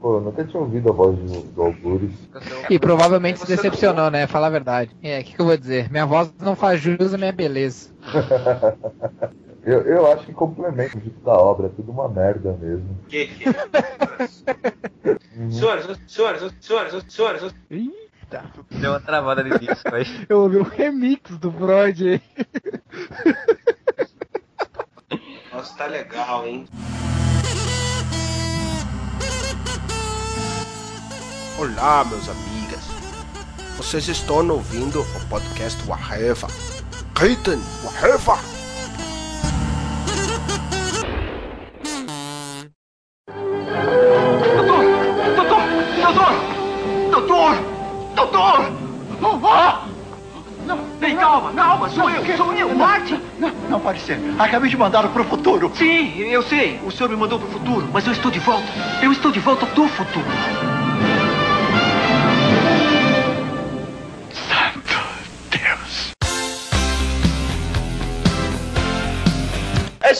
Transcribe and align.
Pô, 0.00 0.16
eu 0.16 0.20
nunca 0.22 0.42
tinha 0.44 0.60
ouvido 0.60 0.88
a 0.88 0.92
voz 0.92 1.18
do, 1.18 1.42
do 1.52 1.62
Algures. 1.62 2.10
E 2.70 2.78
provavelmente 2.78 3.40
se 3.40 3.46
decepcionou, 3.46 4.10
né? 4.10 4.26
Fala 4.26 4.46
a 4.46 4.50
verdade. 4.50 4.96
É, 5.02 5.20
o 5.20 5.24
que, 5.24 5.34
que 5.34 5.40
eu 5.40 5.44
vou 5.44 5.56
dizer? 5.56 5.90
Minha 5.90 6.06
voz 6.06 6.32
não 6.40 6.56
faz 6.56 6.80
jus 6.80 7.12
à 7.12 7.18
minha 7.18 7.32
beleza. 7.32 7.90
eu, 9.62 9.82
eu 9.82 10.10
acho 10.10 10.24
que 10.24 10.32
complementa 10.32 10.96
o 10.96 11.00
dito 11.00 11.20
da 11.20 11.34
obra, 11.34 11.66
é 11.66 11.70
tudo 11.70 11.92
uma 11.92 12.08
merda 12.08 12.56
mesmo. 12.58 12.98
Que 13.08 13.26
que 13.26 13.44
uhum. 15.36 15.52
Senhores, 15.52 16.00
senhores, 16.06 16.54
senhores, 16.60 17.04
senhores. 17.06 17.54
Eita. 17.70 18.44
Deu 18.70 18.92
uma 18.92 19.00
travada 19.00 19.44
de 19.44 19.58
disco 19.58 19.94
aí. 19.94 20.06
Eu 20.30 20.44
ouvi 20.44 20.56
um 20.56 20.62
remix 20.62 21.36
do 21.36 21.52
Freud 21.52 22.08
aí. 22.08 22.22
Nossa, 25.52 25.76
tá 25.76 25.84
legal, 25.84 26.46
hein? 26.46 26.64
Olá, 31.60 32.06
meus 32.06 32.26
amigas. 32.26 32.80
Vocês 33.76 34.08
estão 34.08 34.48
ouvindo 34.48 35.02
o 35.02 35.26
podcast 35.28 35.78
Waheva. 35.86 36.48
Keiten 37.14 37.60
Waheva. 37.84 38.38
Doutor! 44.56 44.84
Doutor! 45.36 46.32
Doutor! 47.10 47.54
Doutor! 48.16 48.72
Doutor! 49.20 49.50
Ah! 49.52 49.86
Não, 50.66 50.78
tem 50.98 51.14
calma, 51.14 51.52
calma, 51.52 51.90
sou 51.90 52.08
eu, 52.08 52.36
sou 52.38 52.54
eu, 52.54 52.74
Martin! 52.74 53.20
Não, 53.38 53.50
não 53.68 53.80
pode 53.80 54.00
ser. 54.00 54.18
Acabei 54.38 54.70
de 54.70 54.78
mandá-lo 54.78 55.10
pro 55.10 55.24
futuro. 55.24 55.70
Sim, 55.74 56.20
eu 56.20 56.42
sei, 56.42 56.80
o 56.86 56.90
senhor 56.90 57.10
me 57.10 57.16
mandou 57.16 57.38
pro 57.38 57.50
futuro, 57.50 57.86
mas 57.92 58.06
eu 58.06 58.14
estou 58.14 58.30
de 58.30 58.38
volta. 58.38 58.66
Eu 59.02 59.12
estou 59.12 59.30
de 59.30 59.40
volta 59.40 59.66
do 59.66 59.86
futuro. 59.88 60.79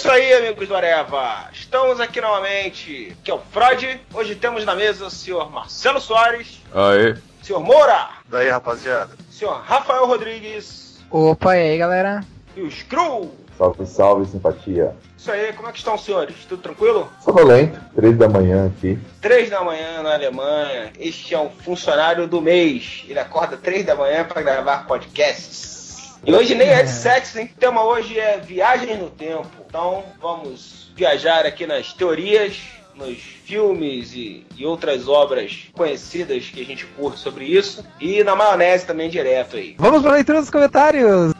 Isso 0.00 0.10
aí, 0.10 0.32
amigos 0.32 0.66
do 0.66 0.74
Areva. 0.74 1.50
Estamos 1.52 2.00
aqui 2.00 2.22
novamente. 2.22 3.14
Aqui 3.20 3.30
é 3.30 3.34
o 3.34 3.38
Freud. 3.52 4.00
Hoje 4.14 4.34
temos 4.34 4.64
na 4.64 4.74
mesa 4.74 5.04
o 5.04 5.10
senhor 5.10 5.52
Marcelo 5.52 6.00
Soares. 6.00 6.62
Aê. 6.72 7.16
Senhor 7.42 7.60
Moura. 7.60 8.08
Daí, 8.26 8.48
rapaziada. 8.48 9.10
Senhor 9.30 9.60
Rafael 9.60 10.06
Rodrigues. 10.06 11.02
Opa, 11.10 11.54
e 11.54 11.72
aí, 11.72 11.76
galera? 11.76 12.24
E 12.56 12.62
o 12.62 12.70
Screw. 12.70 13.30
Salve, 13.58 13.86
salve, 13.86 14.30
simpatia. 14.30 14.96
Isso 15.18 15.30
aí, 15.30 15.52
como 15.52 15.68
é 15.68 15.72
que 15.72 15.76
estão, 15.76 15.98
senhores? 15.98 16.46
Tudo 16.48 16.62
tranquilo? 16.62 17.12
Sonolento, 17.22 17.78
três 17.94 18.16
da 18.16 18.26
manhã 18.26 18.68
aqui. 18.68 18.98
Três 19.20 19.50
da 19.50 19.62
manhã 19.62 20.02
na 20.02 20.14
Alemanha. 20.14 20.94
Este 20.98 21.34
é 21.34 21.38
um 21.38 21.50
funcionário 21.50 22.26
do 22.26 22.40
mês. 22.40 23.04
Ele 23.06 23.18
acorda 23.18 23.58
três 23.58 23.84
da 23.84 23.94
manhã 23.94 24.24
para 24.24 24.40
gravar 24.40 24.86
podcasts. 24.86 25.79
E 26.22 26.34
hoje 26.34 26.54
nem 26.54 26.68
é 26.68 26.82
de 26.82 26.90
sexo, 26.90 27.38
hein? 27.38 27.50
O 27.56 27.58
tema 27.58 27.82
hoje 27.82 28.18
é 28.18 28.38
viagens 28.38 28.98
no 28.98 29.08
tempo. 29.08 29.48
Então 29.66 30.04
vamos 30.20 30.92
viajar 30.94 31.46
aqui 31.46 31.66
nas 31.66 31.94
teorias, 31.94 32.60
nos 32.94 33.16
filmes 33.16 34.12
e, 34.12 34.44
e, 34.54 34.66
outras 34.66 35.08
obras 35.08 35.70
conhecidas 35.72 36.50
que 36.50 36.60
a 36.60 36.64
gente 36.64 36.84
curte 36.84 37.20
sobre 37.20 37.46
isso. 37.46 37.82
E 37.98 38.22
na 38.22 38.36
maionese 38.36 38.86
também 38.86 39.08
direto 39.08 39.56
aí. 39.56 39.74
Vamos 39.78 40.02
para 40.02 40.10
a 40.10 40.14
leitura 40.14 40.40
dos 40.40 40.50
comentários! 40.50 41.32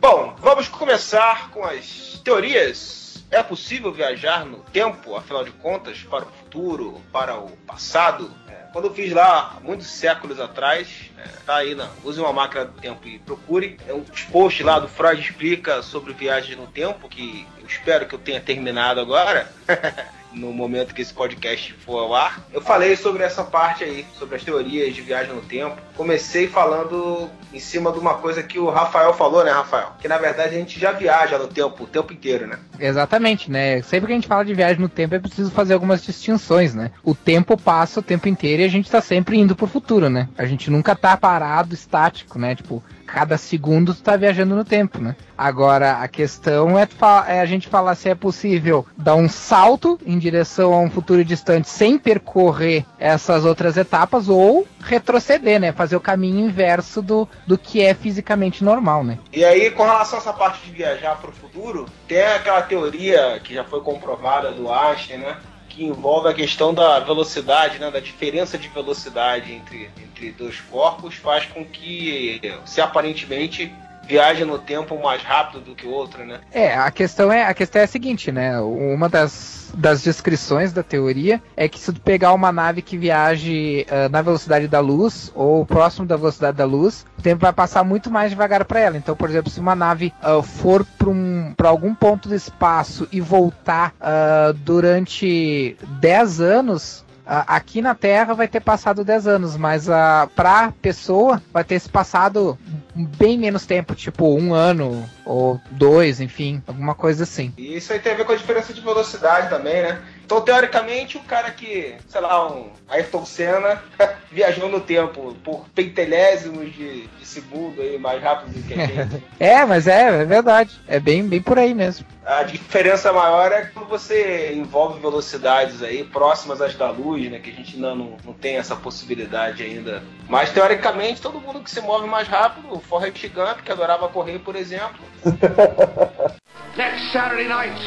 Bom, 0.00 0.36
vamos 0.40 0.68
começar 0.68 1.50
com 1.50 1.64
as 1.64 2.09
teorias, 2.30 3.24
é 3.28 3.42
possível 3.42 3.92
viajar 3.92 4.46
no 4.46 4.58
tempo, 4.58 5.16
afinal 5.16 5.44
de 5.44 5.50
contas, 5.50 6.04
para 6.04 6.24
o 6.24 6.30
futuro, 6.30 7.02
para 7.10 7.36
o 7.36 7.50
passado? 7.66 8.32
É, 8.48 8.52
quando 8.72 8.84
eu 8.84 8.94
fiz 8.94 9.12
lá, 9.12 9.58
muitos 9.60 9.88
séculos 9.88 10.38
atrás, 10.38 11.10
é, 11.18 11.26
tá 11.44 11.56
aí, 11.56 11.74
na, 11.74 11.88
use 12.04 12.20
uma 12.20 12.32
máquina 12.32 12.66
do 12.66 12.80
tempo 12.80 13.08
e 13.08 13.18
procure. 13.18 13.80
É 13.88 13.92
um 13.92 14.04
post 14.30 14.62
lá 14.62 14.78
do 14.78 14.86
Freud 14.86 15.20
explica 15.20 15.82
sobre 15.82 16.12
viagem 16.12 16.54
no 16.54 16.68
tempo, 16.68 17.08
que 17.08 17.44
eu 17.58 17.66
espero 17.66 18.06
que 18.06 18.14
eu 18.14 18.18
tenha 18.20 18.40
terminado 18.40 19.00
agora. 19.00 19.50
no 20.32 20.52
momento 20.52 20.94
que 20.94 21.02
esse 21.02 21.12
podcast 21.12 21.72
for 21.74 21.98
ao 21.98 22.14
ar. 22.14 22.44
Eu 22.52 22.60
falei 22.60 22.96
sobre 22.96 23.22
essa 23.22 23.42
parte 23.42 23.84
aí, 23.84 24.06
sobre 24.18 24.36
as 24.36 24.44
teorias 24.44 24.94
de 24.94 25.02
viagem 25.02 25.34
no 25.34 25.42
tempo. 25.42 25.76
Comecei 25.96 26.46
falando 26.46 27.28
em 27.52 27.58
cima 27.58 27.92
de 27.92 27.98
uma 27.98 28.14
coisa 28.14 28.42
que 28.42 28.58
o 28.58 28.70
Rafael 28.70 29.12
falou, 29.12 29.44
né, 29.44 29.50
Rafael? 29.50 29.92
Que 30.00 30.08
na 30.08 30.18
verdade 30.18 30.54
a 30.54 30.58
gente 30.58 30.78
já 30.78 30.92
viaja 30.92 31.38
no 31.38 31.48
tempo, 31.48 31.84
o 31.84 31.86
tempo 31.86 32.12
inteiro, 32.12 32.46
né? 32.46 32.58
Exatamente, 32.78 33.50
né? 33.50 33.82
Sempre 33.82 34.06
que 34.06 34.12
a 34.12 34.16
gente 34.16 34.28
fala 34.28 34.44
de 34.44 34.54
viagem 34.54 34.80
no 34.80 34.88
tempo 34.88 35.14
é 35.14 35.18
preciso 35.18 35.50
fazer 35.50 35.74
algumas 35.74 36.02
distinções, 36.02 36.74
né? 36.74 36.90
O 37.02 37.14
tempo 37.14 37.56
passa 37.56 38.00
o 38.00 38.02
tempo 38.02 38.28
inteiro 38.28 38.62
e 38.62 38.64
a 38.64 38.68
gente 38.68 38.90
tá 38.90 39.00
sempre 39.00 39.38
indo 39.38 39.56
pro 39.56 39.66
futuro, 39.66 40.08
né? 40.08 40.28
A 40.38 40.46
gente 40.46 40.70
nunca 40.70 40.94
tá 40.94 41.16
parado, 41.16 41.74
estático, 41.74 42.38
né? 42.38 42.54
Tipo, 42.54 42.82
cada 43.12 43.36
segundo 43.36 43.94
tu 43.94 44.02
tá 44.02 44.16
viajando 44.16 44.54
no 44.54 44.64
tempo, 44.64 44.98
né? 44.98 45.16
Agora, 45.36 45.98
a 45.98 46.08
questão 46.08 46.78
é, 46.78 46.86
é, 47.26 47.40
a 47.40 47.46
gente 47.46 47.68
falar 47.68 47.94
se 47.94 48.08
é 48.08 48.14
possível 48.14 48.86
dar 48.96 49.14
um 49.14 49.28
salto 49.28 49.98
em 50.06 50.18
direção 50.18 50.72
a 50.72 50.80
um 50.80 50.90
futuro 50.90 51.24
distante 51.24 51.68
sem 51.68 51.98
percorrer 51.98 52.84
essas 52.98 53.44
outras 53.44 53.76
etapas 53.76 54.28
ou 54.28 54.66
retroceder, 54.80 55.60
né? 55.60 55.72
Fazer 55.72 55.96
o 55.96 56.00
caminho 56.00 56.46
inverso 56.46 57.02
do, 57.02 57.28
do 57.46 57.58
que 57.58 57.82
é 57.82 57.94
fisicamente 57.94 58.62
normal, 58.62 59.02
né? 59.02 59.18
E 59.32 59.44
aí, 59.44 59.70
com 59.70 59.82
relação 59.82 60.18
a 60.18 60.22
essa 60.22 60.32
parte 60.32 60.64
de 60.64 60.70
viajar 60.70 61.16
para 61.16 61.30
o 61.30 61.32
futuro, 61.32 61.86
tem 62.06 62.22
aquela 62.22 62.62
teoria 62.62 63.40
que 63.42 63.54
já 63.54 63.64
foi 63.64 63.80
comprovada 63.80 64.52
do 64.52 64.72
Einstein, 64.72 65.18
né? 65.18 65.36
que 65.70 65.84
envolve 65.84 66.28
a 66.28 66.34
questão 66.34 66.74
da 66.74 66.98
velocidade, 66.98 67.78
né, 67.78 67.90
da 67.92 68.00
diferença 68.00 68.58
de 68.58 68.68
velocidade 68.68 69.52
entre, 69.52 69.84
entre 69.84 70.09
dois 70.30 70.60
corpos, 70.60 71.14
faz 71.14 71.46
com 71.46 71.64
que, 71.64 72.40
se 72.64 72.80
aparentemente 72.80 73.72
viaja 74.10 74.44
no 74.44 74.58
tempo 74.58 75.00
mais 75.00 75.22
rápido 75.22 75.60
do 75.60 75.74
que 75.74 75.86
o 75.86 75.90
outro, 75.90 76.26
né? 76.26 76.40
É, 76.52 76.74
a 76.74 76.90
questão 76.90 77.32
é 77.32 77.44
a 77.44 77.54
questão 77.54 77.80
é 77.80 77.84
a 77.84 77.88
seguinte, 77.88 78.32
né? 78.32 78.58
Uma 78.60 79.08
das, 79.08 79.72
das 79.72 80.02
descrições 80.02 80.72
da 80.72 80.82
teoria 80.82 81.40
é 81.56 81.68
que 81.68 81.78
se 81.78 81.92
tu 81.92 82.00
pegar 82.00 82.32
uma 82.32 82.50
nave 82.50 82.82
que 82.82 82.98
viaje 82.98 83.86
uh, 83.88 84.08
na 84.08 84.20
velocidade 84.20 84.66
da 84.66 84.80
luz 84.80 85.30
ou 85.32 85.64
próximo 85.64 86.06
da 86.06 86.16
velocidade 86.16 86.56
da 86.56 86.64
luz, 86.64 87.06
o 87.16 87.22
tempo 87.22 87.42
vai 87.42 87.52
passar 87.52 87.84
muito 87.84 88.10
mais 88.10 88.30
devagar 88.30 88.64
para 88.64 88.80
ela. 88.80 88.96
Então, 88.96 89.14
por 89.14 89.30
exemplo, 89.30 89.48
se 89.48 89.60
uma 89.60 89.76
nave 89.76 90.12
uh, 90.24 90.42
for 90.42 90.84
para 90.98 91.08
um, 91.08 91.54
algum 91.62 91.94
ponto 91.94 92.28
do 92.28 92.34
espaço 92.34 93.06
e 93.12 93.20
voltar 93.20 93.94
uh, 94.00 94.52
durante 94.52 95.76
10 96.00 96.40
anos, 96.40 97.04
aqui 97.30 97.80
na 97.80 97.94
Terra 97.94 98.34
vai 98.34 98.48
ter 98.48 98.60
passado 98.60 99.04
10 99.04 99.26
anos, 99.26 99.56
mas 99.56 99.88
a 99.88 100.28
pra 100.34 100.72
pessoa 100.82 101.40
vai 101.52 101.62
ter 101.62 101.78
se 101.78 101.88
passado 101.88 102.58
bem 102.94 103.38
menos 103.38 103.64
tempo, 103.64 103.94
tipo 103.94 104.36
um 104.36 104.52
ano 104.52 105.08
ou 105.24 105.60
dois, 105.70 106.20
enfim, 106.20 106.60
alguma 106.66 106.94
coisa 106.94 107.22
assim. 107.22 107.52
E 107.56 107.76
isso 107.76 107.92
aí 107.92 108.00
tem 108.00 108.12
a 108.12 108.16
ver 108.16 108.24
com 108.24 108.32
a 108.32 108.36
diferença 108.36 108.74
de 108.74 108.80
velocidade 108.80 109.48
também, 109.48 109.80
né? 109.82 110.00
Então, 110.30 110.40
teoricamente, 110.42 111.16
o 111.16 111.20
cara 111.24 111.50
que, 111.50 111.96
sei 112.06 112.20
lá, 112.20 112.48
um 112.52 112.70
Ayrton 112.88 113.26
Senna 113.26 113.82
viajou 114.30 114.68
no 114.68 114.78
tempo 114.80 115.34
por 115.42 115.68
pentelésimos 115.70 116.72
de, 116.72 117.08
de 117.08 117.26
segundo 117.26 117.82
aí, 117.82 117.98
mais 117.98 118.22
rápido 118.22 118.52
do 118.52 118.62
que 118.62 118.74
a 118.74 118.86
gente. 118.86 119.24
é, 119.40 119.64
mas 119.64 119.88
é, 119.88 120.22
é 120.22 120.24
verdade. 120.24 120.80
É 120.86 121.00
bem, 121.00 121.26
bem 121.26 121.42
por 121.42 121.58
aí 121.58 121.74
mesmo. 121.74 122.06
A 122.24 122.44
diferença 122.44 123.12
maior 123.12 123.50
é 123.50 123.64
quando 123.74 123.88
você 123.88 124.52
envolve 124.54 125.00
velocidades 125.00 125.82
aí 125.82 126.04
próximas 126.04 126.62
às 126.62 126.76
da 126.76 126.92
luz, 126.92 127.28
né? 127.28 127.40
Que 127.40 127.50
a 127.50 127.54
gente 127.54 127.74
ainda 127.74 127.92
não, 127.96 128.16
não 128.24 128.32
tem 128.32 128.56
essa 128.56 128.76
possibilidade 128.76 129.64
ainda. 129.64 130.00
Mas 130.28 130.50
teoricamente, 130.52 131.20
todo 131.20 131.40
mundo 131.40 131.58
que 131.58 131.70
se 131.70 131.80
move 131.80 132.06
mais 132.06 132.28
rápido, 132.28 132.72
o 132.72 132.78
Forrest 132.78 133.26
Gump, 133.30 133.62
que 133.64 133.72
adorava 133.72 134.08
correr, 134.08 134.38
por 134.38 134.54
exemplo. 134.54 135.00
Next 136.76 137.12
Saturday 137.12 137.48
night, 137.48 137.78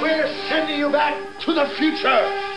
we're 0.00 0.26
sending 0.48 0.78
you 0.78 0.90
back 0.90 1.40
to 1.40 1.52
the 1.52 1.66
future. 1.76 2.53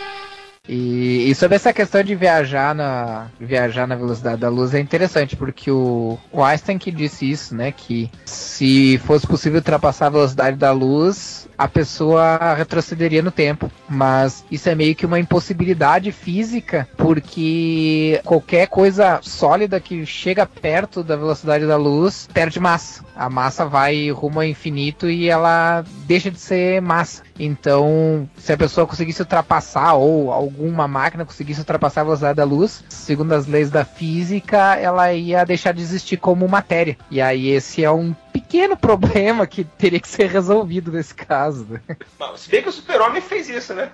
E, 0.68 1.30
e, 1.30 1.34
sobre 1.34 1.56
essa 1.56 1.72
questão 1.72 2.02
de 2.02 2.14
viajar 2.14 2.74
na, 2.74 3.28
viajar 3.40 3.86
na 3.86 3.96
velocidade 3.96 4.40
da 4.40 4.50
luz 4.50 4.74
é 4.74 4.80
interessante, 4.80 5.34
porque 5.34 5.70
o, 5.70 6.18
o 6.30 6.44
Einstein 6.44 6.76
que 6.76 6.90
disse 6.90 7.28
isso, 7.30 7.54
né? 7.54 7.72
Que 7.72 8.10
se 8.26 8.98
fosse 9.06 9.26
possível 9.26 9.58
ultrapassar 9.58 10.06
a 10.06 10.10
velocidade 10.10 10.56
da 10.58 10.70
luz, 10.70 11.48
a 11.56 11.66
pessoa 11.66 12.54
retrocederia 12.54 13.22
no 13.22 13.30
tempo. 13.30 13.70
Mas 13.88 14.44
isso 14.50 14.68
é 14.68 14.74
meio 14.74 14.94
que 14.94 15.06
uma 15.06 15.18
impossibilidade 15.18 16.12
física, 16.12 16.86
porque 16.96 18.20
qualquer 18.24 18.68
coisa 18.68 19.20
sólida 19.22 19.80
que 19.80 20.04
chega 20.04 20.44
perto 20.44 21.02
da 21.02 21.16
velocidade 21.16 21.66
da 21.66 21.76
luz 21.76 22.28
perde 22.32 22.60
massa. 22.60 23.02
A 23.16 23.30
massa 23.30 23.64
vai 23.64 24.10
rumo 24.10 24.40
ao 24.40 24.44
infinito 24.44 25.08
e 25.08 25.28
ela 25.28 25.82
deixa 26.06 26.30
de 26.30 26.38
ser 26.38 26.82
massa. 26.82 27.22
Então, 27.38 28.28
se 28.36 28.52
a 28.52 28.56
pessoa 28.56 28.86
conseguisse 28.86 29.22
ultrapassar 29.22 29.94
ou 29.94 30.32
alguma 30.32 30.88
máquina 30.88 31.24
conseguisse 31.24 31.60
ultrapassar 31.60 32.00
a 32.00 32.04
velocidade 32.04 32.36
da 32.36 32.44
luz, 32.44 32.84
segundo 32.88 33.32
as 33.32 33.46
leis 33.46 33.70
da 33.70 33.84
física, 33.84 34.74
ela 34.76 35.12
ia 35.12 35.44
deixar 35.44 35.72
de 35.72 35.82
existir 35.82 36.16
como 36.16 36.48
matéria. 36.48 36.96
E 37.10 37.20
aí 37.20 37.48
esse 37.48 37.84
é 37.84 37.90
um 37.90 38.14
pequeno 38.32 38.76
problema 38.78 39.46
que 39.46 39.64
teria 39.64 40.00
que 40.00 40.08
ser 40.08 40.28
resolvido 40.28 40.90
nesse 40.90 41.14
caso. 41.14 41.66
Né? 41.68 41.80
Mas, 42.18 42.40
se 42.40 42.50
bem 42.50 42.62
que 42.62 42.68
o 42.68 42.72
Super-Homem 42.72 43.20
fez 43.20 43.48
isso, 43.48 43.74
né? 43.74 43.90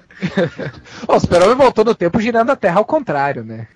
o 1.06 1.20
Super-Homem 1.20 1.56
voltou 1.56 1.85
no 1.85 1.94
tempo 1.94 2.20
girando 2.20 2.50
a 2.50 2.56
Terra 2.56 2.79
ao 2.79 2.85
contrário, 2.85 3.44
né? 3.44 3.67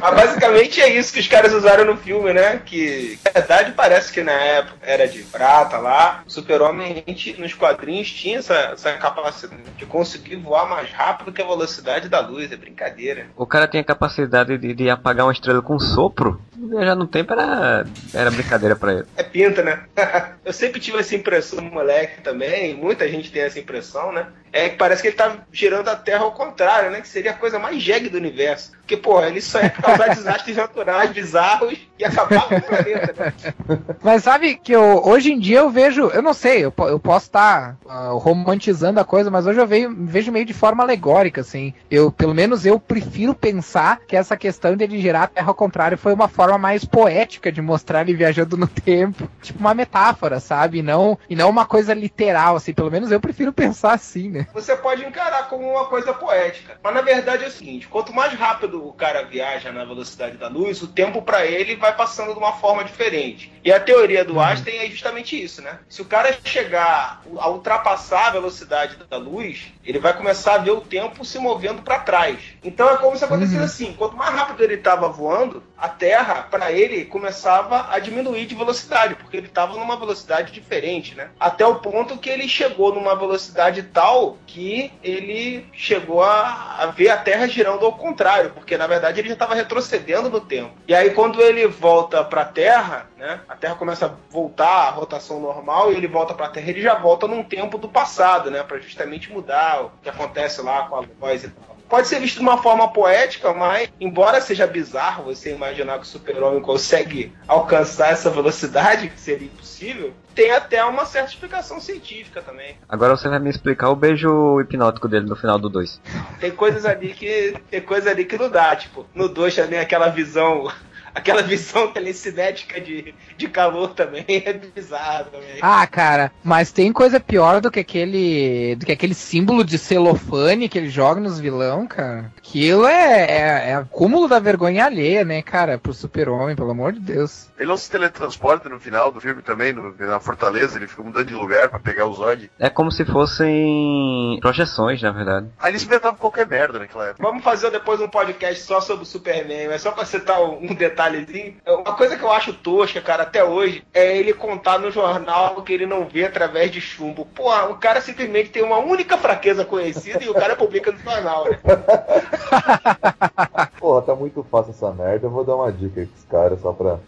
Mas 0.00 0.14
basicamente 0.14 0.80
é 0.80 0.88
isso 0.88 1.12
que 1.12 1.20
os 1.20 1.26
caras 1.26 1.52
usaram 1.52 1.84
no 1.84 1.96
filme, 1.96 2.32
né? 2.32 2.60
Que 2.64 3.18
na 3.24 3.30
verdade 3.30 3.72
parece 3.72 4.12
que 4.12 4.22
na 4.22 4.32
época 4.32 4.78
era 4.82 5.08
de 5.08 5.22
prata 5.22 5.78
lá. 5.78 6.22
O 6.26 6.30
Super-Homem 6.30 7.04
nos 7.38 7.54
quadrinhos 7.54 8.10
tinha 8.10 8.38
essa, 8.38 8.54
essa 8.54 8.92
capacidade 8.94 9.62
de 9.76 9.86
conseguir 9.86 10.36
voar 10.36 10.68
mais 10.68 10.90
rápido 10.90 11.32
que 11.32 11.42
a 11.42 11.46
velocidade 11.46 12.08
da 12.08 12.20
luz. 12.20 12.52
É 12.52 12.56
brincadeira. 12.56 13.26
O 13.36 13.46
cara 13.46 13.66
tem 13.66 13.80
a 13.80 13.84
capacidade 13.84 14.56
de, 14.58 14.74
de 14.74 14.90
apagar 14.90 15.26
uma 15.26 15.32
estrela 15.32 15.62
com 15.62 15.76
um 15.76 15.80
sopro. 15.80 16.40
Já 16.80 16.94
no 16.94 17.06
tempo 17.06 17.32
era, 17.32 17.86
era 18.12 18.30
brincadeira 18.30 18.76
para 18.76 18.92
ele. 18.94 19.04
É 19.16 19.22
pinta, 19.22 19.62
né? 19.62 19.84
Eu 20.44 20.52
sempre 20.52 20.80
tive 20.80 20.98
essa 20.98 21.14
impressão, 21.14 21.62
moleque 21.62 22.20
também. 22.20 22.74
Muita 22.74 23.08
gente 23.08 23.30
tem 23.30 23.42
essa 23.42 23.58
impressão, 23.58 24.12
né? 24.12 24.26
É 24.52 24.68
que 24.68 24.76
parece 24.76 25.02
que 25.02 25.08
ele 25.08 25.16
tá 25.16 25.38
girando 25.52 25.88
a 25.88 25.96
Terra 25.96 26.24
ao 26.24 26.32
contrário, 26.32 26.90
né? 26.90 27.00
Que 27.00 27.08
seria 27.08 27.32
a 27.32 27.34
coisa 27.34 27.58
mais 27.58 27.82
jegue 27.82 28.08
do 28.08 28.18
universo. 28.18 28.72
Porque, 28.88 28.96
porra, 28.96 29.26
ele 29.26 29.42
só 29.42 29.60
ia 29.60 29.68
causar 29.68 30.08
desastres 30.16 30.56
naturais 30.56 31.10
bizarros 31.10 31.78
e 31.98 32.04
acabar 32.04 32.48
com 32.48 32.54
o 32.56 32.62
planeta, 32.62 33.14
né? 33.18 33.32
Mas 34.02 34.22
sabe 34.22 34.54
que 34.54 34.72
eu, 34.72 35.02
hoje 35.04 35.32
em 35.32 35.38
dia 35.38 35.58
eu 35.58 35.68
vejo, 35.68 36.08
eu 36.08 36.22
não 36.22 36.32
sei, 36.32 36.64
eu, 36.64 36.72
eu 36.78 36.98
posso 36.98 37.26
estar 37.26 37.76
tá, 37.86 38.12
uh, 38.12 38.16
romantizando 38.16 38.98
a 38.98 39.04
coisa, 39.04 39.30
mas 39.30 39.46
hoje 39.46 39.58
eu 39.58 39.66
vejo, 39.66 39.94
vejo 39.98 40.32
meio 40.32 40.44
de 40.44 40.54
forma 40.54 40.82
alegórica, 40.82 41.40
assim. 41.40 41.74
Eu, 41.90 42.10
pelo 42.10 42.34
menos 42.34 42.64
eu 42.64 42.78
prefiro 42.78 43.34
pensar 43.34 44.00
que 44.06 44.16
essa 44.16 44.36
questão 44.36 44.76
de 44.76 44.84
ele 44.84 45.00
girar 45.00 45.24
a 45.24 45.26
Terra 45.26 45.48
ao 45.48 45.54
contrário 45.54 45.98
foi 45.98 46.14
uma 46.14 46.28
forma 46.28 46.56
mais 46.56 46.84
poética 46.84 47.52
de 47.52 47.60
mostrar 47.60 48.02
ele 48.02 48.16
viajando 48.16 48.56
no 48.56 48.66
tempo. 48.80 49.28
Tipo 49.42 49.60
uma 49.60 49.74
metáfora, 49.74 50.40
sabe? 50.40 50.78
E 50.78 50.82
não, 50.82 51.18
e 51.28 51.36
não 51.36 51.50
uma 51.50 51.66
coisa 51.66 51.92
literal, 51.92 52.56
assim. 52.56 52.72
Pelo 52.72 52.90
menos 52.90 53.10
eu 53.10 53.20
prefiro 53.20 53.52
pensar 53.52 53.92
assim, 53.92 54.30
né? 54.30 54.37
Você 54.52 54.76
pode 54.76 55.04
encarar 55.04 55.48
como 55.48 55.70
uma 55.70 55.86
coisa 55.86 56.12
poética. 56.12 56.78
Mas 56.82 56.94
na 56.94 57.00
verdade 57.00 57.44
é 57.44 57.48
o 57.48 57.50
seguinte: 57.50 57.88
quanto 57.88 58.12
mais 58.12 58.32
rápido 58.32 58.86
o 58.86 58.92
cara 58.92 59.22
viaja 59.22 59.72
na 59.72 59.84
velocidade 59.84 60.36
da 60.36 60.48
luz, 60.48 60.82
o 60.82 60.88
tempo 60.88 61.22
para 61.22 61.44
ele 61.46 61.76
vai 61.76 61.94
passando 61.94 62.32
de 62.32 62.38
uma 62.38 62.52
forma 62.52 62.84
diferente. 62.84 63.52
E 63.64 63.72
a 63.72 63.80
teoria 63.80 64.24
do 64.24 64.34
uhum. 64.34 64.40
Einstein 64.40 64.78
é 64.78 64.86
justamente 64.86 65.40
isso, 65.40 65.62
né? 65.62 65.78
Se 65.88 66.02
o 66.02 66.04
cara 66.04 66.36
chegar 66.44 67.22
a 67.36 67.48
ultrapassar 67.48 68.28
a 68.28 68.30
velocidade 68.30 68.96
da 69.08 69.16
luz, 69.16 69.72
ele 69.84 69.98
vai 69.98 70.16
começar 70.16 70.54
a 70.54 70.58
ver 70.58 70.70
o 70.70 70.80
tempo 70.80 71.24
se 71.24 71.38
movendo 71.38 71.82
para 71.82 71.98
trás. 71.98 72.38
Então 72.62 72.88
é 72.88 72.96
como 72.96 73.16
se 73.16 73.24
acontecesse 73.24 73.58
uhum. 73.58 73.64
assim: 73.64 73.92
quanto 73.94 74.16
mais 74.16 74.34
rápido 74.34 74.62
ele 74.62 74.74
estava 74.74 75.08
voando, 75.08 75.62
a 75.76 75.88
Terra, 75.88 76.46
para 76.50 76.72
ele, 76.72 77.04
começava 77.04 77.88
a 77.90 77.98
diminuir 77.98 78.46
de 78.46 78.54
velocidade, 78.54 79.14
porque 79.14 79.36
ele 79.36 79.46
estava 79.46 79.74
numa 79.74 79.96
velocidade 79.96 80.52
diferente, 80.52 81.14
né? 81.14 81.30
Até 81.38 81.66
o 81.66 81.76
ponto 81.76 82.18
que 82.18 82.28
ele 82.28 82.48
chegou 82.48 82.94
numa 82.94 83.14
velocidade 83.14 83.82
tal 83.82 84.27
que 84.46 84.92
ele 85.02 85.66
chegou 85.72 86.22
a, 86.22 86.76
a 86.78 86.86
ver 86.86 87.10
a 87.10 87.16
Terra 87.16 87.46
girando 87.46 87.84
ao 87.84 87.92
contrário, 87.92 88.50
porque 88.50 88.76
na 88.76 88.86
verdade 88.86 89.20
ele 89.20 89.28
já 89.28 89.34
estava 89.34 89.54
retrocedendo 89.54 90.28
no 90.28 90.40
tempo. 90.40 90.72
E 90.86 90.94
aí 90.94 91.10
quando 91.10 91.40
ele 91.40 91.66
volta 91.66 92.24
para 92.24 92.42
a 92.42 92.46
Terra, 92.46 93.08
né? 93.16 93.40
A 93.48 93.56
Terra 93.56 93.74
começa 93.74 94.06
a 94.06 94.12
voltar 94.30 94.88
à 94.88 94.90
rotação 94.90 95.40
normal 95.40 95.92
e 95.92 95.96
ele 95.96 96.06
volta 96.06 96.34
para 96.34 96.46
a 96.46 96.50
Terra, 96.50 96.70
ele 96.70 96.82
já 96.82 96.94
volta 96.94 97.26
num 97.26 97.42
tempo 97.42 97.78
do 97.78 97.88
passado, 97.88 98.50
né? 98.50 98.62
Para 98.62 98.78
justamente 98.78 99.32
mudar 99.32 99.84
o 99.84 99.92
que 100.02 100.08
acontece 100.08 100.60
lá 100.62 100.86
com 100.88 100.96
a 100.96 101.02
voz 101.20 101.44
e 101.44 101.48
tal 101.48 101.77
pode 101.88 102.08
ser 102.08 102.20
visto 102.20 102.36
de 102.36 102.42
uma 102.42 102.62
forma 102.62 102.88
poética, 102.88 103.52
mas 103.52 103.90
embora 104.00 104.40
seja 104.40 104.66
bizarro 104.66 105.24
você 105.24 105.54
imaginar 105.54 105.98
que 105.98 106.04
o 106.04 106.08
super-homem 106.08 106.60
consegue 106.60 107.32
alcançar 107.46 108.10
essa 108.12 108.30
velocidade, 108.30 109.08
que 109.08 109.20
seria 109.20 109.46
impossível, 109.46 110.12
tem 110.34 110.50
até 110.50 110.84
uma 110.84 111.04
certa 111.04 111.30
explicação 111.30 111.80
científica 111.80 112.42
também. 112.42 112.76
Agora 112.88 113.16
você 113.16 113.28
vai 113.28 113.38
me 113.38 113.50
explicar 113.50 113.90
o 113.90 113.96
beijo 113.96 114.60
hipnótico 114.60 115.08
dele 115.08 115.26
no 115.26 115.36
final 115.36 115.58
do 115.58 115.68
2. 115.68 116.00
Tem 116.40 116.50
coisas 116.50 116.84
ali 116.84 117.12
que 117.14 117.54
tem 117.70 117.80
coisas 117.80 118.10
ali 118.10 118.24
que 118.24 118.36
não 118.36 118.48
dá, 118.48 118.76
tipo, 118.76 119.06
no 119.14 119.28
2 119.28 119.54
também 119.54 119.78
aquela 119.78 120.08
visão 120.08 120.70
aquela 121.14 121.42
visão 121.42 121.92
telecinética 121.92 122.80
de, 122.80 123.14
de 123.36 123.48
calor 123.48 123.94
também 123.94 124.24
é 124.28 124.52
bizarro 124.52 125.26
também. 125.26 125.58
Ah, 125.60 125.86
cara, 125.86 126.32
mas 126.42 126.72
tem 126.72 126.92
coisa 126.92 127.20
pior 127.20 127.60
do 127.60 127.70
que 127.70 127.80
aquele 127.80 128.76
do 128.76 128.86
que 128.86 128.92
aquele 128.92 129.14
símbolo 129.14 129.64
de 129.64 129.78
celofane 129.78 130.68
que 130.68 130.78
ele 130.78 130.88
joga 130.88 131.20
nos 131.20 131.38
vilão, 131.38 131.86
cara. 131.86 132.32
Aquilo 132.36 132.86
é, 132.86 133.24
é, 133.24 133.70
é 133.70 133.74
acúmulo 133.74 134.28
da 134.28 134.38
vergonha 134.38 134.84
alheia, 134.84 135.24
né, 135.24 135.42
cara, 135.42 135.78
pro 135.78 135.92
super-homem, 135.92 136.56
pelo 136.56 136.70
amor 136.70 136.92
de 136.92 137.00
Deus. 137.00 137.48
Ele 137.58 137.68
não 137.68 137.76
se 137.76 137.90
teletransporta 137.90 138.68
no 138.68 138.78
final 138.78 139.10
do 139.10 139.20
filme 139.20 139.42
também, 139.42 139.72
no, 139.72 139.94
na 139.98 140.20
Fortaleza, 140.20 140.78
ele 140.78 140.86
fica 140.86 141.02
mudando 141.02 141.26
de 141.26 141.34
lugar 141.34 141.68
para 141.68 141.78
pegar 141.78 142.06
o 142.06 142.14
Zod. 142.14 142.50
É 142.58 142.70
como 142.70 142.90
se 142.90 143.04
fossem 143.04 144.38
projeções, 144.40 145.02
na 145.02 145.10
verdade. 145.10 145.48
Aí 145.58 145.72
ele 145.72 145.78
se 145.78 145.86
inventava 145.86 146.16
qualquer 146.16 146.46
merda 146.46 146.78
naquela 146.78 147.08
época. 147.08 147.22
Vamos 147.22 147.42
fazer 147.42 147.70
depois 147.70 148.00
um 148.00 148.08
podcast 148.08 148.62
só 148.62 148.80
sobre 148.80 149.02
o 149.02 149.06
Superman, 149.06 149.68
mas 149.68 149.82
só 149.82 149.90
pra 149.90 150.04
citar 150.04 150.40
um 150.42 150.74
detalhezinho. 150.98 151.54
Uma 151.66 151.96
coisa 151.96 152.16
que 152.16 152.22
eu 152.22 152.32
acho 152.32 152.52
tosca, 152.52 153.00
cara, 153.00 153.22
até 153.22 153.44
hoje, 153.44 153.84
é 153.94 154.18
ele 154.18 154.34
contar 154.34 154.78
no 154.78 154.90
jornal 154.90 155.62
que 155.62 155.72
ele 155.72 155.86
não 155.86 156.04
vê 156.04 156.24
através 156.24 156.72
de 156.72 156.80
chumbo. 156.80 157.24
Pô, 157.24 157.54
o 157.66 157.76
cara 157.76 158.00
simplesmente 158.00 158.50
tem 158.50 158.62
uma 158.62 158.78
única 158.78 159.16
fraqueza 159.16 159.64
conhecida 159.64 160.24
e 160.24 160.28
o 160.28 160.34
cara 160.34 160.56
publica 160.56 160.90
no 160.90 160.98
jornal, 160.98 161.44
né? 161.44 161.58
Porra, 163.78 164.02
tá 164.02 164.14
muito 164.14 164.44
fácil 164.50 164.70
essa 164.70 164.92
merda. 164.92 165.26
Eu 165.26 165.30
vou 165.30 165.44
dar 165.44 165.54
uma 165.54 165.72
dica 165.72 166.00
aí 166.00 166.06
pros 166.06 166.24
caras 166.24 166.60
só 166.60 166.72
pra 166.72 166.98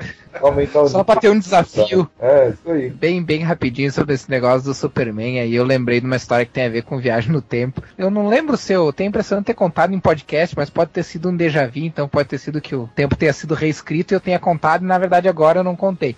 aumentar 0.40 0.86
Só 0.86 1.02
pra 1.02 1.16
ter 1.16 1.30
um 1.30 1.38
desafio. 1.38 2.08
É, 2.18 2.50
isso 2.50 2.70
aí. 2.70 2.90
Bem, 2.90 3.22
bem 3.22 3.42
rapidinho 3.42 3.90
sobre 3.92 4.14
esse 4.14 4.30
negócio 4.30 4.62
do 4.62 4.74
Superman. 4.74 5.40
Aí 5.40 5.54
eu 5.54 5.64
lembrei 5.64 6.00
de 6.00 6.06
uma 6.06 6.16
história 6.16 6.46
que 6.46 6.52
tem 6.52 6.66
a 6.66 6.70
ver 6.70 6.82
com 6.82 6.98
viagem 6.98 7.32
no 7.32 7.42
tempo. 7.42 7.82
Eu 7.98 8.10
não 8.10 8.28
lembro 8.28 8.56
se 8.56 8.72
eu 8.72 8.92
tenho 8.92 9.08
a 9.08 9.10
impressão 9.10 9.38
de 9.40 9.46
ter 9.46 9.54
contado 9.54 9.94
em 9.94 10.00
podcast, 10.00 10.56
mas 10.56 10.70
pode 10.70 10.90
ter 10.90 11.02
sido 11.02 11.28
um 11.28 11.36
déjà 11.36 11.66
vu, 11.66 11.78
então 11.78 12.08
pode 12.08 12.28
ter 12.28 12.38
sido 12.38 12.60
que 12.60 12.74
o 12.74 12.88
tempo 12.94 13.16
tenha 13.16 13.32
sido 13.32 13.54
reescrito 13.54 14.12
e 14.12 14.16
eu 14.16 14.20
tenha 14.20 14.38
contado, 14.38 14.82
e 14.82 14.86
na 14.86 14.98
verdade 14.98 15.28
agora 15.28 15.60
eu 15.60 15.64
não 15.64 15.76
contei. 15.76 16.16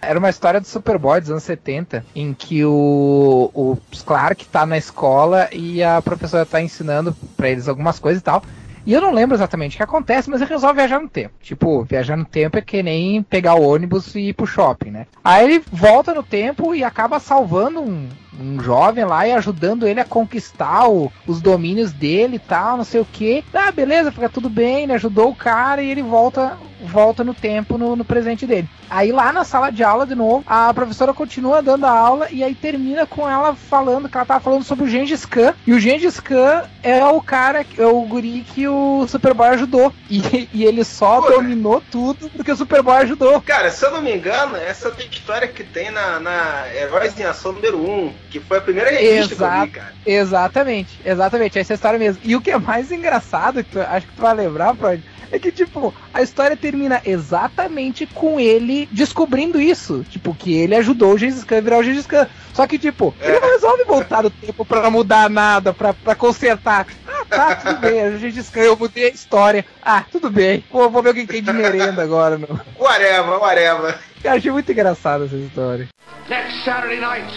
Era 0.00 0.18
uma 0.18 0.30
história 0.30 0.60
do 0.60 0.66
Superboy 0.66 1.20
dos 1.20 1.30
anos 1.30 1.42
70, 1.42 2.04
em 2.14 2.32
que 2.34 2.64
o, 2.64 3.50
o 3.52 3.78
Clark 4.04 4.46
tá 4.46 4.66
na 4.66 4.76
escola 4.76 5.48
e 5.52 5.82
a 5.82 6.00
professora 6.02 6.44
tá 6.44 6.60
ensinando 6.60 7.16
para 7.36 7.48
eles 7.48 7.66
algumas 7.66 7.98
coisas 7.98 8.20
e 8.20 8.24
tal. 8.24 8.42
E 8.86 8.92
eu 8.92 9.00
não 9.00 9.12
lembro 9.12 9.36
exatamente 9.36 9.74
o 9.74 9.76
que 9.78 9.82
acontece, 9.82 10.30
mas 10.30 10.40
ele 10.40 10.48
resolve 10.48 10.76
viajar 10.76 11.00
no 11.00 11.08
tempo. 11.08 11.34
Tipo, 11.42 11.82
viajar 11.82 12.16
no 12.16 12.24
tempo 12.24 12.56
é 12.56 12.62
que 12.62 12.84
nem 12.84 13.20
pegar 13.20 13.56
o 13.56 13.68
ônibus 13.68 14.14
e 14.14 14.28
ir 14.28 14.32
pro 14.32 14.46
shopping, 14.46 14.92
né? 14.92 15.06
Aí 15.24 15.44
ele 15.44 15.64
volta 15.72 16.14
no 16.14 16.22
tempo 16.22 16.72
e 16.72 16.84
acaba 16.84 17.18
salvando 17.18 17.80
um, 17.80 18.08
um 18.40 18.60
jovem 18.60 19.04
lá 19.04 19.26
e 19.26 19.32
ajudando 19.32 19.86
ele 19.86 20.00
a 20.00 20.04
conquistar 20.04 20.88
o, 20.88 21.12
os 21.26 21.40
domínios 21.40 21.92
dele 21.92 22.36
e 22.36 22.40
tal, 22.40 22.76
não 22.76 22.84
sei 22.84 23.00
o 23.00 23.04
que. 23.04 23.44
Ah, 23.52 23.72
beleza, 23.72 24.12
fica 24.12 24.28
tudo 24.28 24.48
bem, 24.48 24.84
ele 24.84 24.92
ajudou 24.92 25.30
o 25.30 25.34
cara 25.34 25.82
e 25.82 25.90
ele 25.90 26.02
volta 26.02 26.56
volta 26.80 27.24
no 27.24 27.34
tempo 27.34 27.78
no, 27.78 27.96
no, 27.96 28.04
presente 28.04 28.46
dele. 28.46 28.68
Aí 28.88 29.10
lá 29.10 29.32
na 29.32 29.44
sala 29.44 29.70
de 29.70 29.82
aula, 29.82 30.06
de 30.06 30.14
novo, 30.14 30.44
a 30.46 30.72
professora 30.72 31.12
continua 31.12 31.62
dando 31.62 31.86
a 31.86 31.90
aula 31.90 32.28
e 32.30 32.44
aí 32.44 32.54
termina 32.54 33.06
com 33.06 33.28
ela 33.28 33.54
falando 33.54 34.08
que 34.08 34.16
ela 34.16 34.26
tava 34.26 34.40
falando 34.40 34.62
sobre 34.62 34.84
o 34.84 34.88
Gengis 34.88 35.24
Khan. 35.24 35.54
E 35.66 35.72
o 35.72 35.80
Gengis 35.80 36.20
Khan 36.20 36.64
é 36.82 37.04
o 37.04 37.20
cara, 37.20 37.64
é 37.76 37.86
o 37.86 38.00
guri 38.02 38.44
que 38.54 38.68
o 38.68 39.06
Superboy 39.08 39.48
ajudou. 39.48 39.92
E, 40.08 40.48
e 40.52 40.64
ele 40.64 40.84
só 40.84 41.20
Pô, 41.20 41.32
dominou 41.32 41.82
tudo 41.90 42.30
porque 42.30 42.52
o 42.52 42.56
Superboy 42.56 42.96
ajudou. 42.98 43.40
Cara, 43.42 43.70
se 43.70 43.84
eu 43.84 43.90
não 43.90 44.02
me 44.02 44.14
engano, 44.14 44.56
essa 44.56 44.90
tem 44.90 45.08
história 45.08 45.48
que 45.48 45.64
tem 45.64 45.90
na, 45.90 46.20
na 46.20 46.64
Heróis 46.74 47.18
em 47.18 47.24
Ação 47.24 47.52
número 47.52 47.78
1, 47.78 48.12
que 48.30 48.40
foi 48.40 48.58
a 48.58 48.60
primeira 48.60 48.90
revista 48.90 49.44
eu 49.44 49.66
vi, 49.66 49.70
cara. 49.70 49.92
Exatamente, 50.04 51.00
exatamente, 51.04 51.58
essa 51.58 51.74
história 51.74 51.98
mesmo. 51.98 52.20
E 52.24 52.36
o 52.36 52.40
que 52.40 52.50
é 52.50 52.58
mais 52.58 52.90
engraçado, 52.92 53.62
que 53.62 53.70
tu, 53.70 53.80
acho 53.80 54.06
que 54.06 54.12
tu 54.14 54.22
vai 54.22 54.34
lembrar, 54.34 54.74
Freud, 54.74 55.02
é 55.30 55.38
que, 55.38 55.50
tipo, 55.50 55.92
a 56.14 56.22
história 56.22 56.56
termina 56.56 57.00
exatamente 57.04 58.06
com 58.06 58.38
ele 58.38 58.88
descobrindo 58.92 59.60
isso. 59.60 60.04
Tipo, 60.08 60.34
que 60.34 60.54
ele 60.54 60.74
ajudou 60.76 61.14
o 61.14 61.18
Gengis 61.18 61.44
Khan 61.44 61.58
a 61.58 61.60
virar 61.60 61.78
o 61.78 61.82
Gengis 61.82 62.06
Khan. 62.06 62.28
Só 62.52 62.66
que, 62.66 62.78
tipo, 62.78 63.14
é. 63.20 63.28
ele 63.28 63.40
não 63.40 63.50
resolve 63.50 63.84
voltar 63.84 64.22
no 64.22 64.30
tempo 64.30 64.64
pra 64.64 64.88
mudar 64.90 65.28
nada, 65.28 65.72
pra, 65.72 65.92
pra 65.92 66.14
consertar. 66.14 66.86
Ah, 67.06 67.24
tá, 67.28 67.56
tudo 67.56 67.80
bem, 67.80 68.06
o 68.08 68.18
Gengis 68.18 68.48
Khan, 68.50 68.60
eu 68.60 68.76
mudei 68.76 69.06
a 69.06 69.10
história. 69.10 69.64
Ah, 69.82 70.04
tudo 70.10 70.30
bem. 70.30 70.64
Pô, 70.70 70.88
vou 70.88 71.02
ver 71.02 71.10
o 71.10 71.14
que 71.14 71.26
tem 71.26 71.42
de 71.42 71.52
merenda 71.52 72.02
agora. 72.02 72.38
Não. 72.38 72.60
Whatever, 72.78 73.38
whatever. 73.40 73.98
Eu 74.22 74.32
achei 74.32 74.50
muito 74.50 74.70
engraçado 74.70 75.24
essa 75.24 75.36
história. 75.36 75.88
Next 76.28 76.64
Saturday 76.64 77.00
night, 77.00 77.32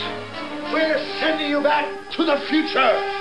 we're 0.73 0.99
sending 1.19 1.49
you 1.49 1.61
back 1.61 1.85
to 2.11 2.23
the 2.25 2.37
future 2.47 3.19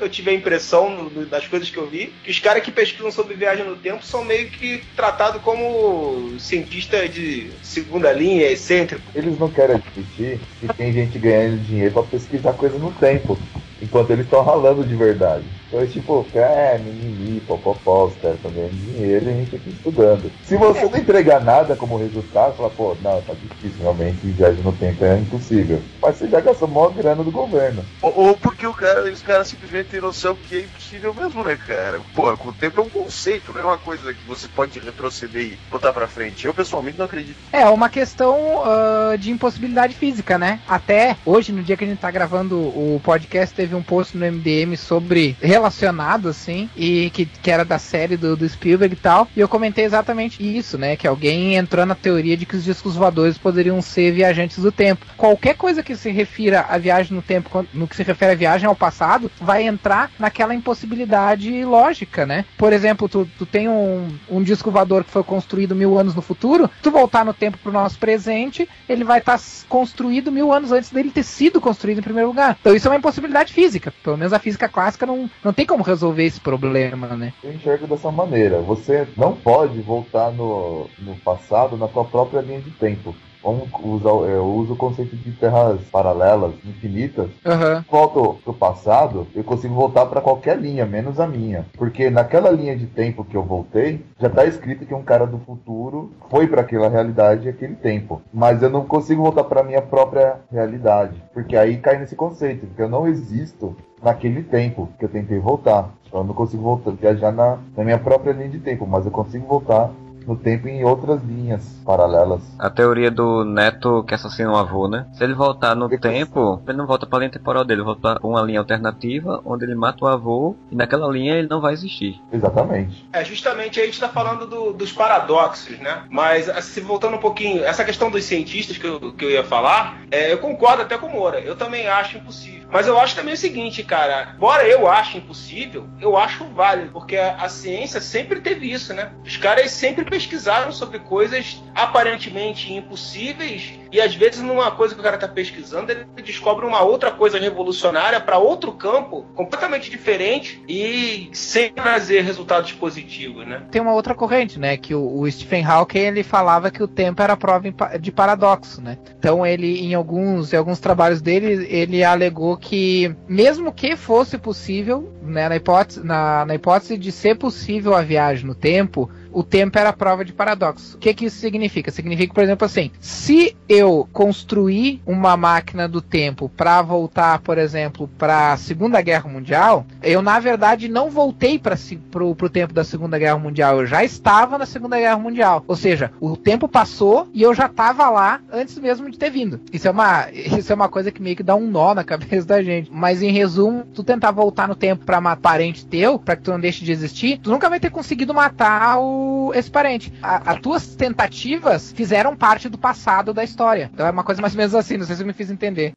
eu 0.00 0.08
tive 0.08 0.30
a 0.30 0.34
impressão 0.34 1.08
das 1.30 1.46
coisas 1.46 1.70
que 1.70 1.76
eu 1.76 1.86
vi, 1.86 2.12
que 2.24 2.30
os 2.30 2.38
caras 2.40 2.62
que 2.64 2.72
pesquisam 2.72 3.12
sobre 3.12 3.34
viagem 3.34 3.64
no 3.64 3.76
tempo 3.76 4.04
são 4.04 4.24
meio 4.24 4.50
que 4.50 4.82
tratados 4.96 5.40
como 5.42 6.38
cientistas 6.40 7.14
de 7.14 7.50
segunda 7.62 8.12
linha, 8.12 8.50
excêntrico. 8.50 9.02
Eles 9.14 9.38
não 9.38 9.48
querem 9.48 9.76
admitir 9.76 10.40
que 10.58 10.68
tem 10.74 10.92
gente 10.92 11.18
ganhando 11.18 11.62
dinheiro 11.62 11.92
pra 11.92 12.02
pesquisar 12.02 12.52
coisa 12.54 12.78
no 12.78 12.90
tempo. 12.92 13.38
enquanto 13.80 14.10
eles 14.10 14.24
estão 14.24 14.42
ralando 14.42 14.84
de 14.84 14.94
verdade. 14.94 15.44
Então 15.72 15.86
tipo, 15.86 16.26
é, 16.34 16.76
mimimi, 16.76 17.40
popopó, 17.40 18.04
os 18.04 18.16
caras 18.16 18.36
estão 18.36 18.50
ganhando 18.50 18.72
dinheiro 18.72 19.24
e 19.24 19.28
a 19.28 19.32
gente 19.32 19.56
aqui 19.56 19.70
estudando. 19.70 20.30
Se 20.44 20.54
você 20.58 20.84
não 20.84 20.98
entregar 20.98 21.42
nada 21.42 21.74
como 21.74 21.96
resultado, 21.96 22.54
fala, 22.56 22.68
pô, 22.68 22.94
não, 23.00 23.22
tá 23.22 23.32
difícil, 23.32 23.80
realmente, 23.80 24.18
viagem 24.22 24.62
no 24.62 24.72
tempo 24.72 25.02
é 25.02 25.18
impossível. 25.18 25.80
Mas 26.02 26.16
você 26.16 26.28
já 26.28 26.40
gastou 26.40 26.68
maior 26.68 26.92
grana 26.92 27.24
do 27.24 27.30
governo. 27.30 27.82
Ou, 28.02 28.18
ou 28.18 28.36
porque 28.36 28.66
o 28.66 28.74
cara, 28.74 29.10
os 29.10 29.22
caras 29.22 29.48
simplesmente 29.48 29.88
têm 29.88 30.00
noção 30.02 30.36
que 30.36 30.56
é 30.56 30.60
impossível 30.60 31.14
mesmo, 31.14 31.42
né, 31.42 31.58
cara? 31.66 32.00
Pô, 32.14 32.30
o 32.32 32.52
tempo 32.52 32.80
é 32.80 32.84
um 32.84 32.90
conceito, 32.90 33.52
não 33.54 33.60
é 33.60 33.64
uma 33.64 33.78
coisa 33.78 34.12
que 34.12 34.24
você 34.26 34.46
pode 34.48 34.78
retroceder 34.78 35.42
e 35.42 35.58
botar 35.70 35.94
pra 35.94 36.06
frente. 36.06 36.46
Eu 36.46 36.52
pessoalmente 36.52 36.98
não 36.98 37.06
acredito. 37.06 37.36
É 37.50 37.66
uma 37.70 37.88
questão 37.88 38.36
uh, 38.58 39.16
de 39.16 39.30
impossibilidade 39.30 39.94
física, 39.94 40.36
né? 40.36 40.60
Até 40.68 41.16
hoje, 41.24 41.50
no 41.50 41.62
dia 41.62 41.78
que 41.78 41.84
a 41.84 41.86
gente 41.86 41.98
tá 41.98 42.10
gravando 42.10 42.58
o 42.58 43.00
podcast, 43.02 43.54
teve 43.54 43.74
um 43.74 43.82
post 43.82 44.18
no 44.18 44.26
MDM 44.26 44.76
sobre 44.76 45.34
relacionado, 45.62 46.28
assim, 46.28 46.68
e 46.76 47.10
que, 47.10 47.24
que 47.24 47.50
era 47.50 47.64
da 47.64 47.78
série 47.78 48.16
do, 48.16 48.36
do 48.36 48.48
Spielberg 48.48 48.94
e 48.94 48.98
tal. 48.98 49.28
E 49.36 49.40
eu 49.40 49.48
comentei 49.48 49.84
exatamente 49.84 50.42
isso, 50.42 50.76
né? 50.76 50.96
Que 50.96 51.06
alguém 51.06 51.54
entrou 51.54 51.86
na 51.86 51.94
teoria 51.94 52.36
de 52.36 52.44
que 52.44 52.56
os 52.56 52.64
discos 52.64 52.96
voadores 52.96 53.38
poderiam 53.38 53.80
ser 53.80 54.12
viajantes 54.12 54.58
do 54.58 54.72
tempo. 54.72 55.06
Qualquer 55.16 55.56
coisa 55.56 55.82
que 55.82 55.94
se 55.94 56.10
refira 56.10 56.66
à 56.68 56.76
viagem 56.78 57.14
no 57.14 57.22
tempo, 57.22 57.64
no 57.72 57.86
que 57.86 57.96
se 57.96 58.02
refere 58.02 58.32
à 58.32 58.36
viagem 58.36 58.66
ao 58.66 58.74
passado, 58.74 59.30
vai 59.40 59.62
entrar 59.62 60.10
naquela 60.18 60.54
impossibilidade 60.54 61.64
lógica, 61.64 62.26
né? 62.26 62.44
Por 62.58 62.72
exemplo, 62.72 63.08
tu, 63.08 63.28
tu 63.38 63.46
tem 63.46 63.68
um, 63.68 64.08
um 64.28 64.42
disco 64.42 64.70
voador 64.70 65.04
que 65.04 65.10
foi 65.10 65.22
construído 65.22 65.76
mil 65.76 65.98
anos 65.98 66.14
no 66.14 66.22
futuro, 66.22 66.68
tu 66.82 66.90
voltar 66.90 67.24
no 67.24 67.32
tempo 67.32 67.58
pro 67.58 67.72
nosso 67.72 67.98
presente, 67.98 68.68
ele 68.88 69.04
vai 69.04 69.20
estar 69.20 69.38
tá 69.38 69.44
construído 69.68 70.32
mil 70.32 70.52
anos 70.52 70.72
antes 70.72 70.90
dele 70.90 71.10
ter 71.10 71.22
sido 71.22 71.60
construído 71.60 71.98
em 71.98 72.02
primeiro 72.02 72.28
lugar. 72.28 72.56
Então 72.60 72.74
isso 72.74 72.88
é 72.88 72.90
uma 72.90 72.96
impossibilidade 72.96 73.52
física. 73.52 73.92
Pelo 74.02 74.16
menos 74.16 74.32
a 74.32 74.38
física 74.38 74.68
clássica 74.68 75.06
não, 75.06 75.30
não 75.44 75.51
tem 75.52 75.66
como 75.66 75.82
resolver 75.82 76.24
esse 76.24 76.40
problema, 76.40 77.08
né? 77.16 77.32
Eu 77.42 77.52
enxergo 77.52 77.86
dessa 77.86 78.10
maneira. 78.10 78.60
Você 78.60 79.06
não 79.16 79.34
pode 79.34 79.80
voltar 79.80 80.30
no, 80.32 80.88
no 80.98 81.16
passado 81.16 81.76
na 81.76 81.88
tua 81.88 82.04
própria 82.04 82.40
linha 82.40 82.60
de 82.60 82.70
tempo. 82.70 83.14
Vamos 83.42 83.68
usar, 83.82 84.10
eu 84.30 84.44
uso 84.44 84.74
o 84.74 84.76
conceito 84.76 85.16
de 85.16 85.32
terras 85.32 85.80
paralelas, 85.90 86.54
infinitas. 86.64 87.28
Uhum. 87.44 87.82
Volto 87.90 88.38
pro 88.44 88.54
passado, 88.54 89.26
eu 89.34 89.42
consigo 89.42 89.74
voltar 89.74 90.06
para 90.06 90.20
qualquer 90.20 90.58
linha, 90.58 90.86
menos 90.86 91.18
a 91.18 91.26
minha. 91.26 91.66
Porque 91.76 92.08
naquela 92.08 92.50
linha 92.50 92.76
de 92.76 92.86
tempo 92.86 93.24
que 93.24 93.36
eu 93.36 93.42
voltei, 93.42 94.04
já 94.18 94.30
tá 94.30 94.44
escrito 94.44 94.86
que 94.86 94.94
um 94.94 95.02
cara 95.02 95.26
do 95.26 95.38
futuro 95.38 96.12
foi 96.30 96.46
para 96.46 96.60
aquela 96.60 96.88
realidade 96.88 97.48
aquele 97.48 97.74
tempo. 97.74 98.22
Mas 98.32 98.62
eu 98.62 98.70
não 98.70 98.84
consigo 98.84 99.22
voltar 99.22 99.44
para 99.44 99.62
minha 99.62 99.82
própria 99.82 100.36
realidade. 100.50 101.22
Porque 101.34 101.56
aí 101.56 101.78
cai 101.78 101.98
nesse 101.98 102.14
conceito, 102.14 102.66
porque 102.66 102.82
eu 102.82 102.88
não 102.88 103.06
existo 103.06 103.76
naquele 104.02 104.42
tempo 104.42 104.88
que 104.98 105.04
eu 105.04 105.08
tentei 105.08 105.38
voltar. 105.38 105.90
Eu 106.12 106.24
não 106.24 106.34
consigo 106.34 106.62
voltar, 106.62 106.90
viajar 106.90 107.32
na, 107.32 107.58
na 107.76 107.84
minha 107.84 107.98
própria 107.98 108.32
linha 108.32 108.48
de 108.48 108.58
tempo, 108.58 108.86
mas 108.86 109.06
eu 109.06 109.10
consigo 109.10 109.46
voltar 109.46 109.90
no 110.26 110.36
tempo 110.36 110.68
em 110.68 110.84
outras 110.84 111.22
linhas 111.22 111.80
paralelas. 111.84 112.40
A 112.58 112.70
teoria 112.70 113.10
do 113.10 113.44
neto 113.44 114.04
que 114.04 114.14
assassina 114.14 114.50
o 114.52 114.56
avô, 114.56 114.88
né? 114.88 115.06
Se 115.12 115.22
ele 115.24 115.34
voltar 115.34 115.74
no 115.74 115.92
Eu 115.92 116.00
tempo, 116.00 116.62
ele 116.66 116.76
não 116.78 116.86
volta 116.86 117.06
pra 117.06 117.18
linha 117.18 117.30
temporal 117.30 117.64
dele, 117.64 117.80
ele 117.80 117.86
volta 117.86 118.00
pra 118.18 118.28
uma 118.28 118.42
linha 118.42 118.58
alternativa 118.60 119.40
onde 119.44 119.64
ele 119.64 119.74
mata 119.74 120.04
o 120.04 120.08
avô 120.08 120.56
e 120.70 120.76
naquela 120.76 121.08
linha 121.10 121.34
ele 121.34 121.48
não 121.48 121.60
vai 121.60 121.72
existir. 121.72 122.20
Exatamente. 122.32 123.06
É, 123.12 123.24
justamente 123.24 123.78
aí 123.78 123.84
a 123.84 123.86
gente 123.86 123.94
está 123.94 124.08
falando 124.08 124.46
do- 124.46 124.72
dos 124.72 124.92
paradoxos, 124.92 125.78
né? 125.78 126.02
Mas, 126.10 126.48
assim, 126.48 126.80
voltando 126.80 127.16
um 127.16 127.20
pouquinho, 127.20 127.64
essa 127.64 127.84
questão 127.84 128.10
dos 128.10 128.24
cientistas 128.24 128.78
que 128.78 128.86
eu, 128.86 129.12
que 129.12 129.24
eu 129.24 129.30
ia 129.30 129.44
falar, 129.44 130.02
é, 130.10 130.32
eu 130.32 130.38
concordo 130.38 130.82
até 130.82 130.96
com 130.98 131.06
o 131.06 131.12
Moura. 131.12 131.40
Eu 131.40 131.56
também 131.56 131.86
acho 131.88 132.16
impossível. 132.18 132.62
Mas 132.72 132.86
eu 132.86 132.98
acho 132.98 133.14
também 133.14 133.34
o 133.34 133.36
seguinte, 133.36 133.82
cara. 133.82 134.32
Embora 134.34 134.66
eu 134.66 134.88
ache 134.90 135.18
impossível, 135.18 135.86
eu 136.00 136.16
acho 136.16 136.44
válido. 136.46 136.90
Porque 136.92 137.16
a, 137.16 137.36
a 137.36 137.48
ciência 137.48 138.00
sempre 138.00 138.40
teve 138.40 138.70
isso, 138.72 138.94
né? 138.94 139.10
Os 139.24 139.36
caras 139.36 139.70
sempre 139.70 140.04
pesquisaram 140.12 140.70
sobre 140.70 140.98
coisas 140.98 141.62
aparentemente 141.74 142.70
impossíveis. 142.70 143.72
E 143.90 143.98
às 143.98 144.14
vezes, 144.14 144.42
numa 144.42 144.70
coisa 144.70 144.94
que 144.94 145.00
o 145.00 145.02
cara 145.02 145.16
tá 145.16 145.26
pesquisando, 145.26 145.90
ele 145.90 146.04
descobre 146.22 146.66
uma 146.66 146.82
outra 146.82 147.10
coisa 147.10 147.38
revolucionária 147.38 148.20
para 148.20 148.36
outro 148.36 148.72
campo 148.72 149.24
completamente 149.34 149.90
diferente 149.90 150.62
e 150.68 151.30
sem 151.32 151.72
trazer 151.72 152.20
resultados 152.20 152.72
positivos, 152.72 153.46
né? 153.46 153.62
Tem 153.70 153.80
uma 153.80 153.94
outra 153.94 154.14
corrente, 154.14 154.58
né? 154.58 154.76
Que 154.76 154.94
o, 154.94 155.20
o 155.20 155.30
Stephen 155.30 155.64
Hawking 155.64 155.98
ele 155.98 156.22
falava 156.22 156.70
que 156.70 156.82
o 156.82 156.88
tempo 156.88 157.22
era 157.22 157.34
prova 157.34 157.72
de 157.98 158.12
paradoxo, 158.12 158.82
né? 158.82 158.98
Então 159.18 159.46
ele, 159.46 159.80
em 159.80 159.94
alguns, 159.94 160.52
em 160.52 160.56
alguns 160.58 160.78
trabalhos 160.78 161.22
dele, 161.22 161.66
ele 161.70 162.04
alegou 162.04 162.58
que 162.58 163.16
mesmo 163.26 163.72
que 163.72 163.96
fosse 163.96 164.36
possível, 164.36 165.10
né, 165.22 165.48
na 165.48 165.56
hipótese, 165.56 166.04
na, 166.04 166.44
na 166.44 166.54
hipótese 166.54 166.98
de 166.98 167.10
ser 167.10 167.36
possível 167.36 167.94
a 167.94 168.02
viagem 168.02 168.46
no 168.46 168.54
tempo, 168.54 169.10
o 169.32 169.42
tempo 169.42 169.78
era 169.78 169.92
prova 169.92 170.24
de 170.24 170.32
paradoxo. 170.32 170.96
O 170.96 170.98
que, 170.98 171.14
que 171.14 171.26
isso 171.26 171.38
significa? 171.38 171.90
Significa, 171.90 172.34
por 172.34 172.42
exemplo, 172.42 172.64
assim: 172.64 172.90
se 173.00 173.56
eu 173.68 174.08
construir 174.12 175.00
uma 175.06 175.36
máquina 175.36 175.88
do 175.88 176.02
tempo 176.02 176.48
para 176.48 176.82
voltar, 176.82 177.38
por 177.40 177.58
exemplo, 177.58 178.08
para 178.18 178.52
a 178.52 178.56
Segunda 178.56 179.00
Guerra 179.00 179.28
Mundial, 179.28 179.86
eu 180.02 180.20
na 180.20 180.40
verdade 180.40 180.88
não 180.88 181.10
voltei 181.10 181.58
para 181.58 181.76
pro, 182.10 182.34
pro 182.34 182.50
tempo 182.50 182.72
da 182.72 182.84
Segunda 182.84 183.18
Guerra 183.18 183.38
Mundial. 183.38 183.80
Eu 183.80 183.86
já 183.86 184.02
estava 184.04 184.58
na 184.58 184.66
Segunda 184.66 184.98
Guerra 184.98 185.18
Mundial. 185.18 185.64
Ou 185.66 185.76
seja, 185.76 186.10
o 186.20 186.36
tempo 186.36 186.68
passou 186.68 187.28
e 187.32 187.42
eu 187.42 187.54
já 187.54 187.66
estava 187.66 188.10
lá 188.10 188.40
antes 188.52 188.78
mesmo 188.78 189.10
de 189.10 189.18
ter 189.18 189.30
vindo. 189.30 189.60
Isso 189.72 189.88
é 189.88 189.90
uma, 189.90 190.30
isso 190.30 190.72
é 190.72 190.74
uma 190.74 190.88
coisa 190.88 191.10
que 191.10 191.22
meio 191.22 191.36
que 191.36 191.42
dá 191.42 191.54
um 191.54 191.70
nó 191.70 191.94
na 191.94 192.04
cabeça 192.04 192.46
da 192.46 192.62
gente. 192.62 192.90
Mas 192.92 193.22
em 193.22 193.30
resumo, 193.30 193.84
tu 193.94 194.02
tentar 194.02 194.30
voltar 194.30 194.66
no 194.66 194.74
tempo 194.74 195.04
para 195.04 195.20
matar 195.20 195.52
parente 195.52 195.84
teu, 195.84 196.18
para 196.18 196.34
que 196.34 196.42
tu 196.42 196.50
não 196.50 196.58
deixe 196.58 196.82
de 196.82 196.90
existir, 196.90 197.38
tu 197.38 197.50
nunca 197.50 197.68
vai 197.68 197.78
ter 197.78 197.90
conseguido 197.90 198.32
matar 198.32 198.98
o, 199.22 199.52
esse 199.54 199.70
parente. 199.70 200.12
A- 200.22 200.52
As 200.52 200.60
tuas 200.60 200.94
tentativas 200.96 201.92
fizeram 201.92 202.36
parte 202.36 202.68
do 202.68 202.78
passado 202.78 203.32
da 203.32 203.44
história. 203.44 203.90
Então 203.92 204.06
é 204.06 204.10
uma 204.10 204.24
coisa 204.24 204.40
mais 204.40 204.54
ou 204.54 204.58
menos 204.58 204.74
assim, 204.74 204.96
não 204.96 205.06
sei 205.06 205.16
se 205.16 205.22
eu 205.22 205.26
me 205.26 205.32
fiz 205.32 205.50
entender. 205.50 205.92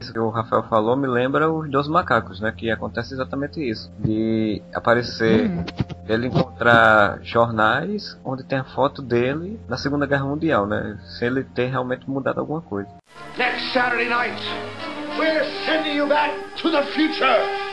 Isso 0.00 0.12
que 0.12 0.18
o 0.18 0.30
Rafael 0.30 0.62
falou 0.68 0.96
me 0.96 1.08
lembra 1.08 1.50
os 1.50 1.68
Dois 1.70 1.88
Macacos, 1.88 2.40
né? 2.40 2.52
Que 2.56 2.70
acontece 2.70 3.14
exatamente 3.14 3.60
isso. 3.60 3.90
De 3.98 4.62
aparecer, 4.72 5.50
Hum. 5.50 5.64
ele 6.08 6.28
encontrar 6.28 7.18
jornais 7.22 8.16
onde 8.24 8.44
tem 8.44 8.58
a 8.58 8.64
foto 8.64 9.02
dele 9.02 9.58
na 9.68 9.76
Segunda 9.76 10.06
Guerra 10.06 10.24
Mundial, 10.24 10.66
né? 10.66 10.98
Se 11.18 11.24
ele 11.24 11.42
ter 11.42 11.66
realmente 11.66 12.08
mudado 12.08 12.38
alguma 12.38 12.60
coisa. 12.62 12.88
Next 13.36 13.72
Saturday 13.72 14.08
night, 14.08 14.40
we're 15.18 15.44
sending 15.66 15.96
you 15.96 16.06
back 16.06 16.32
to 16.62 16.70
the 16.70 16.82
future. 16.92 17.67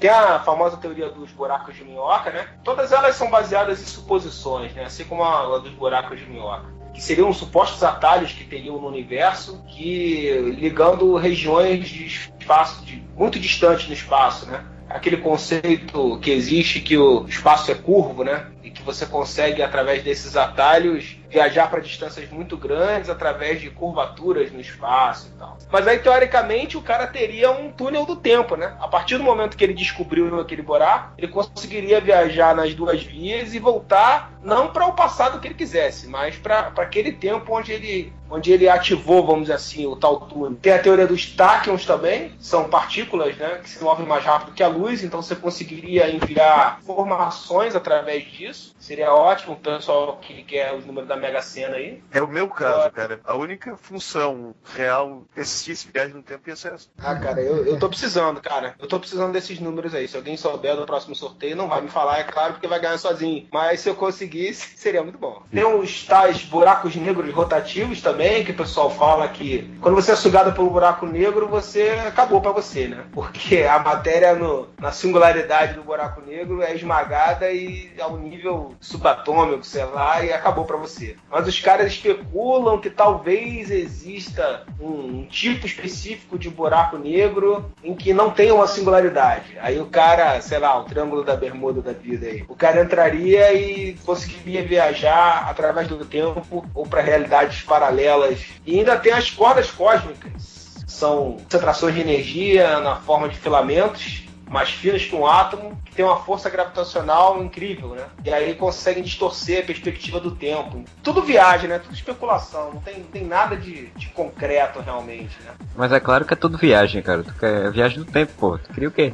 Tem 0.00 0.08
a 0.08 0.40
famosa 0.40 0.78
teoria 0.78 1.10
dos 1.10 1.30
buracos 1.30 1.76
de 1.76 1.84
minhoca, 1.84 2.30
né? 2.30 2.48
Todas 2.64 2.90
elas 2.90 3.14
são 3.16 3.30
baseadas 3.30 3.82
em 3.82 3.84
suposições, 3.84 4.72
né? 4.72 4.84
Assim 4.84 5.04
como 5.04 5.22
a, 5.22 5.56
a 5.56 5.58
dos 5.58 5.72
buracos 5.72 6.18
de 6.18 6.24
minhoca. 6.24 6.64
Que 6.94 7.02
seriam 7.02 7.30
supostos 7.34 7.84
atalhos 7.84 8.32
que 8.32 8.44
teriam 8.44 8.80
no 8.80 8.88
universo, 8.88 9.62
que 9.68 10.32
ligando 10.58 11.14
regiões 11.16 11.86
de 11.86 12.06
espaço 12.06 12.82
de, 12.84 13.04
muito 13.14 13.38
distantes 13.38 13.88
no 13.88 13.92
espaço, 13.92 14.46
né? 14.46 14.64
Aquele 14.88 15.18
conceito 15.18 16.18
que 16.20 16.30
existe 16.30 16.80
que 16.80 16.96
o 16.96 17.26
espaço 17.26 17.70
é 17.70 17.74
curvo, 17.74 18.24
né? 18.24 18.46
E 18.64 18.70
que 18.70 18.82
você 18.82 19.04
consegue, 19.04 19.62
através 19.62 20.02
desses 20.02 20.34
atalhos, 20.34 21.19
viajar 21.30 21.70
para 21.70 21.80
distâncias 21.80 22.28
muito 22.30 22.56
grandes 22.56 23.08
através 23.08 23.60
de 23.60 23.70
curvaturas 23.70 24.50
no 24.50 24.60
espaço 24.60 25.30
e 25.34 25.38
tal. 25.38 25.56
Mas 25.70 25.86
aí, 25.86 25.98
teoricamente, 25.98 26.76
o 26.76 26.82
cara 26.82 27.06
teria 27.06 27.50
um 27.50 27.70
túnel 27.70 28.04
do 28.04 28.16
tempo, 28.16 28.56
né? 28.56 28.74
A 28.80 28.88
partir 28.88 29.16
do 29.16 29.24
momento 29.24 29.56
que 29.56 29.62
ele 29.62 29.72
descobriu 29.72 30.40
aquele 30.40 30.62
buraco, 30.62 31.12
ele 31.16 31.28
conseguiria 31.28 32.00
viajar 32.00 32.54
nas 32.54 32.74
duas 32.74 33.02
vias 33.02 33.54
e 33.54 33.58
voltar 33.58 34.32
não 34.42 34.68
para 34.68 34.86
o 34.86 34.92
passado 34.92 35.38
que 35.38 35.48
ele 35.48 35.54
quisesse, 35.54 36.08
mas 36.08 36.36
para 36.36 36.72
aquele 36.78 37.12
tempo 37.12 37.54
onde 37.54 37.72
ele, 37.72 38.12
onde 38.30 38.50
ele 38.52 38.68
ativou, 38.68 39.24
vamos 39.24 39.42
dizer 39.42 39.54
assim, 39.54 39.86
o 39.86 39.96
tal 39.96 40.20
túnel. 40.20 40.58
Tem 40.60 40.72
a 40.72 40.78
teoria 40.78 41.06
dos 41.06 41.26
táquions 41.26 41.84
também, 41.84 42.32
são 42.40 42.68
partículas 42.68 43.36
né, 43.36 43.60
que 43.62 43.68
se 43.68 43.82
movem 43.82 44.06
mais 44.06 44.24
rápido 44.24 44.54
que 44.54 44.62
a 44.62 44.68
luz, 44.68 45.04
então 45.04 45.20
você 45.20 45.36
conseguiria 45.36 46.10
enviar 46.10 46.78
informações 46.82 47.76
através 47.76 48.24
disso. 48.24 48.74
Seria 48.78 49.12
ótimo 49.12 49.54
o 49.54 49.56
pessoal 49.56 50.18
que 50.20 50.42
quer 50.42 50.74
os 50.74 50.86
números 50.86 51.08
da 51.08 51.16
Mega 51.20 51.42
Sena 51.42 51.76
aí. 51.76 52.02
É 52.10 52.20
o 52.22 52.26
meu 52.28 52.48
caso, 52.48 52.90
cara. 52.90 53.20
A 53.24 53.34
única 53.36 53.76
função 53.76 54.54
real 54.74 55.22
que 55.34 55.40
existisse 55.40 55.88
viagem 55.92 56.14
no 56.14 56.22
tempo 56.22 56.48
ia 56.48 56.56
ser 56.56 56.72
essa. 56.72 56.88
Ah, 56.98 57.14
cara, 57.16 57.40
eu, 57.40 57.64
eu 57.66 57.78
tô 57.78 57.88
precisando, 57.88 58.40
cara. 58.40 58.74
Eu 58.78 58.88
tô 58.88 58.98
precisando 58.98 59.32
desses 59.32 59.60
números 59.60 59.94
aí. 59.94 60.08
Se 60.08 60.16
alguém 60.16 60.36
souber 60.36 60.74
do 60.76 60.86
próximo 60.86 61.14
sorteio, 61.14 61.54
não 61.56 61.68
vai 61.68 61.80
me 61.80 61.88
falar, 61.88 62.18
é 62.20 62.24
claro, 62.24 62.54
porque 62.54 62.66
vai 62.66 62.80
ganhar 62.80 62.98
sozinho. 62.98 63.46
Mas 63.52 63.80
se 63.80 63.88
eu 63.88 63.94
conseguisse, 63.94 64.74
seria 64.78 65.02
muito 65.02 65.18
bom. 65.18 65.42
Tem 65.52 65.64
os 65.64 66.04
tais 66.04 66.42
buracos 66.42 66.96
negros 66.96 67.32
rotativos 67.32 68.00
também, 68.00 68.44
que 68.44 68.52
o 68.52 68.56
pessoal 68.56 68.90
fala 68.90 69.28
que 69.28 69.70
quando 69.80 69.94
você 69.94 70.12
é 70.12 70.16
sugado 70.16 70.52
pelo 70.52 70.70
buraco 70.70 71.06
negro, 71.06 71.46
você 71.48 71.90
acabou 72.06 72.40
pra 72.40 72.52
você, 72.52 72.88
né? 72.88 73.04
Porque 73.12 73.62
a 73.62 73.78
matéria 73.78 74.34
no- 74.34 74.68
na 74.78 74.90
singularidade 74.92 75.74
do 75.74 75.82
buraco 75.84 76.20
negro 76.22 76.62
é 76.62 76.74
esmagada 76.74 77.50
e 77.52 77.92
ao 78.00 78.16
nível 78.16 78.30
nível 78.40 78.74
subatômico, 78.80 79.64
sei 79.66 79.84
lá, 79.84 80.24
e 80.24 80.32
acabou 80.32 80.64
para 80.64 80.76
você. 80.76 81.09
Mas 81.30 81.46
os 81.46 81.60
caras 81.60 81.92
especulam 81.92 82.80
que 82.80 82.90
talvez 82.90 83.70
exista 83.70 84.64
um, 84.80 85.20
um 85.20 85.26
tipo 85.26 85.66
específico 85.66 86.38
de 86.38 86.48
buraco 86.48 86.98
negro 86.98 87.70
em 87.82 87.94
que 87.94 88.12
não 88.12 88.30
tem 88.30 88.50
uma 88.50 88.66
singularidade. 88.66 89.58
Aí 89.60 89.80
o 89.80 89.86
cara, 89.86 90.40
sei 90.40 90.58
lá, 90.58 90.78
o 90.78 90.84
triângulo 90.84 91.24
da 91.24 91.36
bermuda 91.36 91.80
da 91.80 91.92
vida 91.92 92.26
aí, 92.26 92.44
o 92.48 92.54
cara 92.54 92.82
entraria 92.82 93.52
e 93.52 93.94
conseguiria 94.04 94.64
viajar 94.64 95.48
através 95.48 95.88
do 95.88 96.04
tempo 96.04 96.66
ou 96.74 96.86
para 96.86 97.00
realidades 97.00 97.62
paralelas. 97.62 98.40
E 98.66 98.78
ainda 98.78 98.98
tem 98.98 99.12
as 99.12 99.30
cordas 99.30 99.70
cósmicas. 99.70 100.60
São 100.86 101.38
concentrações 101.44 101.94
de 101.94 102.00
energia 102.00 102.80
na 102.80 102.96
forma 102.96 103.28
de 103.28 103.36
filamentos 103.36 104.29
mais 104.50 104.70
finas 104.70 105.04
que 105.04 105.14
um 105.14 105.26
átomo, 105.26 105.80
que 105.84 105.94
tem 105.94 106.04
uma 106.04 106.18
força 106.18 106.50
gravitacional 106.50 107.42
incrível, 107.42 107.90
né? 107.90 108.04
E 108.24 108.30
aí 108.30 108.54
conseguem 108.54 109.02
distorcer 109.02 109.62
a 109.62 109.66
perspectiva 109.66 110.18
do 110.18 110.32
tempo. 110.32 110.84
Tudo 111.02 111.22
viagem, 111.22 111.68
né? 111.68 111.78
Tudo 111.78 111.94
especulação. 111.94 112.72
Não 112.74 112.80
tem, 112.80 112.98
não 112.98 113.06
tem 113.06 113.24
nada 113.24 113.56
de, 113.56 113.86
de 113.96 114.08
concreto 114.08 114.80
realmente, 114.80 115.40
né? 115.44 115.52
Mas 115.76 115.92
é 115.92 116.00
claro 116.00 116.24
que 116.24 116.34
é 116.34 116.36
tudo 116.36 116.58
viagem, 116.58 117.00
cara. 117.00 117.22
Tu 117.22 117.32
quer 117.34 117.70
viagem 117.70 117.98
do 117.98 118.04
tempo, 118.04 118.32
pô. 118.38 118.58
Tu 118.58 118.72
queria 118.74 118.88
o 118.88 118.92
quê? 118.92 119.12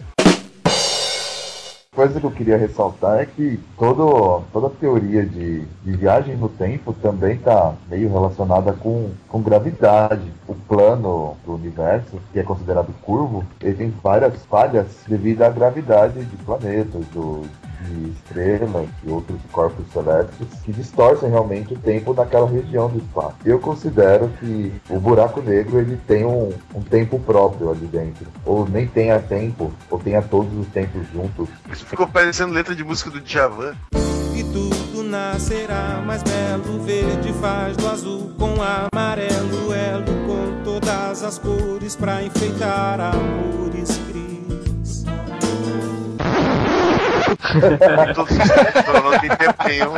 coisa 1.97 2.21
que 2.21 2.27
eu 2.27 2.31
queria 2.31 2.59
ressaltar 2.59 3.21
é 3.21 3.27
que 3.27 3.59
todo, 3.79 4.43
toda 4.53 4.67
a 4.67 4.71
teoria 4.71 5.25
de, 5.25 5.61
de 5.61 5.97
viagem 5.97 6.37
no 6.37 6.49
tempo 6.51 6.93
também 6.93 7.37
está 7.37 7.75
meio 7.89 8.13
relacionada 8.13 8.75
com, 8.75 9.11
com 9.27 9.41
gravidade. 9.41 10.31
O 10.47 10.55
plano 10.69 11.37
do 11.45 11.55
universo, 11.55 12.21
que 12.33 12.39
é 12.39 12.43
considerado 12.43 12.93
curvo, 13.03 13.45
ele 13.61 13.75
tem 13.75 13.95
várias 14.03 14.45
falhas 14.47 14.87
devido 15.07 15.43
à 15.43 15.51
gravidade 15.51 16.25
de 16.25 16.37
planetas, 16.37 17.05
do, 17.13 17.43
de 17.83 18.11
estrelas 18.11 18.89
e 19.05 19.11
outros 19.11 19.41
corpos 19.53 19.85
celestes 19.93 20.49
que 20.65 20.73
distorcem 20.73 21.31
realmente 21.31 21.75
o 21.75 21.79
tempo 21.79 22.15
naquela 22.15 22.49
região 22.49 22.89
do 22.89 22.99
espaço. 22.99 23.37
Eu 23.45 23.59
considero 23.59 24.29
que 24.41 24.73
o 24.89 24.99
buraco 24.99 25.41
negro 25.41 25.79
ele 25.79 25.97
tem 26.07 26.25
um, 26.25 26.53
um 26.75 26.83
tempo 26.83 27.19
próprio 27.21 27.71
ali 27.71 27.87
dentro, 27.87 28.27
ou 28.45 28.69
nem 28.69 28.87
tenha 28.87 29.19
tempo, 29.21 29.73
ou 29.91 29.99
tenha 29.99 30.23
todos 30.23 30.53
os 30.59 30.67
tempos 30.69 31.07
juntos. 31.13 31.49
Isso 31.71 31.87
ficou 31.87 32.07
parecendo 32.07 32.53
letra 32.53 32.75
de 32.75 32.85
música 32.85 33.11
do 33.11 33.21
Djavan. 33.21 33.75
E 34.35 34.45
tudo 34.45 35.03
nascerá 35.03 36.03
mais 36.05 36.23
belo, 36.23 36.83
verde 36.83 37.33
faz 37.35 37.77
do 37.77 37.89
azul 37.89 38.33
com 38.39 38.55
amarelo, 38.61 39.73
elo 39.73 40.16
todas 41.17 41.25
as 41.25 41.39
cores 41.39 41.97
pra 41.97 42.23
enfeitar 42.23 43.01
amores 43.01 43.99
cris. 44.07 45.05
Todos 48.15 48.33
os 48.33 48.51
tempos, 48.51 49.03
não 49.03 49.19
tem 49.19 49.31
tempo 49.31 49.65
nenhum. 49.67 49.95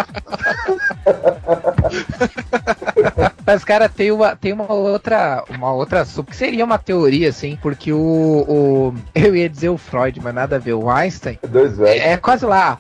Mas, 3.49 3.65
cara, 3.65 3.89
tem 3.89 4.13
uma, 4.13 4.37
tem 4.37 4.53
uma 4.53 4.71
outra. 4.71 5.43
Uma 5.49 5.73
outra. 5.73 6.05
Que 6.05 6.37
seria 6.37 6.63
uma 6.63 6.77
teoria, 6.77 7.31
assim, 7.31 7.57
porque 7.63 7.91
o, 7.91 8.45
o. 8.47 8.95
Eu 9.19 9.35
ia 9.35 9.49
dizer 9.49 9.71
o 9.71 9.79
Freud, 9.79 10.21
mas 10.23 10.35
nada 10.35 10.57
a 10.57 10.59
ver. 10.59 10.75
O 10.75 10.91
Einstein. 10.91 11.39
Dois 11.49 11.79
velhos. 11.79 12.05
É 12.05 12.19
quase 12.19 12.45
lá. 12.45 12.77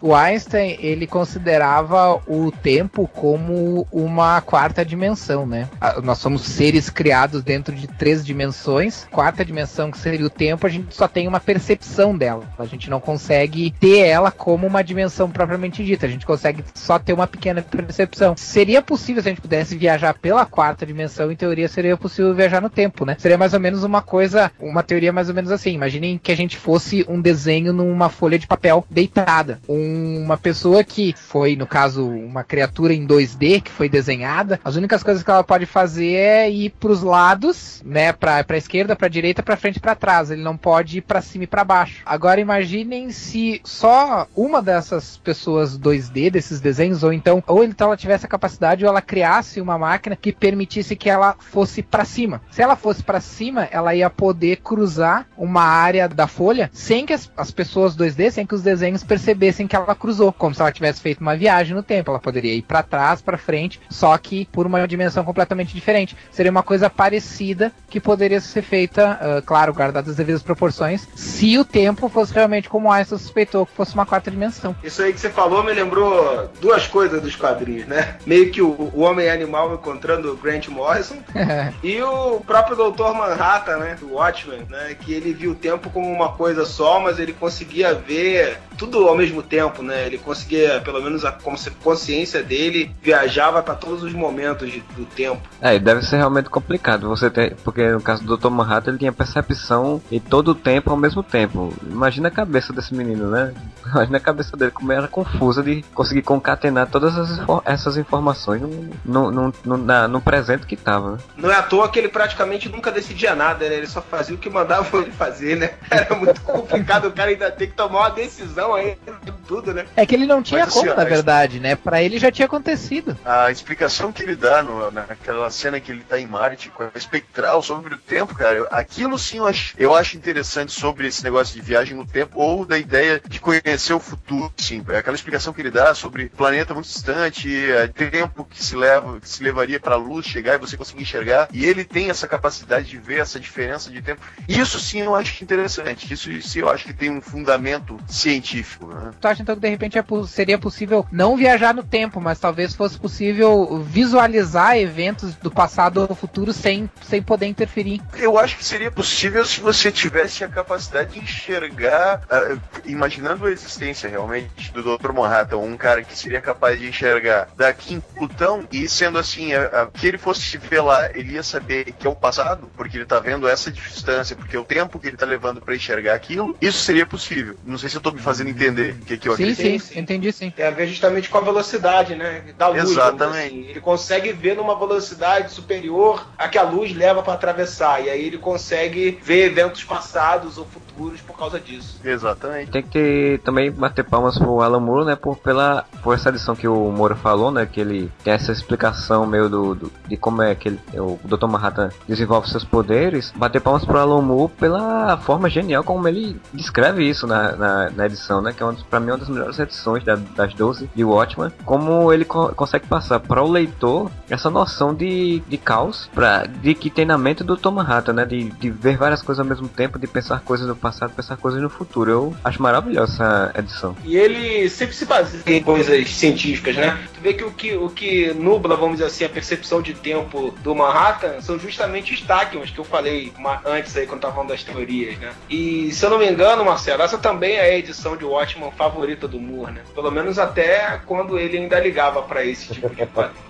O 0.00 0.14
Einstein, 0.14 0.76
ele 0.80 1.06
considerava 1.06 2.20
o 2.26 2.50
tempo 2.50 3.08
como 3.08 3.86
uma 3.90 4.40
quarta 4.40 4.84
dimensão, 4.84 5.46
né? 5.46 5.68
Nós 6.02 6.18
somos 6.18 6.42
seres 6.42 6.90
criados 6.90 7.42
dentro 7.42 7.74
de 7.74 7.86
três 7.86 8.24
dimensões. 8.24 9.06
Quarta 9.10 9.44
dimensão, 9.44 9.90
que 9.90 9.98
seria 9.98 10.26
o 10.26 10.30
tempo, 10.30 10.66
a 10.66 10.70
gente 10.70 10.94
só 10.94 11.08
tem 11.08 11.26
uma 11.26 11.40
percepção 11.40 12.16
dela. 12.16 12.44
A 12.58 12.66
gente 12.66 12.90
não 12.90 13.00
consegue 13.00 13.70
ter 13.80 13.98
ela 14.00 14.30
como 14.30 14.66
uma 14.66 14.82
dimensão 14.82 15.30
propriamente 15.30 15.84
dita. 15.84 16.06
A 16.06 16.10
gente 16.10 16.26
consegue 16.26 16.64
só 16.74 16.98
ter 16.98 17.12
uma 17.12 17.26
pequena 17.26 17.62
percepção. 17.62 18.13
Seria 18.36 18.82
possível, 18.82 19.22
se 19.22 19.28
a 19.28 19.32
gente 19.32 19.40
pudesse 19.40 19.76
viajar 19.76 20.14
pela 20.14 20.46
quarta 20.46 20.86
dimensão, 20.86 21.30
em 21.30 21.36
teoria 21.36 21.68
seria 21.68 21.96
possível 21.96 22.34
viajar 22.34 22.60
no 22.60 22.70
tempo, 22.70 23.04
né? 23.04 23.16
Seria 23.18 23.38
mais 23.38 23.54
ou 23.54 23.60
menos 23.60 23.82
uma 23.82 24.02
coisa, 24.02 24.50
uma 24.60 24.82
teoria 24.82 25.12
mais 25.12 25.28
ou 25.28 25.34
menos 25.34 25.50
assim. 25.50 25.72
Imaginem 25.72 26.18
que 26.18 26.32
a 26.32 26.36
gente 26.36 26.56
fosse 26.56 27.04
um 27.08 27.20
desenho 27.20 27.72
numa 27.72 28.08
folha 28.08 28.38
de 28.38 28.46
papel 28.46 28.84
deitada. 28.90 29.60
Uma 29.68 30.36
pessoa 30.36 30.84
que 30.84 31.14
foi, 31.16 31.56
no 31.56 31.66
caso, 31.66 32.06
uma 32.06 32.44
criatura 32.44 32.92
em 32.92 33.06
2D 33.06 33.62
que 33.62 33.70
foi 33.70 33.88
desenhada, 33.88 34.60
as 34.64 34.76
únicas 34.76 35.02
coisas 35.02 35.22
que 35.22 35.30
ela 35.30 35.44
pode 35.44 35.66
fazer 35.66 36.12
é 36.12 36.50
ir 36.50 36.70
pros 36.70 37.02
lados, 37.02 37.82
né, 37.84 38.12
pra, 38.12 38.42
pra 38.44 38.56
esquerda, 38.56 38.96
pra 38.96 39.08
direita, 39.08 39.42
pra 39.42 39.56
frente 39.56 39.80
pra 39.80 39.94
trás. 39.94 40.30
Ele 40.30 40.42
não 40.42 40.56
pode 40.56 40.98
ir 40.98 41.02
pra 41.02 41.20
cima 41.20 41.44
e 41.44 41.46
pra 41.46 41.64
baixo. 41.64 42.02
Agora 42.04 42.40
imaginem 42.40 43.10
se 43.10 43.60
só 43.64 44.26
uma 44.36 44.62
dessas 44.62 45.16
pessoas 45.18 45.78
2D, 45.78 46.30
desses 46.30 46.60
desenhos, 46.60 47.02
ou 47.02 47.12
então, 47.12 47.42
ou 47.46 47.64
então 47.64 47.88
ela 47.88 47.96
tivesse 48.04 48.26
a 48.26 48.28
capacidade 48.28 48.84
ou 48.84 48.88
ela 48.88 49.02
criasse 49.02 49.60
uma 49.60 49.78
máquina 49.78 50.16
que 50.16 50.32
permitisse 50.32 50.96
que 50.96 51.10
ela 51.10 51.36
fosse 51.38 51.82
pra 51.82 52.04
cima. 52.04 52.40
Se 52.50 52.62
ela 52.62 52.76
fosse 52.76 53.02
pra 53.02 53.20
cima, 53.20 53.68
ela 53.70 53.94
ia 53.94 54.08
poder 54.08 54.56
cruzar 54.56 55.26
uma 55.36 55.62
área 55.62 56.08
da 56.08 56.26
folha 56.26 56.70
sem 56.72 57.06
que 57.06 57.12
as, 57.12 57.30
as 57.36 57.50
pessoas 57.50 57.96
2D, 57.96 58.30
sem 58.30 58.46
que 58.46 58.54
os 58.54 58.62
desenhos 58.62 59.02
percebessem 59.02 59.66
que 59.66 59.76
ela 59.76 59.94
cruzou, 59.94 60.32
como 60.32 60.54
se 60.54 60.60
ela 60.60 60.72
tivesse 60.72 61.00
feito 61.00 61.20
uma 61.20 61.36
viagem 61.36 61.74
no 61.74 61.82
tempo. 61.82 62.10
Ela 62.10 62.20
poderia 62.20 62.54
ir 62.54 62.62
pra 62.62 62.82
trás, 62.82 63.20
pra 63.20 63.38
frente, 63.38 63.80
só 63.88 64.16
que 64.18 64.46
por 64.46 64.66
uma 64.66 64.86
dimensão 64.86 65.24
completamente 65.24 65.74
diferente. 65.74 66.16
Seria 66.30 66.50
uma 66.50 66.62
coisa 66.62 66.90
parecida 66.90 67.72
que 67.88 68.00
poderia 68.00 68.40
ser 68.40 68.62
feita, 68.62 69.18
ah, 69.20 69.42
claro, 69.44 69.72
guardadas 69.72 70.10
as 70.10 70.16
devidas 70.16 70.42
proporções, 70.42 71.08
se 71.14 71.56
o 71.58 71.64
tempo 71.64 72.08
fosse 72.08 72.34
realmente 72.34 72.68
como 72.68 72.90
Einstein 72.90 73.18
suspeitou 73.18 73.66
que 73.66 73.72
fosse 73.72 73.94
uma 73.94 74.04
quarta 74.04 74.30
dimensão. 74.30 74.76
Isso 74.82 75.02
aí 75.02 75.12
que 75.12 75.20
você 75.20 75.30
falou 75.30 75.62
me 75.64 75.72
lembrou 75.72 76.50
duas 76.60 76.86
coisas 76.86 77.22
dos 77.22 77.36
quadrinhos, 77.36 77.83
né? 77.86 78.16
Meio 78.26 78.50
que 78.50 78.60
o, 78.62 78.68
o 78.94 79.00
Homem 79.00 79.28
Animal 79.30 79.74
encontrando 79.74 80.32
o 80.32 80.36
Grant 80.36 80.68
Morrison 80.68 81.16
e 81.82 82.00
o 82.02 82.40
próprio 82.40 82.76
Dr. 82.76 83.12
Manhattan, 83.14 83.76
né? 83.78 83.96
Do 83.98 84.12
Watchmen, 84.14 84.62
né? 84.68 84.94
Que 84.98 85.12
ele 85.12 85.32
viu 85.32 85.52
o 85.52 85.54
tempo 85.54 85.90
como 85.90 86.10
uma 86.10 86.30
coisa 86.32 86.64
só, 86.64 87.00
mas 87.00 87.18
ele 87.18 87.32
conseguia 87.32 87.94
ver 87.94 88.58
tudo 88.76 89.06
ao 89.08 89.16
mesmo 89.16 89.42
tempo, 89.42 89.82
né? 89.82 90.06
Ele 90.06 90.18
conseguia, 90.18 90.80
pelo 90.80 91.02
menos 91.02 91.24
a 91.24 91.32
consci- 91.32 91.70
consciência 91.82 92.42
dele, 92.42 92.94
viajava 93.02 93.62
para 93.62 93.74
todos 93.74 94.02
os 94.02 94.12
momentos 94.12 94.70
de- 94.70 94.80
do 94.96 95.04
tempo. 95.04 95.42
É, 95.60 95.78
deve 95.78 96.02
ser 96.02 96.16
realmente 96.16 96.50
complicado 96.50 97.08
você 97.08 97.30
ter, 97.30 97.54
porque 97.64 97.88
no 97.90 98.00
caso 98.00 98.22
do 98.24 98.36
Dr. 98.36 98.50
Manhattan 98.50 98.90
ele 98.92 98.98
tinha 98.98 99.12
percepção 99.12 100.02
em 100.10 100.18
todo 100.20 100.48
o 100.48 100.54
tempo 100.54 100.90
ao 100.90 100.96
mesmo 100.96 101.22
tempo. 101.22 101.72
Imagina 101.88 102.28
a 102.28 102.30
cabeça 102.30 102.72
desse 102.72 102.94
menino, 102.94 103.30
né? 103.30 103.52
Imagina 103.86 104.16
a 104.18 104.20
cabeça 104.20 104.56
dele 104.56 104.70
como 104.70 104.92
era 104.92 105.06
confusa 105.08 105.62
de 105.62 105.82
conseguir 105.94 106.22
concatenar 106.22 106.86
todas 106.88 107.16
as 107.16 107.38
infor- 107.38 107.62
essas 107.64 107.96
informações 107.96 108.62
no, 108.62 108.90
no, 109.04 109.30
no, 109.30 109.54
no, 109.64 109.76
na- 109.76 110.08
no 110.08 110.20
presente 110.20 110.66
que 110.66 110.76
tava. 110.76 111.12
né? 111.12 111.18
Não 111.36 111.50
é 111.50 111.56
à 111.56 111.62
toa 111.62 111.88
que 111.88 111.98
ele 111.98 112.08
praticamente 112.08 112.68
nunca 112.68 112.90
decidia 112.90 113.34
nada, 113.34 113.68
né? 113.68 113.74
Ele 113.76 113.86
só 113.86 114.00
fazia 114.00 114.34
o 114.34 114.38
que 114.38 114.48
mandavam 114.50 115.00
ele 115.02 115.10
fazer, 115.12 115.56
né? 115.56 115.70
Era 115.90 116.14
muito 116.14 116.40
complicado 116.42 117.06
o 117.08 117.12
cara 117.12 117.30
ainda 117.30 117.50
ter 117.50 117.66
que 117.68 117.74
tomar 117.74 118.00
uma 118.00 118.10
decisão 118.10 118.74
aí 118.74 118.96
de 119.22 119.32
tudo, 119.46 119.74
né? 119.74 119.84
É 119.96 120.06
que 120.06 120.14
ele 120.14 120.26
não 120.26 120.42
tinha 120.42 120.60
Mas, 120.60 120.68
assim, 120.68 120.78
como, 120.86 120.90
na 120.90 120.96
mas- 120.96 121.08
verdade, 121.08 121.60
né? 121.60 121.76
Pra 121.76 122.02
ele 122.02 122.18
já 122.18 122.30
tinha 122.30 122.46
acontecido. 122.46 123.16
A 123.24 123.50
explicação 123.50 124.12
que 124.12 124.22
ele 124.22 124.36
dá 124.36 124.62
no- 124.62 124.90
naquela 124.90 125.50
cena 125.50 125.78
que 125.80 125.92
ele 125.92 126.02
tá 126.08 126.18
em 126.18 126.26
Marte 126.26 126.70
com 126.70 126.84
a 126.84 126.90
espectral 126.94 127.62
sobre 127.62 127.94
o 127.94 127.98
tempo, 127.98 128.34
cara, 128.34 128.66
aquilo 128.70 129.18
sim 129.18 129.38
eu 129.38 129.46
acho, 129.46 129.74
eu 129.78 129.94
acho 129.94 130.16
interessante 130.16 130.72
sobre 130.72 131.06
esse 131.08 131.22
negócio 131.22 131.54
de 131.54 131.60
viagem 131.60 131.96
no 131.96 132.06
tempo 132.06 132.40
ou 132.40 132.64
da 132.64 132.78
ideia 132.78 133.20
de 133.28 133.40
conhecer 133.40 133.73
o 133.94 134.00
futuro, 134.00 134.52
sim. 134.56 134.84
É 134.88 134.98
Aquela 134.98 135.16
explicação 135.16 135.52
que 135.52 135.60
ele 135.60 135.70
dá 135.70 135.94
sobre 135.94 136.28
planeta 136.28 136.74
muito 136.74 136.86
distante, 136.86 137.70
é, 137.70 137.86
tempo 137.88 138.44
que 138.44 138.62
se 138.62 138.76
leva, 138.76 139.20
que 139.20 139.28
se 139.28 139.42
levaria 139.42 139.78
para 139.80 139.94
a 139.94 139.98
luz 139.98 140.26
chegar 140.26 140.54
e 140.54 140.58
você 140.58 140.76
conseguir 140.76 141.02
enxergar, 141.02 141.48
e 141.52 141.64
ele 141.64 141.84
tem 141.84 142.10
essa 142.10 142.26
capacidade 142.26 142.88
de 142.88 142.98
ver 142.98 143.20
essa 143.20 143.38
diferença 143.38 143.90
de 143.90 144.00
tempo. 144.00 144.20
Isso 144.48 144.78
sim 144.78 145.00
eu 145.00 145.14
acho 145.14 145.42
interessante. 145.42 146.12
Isso 146.12 146.30
sim 146.42 146.60
eu 146.60 146.70
acho 146.70 146.84
que 146.84 146.92
tem 146.92 147.10
um 147.10 147.20
fundamento 147.20 147.98
científico, 148.08 148.86
né? 148.86 149.10
Tu 149.20 149.28
acha 149.28 149.42
então 149.42 149.54
que 149.54 149.60
de 149.60 149.68
repente 149.68 149.98
é 149.98 150.04
seria 150.26 150.58
possível 150.58 151.06
não 151.10 151.36
viajar 151.36 151.74
no 151.74 151.82
tempo, 151.82 152.20
mas 152.20 152.38
talvez 152.38 152.74
fosse 152.74 152.98
possível 152.98 153.82
visualizar 153.82 154.76
eventos 154.76 155.34
do 155.36 155.50
passado 155.50 156.00
ou 156.00 156.08
do 156.08 156.14
futuro 156.14 156.52
sem, 156.52 156.90
sem 157.02 157.22
poder 157.22 157.46
interferir? 157.46 158.00
Eu 158.14 158.38
acho 158.38 158.56
que 158.56 158.64
seria 158.64 158.90
possível 158.90 159.44
se 159.44 159.60
você 159.60 159.90
tivesse 159.90 160.44
a 160.44 160.48
capacidade 160.48 161.14
de 161.14 161.20
enxergar, 161.20 162.22
ah, 162.30 162.56
imaginando 162.84 163.46
a 163.46 163.52
existência 163.64 164.08
realmente 164.08 164.72
do 164.72 164.82
Dr. 164.82 165.12
Manhattan, 165.12 165.56
um 165.58 165.76
cara 165.76 166.02
que 166.02 166.16
seria 166.16 166.40
capaz 166.40 166.78
de 166.78 166.86
enxergar 166.88 167.48
daqui 167.56 167.94
em 167.94 168.00
Plutão 168.00 168.64
e 168.70 168.88
sendo 168.88 169.18
assim, 169.18 169.52
a- 169.54 169.64
a- 169.82 169.86
que 169.86 170.06
ele 170.06 170.18
fosse 170.18 170.42
se 170.42 170.58
ver 170.58 170.80
lá, 170.82 171.08
ele 171.14 171.32
ia 171.32 171.42
saber 171.42 171.92
que 171.98 172.06
é 172.06 172.10
o 172.10 172.14
passado, 172.14 172.70
porque 172.76 172.96
ele 172.96 173.06
tá 173.06 173.18
vendo 173.18 173.48
essa 173.48 173.70
distância, 173.70 174.36
porque 174.36 174.56
é 174.56 174.60
o 174.60 174.64
tempo 174.64 174.98
que 174.98 175.08
ele 175.08 175.16
tá 175.16 175.26
levando 175.26 175.60
para 175.60 175.74
enxergar 175.74 176.14
aquilo, 176.14 176.56
isso 176.60 176.78
seria 176.78 177.06
possível. 177.06 177.56
Não 177.64 177.78
sei 177.78 177.88
se 177.88 177.96
eu 177.96 178.00
tô 178.00 178.10
me 178.12 178.20
fazendo 178.20 178.50
entender 178.50 178.92
o 179.00 179.04
que, 179.04 179.16
que 179.18 179.28
eu 179.28 179.36
Sim, 179.36 179.50
acredito. 179.50 179.82
sim, 179.84 179.98
entendi 179.98 180.32
sim. 180.32 180.50
Tem 180.50 180.66
a 180.66 180.70
ver 180.70 180.86
justamente 180.86 181.28
com 181.28 181.38
a 181.38 181.40
velocidade, 181.40 182.14
né? 182.14 182.42
Da 182.56 182.68
luz. 182.68 182.82
Exatamente. 182.90 183.46
assim. 183.46 183.64
Ele 183.70 183.80
consegue 183.80 184.32
ver 184.32 184.56
numa 184.56 184.78
velocidade 184.78 185.52
superior 185.52 186.26
a 186.38 186.48
que 186.48 186.58
a 186.58 186.62
luz 186.62 186.94
leva 186.94 187.22
para 187.22 187.32
atravessar. 187.34 188.02
E 188.04 188.10
aí 188.10 188.24
ele 188.26 188.38
consegue 188.38 189.18
ver 189.22 189.46
eventos 189.46 189.82
passados 189.84 190.58
ou 190.58 190.66
futuros 190.66 191.20
por 191.20 191.36
causa 191.36 191.58
disso. 191.58 192.00
Exatamente. 192.04 192.70
Tem 192.70 192.82
que 192.82 192.88
ter 192.88 193.38
também 193.54 193.70
bater 193.70 194.04
palmas 194.04 194.36
pro 194.36 194.60
Alan 194.60 194.80
Moore, 194.80 195.06
né, 195.06 195.14
por, 195.14 195.36
pela, 195.36 195.84
por 196.02 196.12
essa 196.12 196.28
edição 196.28 196.56
que 196.56 196.66
o 196.66 196.90
Moura 196.90 197.14
falou, 197.14 197.52
né, 197.52 197.64
que 197.64 197.80
ele 197.80 198.10
tem 198.24 198.32
essa 198.32 198.50
explicação 198.50 199.24
meio 199.24 199.48
do, 199.48 199.74
do 199.76 199.92
de 200.08 200.16
como 200.16 200.42
é 200.42 200.54
que 200.56 200.70
ele, 200.70 200.80
o 200.94 201.20
Dr. 201.24 201.46
Manhattan 201.46 201.90
desenvolve 202.08 202.50
seus 202.50 202.64
poderes. 202.64 203.32
Bater 203.36 203.60
palmas 203.60 203.84
pro 203.84 203.98
Alan 203.98 204.20
Moore 204.20 204.52
pela 204.58 205.16
forma 205.18 205.48
genial 205.48 205.84
como 205.84 206.08
ele 206.08 206.40
descreve 206.52 207.08
isso 207.08 207.28
na, 207.28 207.52
na, 207.52 207.90
na 207.90 208.06
edição, 208.06 208.42
né, 208.42 208.52
que 208.52 208.60
é 208.60 208.66
uma, 208.66 208.74
pra 208.90 208.98
mim 208.98 209.12
uma 209.12 209.18
das 209.18 209.28
melhores 209.28 209.58
edições 209.58 210.02
da, 210.02 210.16
das 210.16 210.52
12 210.52 210.90
de 210.92 211.04
Watchmen. 211.04 211.52
Como 211.64 212.12
ele 212.12 212.24
co 212.24 212.52
consegue 212.56 212.88
passar 212.88 213.20
para 213.20 213.42
o 213.42 213.48
leitor 213.48 214.10
essa 214.28 214.50
noção 214.50 214.92
de, 214.92 215.40
de 215.46 215.56
caos, 215.56 216.10
pra, 216.12 216.44
de 216.44 216.74
que 216.74 216.90
tem 216.90 217.04
na 217.04 217.16
mente 217.16 217.44
do 217.44 217.56
Dr. 217.56 217.70
Manhattan, 217.70 218.14
né, 218.14 218.24
de, 218.24 218.50
de 218.50 218.70
ver 218.70 218.96
várias 218.96 219.22
coisas 219.22 219.38
ao 219.38 219.48
mesmo 219.48 219.68
tempo, 219.68 219.98
de 219.98 220.08
pensar 220.08 220.40
coisas 220.40 220.66
no 220.66 220.74
passado, 220.74 221.12
pensar 221.14 221.36
coisas 221.36 221.62
no 221.62 221.70
futuro. 221.70 222.10
Eu 222.10 222.34
acho 222.42 222.60
maravilhosa 222.60 223.12
essa 223.14 223.43
edição. 223.56 223.96
E 224.04 224.16
ele 224.16 224.68
sempre 224.68 224.94
se 224.94 225.04
baseia 225.04 225.42
em 225.46 225.62
coisas 225.62 226.10
científicas, 226.10 226.76
né? 226.76 226.98
Tu 227.14 227.20
vê 227.20 227.34
que 227.34 227.44
o 227.44 227.50
que, 227.50 227.74
o 227.74 227.88
que 227.88 228.32
nubla, 228.34 228.76
vamos 228.76 228.96
dizer 228.96 229.06
assim, 229.06 229.24
a 229.24 229.28
percepção 229.28 229.82
de 229.82 229.94
tempo 229.94 230.52
do 230.62 230.74
Manhattan 230.74 231.40
são 231.40 231.58
justamente 231.58 232.14
os 232.14 232.20
Tachyons 232.20 232.70
que 232.70 232.78
eu 232.78 232.84
falei 232.84 233.32
antes 233.64 233.96
aí 233.96 234.06
quando 234.06 234.22
tava 234.22 234.34
falando 234.34 234.50
das 234.50 234.62
teorias, 234.62 235.18
né? 235.18 235.32
E 235.48 235.92
se 235.92 236.04
eu 236.04 236.10
não 236.10 236.18
me 236.18 236.28
engano, 236.28 236.64
Marcelo, 236.64 237.02
essa 237.02 237.18
também 237.18 237.54
é 237.54 237.62
a 237.62 237.78
edição 237.78 238.16
de 238.16 238.24
Watchman 238.24 238.70
favorita 238.72 239.26
do 239.26 239.40
Moore, 239.40 239.72
né? 239.72 239.82
Pelo 239.94 240.10
menos 240.10 240.38
até 240.38 241.00
quando 241.06 241.38
ele 241.38 241.58
ainda 241.58 241.78
ligava 241.80 242.22
para 242.22 242.44
esse 242.44 242.72
tipo 242.72 242.88
de 242.94 243.06
quadrinho. 243.06 243.44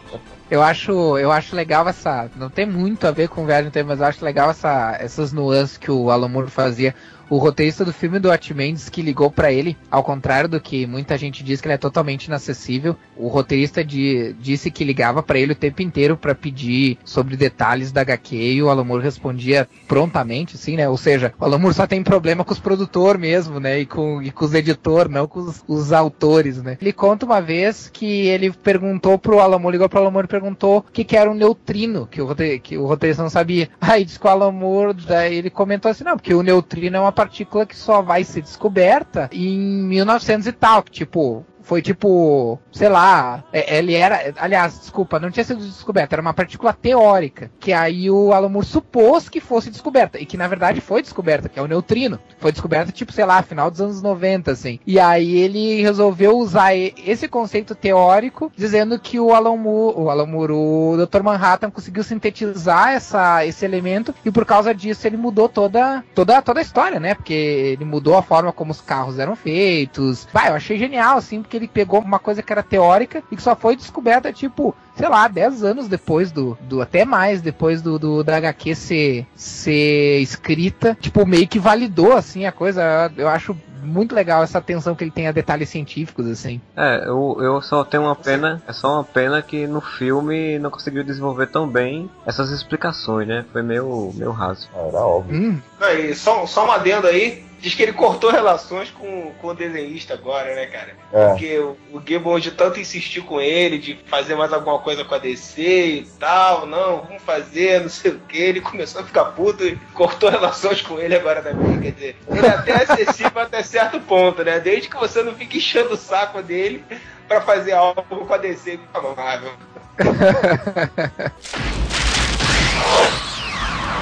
Eu 0.50 0.62
acho, 0.62 1.18
eu 1.18 1.32
acho 1.32 1.56
legal 1.56 1.88
essa. 1.88 2.30
Não 2.36 2.50
tem 2.50 2.66
muito 2.66 3.06
a 3.06 3.10
ver 3.10 3.28
com 3.28 3.46
Viagem 3.46 3.66
no 3.66 3.70
Tempo, 3.70 3.88
mas 3.88 4.00
eu 4.00 4.06
acho 4.06 4.24
legal 4.24 4.50
essa, 4.50 4.96
essas 5.00 5.32
nuances 5.32 5.78
que 5.78 5.90
o 5.90 6.10
Alan 6.10 6.28
Moore 6.28 6.50
fazia 6.50 6.94
o 7.28 7.38
roteirista 7.38 7.84
do 7.84 7.92
filme 7.92 8.18
do 8.18 8.28
Watchmen 8.28 8.74
que 8.90 9.02
ligou 9.02 9.30
para 9.30 9.52
ele, 9.52 9.76
ao 9.90 10.02
contrário 10.02 10.48
do 10.48 10.60
que 10.60 10.86
muita 10.86 11.16
gente 11.16 11.44
diz 11.44 11.60
que 11.60 11.66
ele 11.66 11.74
é 11.74 11.78
totalmente 11.78 12.26
inacessível. 12.26 12.96
O 13.16 13.28
roteirista 13.28 13.84
de, 13.84 14.34
disse 14.40 14.70
que 14.70 14.84
ligava 14.84 15.22
para 15.22 15.38
ele 15.38 15.52
o 15.52 15.56
tempo 15.56 15.82
inteiro 15.82 16.16
para 16.16 16.34
pedir 16.34 16.98
sobre 17.04 17.36
detalhes 17.36 17.92
da 17.92 18.00
HQ 18.00 18.36
e 18.36 18.62
o 18.62 18.68
Alan 18.68 18.84
Moore 18.84 19.02
respondia 19.02 19.68
prontamente, 19.86 20.56
assim, 20.56 20.76
né? 20.76 20.88
Ou 20.88 20.96
seja, 20.96 21.32
o 21.38 21.44
Alan 21.44 21.58
Moore 21.58 21.74
só 21.74 21.86
tem 21.86 22.02
problema 22.02 22.44
com 22.44 22.52
os 22.52 22.58
produtores 22.58 23.20
mesmo, 23.20 23.60
né? 23.60 23.80
E 23.80 23.86
com, 23.86 24.22
e 24.22 24.30
com 24.30 24.44
os 24.44 24.54
editores, 24.54 25.12
não 25.12 25.26
com 25.26 25.40
os, 25.40 25.64
os, 25.66 25.92
autores, 25.92 26.62
né? 26.62 26.76
Ele 26.80 26.92
conta 26.92 27.26
uma 27.26 27.40
vez 27.40 27.90
que 27.92 28.26
ele 28.26 28.50
perguntou 28.50 29.18
pro 29.18 29.40
Alan 29.40 29.58
Moore, 29.58 29.74
ligou 29.74 29.88
pro 29.88 30.00
Alan 30.00 30.10
Moore 30.10 30.26
e 30.26 30.28
perguntou 30.28 30.78
o 30.78 30.82
que, 30.82 31.04
que 31.04 31.16
era 31.16 31.30
um 31.30 31.34
neutrino, 31.34 32.06
que 32.10 32.20
o, 32.20 32.34
que 32.62 32.76
o 32.76 32.86
roteirista 32.86 33.22
não 33.22 33.30
sabia. 33.30 33.68
Aí 33.80 34.04
disse 34.04 34.18
que 34.18 34.26
o 34.26 34.30
Alan 34.30 34.52
Moore, 34.52 34.96
daí 35.06 35.36
ele 35.36 35.50
comentou 35.50 35.90
assim, 35.90 36.04
não, 36.04 36.16
porque 36.16 36.34
o 36.34 36.42
neutrino 36.42 36.96
é 36.96 37.00
uma 37.00 37.12
partícula 37.14 37.64
que 37.64 37.76
só 37.76 38.02
vai 38.02 38.24
ser 38.24 38.42
descoberta 38.42 39.30
em 39.32 39.58
1900 39.58 40.46
e 40.46 40.52
tal, 40.52 40.82
tipo, 40.82 41.44
foi 41.64 41.82
tipo, 41.82 42.58
sei 42.70 42.88
lá, 42.88 43.42
é, 43.52 43.78
ele 43.78 43.94
era, 43.94 44.32
aliás, 44.36 44.78
desculpa, 44.78 45.18
não 45.18 45.30
tinha 45.30 45.44
sido 45.44 45.64
descoberta, 45.64 46.14
era 46.14 46.22
uma 46.22 46.34
partícula 46.34 46.72
teórica, 46.72 47.50
que 47.58 47.72
aí 47.72 48.10
o 48.10 48.32
Alan 48.32 48.50
Moore 48.50 48.66
supôs 48.66 49.28
que 49.28 49.40
fosse 49.40 49.70
descoberta, 49.70 50.20
e 50.20 50.26
que 50.26 50.36
na 50.36 50.46
verdade 50.46 50.80
foi 50.80 51.02
descoberta, 51.02 51.48
que 51.48 51.58
é 51.58 51.62
o 51.62 51.66
neutrino. 51.66 52.20
Foi 52.38 52.52
descoberta, 52.52 52.92
tipo, 52.92 53.12
sei 53.12 53.24
lá, 53.24 53.42
final 53.42 53.70
dos 53.70 53.80
anos 53.80 54.02
90, 54.02 54.50
assim. 54.50 54.78
E 54.86 55.00
aí 55.00 55.36
ele 55.36 55.80
resolveu 55.80 56.36
usar 56.36 56.76
esse 56.76 57.26
conceito 57.26 57.74
teórico, 57.74 58.52
dizendo 58.54 58.98
que 58.98 59.18
o 59.18 59.32
Alan 59.32 59.56
Moore, 59.56 59.96
o 59.98 60.10
Alan 60.10 60.26
Moore, 60.26 60.52
o 60.52 61.06
Dr. 61.06 61.22
Manhattan 61.22 61.70
conseguiu 61.70 62.04
sintetizar 62.04 62.92
essa, 62.92 63.44
esse 63.46 63.64
elemento, 63.64 64.14
e 64.24 64.30
por 64.30 64.44
causa 64.44 64.74
disso 64.74 65.06
ele 65.06 65.16
mudou 65.16 65.48
toda, 65.48 66.04
toda, 66.14 66.42
toda 66.42 66.60
a 66.60 66.62
história, 66.62 67.00
né? 67.00 67.14
Porque 67.14 67.32
ele 67.32 67.84
mudou 67.86 68.16
a 68.16 68.22
forma 68.22 68.52
como 68.52 68.70
os 68.70 68.82
carros 68.82 69.18
eram 69.18 69.34
feitos. 69.34 70.28
Vai, 70.30 70.50
eu 70.50 70.54
achei 70.54 70.76
genial, 70.76 71.16
assim, 71.16 71.40
porque 71.40 71.53
que 71.54 71.58
ele 71.58 71.68
pegou 71.68 72.00
uma 72.00 72.18
coisa 72.18 72.42
que 72.42 72.52
era 72.52 72.62
teórica 72.64 73.22
e 73.30 73.36
que 73.36 73.42
só 73.42 73.54
foi 73.54 73.76
descoberta, 73.76 74.32
tipo, 74.32 74.74
sei 74.96 75.08
lá, 75.08 75.28
10 75.28 75.62
anos 75.62 75.88
depois 75.88 76.32
do, 76.32 76.58
do 76.62 76.82
até 76.82 77.04
mais, 77.04 77.40
depois 77.40 77.80
do, 77.80 77.96
do 77.96 78.24
da 78.24 78.36
HQ 78.38 78.74
ser, 78.74 79.26
ser 79.36 80.18
escrita, 80.20 80.96
tipo, 81.00 81.24
meio 81.24 81.46
que 81.46 81.60
validou, 81.60 82.14
assim, 82.14 82.44
a 82.44 82.50
coisa. 82.50 83.12
Eu 83.16 83.28
acho 83.28 83.56
muito 83.84 84.14
legal 84.14 84.42
essa 84.42 84.58
atenção 84.58 84.96
que 84.96 85.04
ele 85.04 85.10
tem 85.12 85.28
a 85.28 85.32
detalhes 85.32 85.68
científicos, 85.68 86.26
assim. 86.26 86.60
É, 86.76 87.04
eu, 87.06 87.36
eu 87.40 87.62
só 87.62 87.84
tenho 87.84 88.02
uma 88.02 88.16
pena, 88.16 88.60
é 88.66 88.72
só 88.72 88.94
uma 88.94 89.04
pena 89.04 89.40
que 89.40 89.66
no 89.66 89.80
filme 89.80 90.58
não 90.58 90.70
conseguiu 90.70 91.04
desenvolver 91.04 91.46
tão 91.46 91.68
bem 91.68 92.10
essas 92.26 92.50
explicações, 92.50 93.28
né? 93.28 93.44
Foi 93.52 93.62
meio, 93.62 94.12
meio 94.14 94.32
raso. 94.32 94.68
Era 94.74 94.98
óbvio. 94.98 95.38
Hum. 95.38 95.60
Aí, 95.80 96.14
só, 96.14 96.46
só 96.46 96.66
um 96.66 96.72
adendo 96.72 97.06
aí, 97.06 97.44
Diz 97.64 97.74
que 97.74 97.82
ele 97.82 97.94
cortou 97.94 98.30
relações 98.30 98.90
com, 98.90 99.32
com 99.40 99.46
o 99.46 99.54
desenhista 99.54 100.12
agora, 100.12 100.54
né, 100.54 100.66
cara? 100.66 100.94
É. 101.10 101.28
Porque 101.28 101.58
o, 101.58 101.78
o 101.94 102.02
Gibbon 102.06 102.38
de 102.38 102.50
tanto 102.50 102.78
insistir 102.78 103.22
com 103.22 103.40
ele, 103.40 103.78
de 103.78 103.98
fazer 104.04 104.34
mais 104.34 104.52
alguma 104.52 104.78
coisa 104.80 105.02
com 105.02 105.14
a 105.14 105.18
DC 105.18 105.62
e 105.62 106.06
tal, 106.20 106.66
não, 106.66 107.00
vamos 107.00 107.22
fazer, 107.22 107.80
não 107.80 107.88
sei 107.88 108.10
o 108.10 108.18
que, 108.18 108.36
ele 108.36 108.60
começou 108.60 109.00
a 109.00 109.04
ficar 109.04 109.24
puto 109.24 109.64
e 109.64 109.76
cortou 109.94 110.28
relações 110.28 110.82
com 110.82 110.98
ele 110.98 111.16
agora 111.16 111.40
também. 111.40 111.80
Quer 111.80 111.92
dizer, 111.92 112.16
ele 112.28 112.46
é 112.46 112.50
até 112.50 112.72
acessível 112.82 113.40
até 113.40 113.62
certo 113.62 113.98
ponto, 113.98 114.44
né? 114.44 114.60
Desde 114.60 114.90
que 114.90 114.96
você 114.98 115.22
não 115.22 115.34
fique 115.34 115.56
enchendo 115.56 115.94
o 115.94 115.96
saco 115.96 116.42
dele 116.42 116.84
para 117.26 117.40
fazer 117.40 117.72
algo 117.72 118.02
com 118.02 118.34
a 118.34 118.36
DC 118.36 118.78
com 118.92 119.08
a 119.08 119.14
Marvel. 119.14 119.52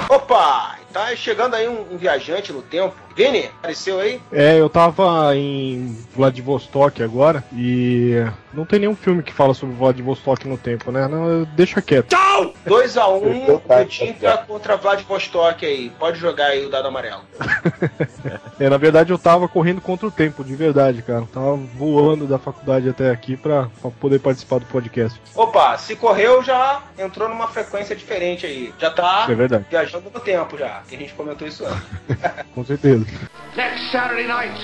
Opa! 0.09 0.82
Tá 0.93 1.15
chegando 1.17 1.55
aí 1.55 1.69
um, 1.69 1.93
um, 1.93 1.97
viajante 1.97 2.53
no 2.53 2.61
tempo. 2.61 2.95
Vini, 3.15 3.47
apareceu 3.47 4.01
aí? 4.01 4.21
É, 4.33 4.59
eu 4.59 4.69
tava 4.71 5.37
em 5.37 5.97
Vladivostok 6.15 7.03
agora 7.03 7.45
e 7.53 8.25
não 8.53 8.65
tem 8.65 8.79
nenhum 8.79 8.97
filme 8.97 9.23
que 9.23 9.33
fala 9.33 9.53
sobre 9.53 9.75
Vladivostok 9.75 10.49
no 10.49 10.57
tempo, 10.57 10.91
né? 10.91 11.07
Não, 11.09 11.45
deixa 11.55 11.83
quieto. 11.83 12.09
Tchau! 12.09 12.55
2x1, 12.67 13.51
um, 13.51 13.59
Petinka 13.59 14.39
contra 14.47 14.77
Vladivostok 14.77 15.65
aí. 15.65 15.91
Pode 15.99 16.19
jogar 16.19 16.47
aí 16.47 16.65
o 16.65 16.71
dado 16.71 16.89
amarelo. 16.89 17.23
é, 18.59 18.69
na 18.69 18.77
verdade 18.79 19.13
eu 19.13 19.19
tava 19.19 19.47
correndo 19.49 19.81
contra 19.81 20.07
o 20.07 20.11
tempo, 20.11 20.43
de 20.45 20.55
verdade, 20.55 21.03
cara. 21.03 21.27
Tava 21.33 21.57
voando 21.57 22.27
da 22.27 22.39
faculdade 22.39 22.89
até 22.89 23.11
aqui 23.11 23.37
pra, 23.37 23.69
pra 23.81 23.91
poder 23.91 24.21
participar 24.21 24.59
do 24.59 24.67
podcast. 24.67 25.21
Opa, 25.35 25.77
se 25.77 25.97
correu 25.97 26.43
já 26.43 26.83
entrou 26.99 27.29
numa 27.29 27.49
frequência 27.49 27.95
diferente 27.95 28.47
aí. 28.47 28.73
Já 28.79 28.91
tá 28.91 29.27
é 29.29 29.59
viajando 29.59 30.11
no 30.11 30.21
tempo 30.21 30.57
já, 30.57 30.82
que 30.89 30.97
a 30.97 30.99
gente 30.99 31.13
comentou 31.15 31.47
isso 31.47 31.65
antes. 31.65 31.83
Com 32.55 32.65
certeza. 32.65 33.07
Next 33.57 33.91
Saturday 33.91 34.27
night, 34.27 34.59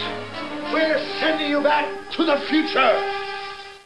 we're 0.73 0.99
sending 1.21 1.51
you 1.51 1.61
back 1.61 1.89
to 2.17 2.25
the 2.25 2.39
future. 2.47 2.95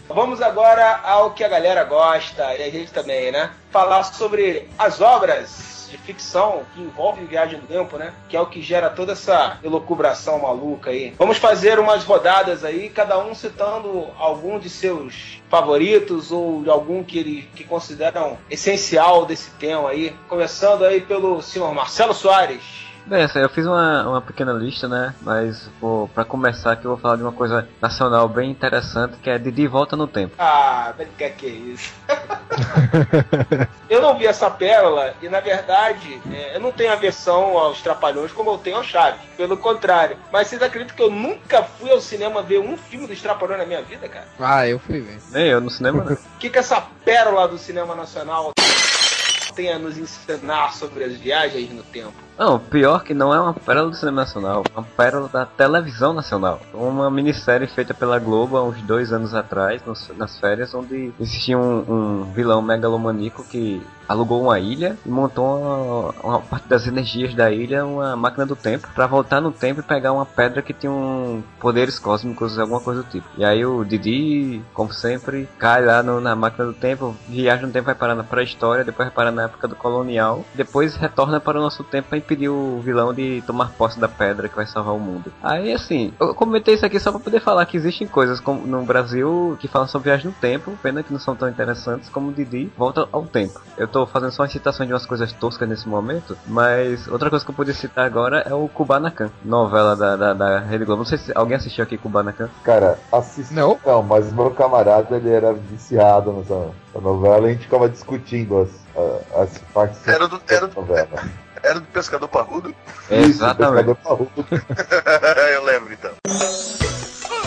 Vamos 0.09 0.43
agora 0.43 1.01
ao 1.05 1.31
que 1.33 1.43
a 1.43 1.49
galera 1.49 1.85
gosta, 1.85 2.55
e 2.55 2.63
a 2.63 2.71
gente 2.71 2.93
também, 2.93 3.33
né? 3.33 3.51
Falar 3.71 4.03
sobre 4.05 4.69
as 4.79 5.01
obras 5.01 5.82
de 5.93 5.99
ficção 5.99 6.63
que 6.75 6.81
envolvem 6.81 7.27
viagem 7.27 7.61
no 7.61 7.67
tempo, 7.67 7.99
né? 7.99 8.15
Que 8.29 8.37
é 8.37 8.41
o 8.41 8.47
que 8.47 8.63
gera 8.63 8.89
toda 8.89 9.13
essa 9.13 9.59
elucubração 9.63 10.41
maluca 10.41 10.91
aí. 10.91 11.15
Vamos 11.19 11.37
fazer 11.37 11.79
umas 11.79 12.03
rodadas 12.03 12.65
aí, 12.65 12.89
cada 12.89 13.19
um 13.19 13.35
citando 13.35 14.09
algum 14.19 14.59
de 14.59 14.71
seus 14.71 15.41
favoritos 15.51 16.33
ou 16.33 16.63
de 16.63 16.71
algum 16.71 17.05
que 17.05 17.19
eles 17.19 17.45
que 17.55 17.63
consideram 17.63 18.39
essencial 18.51 19.27
desse 19.27 19.51
tema 19.53 19.91
aí. 19.91 20.17
Começando 20.29 20.85
aí 20.85 21.03
pelo 21.03 21.43
senhor 21.43 21.73
Marcelo 21.75 22.15
Soares. 22.15 22.92
Bem, 23.07 23.27
eu 23.35 23.49
fiz 23.49 23.67
uma, 23.67 24.09
uma 24.09 24.21
pequena 24.21 24.53
lista, 24.53 24.89
né? 24.89 25.15
Mas 25.21 25.69
vou, 25.81 26.09
pra 26.09 26.25
começar 26.25 26.73
aqui 26.73 26.85
eu 26.85 26.93
vou 26.93 27.01
falar 27.01 27.17
de 27.17 27.23
uma 27.23 27.33
coisa 27.33 27.69
nacional 27.81 28.29
bem 28.29 28.51
interessante 28.51 29.17
que 29.19 29.29
é 29.29 29.39
De 29.39 29.67
Volta 29.67 29.97
no 29.97 30.07
Tempo. 30.07 30.35
Ah, 30.39 30.95
que 31.19 31.31
que 31.31 31.47
é 31.47 31.51
isso? 31.51 31.93
eu 33.91 34.01
não 34.01 34.17
vi 34.17 34.27
essa 34.27 34.51
pérola 34.51 35.15
e 35.21 35.29
na 35.29 35.41
verdade 35.41 36.21
é, 36.33 36.57
eu 36.57 36.61
não 36.61 36.71
tenho 36.71 36.93
aversão 36.93 37.59
aos 37.59 37.83
Trapalhões 37.83 38.33
como 38.33 38.51
eu 38.51 38.59
tenho 38.59 38.77
ao 38.77 38.85
Chaves. 38.85 39.21
Pelo 39.37 39.57
contrário. 39.57 40.17
Mas 40.33 40.49
vocês 40.49 40.63
acreditam 40.63 40.97
que 40.97 41.03
eu 41.03 41.11
nunca 41.11 41.63
fui 41.63 41.91
ao 41.91 42.01
cinema 42.01 42.43
ver 42.43 42.61
um 42.61 42.77
filme 42.77 43.07
dos 43.07 43.21
Trapalhões 43.21 43.59
na 43.59 43.67
minha 43.67 43.83
vida, 43.83 44.09
cara? 44.09 44.27
Ah, 44.39 44.67
eu 44.67 44.79
fui 44.79 45.01
ver. 45.01 45.19
Nem 45.31 45.47
eu 45.47 45.61
no 45.61 45.71
cinema 45.71 46.05
não. 46.05 46.13
O 46.13 46.19
que, 46.39 46.49
que 46.49 46.59
essa 46.59 46.81
pérola 47.05 47.49
do 47.49 47.59
cinema 47.59 47.95
nacional 47.95 48.53
tem 49.55 49.73
a 49.73 49.79
nos 49.79 49.99
ensinar 49.99 50.73
sobre 50.73 51.05
as 51.05 51.13
viagens 51.15 51.71
no 51.71 51.83
tempo? 51.83 52.15
Não, 52.39 52.59
pior 52.59 53.05
que 53.05 53.15
não 53.15 53.33
é 53.33 53.41
uma 53.41 53.55
pérola 53.55 53.91
do 53.91 53.97
cinema 53.97 54.23
nacional, 54.23 54.65
é 54.75 54.79
uma 54.79 54.87
pérola 54.97 55.29
da 55.29 55.47
televisão 55.47 56.13
nacional. 56.13 56.61
Uma 56.73 57.11
minissérie 57.11 57.67
feita 57.67 57.93
pela 57.93 58.19
Globo 58.19 58.57
há 58.57 58.65
uns 58.65 58.81
dois 58.83 59.13
anos 59.13 59.35
atrás, 59.35 59.83
nas 60.17 60.39
férias, 60.39 60.75
onde 60.75 61.13
existia 61.21 61.59
um, 61.59 61.85
um 61.89 62.33
vilão 62.33 62.63
megalomaníaco 62.63 63.45
que 63.45 63.83
alugou 64.09 64.43
uma 64.43 64.59
ilha 64.59 64.97
e 65.05 65.09
montou 65.09 65.59
uma, 65.59 66.11
uma, 66.23 66.41
parte 66.41 66.69
das 66.69 66.87
energias 66.87 67.35
da 67.35 67.51
ilha, 67.51 67.85
uma 67.85 68.17
máquina 68.17 68.47
do 68.47 68.55
tempo, 68.55 68.89
para 68.95 69.07
voltar 69.07 69.41
no 69.41 69.51
tempo 69.51 69.81
e 69.81 69.83
pegar 69.83 70.13
uma 70.13 70.27
pedra 70.27 70.63
que 70.63 70.73
tinha 70.73 70.93
um 70.93 71.43
poderes 71.59 71.99
cósmicos, 71.99 72.59
alguma 72.59 72.81
coisa 72.81 73.03
do 73.03 73.09
tipo. 73.09 73.27
E 73.37 73.45
aí 73.45 73.65
o 73.65 73.85
Didi, 73.85 74.63
como 74.75 74.93
sempre, 74.93 75.49
cai 75.59 75.85
lá 75.85 76.03
no, 76.03 76.21
na 76.21 76.37
máquina 76.37 76.67
do 76.67 76.75
tempo, 76.75 77.17
viaja 77.29 77.67
no 77.67 77.73
tempo, 77.73 77.87
vai 77.87 77.95
parar 77.95 78.15
na 78.15 78.25
pré-história, 78.25 78.85
depois 78.85 79.09
vai 79.09 79.15
parar 79.15 79.31
na 79.31 79.45
época 79.45 79.67
do 79.67 79.77
colonial, 79.77 80.45
depois 80.55 80.97
retorna 80.97 81.41
para 81.41 81.59
o 81.59 81.63
nosso 81.63 81.83
tempo 81.85 82.15
impedir 82.23 82.49
o 82.49 82.81
vilão 82.83 83.13
de 83.13 83.43
tomar 83.47 83.71
posse 83.73 83.99
da 83.99 84.09
pedra 84.09 84.49
que 84.49 84.57
vai 84.57 84.67
salvar 84.67 84.95
o 84.95 84.99
mundo. 85.01 85.33
Aí, 85.43 85.73
assim, 85.73 86.13
eu 86.21 86.35
comentei 86.35 86.75
isso 86.75 86.87
aqui 86.87 86.99
só 86.99 87.11
pra 87.11 87.21
poder 87.21 87.41
falar 87.41 87.67
que 87.67 87.77
existem 87.77 88.07
coisas 88.07 88.41
como 88.41 88.67
no 88.67 88.83
Brasil 88.85 89.57
que 89.61 89.69
falam 89.69 89.87
sobre 89.89 90.11
viagem 90.11 90.27
no 90.27 90.33
tempo, 90.33 90.73
pena 90.83 91.03
que 91.03 91.13
não 91.13 91.21
são 91.21 91.35
tão 91.37 91.49
interessantes 91.49 92.09
como 92.09 92.29
o 92.29 92.33
Didi 92.33 92.73
volta 92.77 93.07
ao 93.13 93.25
tempo. 93.25 93.61
Eu 93.77 93.87
tô 93.89 94.07
fazendo 94.07 94.31
só 94.33 94.43
uma 94.43 94.49
citação 94.49 94.87
de 94.87 94.93
umas 94.93 95.07
coisas 95.07 95.33
toscas 95.33 95.69
nesse 95.69 95.89
momento, 95.89 96.37
mas 96.47 97.07
outra 97.09 97.29
coisa 97.31 97.45
que 97.45 97.51
eu 97.51 97.55
podia 97.55 97.75
citar 97.75 98.05
agora 98.07 98.41
é 98.49 98.55
o 98.55 98.69
Kubanacan, 98.69 99.31
novela 99.45 99.97
da, 99.97 100.17
da, 100.17 100.33
da 100.35 100.59
Rede 100.61 100.85
Globo. 100.85 101.01
Não 101.01 101.07
sei 101.07 101.19
se 101.19 101.33
alguém 101.35 101.57
assistiu 101.57 101.83
aqui 101.85 101.99
Kubanacan. 101.99 102.49
Cara, 102.65 102.99
assisti. 103.11 103.55
Não. 103.55 103.79
Não, 103.85 104.03
mas 104.03 104.33
meu 104.33 104.51
camarada 104.51 105.17
ele 105.17 105.31
era 105.31 105.53
viciado 105.53 106.33
nessa, 106.33 106.71
novela 107.01 107.47
e 107.47 107.51
a 107.51 107.53
gente 107.55 107.65
ficava 107.65 107.89
discutindo 107.89 108.59
as, 108.61 108.71
as 109.37 109.59
partes 109.73 110.07
Era 110.07 110.29
do- 110.29 110.41
era 110.49 110.69
da 110.69 110.75
novela. 110.81 111.09
Era 111.63 111.81
do 111.81 111.87
pescador 111.87 112.29
parrudo? 112.29 112.75
Exatamente. 113.11 113.95
Pescador 113.95 113.97
Parrudo. 113.97 114.47
eu 115.55 115.65
lembro 115.65 115.93
então. 115.93 116.13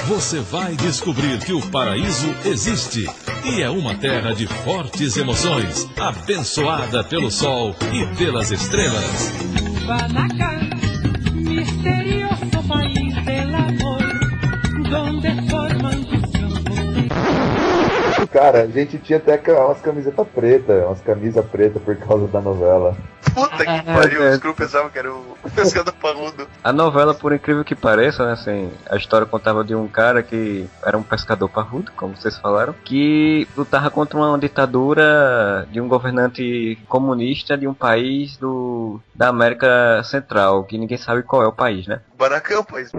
Você 0.08 0.40
vai 0.40 0.76
descobrir 0.76 1.40
que 1.40 1.52
o 1.52 1.62
paraíso 1.72 2.28
existe 2.46 3.10
e 3.44 3.62
é 3.62 3.70
uma 3.70 3.96
terra 3.96 4.34
de 4.34 4.46
fortes 4.48 5.18
emoções, 5.18 5.88
abençoada 6.00 7.04
pelo 7.04 7.32
sol 7.32 7.76
e 7.92 8.06
pelas 8.16 8.52
estrelas. 8.52 9.32
Kubanacan, 9.80 10.70
misterioso 11.34 12.68
país 12.68 13.26
del 13.26 13.56
amor, 13.56 14.90
donde 14.90 15.55
Cara, 18.36 18.64
a 18.64 18.68
gente 18.68 18.98
tinha 18.98 19.18
até 19.18 19.42
umas 19.54 19.80
camisetas 19.80 20.28
pretas, 20.28 20.84
umas 20.84 21.00
camisas 21.00 21.46
pretas 21.46 21.82
por 21.82 21.96
causa 21.96 22.28
da 22.28 22.42
novela. 22.42 22.94
Puta 23.34 23.66
que 23.66 23.84
pariu, 23.86 24.30
os 24.30 24.40
grupos 24.40 24.66
pensavam 24.66 24.90
que 24.90 25.00
era 25.00 25.10
o 25.10 25.38
pescador 25.56 25.94
parrudo. 25.94 26.46
A 26.62 26.74
novela, 26.74 27.14
por 27.14 27.32
incrível 27.32 27.64
que 27.64 27.74
pareça, 27.74 28.26
né, 28.26 28.34
assim, 28.34 28.74
a 28.90 28.98
história 28.98 29.26
contava 29.26 29.64
de 29.64 29.74
um 29.74 29.88
cara 29.88 30.22
que 30.22 30.70
era 30.86 30.98
um 30.98 31.02
pescador 31.02 31.48
parrudo, 31.48 31.94
como 31.96 32.14
vocês 32.14 32.38
falaram, 32.38 32.76
que 32.84 33.48
lutava 33.56 33.90
contra 33.90 34.18
uma 34.18 34.38
ditadura 34.38 35.66
de 35.72 35.80
um 35.80 35.88
governante 35.88 36.78
comunista 36.90 37.58
de 37.58 37.70
um 37.70 37.74
país 37.74 38.36
do, 38.36 39.00
da 39.16 39.30
América 39.30 40.04
Central, 40.04 40.66
que 40.66 40.78
ninguém 40.78 40.98
sabe 40.98 41.24
qual 41.24 41.42
é 41.42 41.48
o 41.48 41.54
país, 41.54 41.88
né? 41.88 42.02
Baracão, 42.18 42.66
pois. 42.66 42.92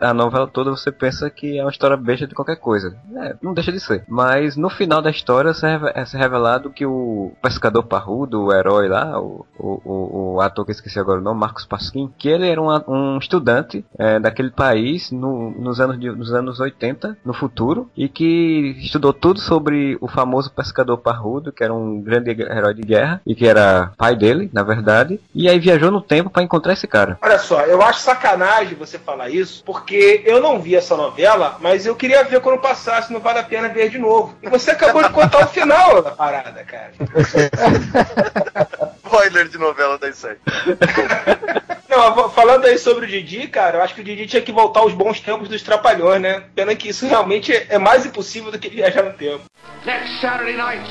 A 0.00 0.14
novela 0.14 0.46
toda 0.46 0.70
você 0.70 0.90
pensa 0.90 1.28
que 1.30 1.58
é 1.58 1.62
uma 1.62 1.70
história 1.70 1.96
besta 1.96 2.26
de 2.26 2.34
qualquer 2.34 2.56
coisa. 2.56 2.96
É, 3.16 3.36
não 3.42 3.52
deixa 3.52 3.70
de 3.70 3.80
ser. 3.80 4.04
Mas 4.08 4.56
no 4.56 4.70
final 4.70 5.02
da 5.02 5.10
história 5.10 5.52
é 5.94 6.16
revelado 6.16 6.70
que 6.70 6.86
o 6.86 7.32
pescador 7.42 7.82
parrudo, 7.82 8.44
o 8.44 8.52
herói 8.52 8.88
lá, 8.88 9.20
o, 9.20 9.46
o, 9.58 10.34
o, 10.34 10.40
ator 10.40 10.64
que 10.64 10.72
esqueci 10.72 10.98
agora 10.98 11.20
o 11.20 11.22
nome, 11.22 11.40
Marcos 11.40 11.66
Pasquim, 11.66 12.12
que 12.18 12.28
ele 12.28 12.48
era 12.48 12.60
um, 12.60 12.68
um 12.88 13.18
estudante 13.18 13.84
é, 13.98 14.18
daquele 14.18 14.50
país 14.50 15.10
no- 15.10 15.50
nos, 15.50 15.80
anos 15.80 15.98
de, 15.98 16.10
nos 16.10 16.32
anos 16.32 16.60
80, 16.60 17.18
no 17.24 17.32
futuro, 17.32 17.90
e 17.96 18.08
que 18.08 18.76
estudou 18.80 19.12
tudo 19.12 19.40
sobre 19.40 19.98
o 20.00 20.08
famoso 20.08 20.50
pescador 20.52 20.98
parrudo, 20.98 21.52
que 21.52 21.62
era 21.62 21.74
um 21.74 22.00
grande 22.00 22.30
herói 22.30 22.74
de 22.74 22.82
guerra, 22.82 23.20
e 23.26 23.34
que 23.34 23.46
era 23.46 23.92
pai 23.96 24.16
dele, 24.16 24.50
na 24.52 24.62
verdade, 24.62 25.20
e 25.34 25.48
aí 25.48 25.58
viajou 25.58 25.90
no 25.90 26.00
tempo 26.00 26.30
para 26.30 26.42
encontrar 26.42 26.72
esse 26.72 26.86
cara. 26.86 27.18
Olha 27.22 27.38
só, 27.38 27.62
eu 27.62 27.82
acho 27.82 28.00
sacanagem 28.00 28.76
você 28.76 28.98
falar 28.98 29.28
isso, 29.30 29.62
porque 29.64 29.89
eu 29.96 30.40
não 30.40 30.60
vi 30.60 30.76
essa 30.76 30.96
novela, 30.96 31.56
mas 31.60 31.86
eu 31.86 31.96
queria 31.96 32.24
ver 32.24 32.40
quando 32.40 32.60
passasse, 32.60 33.12
não 33.12 33.20
vale 33.20 33.38
a 33.38 33.44
pena 33.44 33.68
ver 33.68 33.88
de 33.88 33.98
novo. 33.98 34.36
E 34.42 34.48
você 34.48 34.72
acabou 34.72 35.02
de 35.02 35.10
contar 35.10 35.44
o 35.44 35.48
final 35.48 36.02
da 36.02 36.10
parada, 36.10 36.64
cara. 36.64 36.92
Spoiler 39.04 39.48
de 39.48 39.58
novela 39.58 39.98
das 39.98 40.16
sete. 40.16 40.40
Não, 41.90 42.30
falando 42.30 42.66
aí 42.66 42.78
sobre 42.78 43.04
o 43.04 43.08
Didi, 43.08 43.48
cara, 43.48 43.78
eu 43.78 43.82
acho 43.82 43.96
que 43.96 44.00
o 44.00 44.04
Didi 44.04 44.24
tinha 44.24 44.40
que 44.40 44.52
voltar 44.52 44.78
aos 44.78 44.94
bons 44.94 45.18
tempos 45.18 45.48
dos 45.48 45.60
Trapalhões, 45.60 46.22
né? 46.22 46.44
Pena 46.54 46.76
que 46.76 46.88
isso 46.88 47.04
realmente 47.04 47.52
é 47.52 47.78
mais 47.78 48.06
impossível 48.06 48.52
do 48.52 48.60
que 48.60 48.68
viajar 48.68 49.02
no 49.02 49.12
tempo. 49.12 49.42
Next 49.84 50.20
Saturday 50.20 50.56
night, 50.56 50.88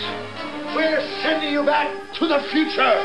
we're 0.76 1.02
sending 1.22 1.54
you 1.54 1.64
back 1.64 1.90
to 2.20 2.28
the 2.28 2.40
future. 2.50 2.98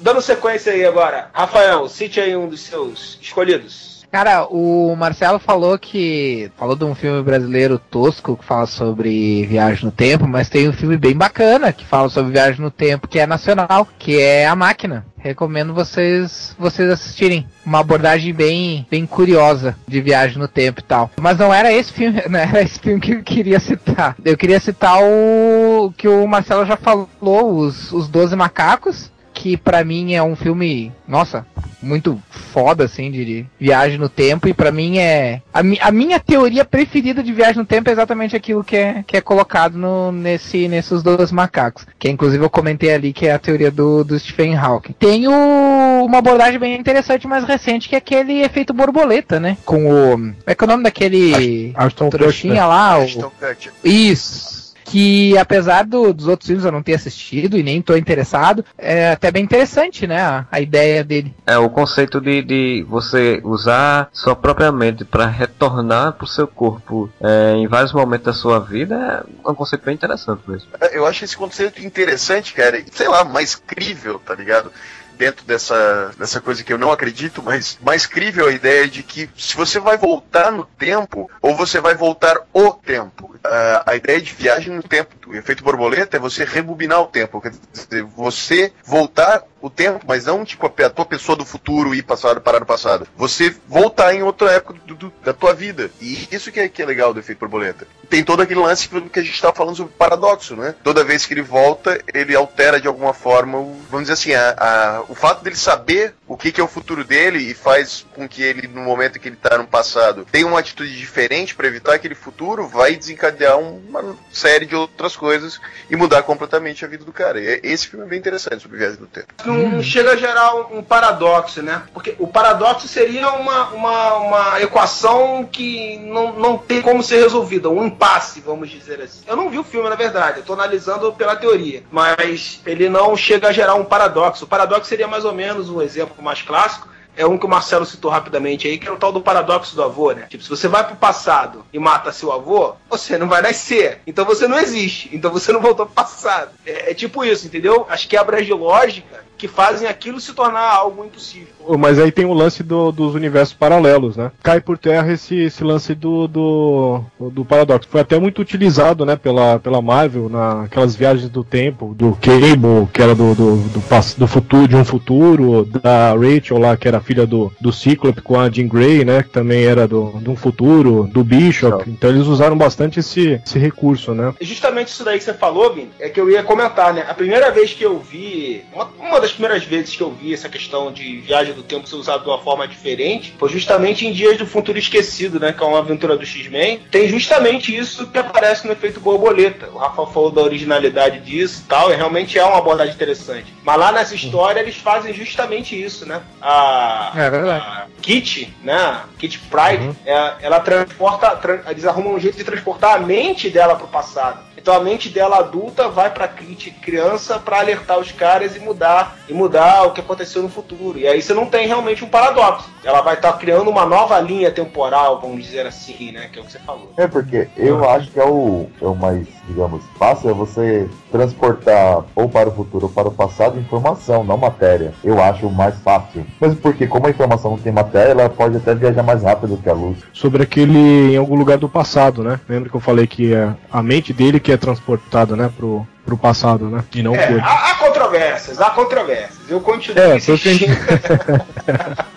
Dando 0.00 0.22
sequência 0.22 0.72
aí 0.72 0.84
agora, 0.84 1.30
Rafael, 1.32 1.86
cite 1.88 2.20
aí 2.20 2.34
um 2.34 2.48
dos 2.48 2.60
seus 2.60 3.18
escolhidos. 3.20 3.95
Cara, 4.10 4.46
o 4.46 4.94
Marcelo 4.96 5.38
falou 5.38 5.78
que. 5.78 6.50
Falou 6.56 6.76
de 6.76 6.84
um 6.84 6.94
filme 6.94 7.22
brasileiro 7.22 7.78
tosco 7.78 8.36
que 8.36 8.44
fala 8.44 8.66
sobre 8.66 9.44
viagem 9.46 9.84
no 9.84 9.90
tempo, 9.90 10.26
mas 10.26 10.48
tem 10.48 10.68
um 10.68 10.72
filme 10.72 10.96
bem 10.96 11.14
bacana 11.14 11.72
que 11.72 11.84
fala 11.84 12.08
sobre 12.08 12.32
viagem 12.32 12.60
no 12.60 12.70
tempo, 12.70 13.08
que 13.08 13.18
é 13.18 13.26
nacional, 13.26 13.86
que 13.98 14.20
é 14.20 14.46
A 14.46 14.56
Máquina. 14.56 15.04
Recomendo 15.18 15.74
vocês 15.74 16.54
vocês 16.58 16.88
assistirem. 16.88 17.46
Uma 17.64 17.80
abordagem 17.80 18.32
bem, 18.32 18.86
bem 18.88 19.04
curiosa 19.04 19.76
de 19.86 20.00
viagem 20.00 20.38
no 20.38 20.46
tempo 20.46 20.80
e 20.80 20.84
tal. 20.84 21.10
Mas 21.20 21.36
não 21.38 21.52
era 21.52 21.72
esse 21.72 21.92
filme, 21.92 22.22
não 22.30 22.38
era 22.38 22.62
esse 22.62 22.78
filme 22.78 23.00
que 23.00 23.12
eu 23.12 23.22
queria 23.22 23.58
citar. 23.58 24.16
Eu 24.24 24.36
queria 24.36 24.60
citar 24.60 24.98
o 25.02 25.92
que 25.96 26.06
o 26.06 26.26
Marcelo 26.26 26.64
já 26.64 26.76
falou, 26.76 27.58
os, 27.58 27.92
os 27.92 28.08
Doze 28.08 28.36
Macacos 28.36 29.10
que 29.46 29.56
pra 29.56 29.84
mim 29.84 30.12
é 30.14 30.20
um 30.22 30.34
filme, 30.34 30.92
nossa, 31.06 31.46
muito 31.80 32.20
foda 32.30 32.82
assim 32.84 33.12
de, 33.12 33.46
viagem 33.60 33.96
no 33.96 34.08
tempo 34.08 34.48
e 34.48 34.52
pra 34.54 34.72
mim 34.72 34.98
é 34.98 35.40
a, 35.54 35.62
mi- 35.62 35.78
a 35.80 35.92
minha 35.92 36.18
teoria 36.18 36.64
preferida 36.64 37.22
de 37.22 37.32
viagem 37.32 37.58
no 37.58 37.64
tempo 37.64 37.88
é 37.88 37.92
exatamente 37.92 38.34
aquilo 38.34 38.64
que 38.64 38.76
é, 38.76 39.04
que 39.06 39.16
é 39.16 39.20
colocado 39.20 39.78
no, 39.78 40.10
nesse 40.10 40.66
nesses 40.66 41.00
dois 41.00 41.30
macacos, 41.30 41.86
que 41.96 42.08
inclusive 42.10 42.44
eu 42.44 42.50
comentei 42.50 42.92
ali 42.92 43.12
que 43.12 43.26
é 43.28 43.34
a 43.34 43.38
teoria 43.38 43.70
do, 43.70 44.02
do 44.02 44.18
Stephen 44.18 44.56
Hawking. 44.56 44.94
Tem 44.98 45.28
o- 45.28 46.04
uma 46.04 46.18
abordagem 46.18 46.58
bem 46.58 46.76
interessante 46.76 47.28
mais 47.28 47.44
recente 47.44 47.88
que 47.88 47.94
é 47.94 47.98
aquele 47.98 48.42
efeito 48.42 48.74
borboleta, 48.74 49.38
né? 49.38 49.56
Com 49.64 49.86
o 49.86 50.10
como 50.16 50.34
é 50.46 50.54
que 50.56 50.64
é 50.64 50.66
o 50.66 50.70
nome 50.70 50.82
daquele 50.82 51.72
Ashton 51.76 52.08
trouxinha 52.10 52.54
Kutcher. 52.54 52.68
lá, 52.68 52.98
o, 52.98 53.30
Kutcher. 53.30 53.72
isso. 53.84 54.55
Que 54.88 55.36
apesar 55.36 55.84
do- 55.84 56.12
dos 56.12 56.28
outros 56.28 56.46
filmes 56.46 56.64
eu 56.64 56.70
não 56.72 56.82
ter 56.82 56.94
assistido 56.94 57.58
e 57.58 57.62
nem 57.62 57.82
tô 57.82 57.96
interessado, 57.96 58.64
é 58.78 59.10
até 59.10 59.30
bem 59.30 59.42
interessante, 59.42 60.06
né? 60.06 60.20
A, 60.20 60.46
a 60.50 60.60
ideia 60.60 61.02
dele. 61.02 61.34
É 61.46 61.58
o 61.58 61.68
conceito 61.68 62.20
de, 62.20 62.42
de 62.42 62.86
você 62.88 63.40
usar 63.44 64.08
sua 64.12 64.36
própria 64.36 64.70
mente 64.70 65.04
para 65.04 65.26
retornar 65.26 66.12
pro 66.12 66.26
seu 66.26 66.46
corpo 66.46 67.10
é, 67.20 67.54
em 67.56 67.66
vários 67.66 67.92
momentos 67.92 68.26
da 68.26 68.32
sua 68.32 68.60
vida 68.60 69.24
é 69.44 69.50
um 69.50 69.54
conceito 69.54 69.84
bem 69.84 69.94
interessante 69.94 70.40
mesmo. 70.46 70.68
Eu 70.92 71.04
acho 71.06 71.24
esse 71.24 71.36
conceito 71.36 71.84
interessante, 71.84 72.54
cara. 72.54 72.78
e, 72.78 72.84
Sei 72.92 73.08
lá, 73.08 73.24
mais 73.24 73.54
crível, 73.56 74.20
tá 74.24 74.34
ligado? 74.34 74.70
Dentro 75.16 75.44
dessa, 75.44 76.12
dessa 76.18 76.40
coisa 76.40 76.62
que 76.62 76.72
eu 76.72 76.78
não 76.78 76.92
acredito, 76.92 77.42
mas 77.42 77.78
mais 77.82 78.06
crível 78.06 78.46
a 78.48 78.52
ideia 78.52 78.86
de 78.86 79.02
que 79.02 79.28
se 79.36 79.56
você 79.56 79.78
vai 79.78 79.96
voltar 79.96 80.50
no 80.52 80.64
tempo 80.64 81.30
ou 81.40 81.54
você 81.56 81.80
vai 81.80 81.94
voltar 81.94 82.36
o 82.52 82.72
tempo. 82.72 83.34
Ah, 83.44 83.82
a 83.86 83.94
ideia 83.96 84.20
de 84.20 84.32
viagem 84.34 84.74
no 84.74 84.82
tempo, 84.82 85.14
o 85.28 85.34
efeito 85.34 85.62
borboleta, 85.64 86.16
é 86.16 86.20
você 86.20 86.44
rebobinar 86.44 87.00
o 87.00 87.06
tempo. 87.06 87.40
Quer 87.40 87.52
dizer, 87.72 88.02
você 88.02 88.72
voltar 88.84 89.42
o 89.60 89.70
tempo, 89.70 90.04
mas 90.06 90.26
não 90.26 90.44
tipo 90.44 90.66
a, 90.66 90.90
tua 90.90 91.04
pessoa 91.04 91.36
do 91.36 91.44
futuro 91.44 91.94
ir 91.94 92.02
passado, 92.02 92.40
parar 92.40 92.60
no 92.60 92.66
passado. 92.66 93.06
Você 93.16 93.54
voltar 93.66 94.14
em 94.14 94.22
outra 94.22 94.52
época 94.52 94.74
do- 94.86 94.94
do- 94.94 95.12
da 95.24 95.32
tua 95.32 95.54
vida. 95.54 95.90
E 96.00 96.28
isso 96.30 96.52
que 96.52 96.60
é, 96.60 96.68
que 96.68 96.82
é 96.82 96.86
legal 96.86 97.12
do 97.14 97.20
efeito 97.20 97.38
borboleta. 97.38 97.86
Tem 98.08 98.22
todo 98.22 98.42
aquele 98.42 98.60
lance 98.60 98.88
que 98.88 99.18
a 99.18 99.22
gente 99.22 99.34
estava 99.34 99.54
falando 99.54 99.76
sobre 99.76 99.92
paradoxo, 99.94 100.54
né? 100.56 100.74
Toda 100.84 101.02
vez 101.04 101.24
que 101.26 101.34
ele 101.34 101.42
volta, 101.42 102.00
ele 102.12 102.34
altera 102.36 102.80
de 102.80 102.86
alguma 102.86 103.12
forma, 103.14 103.58
o- 103.58 103.80
vamos 103.90 104.02
dizer 104.08 104.12
assim, 104.12 104.34
a, 104.34 104.50
a- 104.58 105.02
o 105.08 105.14
fato 105.14 105.42
dele 105.42 105.56
saber 105.56 106.14
o 106.26 106.36
que, 106.36 106.52
que 106.52 106.60
é 106.60 106.64
o 106.64 106.68
futuro 106.68 107.04
dele 107.04 107.38
e 107.38 107.54
faz 107.54 108.04
com 108.14 108.28
que 108.28 108.42
ele, 108.42 108.66
no 108.66 108.82
momento 108.82 109.18
que 109.18 109.28
ele 109.28 109.36
está 109.36 109.56
no 109.58 109.66
passado, 109.66 110.26
tenha 110.30 110.46
uma 110.46 110.58
atitude 110.58 110.96
diferente 110.96 111.54
para 111.54 111.66
evitar 111.66 111.94
aquele 111.94 112.14
futuro, 112.14 112.66
vai 112.66 112.96
desencadear 112.96 113.58
uma 113.58 114.16
série 114.32 114.66
de 114.66 114.74
outras 114.74 115.16
coisas 115.16 115.60
e 115.88 115.96
mudar 115.96 116.22
completamente 116.22 116.84
a 116.84 116.88
vida 116.88 117.04
do 117.04 117.12
cara. 117.12 117.40
E 117.40 117.60
esse 117.62 117.86
filme 117.86 118.04
é 118.04 118.08
bem 118.08 118.18
interessante 118.18 118.62
sobre 118.62 118.78
viagem 118.78 118.98
do 118.98 119.06
tempo. 119.06 119.28
Não, 119.44 119.82
chega 119.82 120.12
a 120.12 120.16
gerar 120.16 120.54
um, 120.54 120.78
um 120.78 120.82
paradoxo, 120.82 121.62
né? 121.62 121.82
Porque 121.92 122.14
o 122.18 122.26
paradoxo 122.26 122.88
seria 122.88 123.30
uma, 123.32 123.68
uma, 123.70 124.14
uma 124.14 124.60
equação 124.60 125.48
que 125.50 125.98
não, 125.98 126.32
não 126.32 126.58
tem 126.58 126.82
como 126.82 127.02
ser 127.02 127.20
resolvida, 127.20 127.68
um 127.68 127.86
impasse, 127.86 128.40
vamos 128.40 128.70
dizer 128.70 129.00
assim. 129.00 129.20
Eu 129.26 129.36
não 129.36 129.50
vi 129.50 129.58
o 129.58 129.64
filme, 129.64 129.88
na 129.88 129.96
verdade, 129.96 130.38
eu 130.38 130.44
tô 130.44 130.54
analisando 130.54 131.12
pela 131.12 131.36
teoria, 131.36 131.82
mas 131.90 132.60
ele 132.66 132.88
não 132.88 133.16
chega 133.16 133.48
a 133.48 133.52
gerar 133.52 133.74
um 133.74 133.84
paradoxo. 133.84 134.44
O 134.44 134.48
paradoxo 134.48 134.88
seria 134.96 135.06
mais 135.06 135.26
ou 135.26 135.34
menos 135.34 135.68
um 135.68 135.82
exemplo 135.82 136.22
mais 136.22 136.40
clássico. 136.40 136.88
É 137.14 137.26
um 137.26 137.38
que 137.38 137.46
o 137.46 137.48
Marcelo 137.48 137.86
citou 137.86 138.10
rapidamente 138.10 138.66
aí, 138.66 138.76
que 138.76 138.86
é 138.86 138.92
o 138.92 138.96
tal 138.96 139.10
do 139.10 139.22
paradoxo 139.22 139.74
do 139.74 139.82
avô, 139.82 140.12
né? 140.12 140.26
Tipo, 140.28 140.42
se 140.42 140.50
você 140.50 140.68
vai 140.68 140.86
pro 140.86 140.96
passado 140.96 141.64
e 141.72 141.78
mata 141.78 142.12
seu 142.12 142.30
avô, 142.30 142.74
você 142.90 143.16
não 143.16 143.26
vai 143.26 143.40
nascer. 143.40 144.00
Então 144.06 144.24
você 144.24 144.46
não 144.46 144.58
existe. 144.58 145.08
Então 145.12 145.30
você 145.30 145.50
não 145.50 145.60
voltou 145.60 145.86
pro 145.86 145.94
passado. 145.94 146.50
É, 146.64 146.90
é 146.90 146.94
tipo 146.94 147.24
isso, 147.24 147.46
entendeu? 147.46 147.86
As 147.88 148.04
quebras 148.04 148.44
de 148.44 148.52
lógica 148.52 149.24
que 149.36 149.48
fazem 149.48 149.88
aquilo 149.88 150.20
se 150.20 150.32
tornar 150.32 150.72
algo 150.74 151.04
impossível. 151.04 151.48
Mas 151.78 151.98
aí 151.98 152.12
tem 152.12 152.24
o 152.24 152.32
lance 152.32 152.62
do- 152.62 152.92
dos 152.92 153.14
universos 153.14 153.54
paralelos, 153.54 154.16
né? 154.16 154.30
Cai 154.42 154.60
por 154.60 154.78
terra 154.78 155.12
esse, 155.12 155.36
esse 155.36 155.64
lance 155.64 155.94
do, 155.94 156.26
do, 156.28 157.00
do 157.30 157.44
paradoxo. 157.44 157.88
Foi 157.90 158.00
até 158.00 158.18
muito 158.18 158.40
utilizado, 158.40 159.04
né, 159.04 159.16
pela, 159.16 159.58
pela 159.58 159.82
Marvel 159.82 160.28
naquelas 160.28 160.94
viagens 160.94 161.28
do 161.28 161.42
tempo, 161.42 161.94
do 161.96 162.16
Cable, 162.20 162.88
que 162.92 163.02
era 163.02 163.14
do, 163.14 163.34
do, 163.34 163.56
do, 163.56 163.82
do 164.18 164.26
futuro, 164.26 164.68
de 164.68 164.76
um 164.76 164.84
futuro, 164.84 165.64
da 165.64 166.12
Rachel 166.14 166.58
lá, 166.58 166.76
que 166.76 166.86
era 166.88 167.00
filha 167.00 167.26
do, 167.26 167.52
do 167.60 167.72
Cíclope 167.72 168.22
com 168.22 168.38
a 168.38 168.48
Jean 168.50 168.68
Grey, 168.68 169.04
né, 169.04 169.22
que 169.22 169.30
também 169.30 169.64
era 169.64 169.86
do, 169.88 170.18
de 170.20 170.30
um 170.30 170.36
futuro, 170.36 171.08
do 171.12 171.24
Bishop. 171.24 171.88
Então 171.90 172.10
eles 172.10 172.26
usaram 172.26 172.56
bastante 172.56 173.00
esse, 173.00 173.40
esse 173.44 173.58
recurso, 173.58 174.14
né? 174.14 174.32
Justamente 174.40 174.88
isso 174.88 175.04
daí 175.04 175.18
que 175.18 175.24
você 175.24 175.34
falou, 175.34 175.74
Vini, 175.74 175.90
é 175.98 176.08
que 176.08 176.20
eu 176.20 176.30
ia 176.30 176.42
comentar, 176.42 176.94
né? 176.94 177.04
A 177.08 177.14
primeira 177.14 177.50
vez 177.50 177.72
que 177.72 177.84
eu 177.84 177.98
vi, 177.98 178.62
uma, 178.72 178.88
uma 179.00 179.20
das 179.26 179.32
primeiras 179.32 179.64
vezes 179.64 179.96
que 179.96 180.02
eu 180.02 180.12
vi 180.12 180.32
essa 180.32 180.48
questão 180.48 180.92
de 180.92 181.18
viagem 181.18 181.52
do 181.52 181.62
tempo 181.62 181.88
ser 181.88 181.96
usada 181.96 182.20
de 182.22 182.28
uma 182.28 182.38
forma 182.38 182.66
diferente, 182.68 183.34
foi 183.38 183.48
justamente 183.48 184.06
em 184.06 184.12
Dias 184.12 184.38
do 184.38 184.46
Futuro 184.46 184.78
Esquecido, 184.78 185.40
né? 185.40 185.52
Que 185.52 185.62
é 185.62 185.66
uma 185.66 185.78
aventura 185.80 186.16
do 186.16 186.24
X-Men. 186.24 186.80
Tem 186.90 187.08
justamente 187.08 187.76
isso 187.76 188.06
que 188.06 188.18
aparece 188.18 188.66
no 188.66 188.72
efeito 188.72 189.00
borboleta. 189.00 189.68
O 189.72 189.78
Rafa 189.78 190.06
falou 190.06 190.30
da 190.30 190.42
originalidade 190.42 191.20
disso 191.20 191.62
e 191.64 191.68
tal, 191.68 191.92
e 191.92 191.96
realmente 191.96 192.38
é 192.38 192.44
uma 192.44 192.58
abordagem 192.58 192.94
interessante. 192.94 193.52
Mas 193.64 193.76
lá 193.78 193.90
nessa 193.92 194.14
história 194.14 194.60
eles 194.60 194.76
fazem 194.76 195.12
justamente 195.12 195.80
isso, 195.80 196.06
né? 196.06 196.22
A, 196.40 197.12
É 197.16 197.26
a 197.26 197.86
Kitty, 198.00 198.54
né? 198.62 199.00
Kitty 199.18 199.38
Pride, 199.50 199.90
é- 200.06 200.34
ela 200.40 200.60
transporta, 200.60 201.30
tran- 201.36 201.60
eles 201.68 201.84
arrumam 201.84 202.14
um 202.14 202.20
jeito 202.20 202.36
de 202.36 202.44
transportar 202.44 202.94
a 202.94 202.98
mente 203.00 203.50
dela 203.50 203.74
pro 203.74 203.88
passado. 203.88 204.46
Então 204.56 204.74
a 204.74 204.80
mente 204.80 205.08
dela 205.08 205.38
adulta 205.38 205.88
vai 205.88 206.10
pra 206.10 206.26
Kitty 206.26 206.70
criança 206.72 207.38
pra 207.38 207.58
alertar 207.60 207.98
os 207.98 208.10
caras 208.12 208.56
e 208.56 208.58
mudar 208.60 209.15
e 209.28 209.34
mudar 209.34 209.84
o 209.86 209.92
que 209.92 210.00
aconteceu 210.00 210.42
no 210.42 210.48
futuro. 210.48 210.98
E 210.98 211.06
aí 211.06 211.20
você 211.20 211.34
não 211.34 211.46
tem 211.46 211.66
realmente 211.66 212.04
um 212.04 212.08
paradoxo. 212.08 212.68
Ela 212.84 213.00
vai 213.02 213.14
estar 213.14 213.32
criando 213.34 213.68
uma 213.68 213.84
nova 213.84 214.18
linha 214.20 214.50
temporal, 214.50 215.20
vamos 215.20 215.42
dizer 215.44 215.66
assim, 215.66 216.12
né? 216.12 216.28
Que 216.32 216.38
é 216.38 216.42
o 216.42 216.44
que 216.44 216.52
você 216.52 216.58
falou. 216.60 216.92
É 216.96 217.06
porque 217.06 217.48
eu 217.56 217.88
acho 217.88 218.10
que 218.10 218.20
é 218.20 218.24
o, 218.24 218.66
é 218.80 218.86
o 218.86 218.94
mais, 218.94 219.26
digamos, 219.48 219.82
fácil 219.98 220.30
é 220.30 220.32
você 220.32 220.88
transportar 221.10 222.04
ou 222.14 222.28
para 222.28 222.48
o 222.48 222.52
futuro 222.52 222.86
ou 222.86 222.92
para 222.92 223.08
o 223.08 223.12
passado 223.12 223.58
informação, 223.58 224.22
não 224.22 224.36
matéria. 224.36 224.92
Eu 225.02 225.20
acho 225.22 225.50
mais 225.50 225.74
fácil. 225.82 226.24
Mesmo 226.40 226.56
porque 226.56 226.86
como 226.86 227.06
a 227.06 227.10
informação 227.10 227.52
não 227.52 227.58
tem 227.58 227.72
matéria, 227.72 228.12
ela 228.12 228.28
pode 228.28 228.56
até 228.56 228.74
viajar 228.74 229.02
mais 229.02 229.22
rápido 229.22 229.56
que 229.62 229.68
a 229.68 229.72
luz. 229.72 229.98
Sobre 230.12 230.42
aquele 230.42 231.14
em 231.14 231.16
algum 231.16 231.36
lugar 231.36 231.58
do 231.58 231.68
passado, 231.68 232.22
né? 232.22 232.38
Lembra 232.48 232.68
que 232.70 232.76
eu 232.76 232.80
falei 232.80 233.06
que 233.06 233.34
é 233.34 233.52
a 233.70 233.82
mente 233.82 234.12
dele 234.12 234.38
que 234.40 234.52
é 234.52 234.56
transportada, 234.56 235.34
né, 235.36 235.50
pro, 235.56 235.86
pro 236.04 236.16
passado, 236.16 236.66
né? 236.66 236.84
E 236.94 237.02
não 237.02 237.14
É, 237.14 237.26
foi. 237.26 237.40
há, 237.40 237.70
há 237.70 237.74
controvérsias, 238.16 238.60
há 238.60 238.70
controvérsias. 238.70 239.38
Eu 239.48 239.60
continuo 239.60 240.02
É, 240.02 240.16
insistindo. 240.16 240.64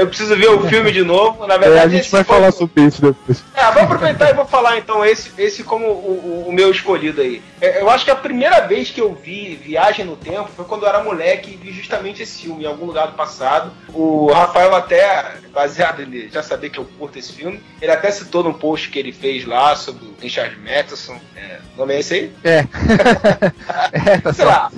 Eu 0.00 0.06
preciso 0.08 0.34
ver 0.36 0.48
o 0.48 0.66
filme 0.68 0.90
de 0.92 1.02
novo. 1.04 1.46
Na 1.46 1.54
É, 1.54 1.58
verdade, 1.58 1.94
a 1.94 1.98
gente 1.98 2.10
vai 2.10 2.24
foi- 2.24 2.36
falar 2.36 2.50
sobre 2.52 2.82
isso 2.84 3.00
depois. 3.02 3.42
É, 3.54 3.70
vou 3.72 3.82
aproveitar 3.82 4.30
e 4.30 4.34
vou 4.34 4.46
falar 4.46 4.78
então 4.78 5.04
esse, 5.04 5.30
esse 5.38 5.62
como 5.62 5.86
o, 5.86 6.44
o- 6.48 6.52
meu 6.52 6.70
escolhido 6.70 7.20
aí. 7.20 7.42
É, 7.60 7.80
Eu 7.82 7.88
acho 7.90 8.04
que 8.04 8.10
a 8.10 8.16
primeira 8.16 8.60
vez 8.66 8.90
que 8.90 9.00
eu 9.00 9.14
vi 9.14 9.56
Viagem 9.62 10.04
no 10.04 10.16
Tempo 10.16 10.48
foi 10.56 10.64
quando 10.64 10.82
eu 10.84 10.88
era 10.88 11.02
moleque 11.02 11.52
e 11.52 11.56
vi 11.56 11.72
justamente 11.72 12.22
esse 12.22 12.42
filme 12.42 12.64
em 12.64 12.66
algum 12.66 12.86
lugar 12.86 13.08
do 13.08 13.12
passado. 13.14 13.72
O 13.92 14.30
Rafael 14.32 14.74
até, 14.74 15.34
baseado 15.52 16.02
em 16.02 16.28
já 16.30 16.42
saber 16.42 16.70
que 16.70 16.78
eu 16.78 16.86
curto 16.98 17.18
esse 17.18 17.32
filme, 17.32 17.60
ele 17.80 17.92
até 17.92 18.10
citou 18.10 18.42
num 18.42 18.52
post 18.52 18.88
que 18.88 18.98
ele 18.98 19.12
fez 19.12 19.44
lá 19.46 19.76
sobre 19.76 20.04
o 20.06 20.14
Richard 20.20 20.56
Matheson. 20.58 21.18
É, 21.36 21.58
o 21.76 21.80
nome 21.80 21.94
é 21.94 22.00
esse 22.00 22.14
aí? 22.14 22.32
É. 22.44 22.64
é, 23.92 24.18
tá 24.18 24.32
Sei 24.32 24.44
lá. 24.44 24.70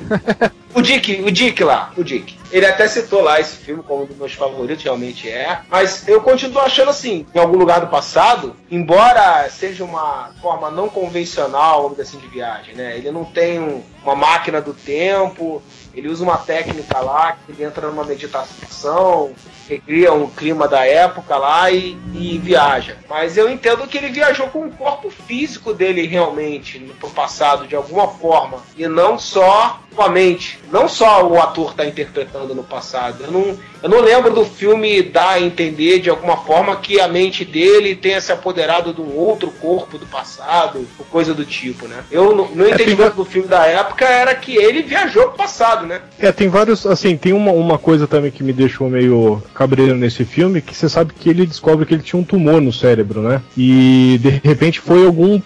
O 0.75 0.81
Dick, 0.83 1.23
o 1.23 1.31
Dick 1.31 1.63
lá, 1.63 1.93
o 1.97 2.03
Dick. 2.03 2.37
Ele 2.53 2.67
até 2.67 2.87
citou 2.87 3.23
lá 3.23 3.41
esse 3.41 3.57
filme 3.57 3.83
como 3.83 4.03
um 4.03 4.07
dos 4.07 4.17
meus 4.17 4.35
favoritos, 4.35 4.85
realmente 4.85 5.29
é. 5.29 5.61
Mas 5.71 6.07
eu 6.07 6.21
continuo 6.21 6.61
achando 6.61 6.91
assim, 6.91 7.27
em 7.35 7.39
algum 7.39 7.57
lugar 7.57 7.81
do 7.81 7.87
passado, 7.87 8.55
embora 8.71 9.49
seja 9.49 9.83
uma 9.85 10.31
forma 10.43 10.71
não 10.71 10.89
convencional, 10.89 11.83
vamos 11.85 11.97
dizer 11.97 12.03
assim, 12.09 12.19
de 12.19 12.29
viagem, 12.29 12.75
né? 12.75 12.97
Ele 12.97 13.11
não 13.11 13.25
tem 13.25 13.59
um- 13.59 13.83
uma 14.05 14.15
máquina 14.15 14.61
do 14.61 14.75
tempo, 14.75 15.63
ele 15.95 16.09
usa 16.09 16.23
uma 16.25 16.37
técnica 16.37 16.99
lá, 17.01 17.33
que 17.47 17.53
ele 17.53 17.65
entra 17.65 17.87
numa 17.87 18.05
meditação, 18.05 19.33
recria 19.69 20.13
um 20.13 20.29
clima 20.29 20.67
da 20.69 20.85
época 20.85 21.37
lá 21.37 21.71
e, 21.71 21.97
e 22.15 22.39
viaja. 22.39 22.97
Mas 23.09 23.37
eu 23.37 23.49
entendo 23.51 23.87
que 23.87 23.97
ele 23.97 24.11
viajou 24.11 24.49
com 24.49 24.67
o 24.67 24.73
corpo 24.73 25.09
físico 25.11 25.73
dele 25.73 26.07
realmente 26.07 26.79
pro 26.99 27.09
passado 27.11 27.67
de 27.67 27.77
alguma 27.77 28.09
forma 28.09 28.59
e 28.77 28.87
não 28.89 29.19
só 29.19 29.79
com 29.95 30.03
a 30.03 30.09
mente. 30.09 30.59
Não 30.71 30.89
só 30.89 31.25
o 31.27 31.41
ator 31.41 31.71
está 31.71 31.87
interpretando 31.87 32.42
no 32.49 32.63
passado. 32.63 33.25
Eu 33.25 33.31
não, 33.31 33.57
eu 33.83 33.89
não 33.89 34.01
lembro 34.01 34.33
do 34.33 34.45
filme 34.45 35.03
dar 35.03 35.31
a 35.31 35.41
entender 35.41 36.01
de 36.01 36.11
alguma 36.11 36.37
forma 36.37 36.77
que 36.77 37.01
a 37.01 37.09
mente 37.09 37.45
dele 37.45 37.95
tenha 37.95 38.21
se 38.21 38.33
apoderado 38.33 38.93
de 38.93 39.01
um 39.01 39.17
outro 39.17 39.51
corpo 39.51 39.99
do 39.99 40.07
passado, 40.07 40.87
ou 40.99 41.05
coisa 41.07 41.35
do 41.35 41.45
tipo, 41.45 41.87
né? 41.87 42.05
Eu, 42.11 42.35
no, 42.35 42.55
no 42.55 42.65
É, 42.65 42.75
tem 42.75 42.87
entendimento 42.87 43.17
do 43.17 43.25
filme 43.25 43.49
da 43.49 43.67
época 43.67 44.05
era 44.05 44.35
que 44.35 44.57
ele 44.57 44.83
viajou 44.83 45.29
pro 45.29 45.39
passado, 45.39 45.87
né? 45.87 46.01
É, 46.19 46.31
tem 46.33 46.49
vários, 46.49 46.87
assim, 46.87 47.17
tem 47.17 47.33
uma, 47.33 47.53
uma 47.53 47.79
coisa 47.79 48.07
também 48.07 48.31
que 48.31 48.43
me 48.43 48.53
deixou 48.53 48.89
meio 48.89 49.43
cabreiro 49.55 49.95
nesse 49.95 50.25
filme, 50.25 50.61
que 50.61 50.75
você 50.75 50.89
sabe 50.89 51.13
que 51.15 51.29
ele 51.29 51.47
descobre 51.47 51.87
que 51.87 51.95
ele 51.95 52.03
tinha 52.03 52.21
um 52.21 52.25
tumor 52.25 52.61
no 52.61 52.73
cérebro, 52.73 53.21
né? 53.23 53.41
E 53.57 54.19
de 54.21 54.41
repente 54.43 54.81
foi 54.81 55.05
algum, 55.05 55.41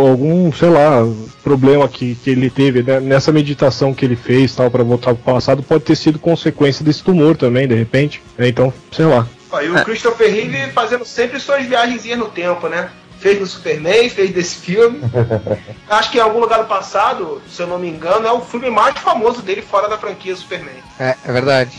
algum, 0.00 0.52
sei 0.52 0.68
lá, 0.68 1.06
problema 1.42 1.88
que, 1.88 2.14
que 2.16 2.30
ele 2.30 2.50
teve 2.50 2.82
né? 2.82 2.98
nessa 2.98 3.30
meditação 3.30 3.94
que 3.94 4.04
ele 4.04 4.16
fez, 4.16 4.54
tal, 4.54 4.70
para 4.70 4.82
voltar 4.82 5.14
pro 5.14 5.34
passado, 5.34 5.62
pode 5.62 5.84
ter 5.84 5.96
sido 5.96 6.18
consequência 6.36 6.84
desse 6.84 7.02
tumor 7.02 7.36
também, 7.36 7.66
de 7.66 7.74
repente. 7.74 8.22
né? 8.36 8.48
Então, 8.48 8.72
sei 8.92 9.06
lá. 9.06 9.26
Ó, 9.50 9.60
E 9.60 9.70
o 9.70 9.84
Christopher 9.84 10.30
Reeve 10.32 10.70
fazendo 10.72 11.04
sempre 11.04 11.40
suas 11.40 11.64
viagenzinhas 11.64 12.18
no 12.18 12.26
tempo, 12.28 12.68
né? 12.68 12.90
Fez 13.18 13.40
no 13.40 13.46
Superman, 13.46 14.10
fez 14.10 14.30
desse 14.30 14.56
filme. 14.56 15.00
Acho 15.88 16.10
que 16.10 16.18
em 16.18 16.20
algum 16.20 16.38
lugar 16.38 16.58
do 16.58 16.66
passado, 16.66 17.40
se 17.48 17.62
eu 17.62 17.66
não 17.66 17.78
me 17.78 17.88
engano, 17.88 18.26
é 18.26 18.32
o 18.32 18.40
filme 18.42 18.68
mais 18.70 18.98
famoso 18.98 19.40
dele 19.40 19.62
fora 19.62 19.88
da 19.88 19.96
franquia 19.96 20.36
Superman. 20.36 20.74
É, 21.00 21.16
é 21.24 21.32
verdade. 21.32 21.78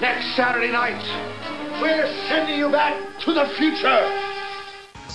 Next 0.00 0.36
Saturday 0.36 0.70
night, 0.70 1.04
we're 1.82 2.06
sending 2.28 2.58
you 2.60 2.70
back 2.70 2.96
to 3.24 3.34
the 3.34 3.46
future. 3.56 4.35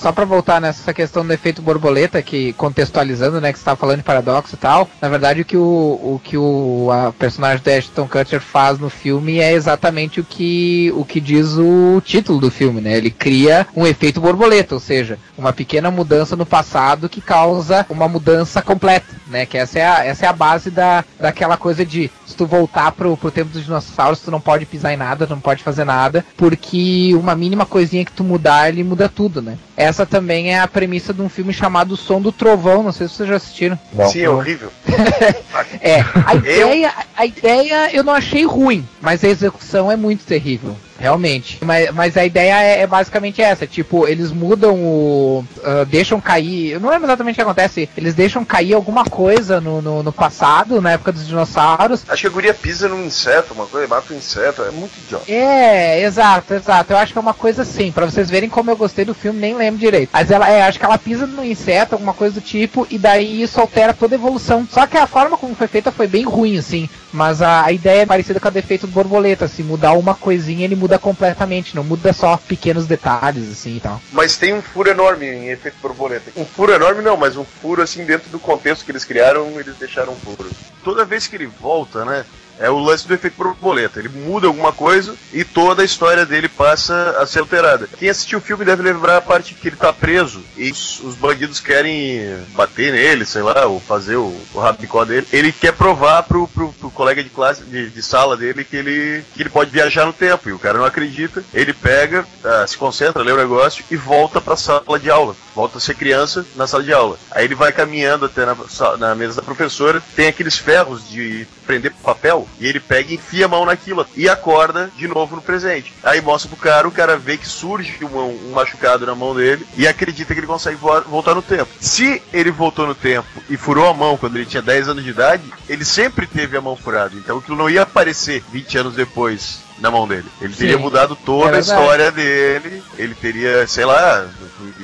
Só 0.01 0.11
pra 0.11 0.25
voltar 0.25 0.59
nessa 0.59 0.91
questão 0.95 1.23
do 1.23 1.31
efeito 1.31 1.61
borboleta, 1.61 2.23
que 2.23 2.53
contextualizando, 2.53 3.39
né, 3.39 3.53
que 3.53 3.59
você 3.59 3.65
tava 3.65 3.77
falando 3.77 3.97
de 3.97 4.03
paradoxo 4.03 4.55
e 4.55 4.57
tal, 4.57 4.89
na 4.99 5.07
verdade 5.07 5.41
o 5.41 5.45
que 5.45 5.55
o, 5.55 5.61
o 5.61 6.21
que 6.23 6.35
o 6.35 6.89
a 6.91 7.13
personagem 7.13 7.63
do 7.63 7.69
Ashton 7.69 8.07
Kutcher 8.07 8.41
faz 8.41 8.79
no 8.79 8.89
filme 8.89 9.39
é 9.39 9.53
exatamente 9.53 10.19
o 10.19 10.23
que 10.23 10.91
o 10.95 11.05
que 11.05 11.21
diz 11.21 11.55
o 11.55 12.01
título 12.03 12.39
do 12.39 12.49
filme, 12.49 12.81
né? 12.81 12.97
Ele 12.97 13.11
cria 13.11 13.67
um 13.75 13.85
efeito 13.85 14.19
borboleta, 14.19 14.73
ou 14.73 14.79
seja, 14.79 15.19
uma 15.37 15.53
pequena 15.53 15.91
mudança 15.91 16.35
no 16.35 16.47
passado 16.47 17.07
que 17.07 17.21
causa 17.21 17.85
uma 17.87 18.07
mudança 18.07 18.59
completa, 18.59 19.15
né? 19.27 19.45
Que 19.45 19.59
essa 19.59 19.77
é 19.77 19.85
a, 19.85 20.03
essa 20.03 20.25
é 20.25 20.29
a 20.29 20.33
base 20.33 20.71
da, 20.71 21.05
daquela 21.19 21.57
coisa 21.57 21.85
de 21.85 22.09
se 22.25 22.35
tu 22.35 22.47
voltar 22.47 22.91
pro, 22.93 23.15
pro 23.15 23.29
tempo 23.29 23.51
dos 23.51 23.63
dinossauros, 23.63 24.21
tu 24.21 24.31
não 24.31 24.41
pode 24.41 24.65
pisar 24.65 24.93
em 24.93 24.97
nada, 24.97 25.27
tu 25.27 25.35
não 25.35 25.41
pode 25.41 25.61
fazer 25.61 25.83
nada, 25.83 26.25
porque 26.35 27.13
uma 27.13 27.35
mínima 27.35 27.67
coisinha 27.67 28.03
que 28.03 28.11
tu 28.11 28.23
mudar, 28.23 28.69
ele 28.69 28.83
muda 28.83 29.07
tudo, 29.07 29.43
né? 29.43 29.57
Também 30.05 30.53
é 30.53 30.59
a 30.59 30.67
premissa 30.67 31.13
de 31.13 31.21
um 31.21 31.29
filme 31.29 31.53
chamado 31.53 31.95
Som 31.97 32.21
do 32.21 32.31
Trovão, 32.31 32.83
não 32.83 32.91
sei 32.91 33.07
se 33.07 33.15
vocês 33.15 33.29
já 33.29 33.35
assistiram. 33.35 33.79
Sim, 34.11 34.21
é 34.21 34.29
horrível. 34.29 34.71
É, 35.81 36.03
a 36.25 36.35
ideia, 36.35 36.93
a 37.15 37.25
ideia 37.25 37.95
eu 37.95 38.03
não 38.03 38.13
achei 38.13 38.45
ruim, 38.45 38.87
mas 38.99 39.23
a 39.23 39.27
execução 39.27 39.91
é 39.91 39.95
muito 39.95 40.25
terrível. 40.25 40.75
Realmente. 41.01 41.57
Mas, 41.61 41.91
mas 41.91 42.15
a 42.15 42.23
ideia 42.23 42.61
é, 42.61 42.81
é 42.81 42.87
basicamente 42.87 43.41
essa. 43.41 43.65
Tipo, 43.65 44.07
eles 44.07 44.31
mudam 44.31 44.75
o. 44.75 45.45
ah, 45.63 45.83
deixam 45.85 46.21
cair. 46.21 46.71
Eu 46.71 46.79
não 46.79 46.89
lembro 46.89 47.07
exatamente 47.07 47.33
o 47.33 47.37
que 47.37 47.41
acontece. 47.41 47.89
Eles 47.97 48.13
deixam 48.13 48.45
cair 48.45 48.73
alguma 48.73 49.03
coisa 49.03 49.59
no, 49.59 49.81
no, 49.81 50.03
no 50.03 50.13
passado, 50.13 50.79
na 50.79 50.91
época 50.91 51.11
dos 51.11 51.27
dinossauros. 51.27 52.03
Acho 52.07 52.21
que 52.21 52.27
a 52.27 52.31
guria 52.31 52.53
pisa 52.53 52.87
num 52.87 53.03
inseto, 53.03 53.53
uma 53.53 53.65
coisa, 53.65 53.87
mata 53.87 54.13
um 54.13 54.17
inseto, 54.17 54.61
é 54.61 54.71
muito 54.71 54.93
idiota. 55.05 55.31
É, 55.31 56.03
exato, 56.03 56.53
exato. 56.53 56.93
Eu 56.93 56.97
acho 56.97 57.13
que 57.13 57.17
é 57.17 57.21
uma 57.21 57.33
coisa 57.33 57.63
assim, 57.63 57.91
pra 57.91 58.05
vocês 58.05 58.29
verem 58.29 58.49
como 58.49 58.69
eu 58.69 58.77
gostei 58.77 59.03
do 59.03 59.13
filme, 59.13 59.39
nem 59.39 59.55
lembro 59.55 59.79
direito. 59.79 60.09
Mas 60.13 60.29
ela 60.29 60.49
é, 60.49 60.61
acho 60.61 60.77
que 60.77 60.85
ela 60.85 60.97
pisa 60.97 61.25
no 61.25 61.43
inseto, 61.43 61.95
alguma 61.95 62.13
coisa 62.13 62.35
do 62.35 62.41
tipo, 62.41 62.85
e 62.89 62.97
daí 62.97 63.41
isso 63.41 63.59
altera 63.59 63.93
toda 63.93 64.13
a 64.15 64.17
evolução. 64.17 64.67
Só 64.69 64.85
que 64.85 64.97
a 64.97 65.07
forma 65.07 65.37
como 65.37 65.55
foi 65.55 65.67
feita 65.67 65.91
foi 65.91 66.07
bem 66.07 66.23
ruim, 66.23 66.57
assim. 66.57 66.87
Mas 67.11 67.41
a, 67.41 67.65
a 67.65 67.71
ideia 67.71 68.01
é 68.01 68.05
parecida 68.05 68.39
com 68.39 68.47
a 68.47 68.51
do 68.51 68.59
efeito 68.59 68.87
do 68.87 68.93
borboleta, 68.93 69.45
assim, 69.45 69.63
mudar 69.63 69.93
uma 69.93 70.15
coisinha 70.15 70.65
ele 70.65 70.75
muda 70.75 70.97
completamente, 70.97 71.75
não 71.75 71.83
muda 71.83 72.13
só 72.13 72.37
pequenos 72.37 72.85
detalhes, 72.85 73.51
assim 73.51 73.77
e 73.77 73.79
tal. 73.79 74.01
Mas 74.11 74.37
tem 74.37 74.53
um 74.53 74.61
furo 74.61 74.89
enorme 74.89 75.25
em 75.25 75.49
efeito 75.49 75.77
borboleta. 75.81 76.31
Um 76.35 76.45
furo 76.45 76.73
enorme 76.73 77.01
não, 77.01 77.17
mas 77.17 77.35
um 77.35 77.43
furo 77.43 77.81
assim 77.81 78.05
dentro 78.05 78.29
do 78.29 78.39
contexto 78.39 78.85
que 78.85 78.91
eles 78.91 79.05
criaram, 79.05 79.59
eles 79.59 79.75
deixaram 79.77 80.13
um 80.13 80.15
furo. 80.15 80.49
Toda 80.83 81.05
vez 81.05 81.27
que 81.27 81.35
ele 81.35 81.47
volta, 81.47 82.05
né? 82.05 82.25
É 82.61 82.69
o 82.69 82.77
lance 82.77 83.07
do 83.07 83.13
efeito 83.13 83.35
borboleta. 83.37 83.99
Ele 83.99 84.09
muda 84.09 84.47
alguma 84.47 84.71
coisa 84.71 85.15
e 85.33 85.43
toda 85.43 85.81
a 85.81 85.85
história 85.85 86.25
dele 86.25 86.47
passa 86.47 87.17
a 87.19 87.25
ser 87.25 87.39
alterada. 87.39 87.87
Quem 87.97 88.09
assistiu 88.09 88.39
o 88.39 88.41
filme 88.41 88.63
deve 88.63 88.83
lembrar 88.83 89.17
a 89.17 89.21
parte 89.21 89.53
que 89.55 89.67
ele 89.67 89.75
tá 89.75 89.91
preso 89.91 90.43
e 90.55 90.69
os, 90.69 90.99
os 90.99 91.15
bandidos 91.15 91.59
querem 91.59 92.37
bater 92.53 92.91
nele, 92.91 93.25
sei 93.25 93.41
lá, 93.41 93.65
ou 93.65 93.79
fazer 93.79 94.15
o, 94.15 94.35
o 94.53 94.59
rabicó 94.59 95.03
dele. 95.03 95.27
Ele 95.33 95.51
quer 95.51 95.73
provar 95.73 96.23
pro, 96.23 96.47
pro, 96.47 96.71
pro 96.73 96.91
colega 96.91 97.23
de 97.23 97.29
classe, 97.29 97.63
de, 97.63 97.89
de 97.89 98.01
sala 98.01 98.37
dele, 98.37 98.63
que 98.63 98.75
ele, 98.75 99.23
que 99.33 99.41
ele 99.41 99.49
pode 99.49 99.71
viajar 99.71 100.05
no 100.05 100.13
tempo. 100.13 100.49
E 100.49 100.53
o 100.53 100.59
cara 100.59 100.77
não 100.77 100.85
acredita. 100.85 101.43
Ele 101.53 101.73
pega, 101.73 102.25
ah, 102.43 102.65
se 102.67 102.77
concentra, 102.77 103.23
lê 103.23 103.31
o 103.31 103.37
negócio 103.37 103.83
e 103.89 103.95
volta 103.95 104.39
pra 104.39 104.55
sala 104.55 104.99
de 104.99 105.09
aula. 105.09 105.35
Volta 105.55 105.77
a 105.77 105.81
ser 105.81 105.95
criança 105.95 106.45
na 106.55 106.67
sala 106.67 106.83
de 106.83 106.93
aula. 106.93 107.17
Aí 107.31 107.45
ele 107.45 107.55
vai 107.55 107.71
caminhando 107.71 108.25
até 108.25 108.45
na, 108.45 108.55
na 108.97 109.15
mesa 109.15 109.35
da 109.35 109.41
professora, 109.41 110.01
tem 110.15 110.27
aqueles 110.27 110.57
ferros 110.57 111.09
de 111.09 111.47
prender 111.65 111.93
papel, 112.03 112.47
e 112.59 112.67
ele 112.67 112.79
pega 112.79 113.11
e 113.11 113.15
enfia 113.15 113.45
a 113.45 113.49
mão 113.49 113.65
naquilo 113.65 114.05
e 114.15 114.27
acorda 114.29 114.91
de 114.97 115.07
novo 115.07 115.35
no 115.35 115.41
presente. 115.41 115.93
Aí 116.03 116.21
mostra 116.21 116.49
pro 116.49 116.57
cara, 116.57 116.87
o 116.87 116.91
cara 116.91 117.17
vê 117.17 117.37
que 117.37 117.47
surge 117.47 117.97
um, 118.03 118.17
um 118.17 118.51
machucado 118.53 119.05
na 119.05 119.15
mão 119.15 119.35
dele 119.35 119.65
e 119.77 119.87
acredita 119.87 120.33
que 120.33 120.39
ele 120.39 120.47
consegue 120.47 120.75
vo- 120.77 121.01
voltar 121.01 121.33
no 121.35 121.41
tempo. 121.41 121.69
Se 121.79 122.21
ele 122.33 122.51
voltou 122.51 122.85
no 122.87 122.95
tempo 122.95 123.27
e 123.49 123.57
furou 123.57 123.87
a 123.89 123.93
mão 123.93 124.17
quando 124.17 124.35
ele 124.35 124.45
tinha 124.45 124.61
10 124.61 124.89
anos 124.89 125.03
de 125.03 125.09
idade, 125.09 125.43
ele 125.67 125.85
sempre 125.85 126.27
teve 126.27 126.55
a 126.57 126.61
mão 126.61 126.75
furada. 126.75 127.15
Então 127.15 127.37
aquilo 127.39 127.57
não 127.57 127.69
ia 127.69 127.83
aparecer 127.83 128.43
20 128.51 128.77
anos 128.77 128.95
depois 128.95 129.59
na 129.81 129.91
mão 129.91 130.07
dele. 130.07 130.25
Ele 130.39 130.53
teria 130.53 130.77
Sim. 130.77 130.81
mudado 130.83 131.17
É 131.19 131.25
toda 131.25 131.49
a 131.49 131.51
verdade. 131.51 131.65
história 131.81 132.11
dele, 132.11 132.81
ele 132.97 133.15
teria, 133.15 133.67
sei 133.67 133.83
lá, 133.83 134.25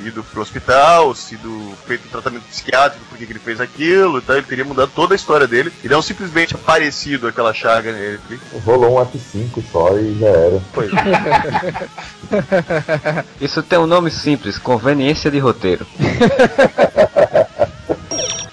ido 0.04 0.22
pro 0.24 0.42
hospital, 0.42 1.14
sido 1.14 1.72
feito 1.86 2.06
um 2.06 2.10
tratamento 2.10 2.42
psiquiátrico 2.42 3.04
porque 3.08 3.24
que 3.24 3.32
ele 3.32 3.38
fez 3.38 3.60
aquilo, 3.60 4.18
então 4.18 4.36
ele 4.36 4.44
teria 4.46 4.64
mudado 4.64 4.90
toda 4.94 5.14
a 5.14 5.16
história 5.16 5.46
dele 5.46 5.72
e 5.82 5.88
não 5.88 6.02
simplesmente 6.02 6.54
aparecido 6.54 7.28
aquela 7.28 7.54
chaga 7.54 7.92
nele. 7.92 8.18
Rolou 8.64 8.98
um 9.00 9.04
F5 9.06 9.62
só 9.70 9.96
e 9.98 10.18
já 10.18 10.26
era. 10.26 10.60
Foi. 10.72 10.90
Isso 13.40 13.62
tem 13.62 13.78
um 13.78 13.86
nome 13.86 14.10
simples, 14.10 14.58
conveniência 14.58 15.30
de 15.30 15.38
roteiro. 15.38 15.86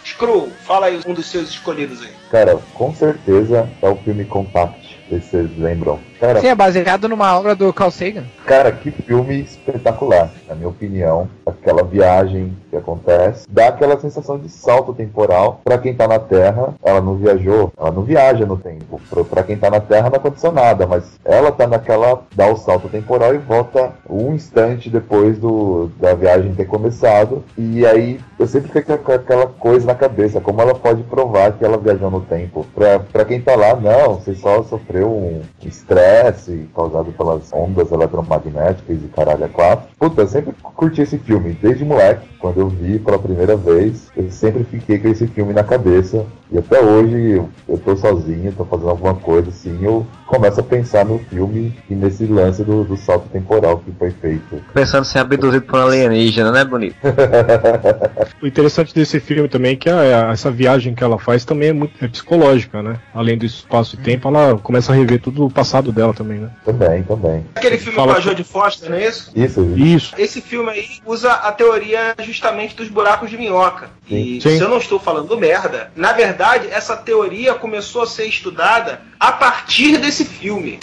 Screw, 0.06 0.52
fala 0.66 0.86
aí 0.88 1.02
um 1.06 1.14
dos 1.14 1.26
seus 1.26 1.50
escolhidos 1.50 2.02
aí. 2.02 2.10
Cara, 2.32 2.58
com 2.74 2.94
certeza 2.96 3.70
é 3.82 3.90
o 3.90 3.96
filme 3.98 4.24
Contact, 4.26 4.98
se 5.10 5.20
vocês 5.20 5.50
lembram. 5.58 6.00
Cara, 6.20 6.40
Sim, 6.40 6.48
é 6.48 6.56
baseado 6.56 7.10
numa 7.10 7.38
obra 7.38 7.54
do 7.56 7.72
Carl 7.74 7.92
Sagan. 7.92 8.24
Cara, 8.46 8.72
que 8.72 8.90
filme 8.92 9.42
espetacular, 9.42 10.30
na 10.48 10.56
minha 10.56 10.70
opinião. 10.70 11.28
Aquela 11.46 11.84
viagem 11.84 12.56
que 12.70 12.76
acontece, 12.78 13.46
dá 13.50 13.68
aquela 13.68 14.00
sensação 14.00 14.38
de 14.40 14.50
salto 14.50 14.94
temporal. 14.94 15.60
Pra 15.64 15.78
quem 15.78 15.94
tá 15.94 16.08
na 16.08 16.18
Terra, 16.20 16.74
ela 16.84 17.02
não 17.02 17.16
viajou, 17.16 17.72
ela 17.78 17.92
não 17.92 18.04
viaja 18.04 18.46
no 18.46 18.58
tempo. 18.58 19.00
Pra- 19.10 19.24
Pra 19.26 19.44
quem 19.44 19.58
tá 19.58 19.70
na 19.70 19.80
Terra 19.82 20.10
não 20.10 20.18
aconteceu 20.18 20.52
nada, 20.52 20.88
mas 20.88 21.04
ela 21.26 21.52
tá 21.52 21.68
naquela, 21.68 22.22
dá 22.34 22.48
o 22.48 22.56
salto 22.56 22.88
temporal 22.88 23.34
e 23.36 23.38
volta 23.38 23.92
um 24.10 24.34
instante 24.34 24.90
depois 24.90 25.38
do, 25.38 25.90
da 26.00 26.14
viagem 26.14 26.54
ter 26.56 26.66
começado. 26.66 27.44
E 27.58 27.86
aí 27.86 28.20
eu 28.40 28.48
sempre 28.48 28.72
fico 28.72 28.98
com 29.00 29.12
aquela 29.12 29.48
coisa 29.48 29.86
na 29.88 29.96
cabeça, 29.96 30.40
como 30.40 30.62
ela 30.62 30.74
pode 30.76 31.04
provar 31.04 31.52
que 31.54 31.66
ela 31.66 31.78
viajou 31.78 32.10
no 32.10 32.22
tempo. 32.22 32.66
Pra 33.12 33.26
quem 33.26 33.42
tá 33.42 33.56
lá, 33.56 33.76
não, 33.76 34.16
você 34.16 34.34
só 34.36 34.64
sofreu 34.64 35.10
um 35.12 35.42
estresse 35.64 36.05
causado 36.74 37.12
pelas 37.12 37.52
ondas 37.54 37.92
eletromagnéticas 37.92 38.98
e 39.04 39.08
caralho 39.08 39.46
é 39.46 39.48
quatro. 39.48 39.88
Puta, 39.98 40.22
eu 40.22 40.28
sempre 40.28 40.54
curti 40.62 41.02
esse 41.02 41.18
filme, 41.18 41.58
desde 41.62 41.86
moleque, 41.86 42.28
quando 42.40 42.60
eu 42.60 42.70
vi 42.70 43.00
pela 43.00 43.18
primeira 43.18 43.56
vez, 43.56 44.12
eu 44.16 44.30
sempre 44.30 44.64
fiquei 44.64 45.00
com 45.00 45.08
esse 45.08 45.28
filme 45.28 45.54
na 45.54 45.64
cabeça. 45.64 46.26
E 46.56 46.58
até 46.58 46.80
hoje 46.82 47.44
eu, 47.68 47.78
tô 47.78 47.98
sozinho, 47.98 48.54
tô 48.54 48.64
fazendo 48.64 48.90
alguma 48.90 49.14
coisa 49.14 49.50
assim, 49.50 49.78
eu 49.84 50.08
começo 50.26 50.62
a 50.62 50.64
pensar 50.64 51.04
no 51.04 51.20
filme 51.20 51.78
e 51.90 51.94
nesse 51.94 52.26
lance 52.26 52.64
do, 52.64 52.86
do 52.86 52.96
salto 52.96 53.28
temporal 53.28 53.80
que 53.80 53.92
foi 53.92 54.10
feito. 54.12 54.64
Pensando 54.74 55.02
em 55.02 55.06
ser 55.06 55.20
abduzido 55.20 55.66
por 55.66 55.78
um 55.78 55.84
alienígena, 55.88 56.54
né, 56.54 56.64
bonito? 56.64 56.96
O 58.42 58.48
interessante 58.48 58.94
desse 58.94 59.20
filme 59.20 59.50
também 59.50 59.74
é 59.74 59.76
que 59.76 59.90
a- 59.90 60.32
essa 60.32 60.50
viagem 60.52 60.94
que 60.96 61.04
ela 61.04 61.18
faz 61.18 61.44
também 61.44 61.70
é 61.70 61.74
muito 61.74 61.94
é 62.04 62.08
psicológica, 62.08 62.82
né? 62.82 62.98
Além 63.14 63.38
do 63.38 63.46
espaço 63.46 63.96
e 63.96 64.00
tempo, 64.00 64.28
ela 64.28 64.58
começa 64.60 64.92
a 64.92 64.96
rever 64.96 65.20
tudo 65.20 65.46
o 65.46 65.52
passado 65.52 65.92
dela 65.92 66.14
também, 66.14 66.40
né? 66.40 66.50
Também, 66.64 67.04
também. 67.04 67.46
Aquele 67.56 67.78
filme 67.78 67.96
Fala 67.96 68.14
com 68.14 68.18
a 68.20 68.22
Jodie 68.22 68.44
Foster, 68.44 68.90
não 68.90 68.98
é 68.98 69.08
isso? 69.08 69.32
Isso, 69.36 69.62
Isso. 69.76 70.14
Esse 70.18 70.42
filme 70.42 70.70
aí 70.70 70.86
usa 71.06 71.32
a 71.32 71.52
teoria 71.52 72.14
justamente 72.24 72.76
dos 72.76 72.88
buracos 72.88 73.30
de 73.30 73.38
minhoca. 73.38 73.90
E 74.08 74.40
Sim. 74.42 74.58
se 74.58 74.62
eu 74.62 74.70
não 74.70 74.78
estou 74.78 75.00
falando 75.00 75.36
merda, 75.38 75.90
na 75.96 76.14
verdade, 76.14 76.45
essa 76.70 76.96
teoria 76.96 77.56
começou 77.56 78.04
a 78.04 78.08
ser 78.08 78.26
estudada 78.28 79.02
a 79.20 79.32
partir 79.32 79.98
desse 79.98 80.24
filme. 80.24 80.80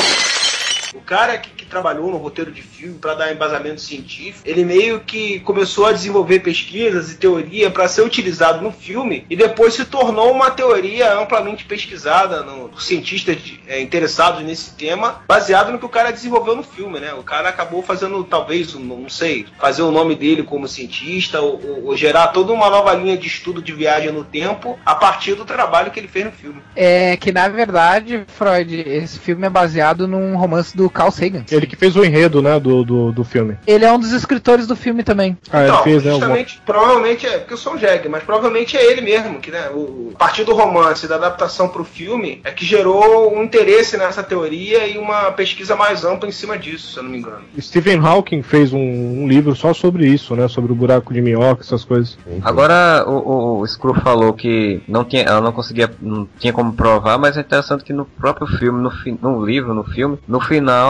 Cara 1.04 1.38
que, 1.38 1.50
que 1.50 1.64
trabalhou 1.66 2.10
no 2.10 2.16
roteiro 2.16 2.50
de 2.52 2.62
filme 2.62 2.98
para 2.98 3.14
dar 3.14 3.32
embasamento 3.32 3.80
científico, 3.80 4.42
ele 4.46 4.64
meio 4.64 5.00
que 5.00 5.40
começou 5.40 5.86
a 5.86 5.92
desenvolver 5.92 6.40
pesquisas 6.40 7.12
e 7.12 7.16
teoria 7.16 7.70
para 7.70 7.88
ser 7.88 8.02
utilizado 8.02 8.62
no 8.62 8.72
filme 8.72 9.26
e 9.28 9.36
depois 9.36 9.74
se 9.74 9.84
tornou 9.84 10.30
uma 10.32 10.50
teoria 10.50 11.14
amplamente 11.18 11.64
pesquisada 11.64 12.42
no, 12.42 12.68
por 12.68 12.82
cientistas 12.82 13.36
é, 13.66 13.80
interessados 13.80 14.42
nesse 14.42 14.74
tema, 14.74 15.22
baseado 15.26 15.72
no 15.72 15.78
que 15.78 15.84
o 15.86 15.88
cara 15.88 16.10
desenvolveu 16.12 16.54
no 16.56 16.62
filme, 16.62 17.00
né? 17.00 17.12
O 17.14 17.22
cara 17.22 17.48
acabou 17.48 17.82
fazendo 17.82 18.22
talvez, 18.24 18.74
um- 18.74 18.80
não 18.80 19.08
sei, 19.08 19.46
fazer 19.58 19.82
o 19.82 19.90
nome 19.90 20.14
dele 20.14 20.42
como 20.42 20.68
cientista 20.68 21.40
ou, 21.40 21.60
ou- 21.64 21.84
ou 21.86 21.96
gerar 21.96 22.28
toda 22.28 22.52
uma 22.52 22.68
nova 22.70 22.92
linha 22.94 23.16
de 23.16 23.26
estudo 23.26 23.60
de 23.62 23.72
viagem 23.72 24.12
no 24.12 24.24
tempo 24.24 24.78
a 24.84 24.94
partir 24.94 25.34
do 25.34 25.44
trabalho 25.44 25.90
que 25.90 25.98
ele 26.00 26.08
fez 26.08 26.24
no 26.26 26.32
filme. 26.32 26.62
É 26.76 27.16
que 27.16 27.32
na 27.32 27.48
verdade, 27.48 28.24
Freud, 28.28 28.74
esse 28.86 29.18
filme 29.18 29.46
é 29.46 29.50
baseado 29.50 30.06
num 30.06 30.36
romance 30.36 30.76
do 30.76 30.88
Carl 30.92 31.10
Sagan. 31.10 31.44
Ele 31.50 31.66
que 31.66 31.76
fez 31.76 31.96
o 31.96 32.04
enredo, 32.04 32.42
né, 32.42 32.58
do, 32.60 32.84
do, 32.84 33.12
do 33.12 33.24
filme. 33.24 33.56
Ele 33.66 33.84
é 33.84 33.92
um 33.92 33.98
dos 33.98 34.12
escritores 34.12 34.66
do 34.66 34.76
filme 34.76 35.02
também. 35.02 35.36
Ah, 35.50 35.60
ele 35.62 35.70
Então, 35.72 35.82
fez, 35.84 36.04
né? 36.04 36.10
justamente, 36.12 36.60
provavelmente 36.64 37.26
é, 37.26 37.38
porque 37.38 37.54
eu 37.54 37.58
sou 37.58 37.74
um 37.74 37.78
jegue, 37.78 38.08
mas 38.08 38.22
provavelmente 38.22 38.76
é 38.76 38.90
ele 38.90 39.00
mesmo, 39.00 39.40
que 39.40 39.50
né, 39.50 39.68
o, 39.70 40.10
a 40.14 40.18
partir 40.18 40.44
do 40.44 40.54
romance 40.54 41.04
e 41.06 41.08
da 41.08 41.16
adaptação 41.16 41.68
para 41.68 41.82
o 41.82 41.84
filme 41.84 42.40
é 42.44 42.50
que 42.50 42.64
gerou 42.64 43.34
um 43.36 43.42
interesse 43.42 43.96
nessa 43.96 44.22
teoria 44.22 44.86
e 44.86 44.98
uma 44.98 45.32
pesquisa 45.32 45.74
mais 45.76 46.04
ampla 46.04 46.28
em 46.28 46.32
cima 46.32 46.58
disso, 46.58 46.92
se 46.92 46.98
eu 46.98 47.02
não 47.02 47.10
me 47.10 47.18
engano. 47.18 47.42
Stephen 47.60 47.98
Hawking 47.98 48.42
fez 48.42 48.72
um, 48.72 48.78
um 48.78 49.26
livro 49.28 49.54
só 49.54 49.72
sobre 49.72 50.06
isso, 50.06 50.34
né? 50.36 50.48
Sobre 50.48 50.72
o 50.72 50.74
buraco 50.74 51.12
de 51.12 51.20
minhoca, 51.20 51.62
essas 51.62 51.84
coisas. 51.84 52.18
Agora 52.42 53.04
o, 53.06 53.12
o, 53.12 53.60
o 53.60 53.66
Screw 53.66 53.94
falou 53.94 54.32
que 54.32 54.82
não 54.88 55.04
tinha, 55.04 55.22
ela 55.22 55.40
não 55.40 55.52
conseguia, 55.52 55.90
não 56.00 56.28
tinha 56.38 56.52
como 56.52 56.72
provar, 56.72 57.18
mas 57.18 57.36
é 57.36 57.40
interessante 57.40 57.84
que 57.84 57.92
no 57.92 58.04
próprio 58.04 58.46
filme, 58.46 58.82
no, 58.82 58.90
fi- 58.90 59.16
no 59.20 59.44
livro, 59.44 59.72
no 59.74 59.84
filme, 59.84 60.18
no 60.26 60.40
final 60.40 60.81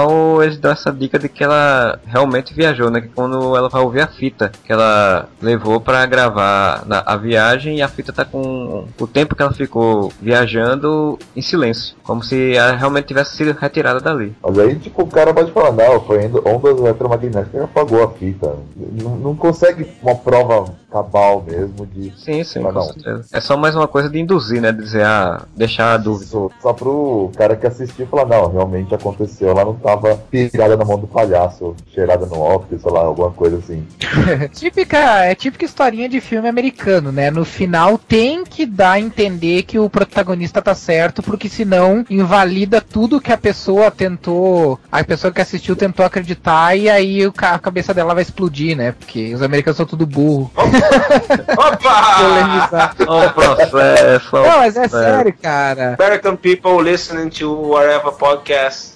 eles 0.42 0.58
dão 0.58 0.70
essa 0.72 0.92
dica 0.92 1.18
de 1.18 1.28
que 1.28 1.42
ela 1.42 1.98
realmente 2.06 2.54
viajou, 2.54 2.90
né? 2.90 3.00
Que 3.00 3.08
quando 3.08 3.56
ela 3.56 3.68
vai 3.68 3.82
ouvir 3.82 4.00
a 4.00 4.06
fita 4.06 4.52
que 4.64 4.72
ela 4.72 5.28
levou 5.40 5.80
pra 5.80 6.06
gravar 6.06 6.84
na, 6.86 7.02
a 7.04 7.16
viagem 7.16 7.76
e 7.78 7.82
a 7.82 7.88
fita 7.88 8.12
tá 8.12 8.24
com 8.24 8.86
o 8.98 9.06
tempo 9.06 9.34
que 9.34 9.42
ela 9.42 9.52
ficou 9.52 10.12
viajando 10.20 11.18
em 11.36 11.42
silêncio, 11.42 11.94
como 12.04 12.22
se 12.22 12.56
ela 12.56 12.76
realmente 12.76 13.06
tivesse 13.06 13.36
sido 13.36 13.52
retirada 13.58 14.00
dali. 14.00 14.34
Mas 14.42 14.58
aí, 14.58 14.74
tipo, 14.76 15.02
o 15.02 15.06
cara 15.06 15.32
pode 15.34 15.50
falar, 15.52 15.72
não, 15.72 16.00
foi 16.00 16.18
ondas 16.44 16.78
eletromagnéticas 16.78 17.48
que 17.50 17.58
apagou 17.58 18.02
a 18.04 18.10
fita. 18.10 18.54
Não, 18.76 19.16
não 19.16 19.34
consegue 19.34 19.86
uma 20.02 20.14
prova 20.14 20.72
cabal 20.90 21.42
mesmo 21.46 21.86
de. 21.86 22.12
Sim, 22.18 22.44
sim, 22.44 22.60
Mas 22.60 22.72
com 22.74 22.78
não. 22.80 22.86
certeza. 22.86 23.24
É 23.32 23.40
só 23.40 23.56
mais 23.56 23.74
uma 23.74 23.88
coisa 23.88 24.08
de 24.10 24.20
induzir, 24.20 24.60
né? 24.60 24.70
De 24.70 24.82
dizer, 24.82 25.04
ah, 25.04 25.42
deixar 25.56 25.94
a 25.94 25.96
dúvida. 25.96 26.26
Só, 26.26 26.50
só 26.60 26.72
pro 26.72 27.30
cara 27.34 27.56
que 27.56 27.66
assistiu 27.66 28.06
falar, 28.06 28.26
não, 28.26 28.50
realmente 28.50 28.94
aconteceu, 28.94 29.48
ela 29.48 29.64
não 29.64 29.74
tava 29.82 30.16
pirada 30.30 30.76
na 30.76 30.84
mão 30.84 30.98
do 30.98 31.06
palhaço, 31.06 31.74
cheirada 31.92 32.26
no 32.26 32.38
óculos, 32.40 32.82
sei 32.82 32.90
lá, 32.92 33.00
alguma 33.00 33.30
coisa 33.30 33.58
assim. 33.58 33.86
típica, 34.54 35.24
é 35.24 35.34
típica 35.34 35.64
historinha 35.64 36.08
de 36.08 36.20
filme 36.20 36.48
americano, 36.48 37.10
né? 37.12 37.30
No 37.30 37.44
final 37.44 37.98
tem 37.98 38.44
que 38.44 38.64
dar 38.66 38.92
a 38.92 39.00
entender 39.00 39.62
que 39.64 39.78
o 39.78 39.90
protagonista 39.90 40.62
tá 40.62 40.74
certo, 40.74 41.22
porque 41.22 41.48
senão 41.48 42.04
invalida 42.08 42.80
tudo 42.80 43.20
que 43.20 43.32
a 43.32 43.38
pessoa 43.38 43.90
tentou, 43.90 44.78
a 44.90 45.02
pessoa 45.04 45.32
que 45.32 45.40
assistiu 45.40 45.74
tentou 45.76 46.04
acreditar 46.04 46.76
e 46.76 46.88
aí 46.88 47.26
o 47.26 47.32
ca- 47.32 47.54
a 47.54 47.58
cabeça 47.58 47.92
dela 47.92 48.14
vai 48.14 48.22
explodir, 48.22 48.76
né? 48.76 48.92
Porque 48.92 49.34
os 49.34 49.42
americanos 49.42 49.76
são 49.76 49.86
tudo 49.86 50.06
burro. 50.06 50.50
Opa! 50.56 52.92
Ó 53.06 53.26
o 53.26 53.30
processo. 53.30 54.36
Não, 54.36 54.58
mas 54.58 54.76
é 54.76 54.88
sério, 54.88 55.34
cara. 55.40 55.96
American 55.98 56.36
people 56.36 56.82
listening 56.82 57.28
to 57.30 57.52
whatever 57.52 58.12
podcast, 58.12 58.91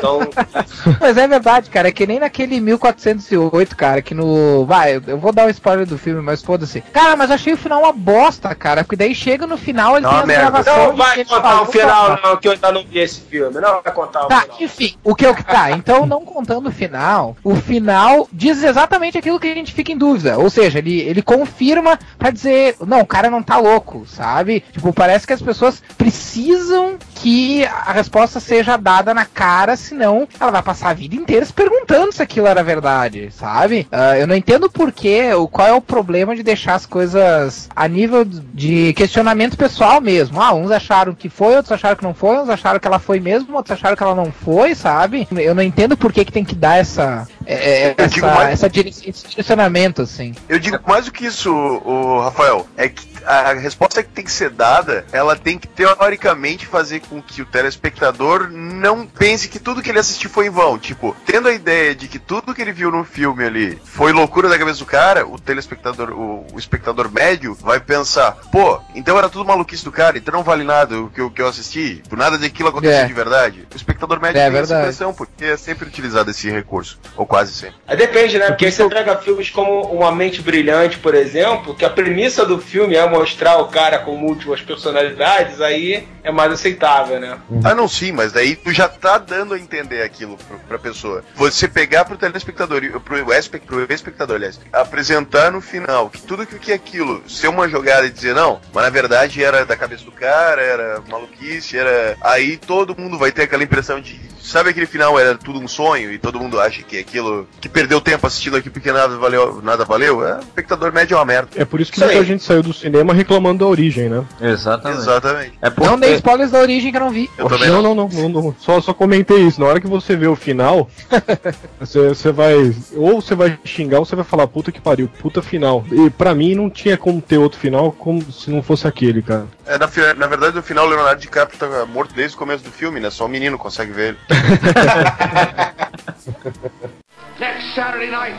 don't. 0.00 0.30
Mas 1.00 1.16
é 1.16 1.28
verdade, 1.28 1.70
cara. 1.70 1.88
É 1.88 1.92
que 1.92 2.06
nem 2.06 2.18
naquele 2.18 2.60
1408, 2.60 3.76
cara, 3.76 4.02
que 4.02 4.14
no. 4.14 4.64
Vai, 4.66 5.00
eu 5.06 5.18
vou 5.18 5.32
dar 5.32 5.46
um 5.46 5.50
spoiler 5.50 5.86
do 5.86 5.98
filme, 5.98 6.20
mas 6.22 6.42
foda-se. 6.42 6.80
Cara, 6.92 7.16
mas 7.16 7.30
eu 7.30 7.34
achei 7.34 7.52
o 7.52 7.56
final 7.56 7.82
uma 7.82 7.92
bosta, 7.92 8.54
cara. 8.54 8.82
Porque 8.84 8.96
daí 8.96 9.14
chega 9.14 9.46
no 9.46 9.56
final, 9.56 9.96
ele 9.96 10.02
Não, 10.06 10.10
tem 10.10 10.20
as 10.20 10.26
merda. 10.26 10.50
gravações. 10.62 10.88
Não 10.88 10.96
vai 10.96 11.24
contar 11.24 11.62
o 11.62 11.66
final, 11.66 12.18
não, 12.22 12.36
que 12.36 12.48
eu 12.48 12.52
ainda 12.52 12.72
não 12.72 12.84
vi 12.84 12.98
esse 12.98 13.20
filme. 13.20 13.60
Não 13.60 13.80
vai 13.82 13.92
contar 13.92 14.24
o 14.24 14.28
Tá, 14.28 14.40
final. 14.42 14.56
enfim, 14.60 14.94
o 15.04 15.14
que 15.14 15.26
eu 15.26 15.34
que 15.34 15.44
tá, 15.44 15.70
então 15.72 16.06
não 16.06 16.24
contando 16.24 16.68
o 16.68 16.72
final, 16.72 17.36
o 17.44 17.54
final 17.56 18.28
diz 18.32 18.62
exatamente 18.62 19.18
aquilo 19.18 19.38
que 19.40 19.50
a 19.50 19.54
gente 19.54 19.72
fica 19.72 19.92
em 19.92 19.98
dúvida. 19.98 20.38
Ou 20.38 20.48
seja, 20.50 20.78
ele, 20.78 21.00
ele 21.00 21.22
confirma 21.22 21.98
pra 22.18 22.30
dizer, 22.30 22.76
não, 22.86 23.00
o 23.00 23.06
cara 23.06 23.30
não 23.30 23.42
tá 23.42 23.56
louco, 23.58 24.06
sabe? 24.06 24.60
Tipo, 24.72 24.92
parece 24.92 25.26
que 25.26 25.32
as 25.32 25.42
pessoas 25.42 25.82
precisam 25.96 26.96
que 27.16 27.64
a 27.66 27.92
resposta 27.92 28.40
seja 28.40 28.76
dada 28.76 29.09
porrada 29.10 29.14
na 29.14 29.24
cara, 29.26 29.76
senão 29.76 30.26
ela 30.38 30.50
vai 30.50 30.62
passar 30.62 30.90
a 30.90 30.94
vida 30.94 31.14
inteira 31.14 31.44
se 31.44 31.52
perguntando 31.52 32.12
se 32.12 32.22
aquilo 32.22 32.46
era 32.46 32.62
verdade, 32.62 33.30
sabe? 33.32 33.86
Ah, 33.90 34.16
eu 34.18 34.26
não 34.26 34.34
entendo 34.34 34.70
por 34.70 34.92
que, 34.92 35.32
o, 35.34 35.48
qual 35.48 35.68
é 35.68 35.72
o 35.72 35.80
problema 35.80 36.34
de 36.34 36.42
deixar 36.42 36.74
as 36.74 36.86
coisas 36.86 37.68
a 37.74 37.86
nível 37.88 38.24
de 38.24 38.92
questionamento 38.94 39.56
pessoal 39.56 40.00
mesmo. 40.00 40.40
Ah, 40.40 40.54
uns 40.54 40.70
acharam 40.70 41.14
que 41.14 41.28
foi, 41.28 41.56
outros 41.56 41.72
acharam 41.72 41.96
que 41.96 42.04
não 42.04 42.14
foi, 42.14 42.38
uns 42.38 42.48
acharam 42.48 42.78
que 42.78 42.86
ela 42.86 42.98
foi 42.98 43.20
mesmo, 43.20 43.56
outros 43.56 43.76
acharam 43.76 43.96
que 43.96 44.02
ela 44.02 44.14
não 44.14 44.32
foi, 44.32 44.74
sabe? 44.74 45.26
Eu 45.36 45.54
não 45.54 45.62
entendo 45.62 45.96
por 45.96 46.12
que, 46.12 46.24
que 46.24 46.32
tem 46.32 46.44
que 46.44 46.54
dar 46.54 46.76
essa, 46.78 47.26
é, 47.46 47.88
é, 47.88 47.94
essa, 47.96 48.20
mais- 48.26 48.50
essa 48.50 48.68
dire- 48.70 48.90
esse 48.90 49.28
direcionamento, 49.28 50.02
assim. 50.02 50.34
Eu 50.48 50.58
digo 50.58 50.78
mais 50.86 51.06
do 51.06 51.12
que 51.12 51.26
isso, 51.26 51.52
o 51.52 52.20
Rafael, 52.20 52.66
é 52.76 52.88
que 52.88 53.09
a 53.26 53.52
resposta 53.54 54.02
que 54.02 54.08
tem 54.10 54.24
que 54.24 54.32
ser 54.32 54.50
dada, 54.50 55.04
ela 55.12 55.36
tem 55.36 55.58
que 55.58 55.66
teoricamente 55.68 56.66
fazer 56.66 57.00
com 57.00 57.20
que 57.22 57.42
o 57.42 57.46
telespectador 57.46 58.48
não 58.50 59.06
pense 59.06 59.48
que 59.48 59.58
tudo 59.58 59.82
que 59.82 59.90
ele 59.90 59.98
assistiu 59.98 60.30
foi 60.30 60.46
em 60.46 60.50
vão. 60.50 60.78
Tipo, 60.78 61.16
tendo 61.26 61.48
a 61.48 61.52
ideia 61.52 61.94
de 61.94 62.08
que 62.08 62.18
tudo 62.18 62.54
que 62.54 62.62
ele 62.62 62.72
viu 62.72 62.90
no 62.90 63.04
filme 63.04 63.44
ali 63.44 63.78
foi 63.84 64.12
loucura 64.12 64.48
da 64.48 64.58
cabeça 64.58 64.78
do 64.78 64.86
cara, 64.86 65.26
o 65.26 65.38
telespectador, 65.38 66.10
o, 66.10 66.46
o 66.52 66.58
espectador 66.58 67.10
médio 67.10 67.54
vai 67.54 67.80
pensar, 67.80 68.32
pô, 68.52 68.80
então 68.94 69.16
era 69.18 69.28
tudo 69.28 69.44
maluquice 69.44 69.84
do 69.84 69.92
cara, 69.92 70.18
então 70.18 70.32
não 70.34 70.42
vale 70.42 70.64
nada 70.64 70.98
o 71.00 71.08
que, 71.10 71.20
eu- 71.20 71.30
que 71.30 71.40
eu 71.42 71.48
assisti, 71.48 72.02
por 72.08 72.18
nada 72.18 72.38
daquilo 72.38 72.68
aconteceu 72.68 72.98
É. 72.98 73.06
de 73.06 73.12
verdade. 73.12 73.66
O 73.72 73.76
espectador 73.76 74.20
médio 74.20 74.38
É 74.38 74.42
tem 74.42 74.48
essa 74.48 74.52
verdade. 74.74 74.80
impressão, 74.82 75.14
porque 75.14 75.44
é 75.44 75.56
sempre 75.56 75.88
utilizado 75.88 76.30
esse 76.30 76.50
recurso, 76.50 76.98
ou 77.16 77.26
quase 77.26 77.52
sempre. 77.52 77.76
Aí 77.86 77.96
depende, 77.96 78.38
né? 78.38 78.46
Porque 78.48 78.66
aí 78.66 78.72
você 78.72 78.88
pega 78.88 79.16
filmes 79.16 79.50
como 79.50 79.82
Uma 79.92 80.12
Mente 80.12 80.42
Brilhante, 80.42 80.98
por 80.98 81.14
exemplo, 81.14 81.74
que 81.74 81.84
a 81.84 81.90
premissa 81.90 82.44
do 82.44 82.58
filme 82.58 82.94
é 82.96 83.04
mostrar 83.10 83.58
o 83.58 83.66
cara 83.68 83.98
com 83.98 84.16
múltiplas 84.16 84.60
personalidades, 84.60 85.60
aí 85.60 86.06
é 86.22 86.30
mais 86.30 86.52
aceitável, 86.52 87.18
né? 87.20 87.38
Ah, 87.64 87.74
não, 87.74 87.88
sim, 87.88 88.12
mas 88.12 88.32
daí 88.32 88.54
tu 88.56 88.72
já 88.72 88.88
tá 88.88 89.18
dando 89.18 89.54
a 89.54 89.58
entender 89.58 90.02
aquilo 90.02 90.36
pro, 90.36 90.58
pra 90.60 90.78
pessoa. 90.78 91.24
Você 91.34 91.66
pegar 91.68 92.04
pro 92.04 92.16
telespectador, 92.16 92.84
e 92.84 92.90
pro, 93.00 93.32
espe- 93.34 93.58
pro 93.60 93.86
espectador, 93.92 94.36
aliás, 94.36 94.60
apresentar 94.72 95.50
no 95.50 95.60
final 95.60 96.10
que 96.10 96.20
tudo 96.22 96.46
que, 96.46 96.58
que 96.58 96.72
é 96.72 96.74
aquilo, 96.74 97.22
ser 97.28 97.48
uma 97.48 97.68
jogada 97.68 98.06
e 98.06 98.10
dizer 98.10 98.34
não, 98.34 98.60
mas 98.72 98.84
na 98.84 98.90
verdade 98.90 99.42
era 99.42 99.64
da 99.64 99.76
cabeça 99.76 100.04
do 100.04 100.12
cara, 100.12 100.60
era 100.62 101.02
maluquice, 101.08 101.76
era. 101.78 102.16
Aí 102.20 102.56
todo 102.56 102.96
mundo 102.98 103.18
vai 103.18 103.32
ter 103.32 103.42
aquela 103.42 103.62
impressão 103.62 104.00
de. 104.00 104.20
Sabe 104.42 104.70
aquele 104.70 104.86
final 104.86 105.18
era 105.18 105.36
tudo 105.36 105.60
um 105.60 105.68
sonho 105.68 106.10
e 106.10 106.18
todo 106.18 106.40
mundo 106.40 106.58
acha 106.60 106.82
que 106.82 106.98
aquilo. 106.98 107.46
que 107.60 107.68
perdeu 107.68 108.00
tempo 108.00 108.26
assistindo 108.26 108.56
aqui 108.56 108.68
porque 108.68 108.90
nada 108.90 109.16
valeu, 109.16 109.60
nada 109.62 109.84
valeu? 109.84 110.26
É, 110.26 110.36
o 110.36 110.40
espectador 110.40 110.92
médio 110.92 111.14
é 111.14 111.18
uma 111.18 111.24
merda. 111.24 111.50
É 111.56 111.64
por 111.64 111.80
isso 111.80 111.92
que 111.92 111.98
Isso 111.98 112.04
muita 112.06 112.20
aí. 112.20 112.26
gente 112.26 112.42
saiu 112.42 112.62
do 112.62 112.72
cinema 112.72 112.99
reclamando 113.02 113.60
da 113.60 113.66
origem, 113.66 114.08
né? 114.08 114.24
Exatamente. 114.40 115.00
Exatamente. 115.00 115.52
É 115.60 115.70
porque... 115.70 115.88
Não 115.88 115.98
dei 115.98 116.14
spoilers 116.14 116.50
da 116.50 116.58
origem 116.58 116.90
que 116.90 116.96
eu 116.96 117.00
não 117.00 117.10
vi. 117.10 117.30
Eu 117.36 117.48
também 117.48 117.68
não, 117.68 117.82
não. 117.82 117.94
não, 117.94 118.08
não, 118.08 118.28
não. 118.28 118.54
Só, 118.58 118.80
só 118.80 118.94
comentei 118.94 119.38
isso. 119.38 119.60
Na 119.60 119.66
hora 119.66 119.80
que 119.80 119.86
você 119.86 120.16
vê 120.16 120.26
o 120.26 120.36
final, 120.36 120.88
você, 121.78 122.08
você 122.08 122.32
vai. 122.32 122.54
Ou 122.94 123.20
você 123.20 123.34
vai 123.34 123.58
xingar 123.64 123.98
ou 123.98 124.04
você 124.04 124.16
vai 124.16 124.24
falar, 124.24 124.46
puta 124.46 124.72
que 124.72 124.80
pariu, 124.80 125.08
puta 125.20 125.42
final. 125.42 125.84
E 125.90 126.10
pra 126.10 126.34
mim 126.34 126.54
não 126.54 126.70
tinha 126.70 126.96
como 126.96 127.20
ter 127.20 127.38
outro 127.38 127.58
final 127.58 127.92
como 127.92 128.22
se 128.32 128.50
não 128.50 128.62
fosse 128.62 128.86
aquele, 128.86 129.22
cara. 129.22 129.46
É, 129.66 129.78
na, 129.78 129.88
na 130.14 130.26
verdade, 130.26 130.56
no 130.56 130.62
final, 130.62 130.86
o 130.86 130.88
Leonardo 130.88 131.20
DiCaprio 131.20 131.58
tá 131.58 131.86
morto 131.86 132.14
desde 132.14 132.36
o 132.36 132.38
começo 132.38 132.64
do 132.64 132.70
filme, 132.70 133.00
né? 133.00 133.10
Só 133.10 133.26
o 133.26 133.28
menino 133.28 133.58
consegue 133.58 133.92
ver 133.92 134.08
ele. 134.08 134.18
Next 137.38 137.74
Saturday 137.74 138.10
night, 138.10 138.38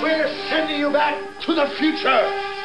we're 0.00 0.28
sending 0.48 0.78
you 0.78 0.92
back 0.92 1.16
to 1.40 1.54
the 1.54 1.66
future. 1.76 2.61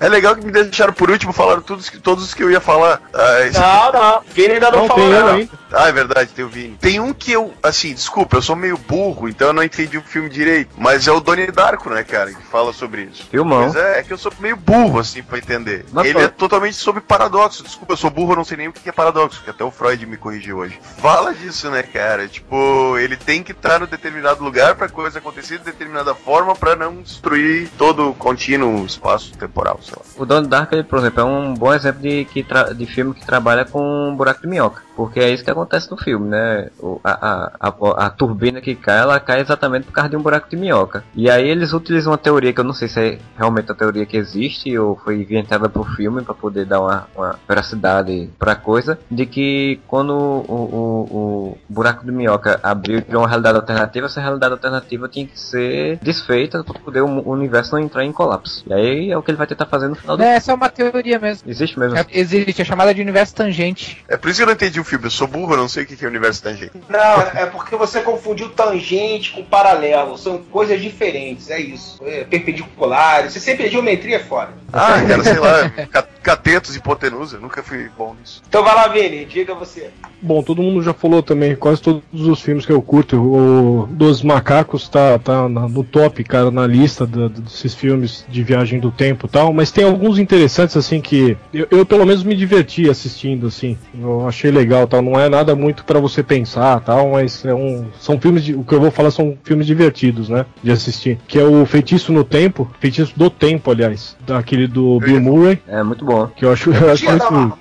É 0.00 0.08
legal 0.08 0.36
que 0.36 0.44
me 0.44 0.52
deixaram 0.52 0.92
por 0.92 1.10
último, 1.10 1.32
falaram 1.32 1.60
todos, 1.60 1.88
que- 1.90 1.98
todos 1.98 2.24
os 2.24 2.34
que 2.34 2.42
eu 2.42 2.50
ia 2.50 2.60
falar. 2.60 3.00
Ah, 3.12 3.40
esse- 3.46 3.58
Não, 3.58 3.92
não. 3.92 4.22
Vini 4.32 4.54
ainda 4.54 4.70
não, 4.70 4.78
Não, 4.80 4.86
falou 4.86 5.08
tem 5.10 5.30
ainda. 5.40 5.58
Ah, 5.72 5.88
é 5.88 5.92
verdade, 5.92 6.30
tem 6.30 6.44
o 6.44 6.48
Vini. 6.48 6.76
Tem 6.80 7.00
um 7.00 7.12
que 7.12 7.32
eu, 7.32 7.52
assim, 7.62 7.92
desculpa, 7.92 8.36
eu 8.36 8.42
sou 8.42 8.56
meio 8.56 8.78
burro, 8.78 9.28
então 9.28 9.48
eu 9.48 9.52
não 9.52 9.62
entendi 9.62 9.98
o 9.98 10.02
filme 10.02 10.28
direito. 10.28 10.70
Mas 10.78 11.06
é 11.06 11.12
o 11.12 11.20
Donnie 11.20 11.50
Darko, 11.50 11.90
né, 11.90 12.02
cara, 12.04 12.32
que 12.32 12.42
fala 12.44 12.72
sobre 12.72 13.02
isso. 13.02 13.26
Filmão. 13.30 13.62
Mas 13.66 13.76
é, 13.76 13.98
é 13.98 14.02
que 14.02 14.12
eu 14.12 14.18
sou 14.18 14.32
meio 14.40 14.56
burro, 14.56 14.98
assim, 15.00 15.22
pra 15.22 15.38
entender. 15.38 15.84
Mas 15.92 16.06
Ele 16.06 16.14
pô. 16.14 16.20
é 16.20 16.28
totalmente 16.28 16.76
sobre 16.76 17.00
paradoxo. 17.00 17.62
Desculpa, 17.62 17.92
eu 17.92 17.96
sou 17.96 18.08
burro, 18.10 18.32
eu 18.32 18.36
não 18.36 18.44
sei 18.44 18.56
nem 18.56 18.68
o 18.68 18.72
que 18.72 18.88
é 18.88 18.92
paradoxo, 18.92 19.42
que 19.42 19.50
até 19.50 19.64
o 19.64 19.70
Freud 19.70 20.06
me 20.06 20.16
corrigiu 20.16 20.58
hoje. 20.58 20.78
Fala 21.02 21.34
disso, 21.34 21.68
né, 21.70 21.82
cara? 21.82 22.26
Tipo, 22.28 22.96
ele 22.98 23.16
tem 23.16 23.42
que 23.42 23.52
estar 23.52 23.78
no 23.80 23.86
determinado 23.86 24.42
lugar 24.42 24.74
pra 24.76 24.88
coisa 24.88 25.18
acontecer 25.18 25.58
de 25.58 25.64
determinada 25.64 26.14
forma 26.14 26.54
pra 26.54 26.74
não 26.76 27.02
destruir 27.02 27.68
todo 27.76 28.10
o 28.10 28.14
contínuo 28.14 28.86
espaço 28.86 29.32
temporal. 29.36 29.80
O 30.16 30.24
Donnie 30.24 30.48
Darko, 30.48 30.74
ele, 30.74 30.84
por 30.84 30.98
exemplo, 30.98 31.20
é 31.20 31.24
um 31.24 31.54
bom 31.54 31.72
exemplo 31.72 32.02
de, 32.02 32.24
que 32.24 32.44
de 32.76 32.86
filme 32.86 33.14
que 33.14 33.24
trabalha 33.24 33.64
com 33.64 34.08
um 34.08 34.16
buraco 34.16 34.42
de 34.42 34.48
minhoca. 34.48 34.82
Porque 34.96 35.20
é 35.20 35.30
isso 35.30 35.44
que 35.44 35.50
acontece 35.50 35.88
no 35.90 35.96
filme, 35.96 36.28
né? 36.28 36.70
A, 37.04 37.12
a, 37.12 37.68
a, 37.68 38.06
a 38.06 38.10
turbina 38.10 38.60
que 38.60 38.74
cai, 38.74 38.98
ela 38.98 39.20
cai 39.20 39.40
exatamente 39.40 39.84
por 39.84 39.92
causa 39.92 40.10
de 40.10 40.16
um 40.16 40.22
buraco 40.22 40.50
de 40.50 40.56
minhoca. 40.56 41.04
E 41.14 41.30
aí 41.30 41.48
eles 41.48 41.72
utilizam 41.72 42.10
uma 42.10 42.18
teoria 42.18 42.52
que 42.52 42.58
eu 42.58 42.64
não 42.64 42.72
sei 42.72 42.88
se 42.88 43.00
é 43.00 43.18
realmente 43.36 43.70
a 43.70 43.76
teoria 43.76 44.04
que 44.04 44.16
existe 44.16 44.76
ou 44.76 44.96
foi 44.96 45.20
inventada 45.20 45.68
pro 45.68 45.84
filme 45.84 46.22
para 46.22 46.34
poder 46.34 46.64
dar 46.64 46.80
uma, 46.80 47.06
uma 47.14 47.38
veracidade 47.46 48.28
pra 48.38 48.56
coisa, 48.56 48.98
de 49.08 49.24
que 49.24 49.80
quando 49.86 50.10
o, 50.12 50.52
o, 50.52 51.16
o 51.16 51.58
buraco 51.68 52.04
de 52.04 52.10
minhoca 52.10 52.58
abriu 52.60 52.98
e 52.98 53.02
criou 53.02 53.22
uma 53.22 53.28
realidade 53.28 53.56
alternativa, 53.56 54.06
essa 54.06 54.20
realidade 54.20 54.52
alternativa 54.52 55.08
tinha 55.08 55.26
que 55.26 55.38
ser 55.38 55.98
desfeita 56.02 56.64
para 56.64 56.78
poder 56.80 57.02
o 57.02 57.30
universo 57.30 57.76
não 57.76 57.82
entrar 57.82 58.04
em 58.04 58.12
colapso. 58.12 58.64
E 58.66 58.72
aí 58.72 59.10
é 59.12 59.16
o 59.16 59.22
que 59.22 59.30
ele 59.30 59.38
vai 59.38 59.46
tentar 59.46 59.66
fazer 59.66 59.77
no 59.86 59.94
final 59.94 60.16
do 60.16 60.22
É, 60.22 60.34
essa 60.36 60.50
é 60.50 60.54
uma 60.54 60.68
teoria 60.68 61.18
mesmo. 61.18 61.48
Existe 61.48 61.78
mesmo. 61.78 61.96
É, 61.96 62.04
existe, 62.10 62.62
é 62.62 62.64
chamada 62.64 62.92
de 62.94 63.00
universo 63.00 63.34
tangente. 63.34 64.02
É 64.08 64.16
por 64.16 64.28
isso 64.30 64.38
que 64.38 64.42
eu 64.42 64.46
não 64.46 64.54
entendi 64.54 64.80
o 64.80 64.84
filme. 64.84 65.04
Eu 65.06 65.10
sou 65.10 65.28
burro, 65.28 65.52
eu 65.52 65.58
não 65.58 65.68
sei 65.68 65.84
o 65.84 65.86
que 65.86 66.02
é 66.04 66.08
universo 66.08 66.42
tangente. 66.42 66.72
Não, 66.88 67.20
é 67.34 67.46
porque 67.46 67.76
você 67.76 68.00
confundiu 68.00 68.48
tangente 68.48 69.32
com 69.32 69.44
paralelo. 69.44 70.16
São 70.18 70.38
coisas 70.38 70.80
diferentes, 70.80 71.50
é 71.50 71.60
isso. 71.60 71.98
É 72.02 72.24
perpendiculares. 72.24 73.32
Você 73.32 73.40
sempre 73.40 73.68
geometria 73.68 74.16
é 74.16 74.20
fora. 74.20 74.50
Ah, 74.72 75.00
cara, 75.06 75.22
sei 75.24 75.38
lá, 75.38 75.70
ca- 75.90 76.06
catetos, 76.22 76.74
hipotenusa. 76.76 77.36
Eu 77.36 77.40
nunca 77.40 77.62
fui 77.62 77.88
bom 77.96 78.14
nisso. 78.18 78.42
Então 78.48 78.62
vai 78.64 78.74
lá, 78.74 78.88
Vini, 78.88 79.24
diga 79.24 79.54
você. 79.54 79.90
Bom, 80.20 80.42
todo 80.42 80.62
mundo 80.62 80.82
já 80.82 80.92
falou 80.92 81.22
também, 81.22 81.54
quase 81.54 81.80
todos 81.80 82.02
os 82.12 82.40
filmes 82.40 82.66
que 82.66 82.72
eu 82.72 82.82
curto. 82.82 83.16
O 83.16 83.86
dos 83.90 84.22
Macacos 84.22 84.88
tá, 84.88 85.18
tá 85.18 85.48
no 85.48 85.84
top, 85.84 86.22
cara, 86.24 86.50
na 86.50 86.66
lista 86.66 87.06
da- 87.06 87.28
desses 87.28 87.74
filmes 87.74 88.24
de 88.28 88.42
viagem 88.42 88.80
do 88.80 88.90
tempo 88.90 89.26
e 89.26 89.30
tal. 89.30 89.52
Mas 89.52 89.67
tem 89.70 89.84
alguns 89.84 90.18
interessantes, 90.18 90.76
assim, 90.76 91.00
que 91.00 91.36
eu, 91.52 91.66
eu 91.70 91.86
pelo 91.86 92.04
menos 92.04 92.22
me 92.22 92.34
diverti 92.34 92.88
assistindo, 92.88 93.46
assim. 93.46 93.76
Eu 93.98 94.26
achei 94.26 94.50
legal 94.50 94.86
tal. 94.86 95.02
Não 95.02 95.18
é 95.18 95.28
nada 95.28 95.54
muito 95.54 95.84
pra 95.84 95.98
você 95.98 96.22
pensar 96.22 96.80
tal, 96.80 97.10
mas 97.10 97.44
é 97.44 97.54
um, 97.54 97.86
são 97.98 98.20
filmes. 98.20 98.44
De, 98.44 98.54
o 98.54 98.64
que 98.64 98.74
eu 98.74 98.80
vou 98.80 98.90
falar 98.90 99.10
são 99.10 99.36
filmes 99.42 99.66
divertidos, 99.66 100.28
né? 100.28 100.46
De 100.62 100.70
assistir. 100.70 101.18
Que 101.26 101.38
é 101.38 101.44
o 101.44 101.64
Feitiço 101.66 102.12
no 102.12 102.24
Tempo, 102.24 102.70
Feitiço 102.80 103.12
do 103.16 103.30
Tempo, 103.30 103.70
aliás. 103.70 104.16
Daquele 104.26 104.66
do 104.66 104.98
Bill 104.98 105.20
Murray. 105.20 105.58
É 105.66 105.82
muito 105.82 106.04
bom. 106.04 106.26
Que 106.28 106.44
eu 106.44 106.52
acho, 106.52 106.70
eu 106.70 106.90
acho 106.90 107.04
muito. 107.32 107.58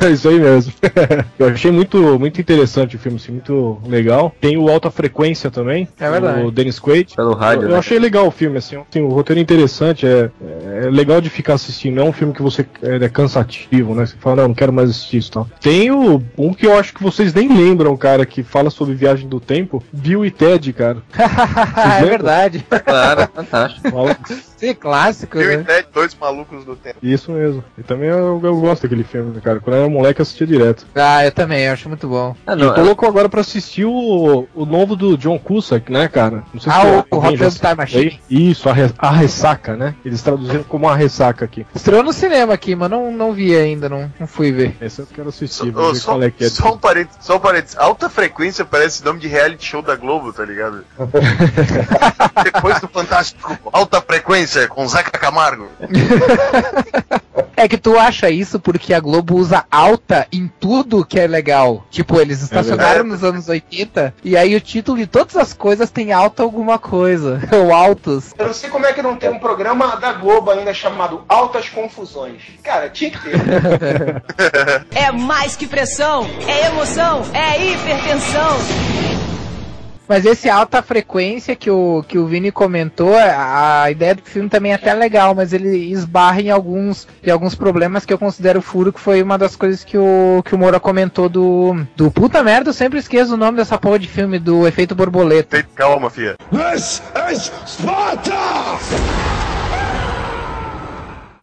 É 0.00 0.10
isso 0.10 0.28
aí 0.28 0.38
mesmo. 0.38 0.72
eu 1.38 1.48
achei 1.48 1.70
muito, 1.70 2.18
muito 2.18 2.40
interessante 2.40 2.96
o 2.96 2.98
filme, 2.98 3.18
assim, 3.18 3.32
muito 3.32 3.78
legal. 3.86 4.34
Tem 4.40 4.56
o 4.56 4.68
Alta 4.68 4.90
Frequência 4.90 5.50
também. 5.50 5.88
É 5.98 6.10
verdade. 6.10 6.42
O 6.42 6.50
Dennis 6.50 6.78
Quaid. 6.78 7.14
Pelo 7.14 7.34
rádio, 7.34 7.62
Eu, 7.62 7.68
eu 7.68 7.72
né? 7.72 7.78
achei 7.78 7.98
legal 7.98 8.26
o 8.26 8.30
filme, 8.30 8.58
assim, 8.58 8.76
assim, 8.76 9.00
o 9.00 9.08
roteiro 9.08 9.40
é 9.40 9.42
interessante, 9.42 10.06
é, 10.06 10.30
é 10.84 10.90
legal 10.90 11.20
de 11.20 11.30
ficar 11.30 11.54
assistindo, 11.54 11.96
não 11.96 12.06
é 12.06 12.08
um 12.08 12.12
filme 12.12 12.32
que 12.32 12.42
você 12.42 12.66
é, 12.82 13.04
é 13.04 13.08
cansativo, 13.08 13.94
né? 13.94 14.06
Você 14.06 14.16
fala, 14.18 14.36
não, 14.36 14.48
não 14.48 14.54
quero 14.54 14.72
mais 14.72 14.90
assistir 14.90 15.18
isso 15.18 15.32
tal. 15.32 15.48
Tem 15.60 15.90
o, 15.90 16.22
um 16.36 16.52
que 16.52 16.66
eu 16.66 16.78
acho 16.78 16.94
que 16.94 17.02
vocês 17.02 17.32
nem 17.34 17.48
lembram, 17.48 17.96
cara, 17.96 18.24
que 18.26 18.42
fala 18.42 18.70
sobre 18.70 18.94
viagem 18.94 19.28
do 19.28 19.40
tempo, 19.40 19.82
Bill 19.92 20.24
e 20.24 20.30
Ted, 20.30 20.72
cara. 20.72 20.98
é 22.00 22.04
verdade. 22.04 22.64
Claro, 22.84 23.28
fantástico. 23.34 23.88
Sim, 24.56 24.74
clássico, 24.74 25.38
Bill 25.38 25.52
e 25.52 25.56
né? 25.58 25.64
Ted, 25.64 25.88
dois 25.92 26.14
malucos 26.14 26.64
do 26.64 26.74
tempo. 26.76 26.98
Isso 27.02 27.30
mesmo. 27.32 27.62
E 27.76 27.82
também 27.82 28.08
eu, 28.08 28.40
eu 28.42 28.60
gosto 28.60 28.82
daquele 28.82 29.04
filme, 29.04 29.34
né, 29.34 29.40
cara. 29.42 29.60
Quando 29.60 29.76
eu 29.76 29.82
era 29.82 29.90
moleque 29.90 30.20
eu 30.20 30.22
assistia 30.22 30.46
direto. 30.46 30.86
Ah, 30.94 31.24
eu 31.24 31.30
também, 31.32 31.64
eu 31.64 31.72
acho 31.72 31.88
muito 31.88 32.08
bom. 32.08 32.34
Ah, 32.46 32.54
E 32.54 32.56
não, 32.56 32.74
tô 32.74 32.82
louco 32.82 33.06
agora 33.06 33.28
pra 33.28 33.40
assistir 33.42 33.84
o, 33.84 34.48
o 34.54 34.64
novo 34.66 34.96
do 34.96 35.16
John 35.18 35.38
Cusack, 35.38 35.92
né, 35.92 36.08
cara? 36.08 36.42
Não 36.54 36.60
sei 36.60 36.72
Ah, 36.72 36.80
se 36.80 36.86
o- 36.86 37.06
alguém 37.10 37.34
o 37.34 37.38
do 37.38 37.50
Time 37.50 37.74
Machine. 37.76 38.20
Isso, 38.30 38.68
a, 38.68 38.72
re- 38.72 38.92
a 38.98 39.10
ressaca, 39.10 39.76
né? 39.76 39.94
Eles 40.04 40.22
traduziram 40.22 40.64
como 40.64 40.88
a 40.88 40.94
ressaca 40.96 41.44
aqui. 41.44 41.66
Estreou 41.74 42.02
no 42.02 42.12
cinema 42.12 42.54
aqui, 42.54 42.74
mas 42.74 42.88
não, 42.90 43.12
não 43.12 43.32
vi 43.32 43.54
ainda, 43.54 43.88
não, 43.88 44.10
não 44.18 44.26
fui 44.26 44.50
ver. 44.52 44.76
Esse 44.80 45.00
eu 45.00 45.06
quero 45.06 45.28
assistir, 45.28 45.76
ô, 45.76 45.92
ver 45.92 45.98
só, 45.98 46.12
qual 46.12 46.22
é 46.22 46.30
que 46.30 46.44
é. 46.44 46.48
só 46.48 46.72
um 46.72 46.78
parênteses, 46.78 47.18
só 47.24 47.36
um 47.36 47.40
parênteses. 47.40 47.76
Alta 47.76 48.08
frequência 48.08 48.64
parece 48.64 49.04
nome 49.04 49.20
de 49.20 49.28
reality 49.28 49.64
show 49.66 49.82
da 49.82 49.96
Globo, 49.96 50.32
tá 50.32 50.44
ligado? 50.44 50.82
Depois 52.42 52.80
do 52.80 52.88
Fantástico, 52.88 53.58
alta 53.72 54.00
frequência 54.00 54.45
com 54.68 54.86
Zeca 54.88 55.18
Camargo. 55.18 55.68
É 55.80 57.26
É 57.56 57.66
que 57.66 57.78
tu 57.78 57.98
acha 57.98 58.28
isso 58.28 58.60
porque 58.60 58.92
a 58.92 59.00
Globo 59.00 59.34
usa 59.36 59.64
alta 59.70 60.26
em 60.30 60.46
tudo 60.60 61.06
que 61.06 61.18
é 61.18 61.26
legal. 61.26 61.86
Tipo, 61.90 62.20
eles 62.20 62.42
estacionaram 62.42 63.02
nos 63.02 63.24
anos 63.24 63.48
80 63.48 64.14
e 64.22 64.36
aí 64.36 64.54
o 64.54 64.60
título 64.60 64.98
de 64.98 65.06
todas 65.06 65.36
as 65.36 65.54
coisas 65.54 65.90
tem 65.90 66.12
alta 66.12 66.42
alguma 66.42 66.78
coisa. 66.78 67.40
Ou 67.50 67.72
altos. 67.72 68.34
Eu 68.38 68.46
não 68.46 68.54
sei 68.54 68.68
como 68.68 68.84
é 68.84 68.92
que 68.92 69.00
não 69.00 69.16
tem 69.16 69.30
um 69.30 69.38
programa 69.38 69.96
da 69.96 70.12
Globo 70.12 70.50
ainda 70.50 70.74
chamado 70.74 71.24
Altas 71.26 71.70
Confusões. 71.70 72.42
Cara, 72.62 72.90
tinha 72.90 73.10
que 73.10 73.18
ter. 73.18 73.36
É 74.94 75.10
mais 75.10 75.56
que 75.56 75.66
pressão, 75.66 76.26
é 76.46 76.66
emoção, 76.66 77.22
é 77.32 77.72
hipertensão. 77.72 79.15
Mas 80.08 80.24
esse 80.24 80.48
alta 80.48 80.82
frequência 80.82 81.56
que 81.56 81.70
o, 81.70 82.04
que 82.06 82.18
o 82.18 82.26
Vini 82.26 82.50
comentou, 82.52 83.14
a, 83.16 83.82
a 83.82 83.90
ideia 83.90 84.14
do 84.14 84.22
filme 84.22 84.48
também 84.48 84.72
é 84.72 84.76
até 84.76 84.94
legal, 84.94 85.34
mas 85.34 85.52
ele 85.52 85.90
esbarra 85.90 86.40
em 86.40 86.50
alguns, 86.50 87.08
em 87.24 87.30
alguns 87.30 87.54
problemas 87.54 88.04
que 88.04 88.12
eu 88.12 88.18
considero 88.18 88.62
furo, 88.62 88.92
que 88.92 89.00
foi 89.00 89.22
uma 89.22 89.36
das 89.36 89.56
coisas 89.56 89.84
que 89.84 89.98
o, 89.98 90.42
que 90.44 90.54
o 90.54 90.58
Moura 90.58 90.78
comentou 90.78 91.28
do, 91.28 91.84
do 91.96 92.10
puta 92.10 92.42
merda, 92.42 92.70
eu 92.70 92.74
sempre 92.74 92.98
esqueço 92.98 93.34
o 93.34 93.36
nome 93.36 93.56
dessa 93.56 93.78
porra 93.78 93.98
de 93.98 94.08
filme, 94.08 94.38
do 94.38 94.66
efeito 94.66 94.94
borboleta. 94.94 95.62
Calma, 95.74 96.10
filha. 96.10 96.36
This 96.52 97.02
is 97.30 97.52
Sparta! 97.66 99.35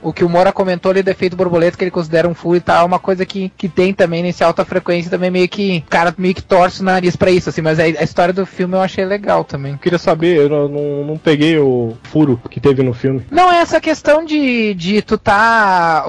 O 0.04 0.12
que 0.14 0.24
o 0.24 0.30
Moura 0.30 0.52
comentou 0.52 0.92
ali 0.92 1.02
do 1.02 1.10
efeito 1.10 1.36
borboleta, 1.36 1.78
que 1.78 1.84
ele 1.84 1.92
considera 1.92 2.28
um 2.28 2.34
furo 2.34 2.58
e 2.58 2.62
tal, 2.62 2.84
é 2.84 2.86
uma 2.86 3.00
coisa 3.00 3.26
que, 3.26 3.52
que 3.58 3.70
tem 3.70 3.94
também 3.94 4.22
nesse 4.22 4.44
alta 4.44 4.66
frequência, 4.66 5.10
também 5.10 5.32
meio 5.32 5.48
que, 5.48 5.82
cara, 5.90 6.14
meio 6.18 6.36
que 6.36 6.42
torce 6.42 6.82
o 6.82 6.86
nariz 6.86 7.16
pra 7.16 7.32
isso, 7.32 7.50
assim, 7.50 7.62
mas 7.62 7.80
a, 7.80 7.84
a 7.84 8.04
história 8.04 8.34
do 8.34 8.46
filme 8.46 8.76
eu 8.76 8.82
achei 8.82 9.06
legal 9.06 9.44
também. 9.44 9.78
Queria 9.78 9.98
saber, 9.98 10.38
eu 10.38 10.50
não, 10.50 10.68
não, 10.68 11.06
não 11.06 11.18
peguei 11.18 11.58
o 11.58 11.94
furo 12.04 12.40
que 12.50 12.60
teve 12.60 12.84
no 12.84 12.94
filme. 12.94 13.26
Não, 13.32 13.52
é 13.52 13.58
essa 13.58 13.80
questão 13.80 14.26
de, 14.26 14.74
de 14.74 15.02
tu 15.02 15.18
tá 15.18 16.06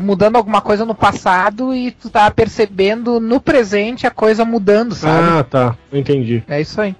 mudando 0.00 0.36
alguma 0.36 0.60
coisa 0.60 0.84
no 0.84 0.94
passado 0.94 1.74
e 1.74 1.90
tu 1.90 2.08
tá 2.08 2.30
percebendo 2.30 3.20
no 3.20 3.40
presente 3.40 4.06
a 4.06 4.10
coisa 4.10 4.44
mudando, 4.44 4.94
sabe? 4.94 5.28
Ah, 5.28 5.44
tá, 5.44 5.76
entendi. 5.92 6.42
É 6.48 6.60
isso 6.60 6.80
aí. 6.80 6.96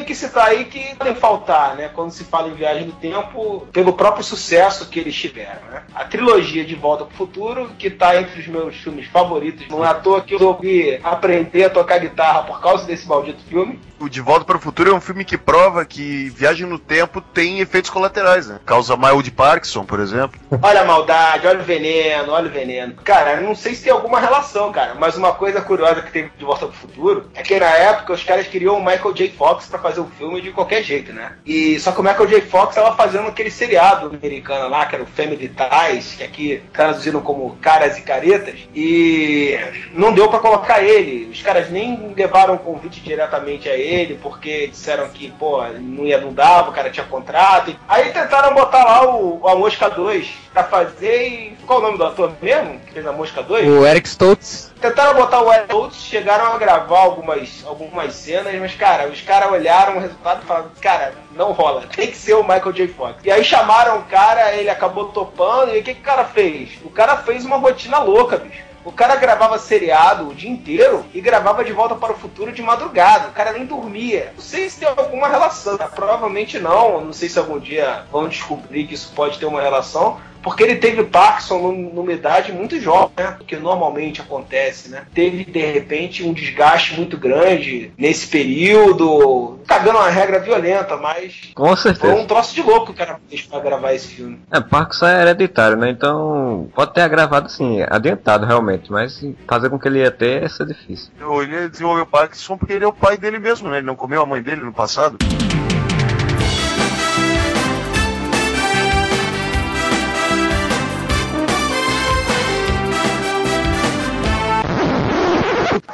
Dois 0.00 0.06
que 0.06 0.14
citar 0.14 0.48
aí 0.48 0.64
que 0.64 0.94
podem 0.96 1.14
faltar, 1.14 1.76
né? 1.76 1.90
Quando 1.94 2.10
se 2.10 2.24
fala 2.24 2.48
em 2.48 2.54
viagem 2.54 2.86
no 2.86 2.92
tempo, 2.92 3.66
pelo 3.72 3.92
próprio 3.92 4.24
sucesso 4.24 4.88
que 4.88 4.98
eles 4.98 5.14
tiveram, 5.14 5.60
né? 5.70 5.82
A 5.94 6.04
trilogia 6.04 6.64
de 6.64 6.74
Volta 6.74 7.04
pro 7.04 7.16
Futuro, 7.16 7.70
que 7.78 7.90
tá 7.90 8.16
entre 8.16 8.40
os 8.40 8.46
meus 8.46 8.76
filmes 8.76 9.06
favoritos. 9.06 9.68
Não 9.68 9.84
é 9.84 9.88
à 9.88 9.94
toa 9.94 10.22
que 10.22 10.34
eu 10.34 10.38
resolvi 10.38 10.98
aprender 11.02 11.64
a 11.64 11.70
tocar 11.70 11.98
guitarra 11.98 12.44
por 12.44 12.60
causa 12.60 12.86
desse 12.86 13.06
maldito 13.06 13.42
filme. 13.44 13.78
O 14.00 14.08
De 14.08 14.22
Volta 14.22 14.46
para 14.46 14.56
o 14.56 14.60
Futuro 14.60 14.90
é 14.90 14.94
um 14.94 15.00
filme 15.00 15.26
que 15.26 15.36
prova 15.36 15.84
que 15.84 16.30
viagem 16.30 16.66
no 16.66 16.78
tempo 16.78 17.20
tem 17.20 17.60
efeitos 17.60 17.90
colaterais, 17.90 18.46
né? 18.46 18.58
Causa 18.64 18.96
mal 18.96 19.20
de 19.20 19.30
Parkinson, 19.30 19.84
por 19.84 20.00
exemplo. 20.00 20.40
Olha 20.62 20.80
a 20.80 20.84
maldade, 20.86 21.46
olha 21.46 21.60
o 21.60 21.64
veneno, 21.64 22.32
olha 22.32 22.48
o 22.48 22.50
veneno. 22.50 22.94
Cara, 23.04 23.38
não 23.42 23.54
sei 23.54 23.74
se 23.74 23.84
tem 23.84 23.92
alguma 23.92 24.18
relação, 24.18 24.72
cara, 24.72 24.94
mas 24.94 25.18
uma 25.18 25.34
coisa 25.34 25.60
curiosa 25.60 26.00
que 26.00 26.10
teve 26.10 26.30
de 26.38 26.44
Volta 26.46 26.66
pro 26.66 26.74
Futuro 26.74 27.30
é 27.34 27.42
que 27.42 27.60
na 27.60 27.66
época 27.66 28.14
os 28.14 28.24
caras 28.24 28.46
queriam 28.46 28.78
o 28.78 28.84
Michael 28.84 29.12
J. 29.12 29.34
Fox 29.36 29.66
pra 29.66 29.78
fazer 29.78 29.89
o 29.98 30.06
filme 30.18 30.40
de 30.40 30.52
qualquer 30.52 30.82
jeito, 30.82 31.12
né? 31.12 31.32
E 31.44 31.78
só 31.80 31.92
que 31.92 32.00
o 32.00 32.02
Michael 32.02 32.26
J. 32.26 32.40
Fox 32.42 32.74
tava 32.74 32.94
fazendo 32.96 33.28
aquele 33.28 33.50
seriado 33.50 34.06
americano 34.06 34.68
lá, 34.68 34.86
que 34.86 34.94
era 34.94 35.04
o 35.04 35.06
Family 35.06 35.48
Ties, 35.48 36.14
que 36.14 36.24
aqui 36.24 36.62
traduziram 36.72 37.20
como 37.20 37.56
Caras 37.60 37.98
e 37.98 38.02
Caretas, 38.02 38.54
e 38.74 39.58
não 39.92 40.12
deu 40.12 40.28
pra 40.28 40.38
colocar 40.38 40.82
ele. 40.82 41.30
Os 41.30 41.42
caras 41.42 41.70
nem 41.70 42.14
levaram 42.16 42.54
o 42.54 42.58
convite 42.58 43.00
diretamente 43.00 43.68
a 43.68 43.76
ele, 43.76 44.18
porque 44.22 44.68
disseram 44.68 45.08
que, 45.08 45.30
pô, 45.32 45.62
não 45.80 46.04
ia 46.04 46.20
não 46.20 46.32
dava, 46.32 46.70
o 46.70 46.72
cara 46.72 46.90
tinha 46.90 47.06
contrato. 47.06 47.74
Aí 47.88 48.10
tentaram 48.12 48.54
botar 48.54 48.84
lá 48.84 49.14
o, 49.14 49.46
a 49.48 49.54
Mosca 49.54 49.88
2 49.88 50.28
pra 50.52 50.64
fazer 50.64 51.28
e. 51.28 51.60
Qual 51.66 51.78
o 51.78 51.82
nome 51.82 51.98
do 51.98 52.04
ator 52.04 52.32
mesmo? 52.42 52.80
Que 52.80 52.94
fez 52.94 53.06
a 53.06 53.12
Mosca 53.12 53.42
2? 53.42 53.68
O 53.68 53.86
Eric 53.86 54.08
Stoltz. 54.08 54.72
Tentaram 54.80 55.14
botar 55.14 55.40
o 55.42 55.52
Eric 55.52 55.66
Stoltz, 55.66 55.96
chegaram 56.02 56.52
a 56.52 56.58
gravar 56.58 57.00
algumas, 57.00 57.64
algumas 57.64 58.14
cenas, 58.14 58.52
mas, 58.60 58.74
cara, 58.74 59.08
os 59.08 59.20
caras 59.20 59.52
olharam 59.52 59.79
o 59.88 59.98
resultado 59.98 60.42
e 60.42 60.46
falaram, 60.46 60.70
cara, 60.80 61.14
não 61.32 61.52
rola, 61.52 61.84
tem 61.94 62.08
que 62.08 62.16
ser 62.16 62.34
o 62.34 62.42
Michael 62.42 62.72
J. 62.72 62.88
Fox. 62.88 63.14
E 63.24 63.30
aí 63.30 63.42
chamaram 63.42 63.98
o 63.98 64.04
cara, 64.04 64.54
ele 64.54 64.68
acabou 64.68 65.06
topando, 65.08 65.74
e 65.74 65.80
o 65.80 65.82
que, 65.82 65.94
que 65.94 66.00
o 66.00 66.04
cara 66.04 66.24
fez? 66.24 66.78
O 66.84 66.90
cara 66.90 67.16
fez 67.18 67.44
uma 67.44 67.56
rotina 67.56 67.98
louca, 67.98 68.36
bicho. 68.36 68.70
O 68.82 68.90
cara 68.90 69.16
gravava 69.16 69.58
seriado 69.58 70.28
o 70.28 70.34
dia 70.34 70.48
inteiro 70.48 71.04
e 71.12 71.20
gravava 71.20 71.62
De 71.62 71.72
Volta 71.72 71.94
para 71.94 72.12
o 72.12 72.16
Futuro 72.16 72.50
de 72.50 72.62
madrugada. 72.62 73.28
O 73.28 73.32
cara 73.32 73.52
nem 73.52 73.66
dormia. 73.66 74.32
Não 74.34 74.42
sei 74.42 74.70
se 74.70 74.80
tem 74.80 74.88
alguma 74.88 75.28
relação. 75.28 75.76
Provavelmente 75.94 76.58
não. 76.58 77.04
Não 77.04 77.12
sei 77.12 77.28
se 77.28 77.38
algum 77.38 77.58
dia 77.58 78.04
vão 78.10 78.26
descobrir 78.26 78.86
que 78.86 78.94
isso 78.94 79.12
pode 79.14 79.38
ter 79.38 79.44
uma 79.44 79.60
relação. 79.60 80.18
Porque 80.42 80.62
ele 80.62 80.76
teve 80.76 81.04
Parkinson 81.04 81.58
num- 81.58 81.92
numa 81.94 82.12
idade 82.12 82.52
muito 82.52 82.80
jovem, 82.80 83.10
né? 83.18 83.36
O 83.40 83.44
que 83.44 83.56
normalmente 83.56 84.20
acontece, 84.20 84.88
né? 84.88 85.02
Teve, 85.14 85.44
de 85.44 85.60
repente, 85.60 86.22
um 86.24 86.32
desgaste 86.32 86.94
muito 86.96 87.16
grande 87.18 87.92
nesse 87.98 88.26
período. 88.26 89.58
Cagando 89.66 89.98
uma 89.98 90.08
regra 90.08 90.38
violenta, 90.38 90.96
mas 90.96 91.50
Com 91.54 91.66
foi 91.66 91.76
certeza. 91.76 92.14
um 92.14 92.26
troço 92.26 92.54
de 92.54 92.62
louco 92.62 92.86
que 92.86 92.92
o 92.92 92.94
cara 92.94 93.20
fez 93.28 93.42
pra 93.42 93.60
gravar 93.60 93.92
esse 93.92 94.08
filme. 94.08 94.40
É, 94.50 94.60
Parkinson 94.60 95.06
é 95.06 95.22
hereditário, 95.22 95.76
né? 95.76 95.90
Então 95.90 96.68
pode 96.74 96.92
ter 96.94 97.02
agravado 97.02 97.46
assim, 97.46 97.82
adiantado 97.88 98.46
realmente, 98.46 98.90
mas 98.90 99.22
fazer 99.46 99.68
com 99.70 99.78
que 99.78 99.86
ele 99.88 100.00
ia 100.00 100.10
ter 100.10 100.42
ia 100.42 100.48
ser 100.48 100.66
difícil. 100.66 101.10
Ele 101.42 101.68
desenvolveu 101.68 102.06
Parkinson 102.06 102.56
porque 102.56 102.72
ele 102.72 102.84
é 102.84 102.88
o 102.88 102.92
pai 102.92 103.16
dele 103.16 103.38
mesmo, 103.38 103.68
né? 103.68 103.78
Ele 103.78 103.86
não 103.86 103.94
comeu 103.96 104.22
a 104.22 104.26
mãe 104.26 104.42
dele 104.42 104.62
no 104.62 104.72
passado. 104.72 105.18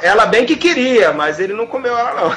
Ela 0.07 0.25
bem 0.25 0.45
que 0.45 0.55
queria, 0.55 1.11
mas 1.11 1.37
ele 1.37 1.51
não 1.51 1.67
comeu 1.67 1.97
ela, 1.97 2.13
não. 2.13 2.31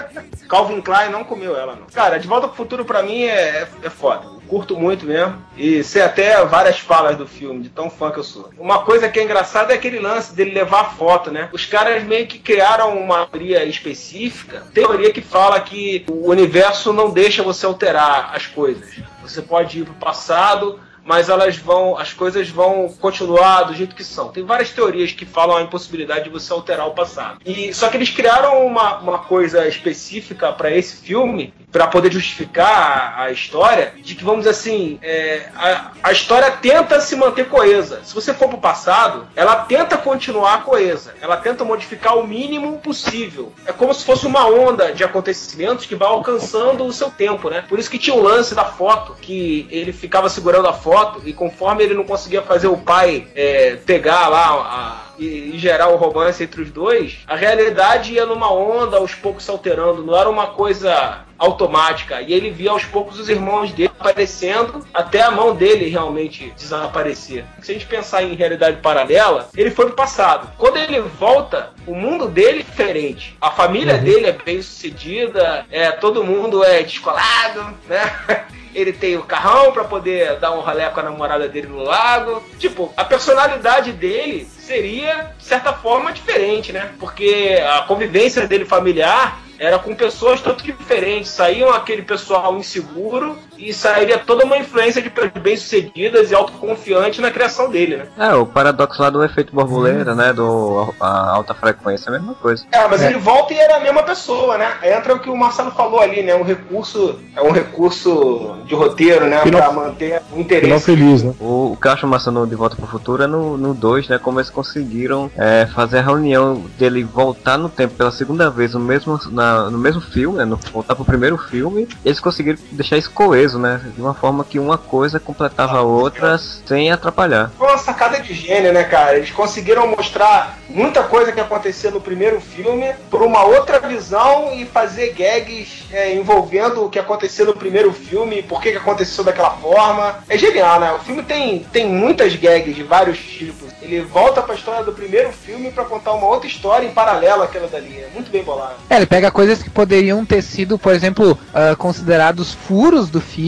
Calvin 0.48 0.80
Klein 0.80 1.10
não 1.10 1.22
comeu 1.22 1.54
ela, 1.54 1.76
não. 1.76 1.86
Cara, 1.92 2.18
De 2.18 2.26
Volta 2.26 2.48
pro 2.48 2.56
Futuro 2.56 2.82
pra 2.82 3.02
mim 3.02 3.24
é, 3.24 3.68
é 3.82 3.90
foda. 3.90 4.24
Eu 4.24 4.40
curto 4.48 4.74
muito 4.74 5.04
mesmo. 5.04 5.36
E 5.54 5.84
sei 5.84 6.00
até 6.00 6.42
várias 6.46 6.78
falas 6.80 7.18
do 7.18 7.28
filme, 7.28 7.62
de 7.62 7.68
tão 7.68 7.90
fã 7.90 8.10
que 8.10 8.18
eu 8.18 8.24
sou. 8.24 8.50
Uma 8.58 8.78
coisa 8.78 9.06
que 9.08 9.20
é 9.20 9.22
engraçada 9.22 9.74
é 9.74 9.76
aquele 9.76 9.98
lance 9.98 10.34
dele 10.34 10.52
levar 10.52 10.96
foto, 10.96 11.30
né? 11.30 11.50
Os 11.52 11.66
caras 11.66 12.02
meio 12.02 12.26
que 12.26 12.38
criaram 12.38 12.98
uma 12.98 13.26
teoria 13.26 13.64
específica. 13.64 14.64
Teoria 14.72 15.12
que 15.12 15.20
fala 15.20 15.60
que 15.60 16.06
o 16.08 16.30
universo 16.30 16.90
não 16.90 17.10
deixa 17.10 17.42
você 17.42 17.66
alterar 17.66 18.32
as 18.34 18.46
coisas. 18.46 18.96
Você 19.22 19.42
pode 19.42 19.80
ir 19.80 19.84
pro 19.84 19.94
passado, 19.94 20.80
mas 21.04 21.28
elas 21.28 21.56
vão, 21.56 21.96
as 21.96 22.12
coisas 22.12 22.48
vão 22.48 22.88
continuar 23.00 23.64
do 23.64 23.74
jeito 23.74 23.94
que 23.94 24.04
são. 24.04 24.28
Tem 24.28 24.44
várias 24.44 24.70
teorias 24.70 25.12
que 25.12 25.24
falam 25.24 25.56
a 25.56 25.62
impossibilidade 25.62 26.24
de 26.24 26.30
você 26.30 26.52
alterar 26.52 26.86
o 26.86 26.92
passado. 26.92 27.40
E 27.44 27.72
só 27.74 27.88
que 27.88 27.96
eles 27.96 28.10
criaram 28.10 28.66
uma, 28.66 28.98
uma 28.98 29.18
coisa 29.18 29.66
específica 29.66 30.52
para 30.52 30.70
esse 30.70 30.96
filme 30.96 31.52
para 31.72 31.86
poder 31.86 32.12
justificar 32.12 33.14
a, 33.16 33.22
a 33.24 33.30
história 33.30 33.94
de 34.02 34.14
que 34.14 34.24
vamos 34.24 34.40
dizer 34.40 34.50
assim, 34.50 34.98
é, 35.02 35.48
a, 35.54 35.92
a 36.02 36.12
história 36.12 36.50
tenta 36.50 37.00
se 37.00 37.14
manter 37.14 37.48
coesa. 37.48 38.00
Se 38.02 38.14
você 38.14 38.34
for 38.34 38.48
pro 38.48 38.58
passado, 38.58 39.28
ela 39.36 39.56
tenta 39.56 39.96
continuar 39.96 40.64
coesa. 40.64 41.14
Ela 41.20 41.36
tenta 41.36 41.64
modificar 41.64 42.18
o 42.18 42.26
mínimo 42.26 42.78
possível. 42.78 43.52
É 43.64 43.72
como 43.72 43.94
se 43.94 44.04
fosse 44.04 44.26
uma 44.26 44.46
onda 44.46 44.92
de 44.92 45.04
acontecimentos 45.04 45.86
que 45.86 45.94
vai 45.94 46.08
alcançando 46.08 46.84
o 46.84 46.92
seu 46.92 47.10
tempo, 47.10 47.48
né? 47.48 47.64
Por 47.68 47.78
isso 47.78 47.90
que 47.90 47.98
tinha 47.98 48.16
o 48.16 48.22
lance 48.22 48.54
da 48.54 48.64
foto, 48.64 49.16
que 49.20 49.68
ele 49.70 49.92
ficava 49.92 50.28
segurando 50.28 50.68
a 50.68 50.72
foto 50.72 50.89
e 51.24 51.32
conforme 51.32 51.84
ele 51.84 51.94
não 51.94 52.04
conseguia 52.04 52.42
fazer 52.42 52.68
o 52.68 52.76
pai 52.76 53.26
é, 53.34 53.76
pegar 53.86 54.28
lá 54.28 55.09
e, 55.20 55.52
e 55.54 55.58
gerar 55.58 55.88
o 55.88 55.96
romance 55.96 56.42
entre 56.42 56.62
os 56.62 56.70
dois, 56.70 57.18
a 57.26 57.36
realidade 57.36 58.14
ia 58.14 58.24
numa 58.24 58.52
onda 58.52 58.96
aos 58.96 59.14
poucos 59.14 59.44
se 59.44 59.50
alterando, 59.50 60.02
não 60.02 60.16
era 60.16 60.28
uma 60.28 60.48
coisa 60.48 61.24
automática. 61.38 62.20
E 62.20 62.32
ele 62.32 62.50
via 62.50 62.70
aos 62.70 62.84
poucos 62.84 63.18
os 63.18 63.28
irmãos 63.28 63.72
dele 63.72 63.90
aparecendo 63.98 64.84
até 64.92 65.22
a 65.22 65.30
mão 65.30 65.54
dele 65.54 65.88
realmente 65.88 66.52
desaparecer. 66.56 67.44
Se 67.62 67.70
a 67.70 67.74
gente 67.74 67.86
pensar 67.86 68.22
em 68.22 68.34
realidade 68.34 68.80
paralela, 68.80 69.48
ele 69.56 69.70
foi 69.70 69.86
pro 69.86 69.94
passado. 69.94 70.50
Quando 70.56 70.76
ele 70.76 71.00
volta, 71.00 71.70
o 71.86 71.94
mundo 71.94 72.28
dele 72.28 72.60
é 72.60 72.62
diferente. 72.62 73.36
A 73.40 73.50
família 73.50 73.98
dele 73.98 74.26
é 74.26 74.32
bem 74.32 74.60
sucedida, 74.60 75.66
é, 75.70 75.90
todo 75.92 76.24
mundo 76.24 76.64
é 76.64 76.82
descolado, 76.82 77.74
né? 77.88 78.46
Ele 78.72 78.92
tem 78.92 79.16
o 79.16 79.24
carrão 79.24 79.72
pra 79.72 79.82
poder 79.82 80.38
dar 80.38 80.52
um 80.52 80.60
rolê 80.60 80.88
com 80.90 81.00
a 81.00 81.02
namorada 81.02 81.48
dele 81.48 81.66
no 81.66 81.82
lago. 81.82 82.40
Tipo, 82.56 82.92
a 82.96 83.04
personalidade 83.04 83.90
dele 83.90 84.48
seria, 84.70 85.34
de 85.36 85.44
certa 85.44 85.72
forma, 85.72 86.12
diferente, 86.12 86.72
né? 86.72 86.92
Porque 87.00 87.60
a 87.76 87.82
convivência 87.82 88.46
dele 88.46 88.64
familiar 88.64 89.40
era 89.58 89.80
com 89.80 89.96
pessoas 89.96 90.40
tanto 90.40 90.62
diferentes. 90.62 91.32
Saíam 91.32 91.70
aquele 91.70 92.02
pessoal 92.02 92.56
inseguro 92.56 93.36
e 93.60 93.72
sairia 93.72 94.18
toda 94.18 94.44
uma 94.44 94.56
influência 94.58 95.00
de 95.02 95.10
pessoas 95.10 95.32
bem-sucedidas 95.42 96.30
e 96.30 96.34
autoconfiantes 96.34 97.20
na 97.20 97.30
criação 97.30 97.70
dele, 97.70 97.96
né? 97.98 98.06
É, 98.18 98.34
o 98.34 98.46
paradoxo 98.46 99.00
lá 99.02 99.10
do 99.10 99.22
efeito 99.24 99.54
borboleta, 99.54 100.14
né? 100.14 100.32
Do 100.32 100.94
a 101.00 101.30
alta 101.30 101.54
frequência, 101.54 102.08
é 102.08 102.16
a 102.16 102.18
mesma 102.18 102.34
coisa. 102.34 102.64
É, 102.72 102.88
mas 102.88 103.02
ele 103.02 103.18
volta 103.18 103.52
e 103.52 103.58
era 103.58 103.76
a 103.76 103.80
mesma 103.80 104.02
pessoa, 104.02 104.56
né? 104.58 104.72
Entra 104.82 105.14
o 105.14 105.18
que 105.20 105.28
o 105.30 105.36
Marcelo 105.36 105.70
falou 105.72 106.00
ali, 106.00 106.22
né? 106.22 106.34
Um 106.34 106.42
recurso, 106.42 107.18
é 107.36 107.42
um 107.42 107.50
recurso 107.50 108.56
de 108.66 108.74
roteiro, 108.74 109.26
né? 109.26 109.40
Final- 109.42 109.60
pra 109.60 109.72
manter 109.72 110.22
o 110.32 110.38
interesse. 110.40 110.64
Final 110.66 110.80
feliz, 110.80 111.22
né? 111.22 111.34
O, 111.40 111.72
o 111.72 111.76
que 111.80 111.86
eu 111.86 111.92
acho 111.92 112.06
massa 112.06 112.30
no 112.30 112.46
De 112.46 112.54
Volta 112.54 112.76
pro 112.76 112.86
Futuro 112.86 113.22
é 113.22 113.26
no, 113.26 113.56
no 113.56 113.74
2, 113.74 114.08
né? 114.08 114.18
Como 114.18 114.38
eles 114.38 114.50
conseguiram 114.50 115.30
é, 115.36 115.66
fazer 115.66 115.98
a 115.98 116.02
reunião 116.02 116.64
dele 116.78 117.02
voltar 117.04 117.56
no 117.58 117.68
tempo 117.68 117.94
pela 117.94 118.10
segunda 118.10 118.48
vez 118.50 118.74
no 118.74 118.80
mesmo, 118.80 119.18
na- 119.30 119.70
no 119.70 119.78
mesmo 119.78 120.00
filme, 120.00 120.38
né? 120.38 120.44
No, 120.44 120.56
voltar 120.72 120.94
pro 120.94 121.04
primeiro 121.04 121.36
filme. 121.36 121.88
Eles 122.04 122.20
conseguiram 122.20 122.58
deixar 122.72 122.96
isso 122.96 123.10
coeso, 123.10 123.49
né? 123.58 123.80
De 123.94 124.00
uma 124.00 124.14
forma 124.14 124.44
que 124.44 124.58
uma 124.58 124.78
coisa 124.78 125.18
completava 125.18 125.78
a 125.78 125.82
outra 125.82 126.38
sem 126.38 126.90
atrapalhar. 126.90 127.50
Foi 127.56 127.68
uma 127.68 127.78
sacada 127.78 128.20
de 128.20 128.34
gênio, 128.34 128.72
né, 128.72 128.84
cara? 128.84 129.16
Eles 129.16 129.30
conseguiram 129.30 129.86
mostrar 129.86 130.58
muita 130.68 131.02
coisa 131.02 131.32
que 131.32 131.40
acontecia 131.40 131.90
no 131.90 132.00
primeiro 132.00 132.40
filme 132.40 132.92
por 133.10 133.22
uma 133.22 133.44
outra 133.44 133.80
visão 133.80 134.52
e 134.54 134.64
fazer 134.64 135.12
gags 135.12 135.84
é, 135.92 136.14
envolvendo 136.14 136.84
o 136.84 136.90
que 136.90 136.98
acontecia 136.98 137.44
no 137.44 137.54
primeiro 137.54 137.92
filme 137.92 138.38
e 138.38 138.42
por 138.42 138.60
que, 138.60 138.72
que 138.72 138.78
aconteceu 138.78 139.24
daquela 139.24 139.50
forma. 139.50 140.18
É 140.28 140.38
genial, 140.38 140.80
né? 140.80 140.92
O 140.92 140.98
filme 141.00 141.22
tem, 141.22 141.60
tem 141.72 141.88
muitas 141.88 142.34
gags 142.36 142.74
de 142.74 142.82
vários 142.82 143.18
tipos. 143.18 143.70
Ele 143.82 144.00
volta 144.02 144.42
pra 144.42 144.54
história 144.54 144.84
do 144.84 144.92
primeiro 144.92 145.32
filme 145.32 145.70
pra 145.70 145.84
contar 145.84 146.12
uma 146.12 146.26
outra 146.26 146.46
história 146.46 146.86
em 146.86 146.92
paralelo 146.92 147.42
àquela 147.42 147.66
dali. 147.66 147.96
É 147.98 148.08
muito 148.14 148.30
bem 148.30 148.42
bolado. 148.42 148.74
É, 148.88 148.96
ele 148.96 149.06
pega 149.06 149.30
coisas 149.30 149.62
que 149.62 149.70
poderiam 149.70 150.24
ter 150.24 150.42
sido, 150.42 150.78
por 150.78 150.92
exemplo, 150.92 151.38
ah, 151.54 151.74
considerados 151.76 152.54
furos 152.54 153.08
do 153.08 153.20
filme, 153.20 153.39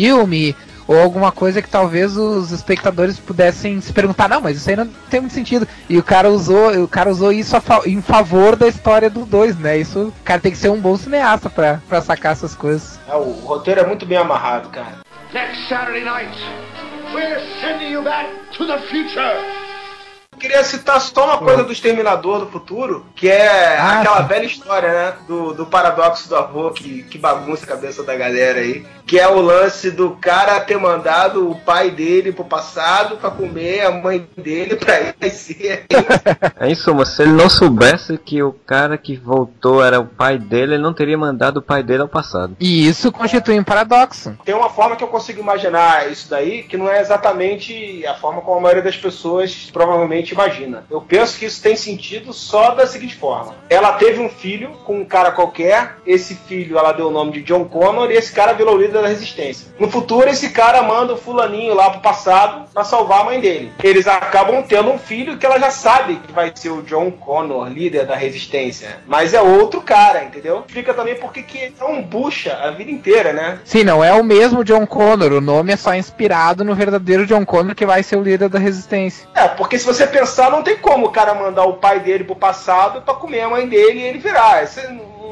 ou 0.89 1.01
alguma 1.01 1.31
coisa 1.31 1.63
que 1.63 1.69
talvez 1.69 2.17
os 2.17 2.51
espectadores 2.51 3.19
pudessem 3.19 3.81
se 3.81 3.93
perguntar, 3.93 4.29
não, 4.29 4.41
mas 4.41 4.57
isso 4.57 4.69
aí 4.69 4.75
não 4.77 4.87
tem 5.09 5.21
muito 5.21 5.33
sentido. 5.33 5.67
E 5.89 5.97
o 5.97 6.03
cara 6.03 6.29
usou, 6.29 6.73
o 6.83 6.89
cara 6.89 7.09
usou 7.11 7.33
isso 7.33 7.57
a 7.57 7.61
fa- 7.61 7.83
em 7.87 8.03
favor 8.03 8.57
da 8.57 8.67
história 8.67 9.09
do 9.09 9.25
2, 9.25 9.57
né? 9.59 9.79
Isso, 9.79 10.09
o 10.09 10.25
cara 10.25 10.41
tem 10.41 10.51
que 10.53 10.59
ser 10.59 10.71
um 10.71 10.81
bom 10.81 10.97
cineasta 10.97 11.49
pra, 11.49 11.81
pra 11.89 12.03
sacar 12.03 12.33
essas 12.33 12.55
coisas. 12.55 12.99
É, 13.09 13.15
o 13.15 13.31
roteiro 13.31 13.81
é 13.81 13.87
muito 13.87 14.05
bem 14.05 14.19
amarrado, 14.19 14.69
cara. 14.71 14.99
Next 15.33 15.69
Saturday 15.69 16.05
night, 16.05 16.37
we're 17.15 17.41
sending 17.61 17.93
you 17.93 18.03
back 18.03 18.29
to 18.59 18.67
the 18.67 18.79
future. 18.91 19.62
Queria 20.39 20.65
citar 20.65 21.01
só 21.01 21.25
uma 21.27 21.39
coisa 21.39 21.63
do 21.63 21.73
Exterminador 21.73 22.41
do 22.41 22.47
Futuro, 22.47 23.07
que 23.15 23.29
é 23.29 23.77
Ah, 23.79 24.01
aquela 24.01 24.23
sim. 24.23 24.29
velha 24.29 24.45
história, 24.47 24.89
né? 24.93 25.13
Do, 25.29 25.53
do 25.53 25.67
paradoxo 25.67 26.29
do 26.29 26.35
avô 26.35 26.71
que, 26.71 27.03
que 27.05 27.17
bagunça 27.19 27.65
a 27.65 27.69
cabeça 27.69 28.03
da 28.03 28.17
galera 28.17 28.59
aí. 28.59 28.85
Que 29.07 29.19
é 29.21 29.29
o 29.29 29.41
lance 29.41 29.91
do 29.91 30.11
cara 30.13 30.59
ter 30.61 30.79
mandado 30.79 31.49
o 31.51 31.55
pai 31.55 31.91
dele 31.91 32.33
pro 32.33 32.45
passado 32.45 33.17
pra 33.19 33.31
comer 33.31 33.85
a 33.85 33.91
mãe 33.91 34.27
dele 34.37 34.77
pra 34.77 34.99
ele 35.01 35.31
ser. 35.31 35.85
É, 36.59 36.69
em 36.71 36.75
suma, 36.77 37.05
se 37.05 37.23
ele 37.23 37.33
não 37.33 37.49
soubesse 37.51 38.17
que 38.17 38.41
o 38.43 38.53
cara 38.53 38.97
que 38.97 39.17
voltou 39.17 39.83
era 39.85 39.99
o 39.99 40.07
pai 40.07 40.39
dele, 40.39 40.75
ele 40.75 40.83
não 40.83 40.93
teria 40.95 41.19
mandado 41.19 41.57
o 41.57 41.63
pai 41.63 41.83
dele 41.83 42.03
ao 42.03 42.09
passado. 42.09 42.57
E 42.61 42.87
isso 42.87 43.11
constitui 43.11 43.59
um 43.59 43.65
paradoxo. 43.65 44.37
Tem 44.45 44.55
uma 44.55 44.71
forma 44.71 44.95
que 44.95 45.03
eu 45.03 45.09
consigo 45.09 45.41
imaginar 45.41 46.11
isso 46.11 46.31
daí, 46.31 46.63
que 46.63 46.77
não 46.77 46.89
é 46.89 47.01
exatamente 47.01 48.07
a 48.07 48.15
forma 48.15 48.41
como 48.43 48.59
a 48.59 48.61
maioria 48.61 48.83
das 48.83 48.97
pessoas 48.97 49.71
provavelmente 49.73 50.22
imagina. 50.31 50.85
Eu 50.89 51.01
penso 51.01 51.37
que 51.37 51.47
isso 51.47 51.61
tem 51.61 51.75
sentido 51.75 52.33
só 52.33 52.71
da 52.71 52.87
seguinte 52.87 53.17
forma: 53.17 53.55
ela 53.69 53.95
teve 53.95 54.21
um 54.21 54.29
filho 54.29 54.71
com 54.85 55.01
um 55.01 55.05
cara 55.05 55.33
qualquer, 55.33 55.97
esse 56.07 56.37
filho 56.37 56.79
ela 56.79 56.93
deu 56.93 57.09
o 57.09 57.11
nome 57.11 57.33
de 57.33 57.43
John 57.43 57.65
Connor 57.65 58.11
e 58.11 58.15
esse 58.15 58.33
cara 58.33 58.53
virou 58.53 58.77
líder 58.77 59.03
da 59.03 59.09
resistência. 59.09 59.69
No 59.79 59.91
futuro, 59.91 60.29
esse 60.29 60.51
cara 60.51 60.83
manda 60.83 61.15
o 61.15 61.17
fulaninho 61.17 61.75
lá 61.75 61.91
pro 61.91 62.01
passado 62.01 62.69
pra 62.73 62.85
salvar 62.85 63.23
a 63.23 63.25
mãe 63.25 63.41
dele. 63.41 63.73
Eles 63.83 64.07
acabam 64.07 64.63
tendo 64.63 64.91
um 64.91 64.99
filho 64.99 65.37
que 65.37 65.47
ela 65.47 65.59
já 65.59 65.71
sabe 65.71 66.17
que 66.17 66.33
vai 66.33 66.53
ser 66.55 66.71
o 66.71 66.83
John 66.83 67.11
Connor, 67.11 67.69
líder 67.69 68.07
da 68.07 68.15
resistência. 68.15 69.01
Mas 69.07 69.35
é 69.35 69.41
outro 69.41 69.81
cara, 69.81 70.25
entendeu? 70.25 70.65
Explica 70.67 70.95
também 70.95 71.17
porque 71.17 71.43
que 71.43 71.73
é 71.79 71.85
um 71.85 72.03
bucha 72.03 72.55
a 72.55 72.71
vida 72.71 72.91
inteira, 72.91 73.33
né? 73.33 73.59
Sim, 73.65 73.85
não 73.85 74.05
é 74.05 74.13
o 74.13 74.25
mesmo 74.25 74.65
John 74.65 74.87
Connor, 74.87 75.33
o 75.33 75.41
nome 75.41 75.73
é 75.73 75.77
só 75.77 75.95
inspirado 75.95 76.65
no 76.65 76.75
verdadeiro 76.75 77.27
John 77.27 77.45
Connor 77.45 77.75
que 77.75 77.87
vai 77.87 78.03
ser 78.03 78.17
o 78.17 78.23
líder 78.23 78.49
da 78.49 78.59
resistência. 78.59 79.27
É, 79.35 79.49
porque 79.49 79.79
se 79.79 79.87
você 79.87 80.07
pensar, 80.13 80.51
não 80.51 80.63
tem 80.63 80.77
como 80.77 81.07
o 81.07 81.11
cara 81.11 81.35
mandar 81.35 81.65
o 81.65 81.79
pai 81.79 82.01
dele 82.01 82.25
pro 82.25 82.37
passado 82.37 83.03
pra 83.03 83.15
comer 83.15 83.41
a 83.41 83.49
mãe 83.49 83.69
dele 83.69 84.01
e 84.01 84.03
ele 84.03 84.19
virar. 84.19 84.63
Isso 84.63 84.81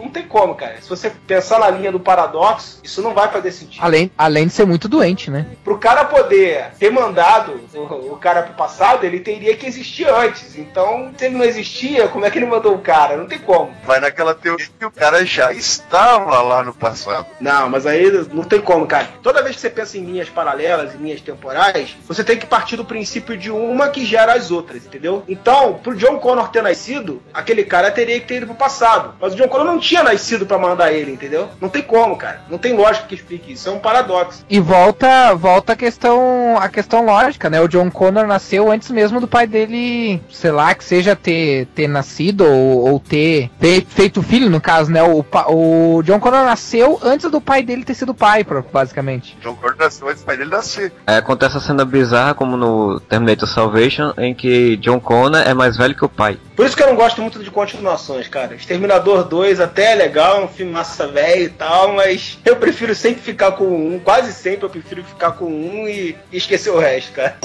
não 0.03 0.09
tem 0.09 0.26
como, 0.26 0.55
cara. 0.55 0.80
Se 0.80 0.88
você 0.88 1.11
pensar 1.26 1.59
na 1.59 1.70
linha 1.70 1.93
do 1.93 2.01
paradoxo, 2.01 2.80
isso 2.82 3.03
não 3.03 3.14
vai 3.14 3.28
fazer 3.28 3.53
sentido. 3.53 3.82
Além, 3.82 4.11
além 4.16 4.47
de 4.47 4.53
ser 4.53 4.66
muito 4.66 4.88
doente, 4.88 5.30
né? 5.30 5.47
Pro 5.64 5.78
cara 5.78 6.05
poder 6.05 6.70
ter 6.78 6.91
mandado 6.91 7.61
o, 7.74 8.12
o 8.12 8.16
cara 8.16 8.43
pro 8.43 8.55
passado, 8.55 9.05
ele 9.05 9.20
teria 9.20 9.57
que 9.57 9.66
existir 9.66 10.09
antes. 10.09 10.57
Então, 10.57 11.12
se 11.16 11.26
ele 11.26 11.36
não 11.36 11.45
existia, 11.45 12.09
como 12.09 12.24
é 12.24 12.30
que 12.30 12.38
ele 12.38 12.47
mandou 12.47 12.74
o 12.74 12.80
cara? 12.80 13.16
Não 13.16 13.26
tem 13.26 13.38
como. 13.38 13.72
Vai 13.84 14.01
naquela 14.01 14.34
teoria 14.34 14.68
que 14.78 14.84
o 14.84 14.91
cara 14.91 15.24
já 15.24 15.53
estava 15.53 16.41
lá 16.43 16.62
no 16.62 16.74
passado. 16.74 17.26
Não, 17.41 17.68
mas 17.68 17.86
aí 17.86 18.11
não 18.32 18.45
tem 18.45 18.61
como, 18.61 18.86
cara. 18.86 19.09
Toda 19.22 19.43
vez 19.43 19.57
que 19.57 19.62
você 19.62 19.70
pensa 19.70 19.99
em 19.99 20.05
linhas 20.05 20.28
paralelas, 20.28 20.95
em 20.95 20.99
linhas 20.99 21.20
temporais, 21.20 21.97
você 22.07 22.22
tem 22.22 22.38
que 22.38 22.47
partir 22.47 22.76
do 22.76 22.84
princípio 22.84 23.36
de 23.36 23.51
uma 23.51 23.88
que 23.88 24.05
gera 24.05 24.34
as 24.34 24.51
outras, 24.51 24.86
entendeu? 24.86 25.24
Então, 25.28 25.74
pro 25.74 25.97
John 25.97 26.18
Connor 26.18 26.49
ter 26.51 26.62
nascido, 26.62 27.22
aquele 27.32 27.64
cara 27.64 27.91
teria 27.91 28.20
que 28.20 28.26
ter 28.26 28.36
ido 28.36 28.47
pro 28.47 28.55
passado. 28.55 29.14
Mas 29.20 29.32
o 29.34 29.36
John 29.36 29.49
Connor 29.49 29.66
não 29.66 29.80
tinha 29.81 30.03
nascido 30.03 30.47
pra 30.47 30.59
mandar 30.59 30.93
ele, 30.93 31.11
entendeu? 31.12 31.49
Não 31.61 31.68
tem 31.68 31.83
como, 31.83 32.16
cara. 32.16 32.43
Não 32.49 32.59
tem 32.59 32.74
lógica 32.76 33.07
que 33.09 33.14
explique 33.14 33.53
isso. 33.53 33.68
É 33.68 33.72
um 33.72 33.78
paradoxo. 33.81 34.45
E 34.49 34.61
volta, 34.61 35.35
volta 35.35 35.72
a 35.72 35.76
questão, 35.76 36.57
a 36.59 36.68
questão 36.68 37.05
lógica, 37.05 37.49
né? 37.51 37.61
O 37.61 37.68
John 37.68 37.91
Connor 37.91 38.26
nasceu 38.26 38.70
antes 38.70 38.91
mesmo 38.91 39.20
do 39.20 39.26
pai 39.28 39.47
dele, 39.47 40.22
sei 40.31 40.51
lá, 40.53 40.74
que 40.74 40.85
seja 40.85 41.16
ter, 41.16 41.66
ter 41.74 41.89
nascido 41.89 42.45
ou, 42.45 42.91
ou 42.93 43.01
ter 43.01 43.51
fe- 43.59 43.87
feito 43.89 44.22
filho, 44.22 44.51
no 44.51 44.61
caso, 44.61 44.91
né? 44.93 45.03
O, 45.03 45.24
o 45.49 46.03
John 46.03 46.20
Connor 46.20 46.45
nasceu 46.45 46.99
antes 47.03 47.31
do 47.31 47.41
pai 47.41 47.62
dele 47.62 47.85
ter 47.85 47.95
sido 47.95 48.14
pai, 48.14 48.45
basicamente. 48.72 49.37
John 49.43 49.55
Connor 49.57 49.76
nasceu 49.78 50.09
antes 50.09 50.22
do 50.22 50.26
pai 50.26 50.37
dele 50.37 50.51
nascer. 50.51 50.93
Aí 51.07 51.16
acontece 51.16 51.57
a 51.57 51.61
cena 51.61 51.85
bizarra 51.85 52.35
como 52.35 52.57
no 52.57 53.01
Terminator 53.01 53.49
Salvation, 53.49 54.12
em 54.18 54.35
que 54.35 54.76
John 54.76 55.01
Connor 55.01 55.41
é 55.43 55.55
mais 55.55 55.76
velho 55.76 55.95
que 55.95 56.05
o 56.05 56.09
pai. 56.09 56.39
Por 56.57 56.66
isso 56.66 56.76
que 56.76 56.83
eu 56.83 56.89
não 56.89 56.97
gosto 56.97 57.22
muito 57.22 57.43
de 57.43 57.51
continuações, 57.51 58.28
cara. 58.28 58.55
Exterminador 58.55 59.24
2 59.24 59.61
até 59.61 59.70
é 59.79 59.95
legal, 59.95 60.41
é 60.41 60.45
um 60.45 60.49
filme 60.49 60.73
massa 60.73 61.07
velho 61.07 61.45
e 61.45 61.49
tal, 61.49 61.95
mas 61.95 62.39
eu 62.45 62.57
prefiro 62.57 62.95
sempre 62.95 63.23
ficar 63.23 63.53
com 63.53 63.64
um. 63.64 63.99
Quase 63.99 64.33
sempre 64.33 64.66
eu 64.66 64.71
prefiro 64.71 65.05
ficar 65.05 65.33
com 65.33 65.47
um 65.47 65.89
e 65.89 66.16
esquecer 66.33 66.71
o 66.71 66.79
resto, 66.79 67.12
cara. 67.12 67.37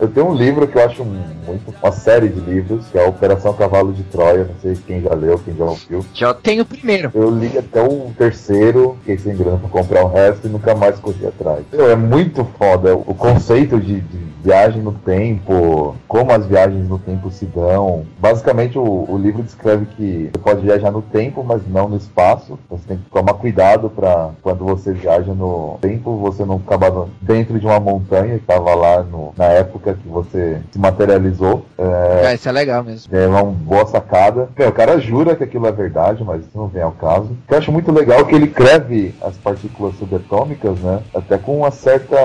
Eu 0.00 0.06
tenho 0.08 0.28
um 0.28 0.34
livro 0.34 0.66
que 0.68 0.78
eu 0.78 0.84
acho 0.84 1.04
muito. 1.04 1.74
Uma 1.82 1.90
série 1.92 2.28
de 2.28 2.38
livros, 2.40 2.86
que 2.86 2.96
é 2.98 3.04
a 3.04 3.08
Operação 3.08 3.52
Cavalo 3.52 3.92
de 3.92 4.04
Troia. 4.04 4.44
Não 4.44 4.54
sei 4.62 4.76
quem 4.86 5.00
já 5.02 5.12
leu, 5.14 5.38
quem 5.40 5.56
já 5.56 5.64
ouviu. 5.64 6.04
Já 6.14 6.32
tem 6.32 6.60
o 6.60 6.64
primeiro. 6.64 7.10
Eu 7.14 7.30
li 7.30 7.56
até 7.58 7.82
o 7.82 8.12
terceiro, 8.16 8.96
fiquei 9.00 9.18
sem 9.18 9.36
grana 9.36 9.56
pra 9.58 9.68
comprar 9.68 10.04
o 10.04 10.08
resto 10.08 10.46
e 10.46 10.50
nunca 10.50 10.74
mais 10.74 10.98
corri 11.00 11.26
atrás. 11.26 11.64
Meu, 11.72 11.90
é 11.90 11.96
muito 11.96 12.44
foda 12.56 12.94
o 12.96 13.14
conceito 13.14 13.80
de, 13.80 14.00
de 14.00 14.28
viagem 14.44 14.80
no 14.80 14.92
tempo, 14.92 15.96
como 16.06 16.30
as 16.32 16.46
viagens 16.46 16.88
no 16.88 16.98
tempo 16.98 17.28
se 17.30 17.44
dão. 17.46 18.04
Basicamente, 18.20 18.78
o, 18.78 19.04
o 19.08 19.18
livro 19.18 19.42
descreve 19.42 19.86
que 19.86 20.30
você 20.32 20.38
pode 20.38 20.60
viajar 20.60 20.92
no 20.92 21.02
tempo, 21.02 21.42
mas 21.42 21.62
não 21.68 21.88
no 21.88 21.96
espaço. 21.96 22.56
Você 22.70 22.82
tem 22.86 22.96
que 22.98 23.10
tomar 23.10 23.34
cuidado 23.34 23.90
para 23.90 24.30
quando 24.42 24.64
você 24.64 24.92
viaja 24.92 25.34
no 25.34 25.76
tempo, 25.80 26.16
você 26.18 26.44
não 26.44 26.56
acabar 26.64 27.06
dentro 27.20 27.58
de 27.58 27.66
uma 27.66 27.80
montanha 27.80 28.36
que 28.36 28.42
estava 28.42 28.74
lá 28.76 29.02
no- 29.02 29.32
na 29.36 29.46
época 29.46 29.87
que 29.94 30.08
você 30.08 30.60
se 30.70 30.78
materializou. 30.78 31.64
É, 31.78 32.26
É, 32.26 32.34
isso 32.34 32.48
é 32.48 32.52
legal 32.52 32.82
mesmo. 32.84 33.14
é 33.16 33.26
uma 33.26 33.42
boa 33.44 33.86
sacada. 33.86 34.48
Meu, 34.58 34.68
o 34.68 34.72
cara 34.72 34.98
jura 34.98 35.36
que 35.36 35.44
aquilo 35.44 35.66
é 35.66 35.72
verdade, 35.72 36.22
mas 36.24 36.40
isso 36.42 36.56
não 36.56 36.68
vem 36.68 36.82
ao 36.82 36.92
caso. 36.92 37.24
O 37.32 37.36
que 37.46 37.54
eu 37.54 37.58
acho 37.58 37.72
muito 37.72 37.90
legal 37.92 38.20
é 38.20 38.24
que 38.24 38.34
ele 38.34 38.46
escreve 38.46 39.14
as 39.22 39.36
partículas 39.36 39.94
subatômicas, 39.96 40.78
né? 40.80 41.00
Até 41.14 41.38
com 41.38 41.58
uma 41.58 41.70
certa 41.70 42.16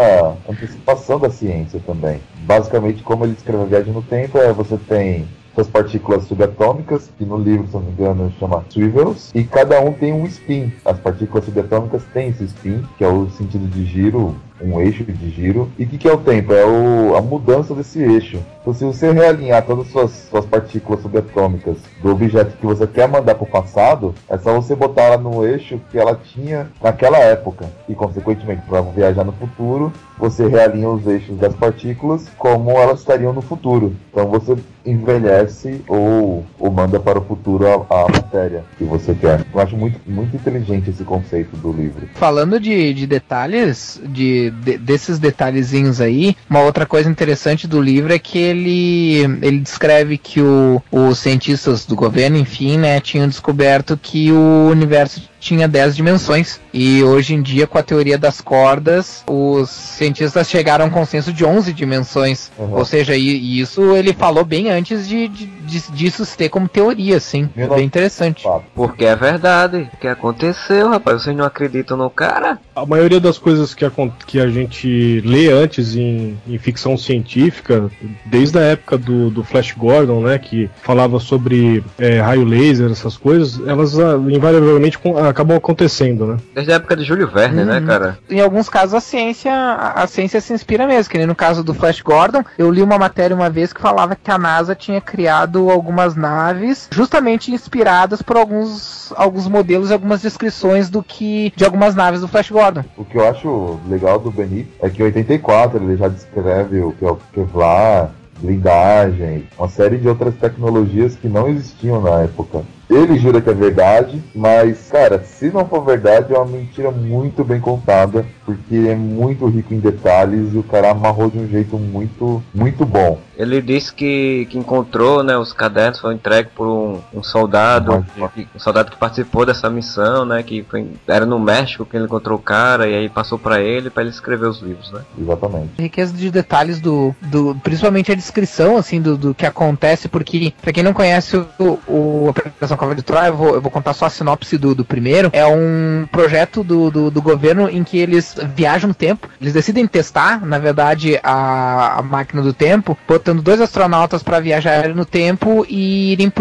antecipação 0.50 1.20
da 1.20 1.30
ciência 1.30 1.80
também. 1.86 2.20
Basicamente, 2.44 3.04
como 3.04 3.26
ele 3.26 3.34
escreve 3.34 3.64
a 3.64 3.66
viagem 3.66 3.94
no 3.94 4.02
tempo, 4.02 4.38
é 4.38 4.52
você 4.52 4.78
tem 4.78 5.28
suas 5.56 5.68
partículas 5.68 6.24
subatômicas, 6.24 7.12
que 7.18 7.24
no 7.24 7.38
livro, 7.38 7.68
se 7.68 7.74
não 7.74 7.82
me 7.82 7.92
engano, 7.92 8.34
chama 8.40 8.64
swivels, 8.70 9.32
e 9.36 9.44
cada 9.44 9.80
um 9.80 9.94
tem 9.94 10.12
um 10.12 10.26
spin. 10.26 10.72
As 10.84 10.98
partículas 11.00 11.46
subatômicas 11.46 12.04
têm 12.12 12.30
esse 12.30 12.46
spin, 12.46 12.84
que 12.98 13.04
é 13.04 13.08
o 13.08 13.30
sentido 13.30 13.68
de 13.68 13.86
giro, 13.86 14.36
um 14.62 14.80
eixo 14.82 15.04
de 15.04 15.30
giro. 15.30 15.70
E 15.78 15.84
o 15.84 15.88
que, 15.88 15.98
que 15.98 16.08
é 16.08 16.14
o 16.14 16.18
tempo? 16.18 16.54
É 16.54 16.66
o- 16.66 17.16
a 17.16 17.22
mudança 17.22 17.74
desse 17.74 18.02
eixo. 18.02 18.40
Então, 18.62 18.74
se 18.74 18.86
você 18.86 19.12
realinhar 19.12 19.62
todas 19.66 19.88
as 19.88 19.92
suas, 19.92 20.12
suas 20.30 20.46
partículas 20.46 21.02
subatômicas 21.02 21.78
do 22.02 22.12
objeto 22.12 22.56
que 22.58 22.66
você 22.66 22.88
quer 22.88 23.08
mandar 23.10 23.36
para 23.36 23.44
o 23.44 23.48
passado, 23.48 24.16
é 24.30 24.38
só 24.38 24.54
você 24.54 24.74
botar 24.76 25.02
ela 25.04 25.18
no 25.18 25.46
eixo 25.46 25.80
que 25.92 25.98
ela 25.98 26.16
tinha 26.34 26.68
naquela 26.82 27.18
época. 27.18 27.66
E, 27.90 27.94
consequentemente, 27.94 28.62
para 28.68 28.82
viajar 28.82 29.26
no 29.26 29.34
futuro, 29.34 29.92
você 30.18 30.48
realinha 30.48 30.88
os 30.90 31.06
eixos 31.06 31.38
das 31.38 31.54
partículas 31.54 32.30
como 32.38 32.72
elas 32.72 33.00
estariam 33.00 33.34
no 33.34 33.42
futuro. 33.42 33.94
Então, 34.12 34.28
você 34.28 34.56
envelhece 34.86 35.82
ou, 35.88 36.46
ou 36.60 36.72
manda 36.72 37.00
para 37.00 37.20
o 37.20 37.24
futuro 37.24 37.66
a, 37.68 37.74
a 38.04 38.08
matéria 38.10 38.64
que 38.78 38.84
você 38.84 39.14
quer. 39.14 39.46
Eu 39.54 39.60
acho 39.60 39.76
muito, 39.76 40.00
muito 40.08 40.36
inteligente 40.36 40.90
esse 40.90 41.04
conceito 41.04 41.56
do 41.58 41.72
livro. 41.72 42.08
Falando 42.16 42.60
de, 42.60 42.94
de 42.94 43.06
detalhes 43.08 44.02
de, 44.06 44.43
de, 44.52 44.52
de- 44.52 44.78
desses 44.78 45.20
detalhezinhos 45.20 46.02
aí, 46.02 46.36
uma 46.50 46.62
outra 46.62 46.86
coisa 46.86 47.10
interessante 47.10 47.68
do 47.68 47.82
livro 47.82 48.14
é 48.14 48.20
que 48.20 48.38
ele, 48.38 49.20
ele 49.42 49.60
descreve 49.60 50.18
que 50.18 50.42
o, 50.42 50.82
os 50.92 51.20
cientistas 51.20 51.86
do 51.86 51.96
governo, 51.96 52.38
enfim, 52.38 52.78
né, 52.78 53.00
tinham 53.00 53.28
descoberto 53.28 53.98
que 54.02 54.32
o 54.32 54.68
universo 54.70 55.22
tinha 55.44 55.68
10 55.68 55.96
dimensões. 55.96 56.60
E 56.74 57.04
hoje 57.04 57.36
em 57.36 57.42
dia, 57.42 57.68
com 57.68 57.78
a 57.78 57.84
teoria 57.84 58.18
das 58.18 58.40
cordas, 58.42 59.24
os 59.30 59.70
cientistas 59.70 60.50
chegaram 60.50 60.86
a 60.86 60.88
um 60.88 60.92
consenso 60.92 61.32
de 61.34 61.44
11 61.46 61.74
dimensões. 61.74 62.50
Uhum. 62.58 62.74
Ou 62.78 62.86
seja, 62.86 63.16
e, 63.16 63.28
e 63.38 63.60
isso 63.60 63.96
ele 63.96 64.14
falou 64.14 64.46
bem 64.46 64.70
antes 64.72 65.08
de, 65.08 65.28
de, 65.28 65.46
de- 65.46 65.92
disso 65.92 66.26
se 66.26 66.38
ter 66.38 66.50
como 66.50 66.68
teoria, 66.68 67.18
assim. 67.18 67.50
É 67.58 67.68
bem 67.68 67.86
interessante. 67.86 68.48
Porque 68.74 69.06
é 69.06 69.16
verdade. 69.16 69.90
O 69.94 69.98
que 69.98 70.08
aconteceu, 70.08 70.90
rapaz? 70.90 71.22
Vocês 71.24 71.36
não 71.36 71.46
acreditam 71.46 71.98
no 71.98 72.10
cara? 72.10 72.58
A 72.76 72.86
maioria 72.86 73.20
das 73.20 73.38
coisas 73.38 73.74
que 73.76 73.84
a, 73.86 73.92
que 74.26 74.40
a 74.40 74.48
gente 74.48 75.22
lê 75.26 75.52
antes 75.52 75.96
em, 75.96 76.38
em 76.48 76.58
ficção 76.58 76.98
científica, 76.98 77.92
desde 78.26 78.58
a 78.58 78.62
época 78.62 78.98
do, 78.98 79.30
do 79.30 79.44
Flash 79.44 79.74
Gordon, 79.78 80.22
né, 80.22 80.38
que 80.40 80.70
falava 80.82 81.20
sobre 81.20 81.84
é, 82.00 82.20
raio 82.20 82.44
laser, 82.44 82.90
essas 82.92 83.18
coisas, 83.18 83.60
elas 83.68 84.00
ah, 84.00 84.16
invariavelmente 84.28 84.98
com- 84.98 85.18
acabam 85.34 85.58
acontecendo, 85.58 86.26
né? 86.26 86.38
Desde 86.56 86.72
a 86.72 86.76
época 86.76 86.96
de 86.96 87.04
Júlio 87.04 87.28
Verne, 87.28 87.64
né, 87.66 87.80
Uhum. 87.80 87.86
cara? 87.86 88.18
Em 88.30 88.40
alguns 88.40 88.70
casos 88.70 88.94
a 88.94 89.02
ciência, 89.02 89.52
a 89.54 90.04
a 90.04 90.08
ciência 90.08 90.40
se 90.42 90.54
inspira 90.54 90.88
mesmo, 90.88 91.12
que 91.12 91.18
nem 91.18 91.28
no 91.28 91.36
caso 91.36 91.64
do 91.64 91.74
Flash 91.74 92.02
Gordon, 92.02 92.44
eu 92.58 92.70
li 92.72 92.82
uma 92.82 92.98
matéria 92.98 93.36
uma 93.36 93.50
vez 93.50 93.72
que 93.74 93.82
falava 93.82 94.16
que 94.16 94.30
a 94.32 94.38
NASA 94.38 94.74
tinha 94.76 95.00
criado 95.02 95.70
algumas 95.70 96.16
naves 96.16 96.88
justamente 96.92 97.52
inspiradas 97.52 98.22
por 98.22 98.38
alguns 98.38 99.12
alguns 99.16 99.48
modelos 99.48 99.90
e 99.90 99.94
algumas 99.94 100.22
descrições 100.22 100.90
do 100.90 101.04
que 101.04 101.52
de 101.56 101.64
algumas 101.66 101.94
naves 101.96 102.22
do 102.22 102.28
Flash 102.28 102.50
Gordon. 102.50 102.84
O 102.98 103.04
que 103.06 103.18
eu 103.18 103.28
acho 103.28 103.80
legal 103.88 104.20
do 104.20 104.32
Benito 104.32 104.72
é 104.82 104.90
que 104.90 105.02
em 105.02 105.06
84 105.06 105.84
ele 105.84 105.98
já 105.98 106.08
descreve 106.08 106.80
o 106.82 106.92
que 106.92 107.06
é 107.06 107.12
o 107.12 107.18
Kevlar, 107.34 108.12
blindagem, 108.40 109.48
uma 109.58 109.68
série 109.70 109.98
de 109.98 110.08
outras 110.08 110.36
tecnologias 110.36 111.16
que 111.16 111.28
não 111.28 111.48
existiam 111.48 112.02
na 112.02 112.22
época. 112.22 112.62
Ele 112.90 113.18
jura 113.18 113.42
que 113.42 113.50
é 113.50 113.54
verdade, 113.54 114.22
mas, 114.36 114.90
cara, 114.92 115.24
se 115.24 115.50
não 115.52 115.66
for 115.66 115.84
verdade, 115.84 116.34
é 116.34 116.38
uma 116.38 116.46
mentira 116.46 116.92
muito 116.92 117.44
bem 117.44 117.60
contada, 117.60 118.26
porque 118.46 118.76
é 118.76 118.96
muito 118.96 119.46
rico 119.48 119.74
em 119.74 119.80
detalhes 119.80 120.54
e 120.54 120.58
o 120.58 120.64
cara 120.64 120.92
amarrou 120.92 121.30
de 121.30 121.40
um 121.40 121.48
jeito 121.48 121.78
muito, 121.78 122.44
muito 122.54 122.86
bom. 122.86 123.20
Ele 123.36 123.62
disse 123.62 123.92
que, 123.92 124.46
que 124.50 124.58
encontrou, 124.60 125.24
né, 125.24 125.36
os 125.38 125.54
cadernos 125.54 126.00
foram 126.00 126.14
entregues 126.16 126.52
por 126.54 126.68
um, 126.68 127.00
um 127.14 127.24
soldado, 127.24 128.06
que- 128.36 128.48
um 128.56 128.60
soldado 128.60 128.92
que 128.92 128.98
participou 128.98 129.44
dessa 129.46 129.70
missão, 129.70 130.24
né, 130.26 130.44
que 130.44 130.64
foi, 130.70 130.88
era 131.08 131.26
no 131.26 131.40
México 131.40 131.86
que 131.86 131.96
ele 131.98 132.06
encontrou 132.06 132.38
o 132.38 132.42
cara 132.42 132.88
e 132.88 132.94
aí 132.94 133.10
passou 133.10 133.40
pra 133.40 133.60
ele 133.62 133.90
pra 133.90 134.04
ele 134.04 134.12
escrever 134.12 134.46
os 134.48 134.62
livros, 134.62 134.92
né? 134.92 135.02
Exatamente. 135.20 135.70
A 135.80 135.82
riqueza 135.82 136.14
de 136.14 136.30
detalhes 136.30 136.80
do, 136.80 137.16
do 137.22 137.56
principalmente 137.64 138.12
a 138.12 138.16
descrição 138.16 138.78
assim 138.78 139.02
do, 139.02 139.18
do 139.18 139.34
que 139.34 139.46
acontece, 139.46 140.08
porque 140.08 140.54
pra 140.62 140.72
quem 140.72 140.84
não 140.84 140.94
conhece 140.94 141.38
o, 141.38 141.48
o 141.88 142.34
Operação 142.74 142.78
Cova 142.78 142.96
de 142.96 143.04
Troia, 143.04 143.28
eu 143.28 143.38
vou, 143.38 143.56
eu 143.56 143.62
vou 143.62 143.72
contar 143.72 143.94
só 143.94 144.06
a 144.06 144.10
sinopse 144.10 144.58
do, 144.58 144.76
do 144.76 144.84
primeiro. 144.86 145.30
É 145.34 145.46
um 145.46 146.08
projeto 146.12 146.64
do, 146.64 146.90
do, 146.90 147.12
do 147.12 147.22
governo 147.22 147.70
em 147.70 147.84
que 147.84 147.98
eles 147.98 148.36
viajam 148.56 148.90
no 148.90 148.94
tempo. 148.94 149.30
Eles 149.40 149.54
decidem 149.54 149.88
testar, 149.88 150.46
na 150.46 150.58
verdade, 150.58 151.20
a, 151.24 152.00
a 152.00 152.02
máquina 152.02 152.42
do 152.42 152.54
tempo, 152.54 152.98
botando 153.08 153.42
dois 153.42 153.62
astronautas 153.62 154.24
para 154.24 154.40
viajar 154.40 154.90
no 154.90 155.06
tempo 155.06 155.66
e 155.70 156.14
irem 156.14 156.32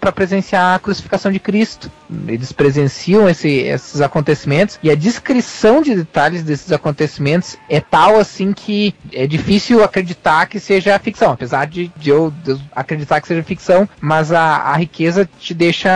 para 0.00 0.12
presenciar 0.12 0.74
a 0.74 0.78
crucificação 0.78 1.30
de 1.30 1.38
Cristo. 1.38 1.90
Eles 2.26 2.52
presenciam 2.52 3.28
esse, 3.28 3.48
esses 3.48 4.00
acontecimentos 4.00 4.78
e 4.82 4.90
a 4.90 4.94
descrição 4.94 5.82
de 5.82 5.94
detalhes 5.94 6.42
desses 6.42 6.72
acontecimentos 6.72 7.56
é 7.68 7.80
tal 7.80 8.18
assim 8.18 8.52
que 8.52 8.94
é 9.12 9.26
difícil 9.26 9.82
acreditar 9.82 10.46
que 10.46 10.60
seja 10.60 10.98
ficção, 10.98 11.32
apesar 11.32 11.66
de, 11.66 11.90
de 11.96 12.10
eu, 12.10 12.32
de 12.42 12.52
eu 12.52 12.60
acreditar 12.74 13.20
que 13.20 13.28
seja 13.28 13.42
ficção, 13.42 13.88
mas 14.00 14.32
a, 14.32 14.40
a 14.40 14.76
riqueza 14.76 15.28
te 15.38 15.52
deixa, 15.52 15.73
te 15.78 15.88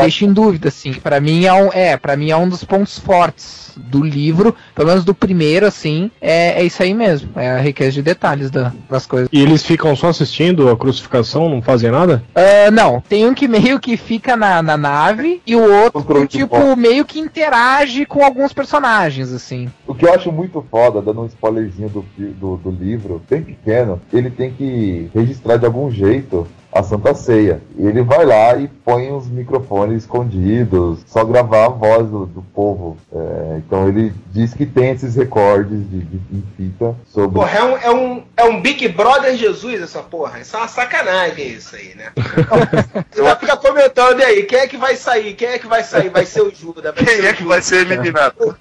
deixa 0.00 0.24
em 0.24 0.32
dúvida, 0.32 0.68
assim. 0.68 0.92
Para 0.92 1.20
mim 1.20 1.44
é 1.44 1.52
um, 1.52 1.70
é, 1.72 1.96
para 1.96 2.16
mim 2.16 2.30
é 2.30 2.36
um 2.36 2.48
dos 2.48 2.64
pontos 2.64 2.98
fortes 2.98 3.66
do 3.76 4.02
livro, 4.02 4.54
pelo 4.74 4.88
menos 4.88 5.04
do 5.04 5.14
primeiro, 5.14 5.66
assim, 5.66 6.10
é, 6.18 6.60
é 6.60 6.64
isso 6.64 6.82
aí 6.82 6.94
mesmo, 6.94 7.28
é 7.36 7.50
a 7.50 7.58
riqueza 7.60 7.92
de 7.92 8.02
detalhes 8.02 8.50
da- 8.50 8.72
das 8.88 9.04
coisas. 9.06 9.28
E 9.30 9.38
eles 9.42 9.62
ficam 9.64 9.94
só 9.94 10.08
assistindo 10.08 10.70
a 10.70 10.76
crucificação, 10.76 11.48
não 11.50 11.60
fazem 11.60 11.90
nada? 11.90 12.22
Ah, 12.34 12.70
não, 12.70 13.02
tem 13.06 13.26
um 13.26 13.34
que 13.34 13.46
meio 13.46 13.78
que 13.78 13.98
fica 13.98 14.34
na, 14.34 14.62
na 14.62 14.78
nave 14.78 15.42
e 15.46 15.54
o 15.54 15.62
outro, 15.62 16.26
tipo, 16.26 16.74
meio 16.74 17.04
que 17.04 17.20
interage 17.20 18.06
com 18.06 18.24
alguns 18.24 18.52
personagens, 18.54 19.30
assim. 19.30 19.68
O 19.86 19.94
que 19.94 20.06
eu 20.06 20.14
acho 20.14 20.32
muito 20.32 20.64
foda, 20.70 21.02
dando 21.02 21.20
um 21.20 21.26
spoilerzinho 21.26 21.90
do, 21.90 22.04
do, 22.16 22.56
do 22.56 22.70
livro, 22.70 23.22
bem 23.28 23.42
pequeno, 23.42 24.00
ele 24.10 24.30
tem 24.30 24.50
que 24.52 25.10
registrar 25.14 25.58
de 25.58 25.66
algum 25.66 25.90
jeito 25.90 26.46
a 26.78 26.82
Santa 26.82 27.14
Ceia. 27.14 27.60
E 27.78 27.86
ele 27.86 28.02
vai 28.02 28.24
lá 28.24 28.56
e 28.56 28.68
põe 28.68 29.10
os 29.12 29.26
microfones 29.28 30.02
escondidos, 30.02 31.00
só 31.06 31.24
gravar 31.24 31.66
a 31.66 31.68
voz 31.68 32.06
do, 32.08 32.26
do 32.26 32.42
povo. 32.42 32.96
É, 33.12 33.56
então 33.58 33.88
ele 33.88 34.12
diz 34.32 34.54
que 34.54 34.64
tem 34.66 34.90
esses 34.90 35.14
recordes 35.16 35.78
de, 35.90 36.00
de, 36.00 36.16
em 36.36 36.42
fita 36.56 36.94
sobre. 37.06 37.34
Porra, 37.34 37.58
é 37.58 37.62
um, 37.64 37.76
é, 37.78 37.90
um, 37.90 38.22
é 38.36 38.44
um 38.44 38.60
Big 38.60 38.88
Brother 38.88 39.36
Jesus 39.36 39.80
essa 39.82 40.00
porra. 40.02 40.40
Isso 40.40 40.54
é 40.56 40.60
uma 40.60 40.68
sacanagem 40.68 41.48
isso 41.48 41.74
aí, 41.76 41.94
né? 41.94 42.12
Você 43.10 43.22
já 43.22 43.36
fica 43.36 43.56
comentando 43.56 44.20
e 44.20 44.24
aí, 44.24 44.42
quem 44.44 44.58
é 44.58 44.66
que 44.66 44.76
vai 44.76 44.96
sair? 44.96 45.34
Quem 45.34 45.48
é 45.48 45.58
que 45.58 45.66
vai 45.66 45.82
sair? 45.82 46.08
Vai 46.10 46.26
ser 46.26 46.42
o 46.42 46.54
Judas. 46.54 46.94
Vai 46.94 47.04
Quem 47.04 47.16
ser 47.16 47.24
é 47.26 47.30
o 47.30 47.34
que 47.34 47.44
vai 47.44 47.62
ser 47.62 47.86
eliminado? 47.86 48.34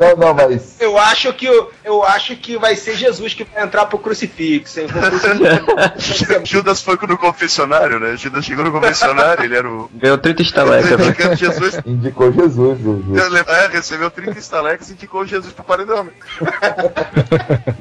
Não, 0.00 0.16
não, 0.16 0.34
mas. 0.34 0.76
Eu 0.80 0.96
acho 0.96 1.32
que 1.32 1.48
o- 1.50 1.68
eu 1.84 2.04
acho 2.04 2.36
que 2.36 2.56
vai 2.56 2.76
ser 2.76 2.94
Jesus 2.94 3.34
que 3.34 3.42
vai 3.44 3.64
entrar 3.64 3.86
pro 3.86 3.98
crucifixo. 3.98 4.78
hein? 4.80 4.86
Vou 4.86 5.02
crucifixo. 5.02 6.17
Judas 6.44 6.82
foi 6.82 6.98
no 7.08 7.16
confessionário, 7.18 7.98
né? 8.00 8.16
Judas 8.16 8.44
chegou 8.44 8.64
no 8.64 8.72
confessionário, 8.72 9.44
ele 9.44 9.56
era 9.56 9.68
o. 9.68 9.90
Ganhou 9.94 10.18
30 10.18 10.42
estalecas, 10.42 10.98
né? 10.98 11.36
Jesus. 11.36 11.80
Indicou 11.86 12.32
Jesus. 12.32 12.80
o- 12.84 13.04
o- 13.12 13.36
É, 13.48 13.68
recebeu 13.68 14.10
30 14.10 14.38
estalecas 14.38 14.88
e 14.90 14.92
indicou 14.92 15.24
Jesus 15.26 15.52
pro 15.52 15.64
paredão. 15.64 16.08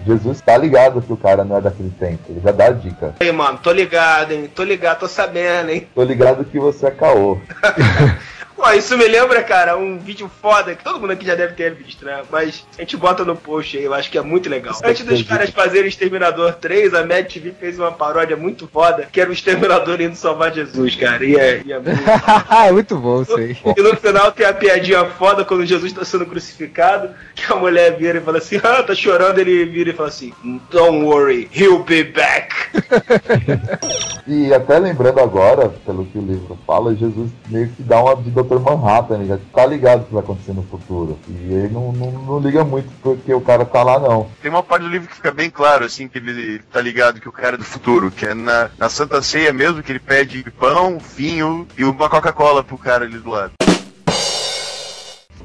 Jesus 0.05 0.41
tá 0.41 0.57
ligado 0.57 1.01
que 1.01 1.11
o 1.13 1.17
cara 1.17 1.43
não 1.43 1.57
é 1.57 1.61
daquele 1.61 1.89
tempo. 1.91 2.23
Ele 2.29 2.41
já 2.43 2.51
dá 2.51 2.65
a 2.67 2.71
dica. 2.71 3.15
Aí, 3.19 3.31
mano, 3.31 3.59
tô 3.61 3.71
ligado, 3.71 4.31
hein? 4.31 4.49
Tô 4.53 4.63
ligado, 4.63 4.99
tô 4.99 5.07
sabendo, 5.07 5.69
hein? 5.69 5.87
Tô 5.93 6.03
ligado 6.03 6.45
que 6.45 6.59
você 6.59 6.87
é 6.87 6.91
caô. 6.91 7.39
Pô, 8.67 8.73
isso 8.73 8.97
me 8.97 9.07
lembra, 9.07 9.41
cara, 9.43 9.77
um 9.77 9.97
vídeo 9.97 10.29
foda 10.41 10.75
que 10.75 10.83
todo 10.83 10.99
mundo 10.99 11.13
aqui 11.13 11.25
já 11.25 11.35
deve 11.35 11.53
ter 11.53 11.73
visto, 11.73 12.03
né? 12.03 12.21
Mas 12.29 12.65
a 12.77 12.81
gente 12.81 12.97
bota 12.97 13.23
no 13.23 13.33
post 13.33 13.77
aí, 13.77 13.85
eu 13.85 13.93
acho 13.93 14.11
que 14.11 14.17
é 14.17 14.21
muito 14.21 14.49
legal. 14.49 14.77
Antes 14.83 15.05
dos 15.05 15.23
caras 15.23 15.49
fazerem 15.51 15.87
Exterminador 15.87 16.53
3, 16.55 16.93
a 16.93 17.05
Mad 17.05 17.25
TV 17.31 17.53
fez 17.57 17.79
uma 17.79 17.93
paródia 17.93 18.35
muito 18.35 18.67
foda, 18.67 19.07
que 19.09 19.21
era 19.21 19.29
o 19.29 19.33
Exterminador 19.33 20.01
indo 20.01 20.17
salvar 20.17 20.53
Jesus, 20.53 20.95
cara. 20.95 21.23
E 21.23 21.37
é, 21.37 21.61
e 21.65 21.71
é 21.71 21.79
muito... 21.79 22.01
é 22.67 22.71
muito 22.73 22.97
bom 22.97 23.21
isso 23.21 23.37
aí. 23.37 23.55
E 23.77 23.81
no 23.81 23.95
final 23.95 24.33
tem 24.33 24.45
a 24.45 24.53
piadinha 24.53 25.05
foda 25.11 25.45
quando 25.45 25.65
Jesus 25.65 25.93
tá 25.93 26.03
sendo 26.03 26.25
crucificado, 26.25 27.11
que 27.35 27.49
a 27.49 27.55
mulher 27.55 27.95
vira 27.95 28.17
e 28.17 28.21
fala 28.21 28.39
assim, 28.39 28.59
ah, 28.61 28.83
tá 28.83 28.93
chorando, 28.93 29.39
ele 29.39 29.63
vira 29.63 29.91
e 29.91 29.93
fala 29.93 30.09
assim, 30.09 30.33
don't 30.69 31.05
worry, 31.05 31.49
he'll 31.53 31.83
be 31.83 32.03
back. 32.03 32.53
E 34.27 34.53
até 34.53 34.77
lembrando 34.77 35.21
agora, 35.21 35.69
pelo 35.85 36.05
que 36.05 36.17
o 36.17 36.21
livro 36.21 36.59
fala, 36.67 36.93
Jesus 36.93 37.31
meio 37.47 37.69
que 37.69 37.81
dá 37.81 38.03
uma 38.03 38.13
de 38.17 38.29
Dr. 38.59 38.63
Manhattan, 38.63 39.15
ele 39.15 39.27
já 39.27 39.37
tá 39.53 39.65
ligado 39.65 40.01
o 40.01 40.05
que 40.05 40.13
vai 40.13 40.23
acontecer 40.23 40.53
no 40.53 40.63
futuro. 40.63 41.17
E 41.27 41.53
ele 41.53 41.69
não, 41.69 41.91
não, 41.91 42.11
não 42.11 42.39
liga 42.39 42.63
muito 42.63 42.89
porque 43.01 43.33
o 43.33 43.41
cara 43.41 43.65
tá 43.65 43.83
lá, 43.83 43.99
não. 43.99 44.29
Tem 44.41 44.51
uma 44.51 44.63
parte 44.63 44.83
do 44.83 44.89
livro 44.89 45.07
que 45.07 45.15
fica 45.15 45.31
bem 45.31 45.49
claro, 45.49 45.85
assim, 45.85 46.07
que 46.07 46.17
ele 46.17 46.59
tá 46.71 46.81
ligado 46.81 47.19
que 47.19 47.29
o 47.29 47.31
cara 47.31 47.55
é 47.55 47.57
do 47.57 47.63
futuro, 47.63 48.11
que 48.11 48.25
é 48.25 48.33
na, 48.33 48.69
na 48.77 48.89
Santa 48.89 49.21
Ceia 49.21 49.53
mesmo, 49.53 49.81
que 49.83 49.91
ele 49.91 49.99
pede 49.99 50.43
pão, 50.51 50.97
vinho 50.97 51.67
e 51.77 51.83
uma 51.83 52.09
Coca-Cola 52.09 52.63
pro 52.63 52.77
cara 52.77 53.05
ali 53.05 53.17
do 53.17 53.29
lado. 53.29 53.51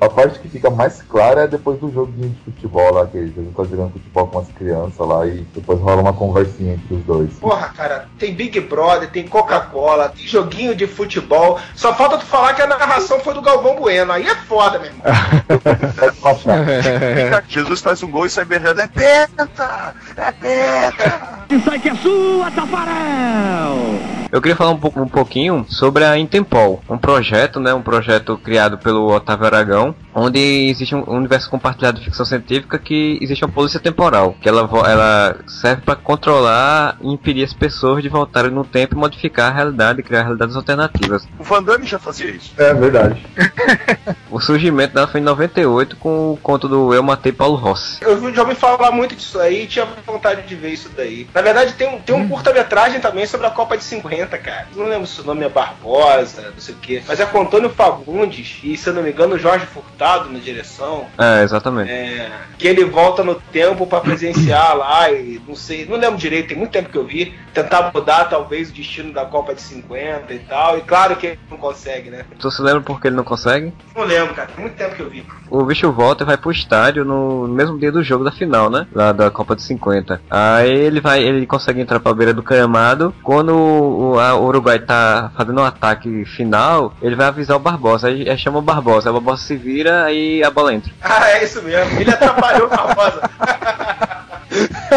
A 0.03 0.09
parte 0.09 0.40
que 0.40 0.48
fica 0.48 0.68
mais 0.68 1.00
clara 1.00 1.42
é 1.42 1.46
depois 1.46 1.78
do 1.78 1.88
joguinho 1.88 2.30
de 2.30 2.44
futebol 2.44 2.92
lá, 2.92 3.07
que 3.07 3.18
Jesus 3.18 3.55
tá 3.57 3.62
jogando 3.62 3.92
futebol 3.92 4.26
com 4.26 4.40
as 4.40 4.48
crianças 4.48 4.98
lá 4.98 5.24
e 5.24 5.46
depois 5.55 5.78
rola 5.78 6.03
uma 6.03 6.12
conversinha 6.12 6.74
entre 6.74 6.96
os 6.96 7.05
dois. 7.05 7.32
Porra, 7.34 7.68
cara, 7.68 8.09
tem 8.18 8.34
Big 8.34 8.59
Brother, 8.62 9.09
tem 9.09 9.28
Coca-Cola, 9.28 10.09
tem 10.09 10.26
joguinho 10.26 10.74
de 10.74 10.88
futebol. 10.88 11.57
Só 11.76 11.94
falta 11.94 12.18
tu 12.18 12.26
falar 12.26 12.53
que 12.55 12.62
a 12.62 12.66
narração 12.66 13.20
foi 13.20 13.32
do 13.32 13.40
Galvão 13.40 13.76
Bueno. 13.76 14.11
Aí 14.11 14.26
é 14.26 14.34
foda, 14.34 14.80
meu 14.80 14.90
irmão. 14.90 15.05
Jesus 17.46 17.80
faz 17.80 18.03
um 18.03 18.11
gol 18.11 18.26
e 18.26 18.30
sai 18.30 18.44
berrando, 18.44 18.80
é 18.80 18.88
penta! 18.88 19.94
É 20.16 20.32
penta! 20.32 21.44
Isso 21.48 21.70
aí 21.70 21.78
que 21.78 21.90
é 21.90 21.94
sua, 21.94 22.50
Tafarel! 22.50 24.22
Eu 24.32 24.40
queria 24.40 24.57
falar 24.57 24.70
um, 24.70 24.78
pouco, 24.78 24.98
um 24.98 25.09
pouquinho 25.09 25.66
sobre 25.68 26.07
a 26.07 26.16
Intempol, 26.16 26.82
um 26.88 26.96
projeto, 26.96 27.61
né, 27.61 27.74
um 27.74 27.82
projeto 27.82 28.38
criado 28.38 28.78
pelo 28.78 29.14
Otávio 29.14 29.44
Aragão, 29.44 29.91
onde 30.14 30.38
existe 30.68 30.95
um 30.95 31.05
universo 31.09 31.51
compartilhado 31.51 31.99
de 31.99 32.05
ficção 32.05 32.24
científica 32.24 32.78
que 32.78 33.18
existe 33.20 33.45
uma 33.45 33.53
polícia 33.53 33.80
temporal, 33.80 34.36
que 34.40 34.49
ela, 34.49 34.68
ela 34.86 35.36
serve 35.47 35.82
para 35.82 35.97
controlar 35.97 36.97
e 37.01 37.12
impedir 37.12 37.45
as 37.45 37.53
pessoas 37.53 38.03
de 38.03 38.09
voltarem 38.09 38.51
no 38.51 38.64
tempo 38.64 38.95
e 38.95 38.99
modificar 38.99 39.51
a 39.51 39.55
realidade, 39.55 40.03
criar 40.03 40.22
realidades 40.22 40.57
alternativas. 40.57 41.26
O 41.38 41.45
Van 41.45 41.62
Damme 41.62 41.86
já 41.86 41.99
fazia 41.99 42.30
isso. 42.30 42.53
É 42.57 42.74
verdade. 42.74 43.24
O 44.32 44.40
surgimento 44.40 44.95
dela 44.95 45.07
foi 45.07 45.20
em 45.20 45.24
98 45.24 45.97
com 45.97 46.32
o 46.32 46.38
conto 46.38 46.66
do 46.66 46.95
Eu 46.95 47.03
Matei 47.03 47.32
Paulo 47.32 47.55
Rossi. 47.55 47.99
Eu 48.01 48.32
já 48.32 48.40
ouvi 48.40 48.55
falar 48.55 48.90
muito 48.90 49.14
disso 49.14 49.38
aí 49.38 49.64
e 49.64 49.66
tinha 49.66 49.86
vontade 50.07 50.49
de 50.49 50.55
ver 50.55 50.70
isso 50.70 50.88
daí. 50.97 51.28
Na 51.34 51.43
verdade, 51.43 51.74
tem 51.74 51.86
um, 51.86 52.01
tem 52.01 52.14
um 52.14 52.26
curta-metragem 52.26 52.99
também 52.99 53.26
sobre 53.26 53.47
a 53.47 53.51
Copa 53.51 53.76
de 53.76 53.84
50, 53.84 54.38
cara. 54.38 54.68
Não 54.74 54.86
lembro 54.86 55.07
se 55.07 55.20
o 55.20 55.24
nome 55.24 55.45
é 55.45 55.51
Barbosa, 55.51 56.51
não 56.51 56.59
sei 56.59 56.74
o 56.74 56.78
quê. 56.78 57.03
Mas 57.07 57.20
é 57.20 57.26
com 57.26 57.43
Antônio 57.43 57.68
Fagundes 57.68 58.59
e, 58.64 58.74
se 58.74 58.88
eu 58.88 58.95
não 58.95 59.03
me 59.03 59.11
engano, 59.11 59.34
o 59.34 59.38
Jorge 59.38 59.66
Furtado 59.66 59.82
na 60.30 60.39
direção. 60.41 61.07
É, 61.16 61.43
exatamente. 61.45 61.91
É, 61.91 62.28
que 62.59 62.66
ele 62.66 62.85
volta 62.85 63.22
no 63.22 63.37
tempo 63.37 63.87
pra 63.87 64.01
presenciar 64.01 64.76
lá 64.76 65.11
e 65.11 65.41
não 65.47 65.55
sei, 65.55 65.87
não 65.87 65.97
lembro 65.97 66.16
direito, 66.18 66.49
tem 66.49 66.57
muito 66.59 66.72
tempo 66.72 66.89
que 66.91 66.99
eu 66.99 67.07
vi. 67.07 67.33
Tentar 67.55 67.91
mudar 67.95 68.24
talvez 68.24 68.70
o 68.70 68.72
destino 68.72 69.12
da 69.12 69.24
Copa 69.26 69.55
de 69.55 69.61
50 69.61 70.33
e 70.33 70.39
tal. 70.41 70.78
E 70.78 70.80
claro 70.80 71.14
que 71.16 71.26
ele 71.28 71.39
não 71.51 71.59
consegue, 71.59 72.11
né? 72.11 72.24
Tu 72.39 72.51
se 72.51 72.62
lembra 72.62 72.80
por 72.80 73.01
que 73.01 73.09
ele 73.09 73.16
não 73.16 73.24
consegue? 73.24 73.72
Não 73.95 74.05
lembro, 74.05 74.35
cara. 74.35 74.49
Tem 74.49 74.64
muito 74.64 74.76
tempo 74.76 74.97
que 74.97 75.03
eu 75.03 75.11
vi. 75.11 75.24
O 75.51 75.62
bicho 75.64 75.93
volta 75.93 76.24
e 76.24 76.26
vai 76.26 76.37
pro 76.39 76.51
estádio 76.51 77.05
no 77.05 77.47
mesmo 77.47 77.78
dia 77.78 77.93
do 77.93 78.03
jogo 78.03 78.24
da 78.24 78.33
final, 78.33 78.70
né? 78.70 78.87
Lá 78.93 79.12
da 79.12 79.30
Copa 79.30 79.55
de 79.55 79.62
50. 79.62 80.20
Aí 80.30 80.70
ele 80.70 81.01
vai, 81.01 81.22
ele 81.22 81.47
consegue 81.47 81.80
entrar 81.80 82.01
pra 82.01 82.14
beira 82.14 82.33
do 82.33 82.43
gramado. 82.43 83.14
Quando 83.22 83.55
o, 83.55 84.18
a- 84.18 84.35
o 84.35 84.47
Uruguai 84.47 84.78
tá 84.78 85.30
fazendo 85.37 85.61
um 85.61 85.64
ataque 85.64 86.24
final, 86.24 86.95
ele 87.03 87.14
vai 87.14 87.26
avisar 87.26 87.57
o 87.57 87.61
Barbosa. 87.61 88.09
Aí, 88.09 88.28
aí 88.28 88.39
chama 88.39 88.59
o 88.61 88.62
Barbosa. 88.62 89.09
Aí 89.09 89.14
o 89.14 89.20
Barbosa 89.20 89.43
se 89.43 89.57
vira 89.62 90.12
e 90.12 90.42
a 90.42 90.50
bola 90.50 90.74
entra. 90.74 90.92
Ah, 91.02 91.30
é 91.30 91.44
isso 91.44 91.62
mesmo. 91.62 92.00
Ele 92.00 92.10
atrapalhou 92.10 92.66
o 92.66 92.70
Barbosa. 92.70 93.30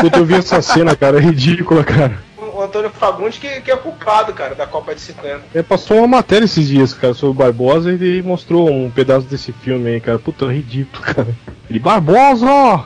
Puta, 0.02 0.20
eu 0.20 0.26
vi 0.26 0.36
essa 0.36 0.62
cena, 0.62 0.96
cara, 0.96 1.18
é 1.18 1.22
ridícula, 1.22 1.84
cara. 1.84 2.18
Antônio 2.66 2.90
Fagundes 2.90 3.38
que, 3.40 3.62
que 3.62 3.72
é 3.72 3.76
culpado, 3.78 4.34
cara, 4.34 4.56
da 4.56 4.68
Copa 4.68 4.94
de 4.94 5.02
50. 5.02 5.42
É, 5.54 5.64
passou 5.64 5.98
uma 6.00 6.08
matéria 6.08 6.46
esses 6.46 6.68
dias, 6.68 6.94
cara, 6.94 7.14
sobre 7.14 7.32
o 7.32 7.34
Barbosa 7.46 7.92
e 7.92 7.94
ele 7.96 8.22
mostrou 8.22 8.70
um 8.70 8.90
pedaço 8.92 9.26
desse 9.28 9.52
filme 9.52 9.90
aí, 9.90 10.00
cara. 10.02 10.20
Puta, 10.20 10.46
ridículo, 10.46 11.02
cara. 11.04 11.28
Ele, 11.70 11.80
Barbosa! 11.80 12.46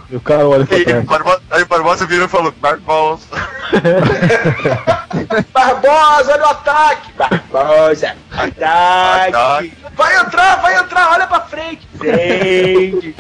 E 0.10 0.16
o 0.16 0.22
cara 0.22 0.48
olha 0.48 0.66
pra 0.66 0.78
Aí, 0.78 0.86
trás. 0.86 1.04
o 1.04 1.08
Barbosa, 1.08 1.42
aí 1.52 1.64
o 1.64 1.66
Barbosa 1.68 2.06
virou 2.06 2.26
e 2.26 2.30
falou: 2.30 2.54
Barbosa. 2.60 3.26
Barbosa, 5.54 6.34
olha 6.34 6.44
o 6.44 6.50
ataque! 6.50 7.12
Barbosa, 7.18 8.16
ataque! 8.32 9.74
Vai 9.96 10.18
entrar, 10.22 10.62
vai 10.62 10.78
entrar, 10.78 11.12
olha 11.12 11.28
pra 11.28 11.42
frente! 11.42 11.88
Frente! 11.98 13.16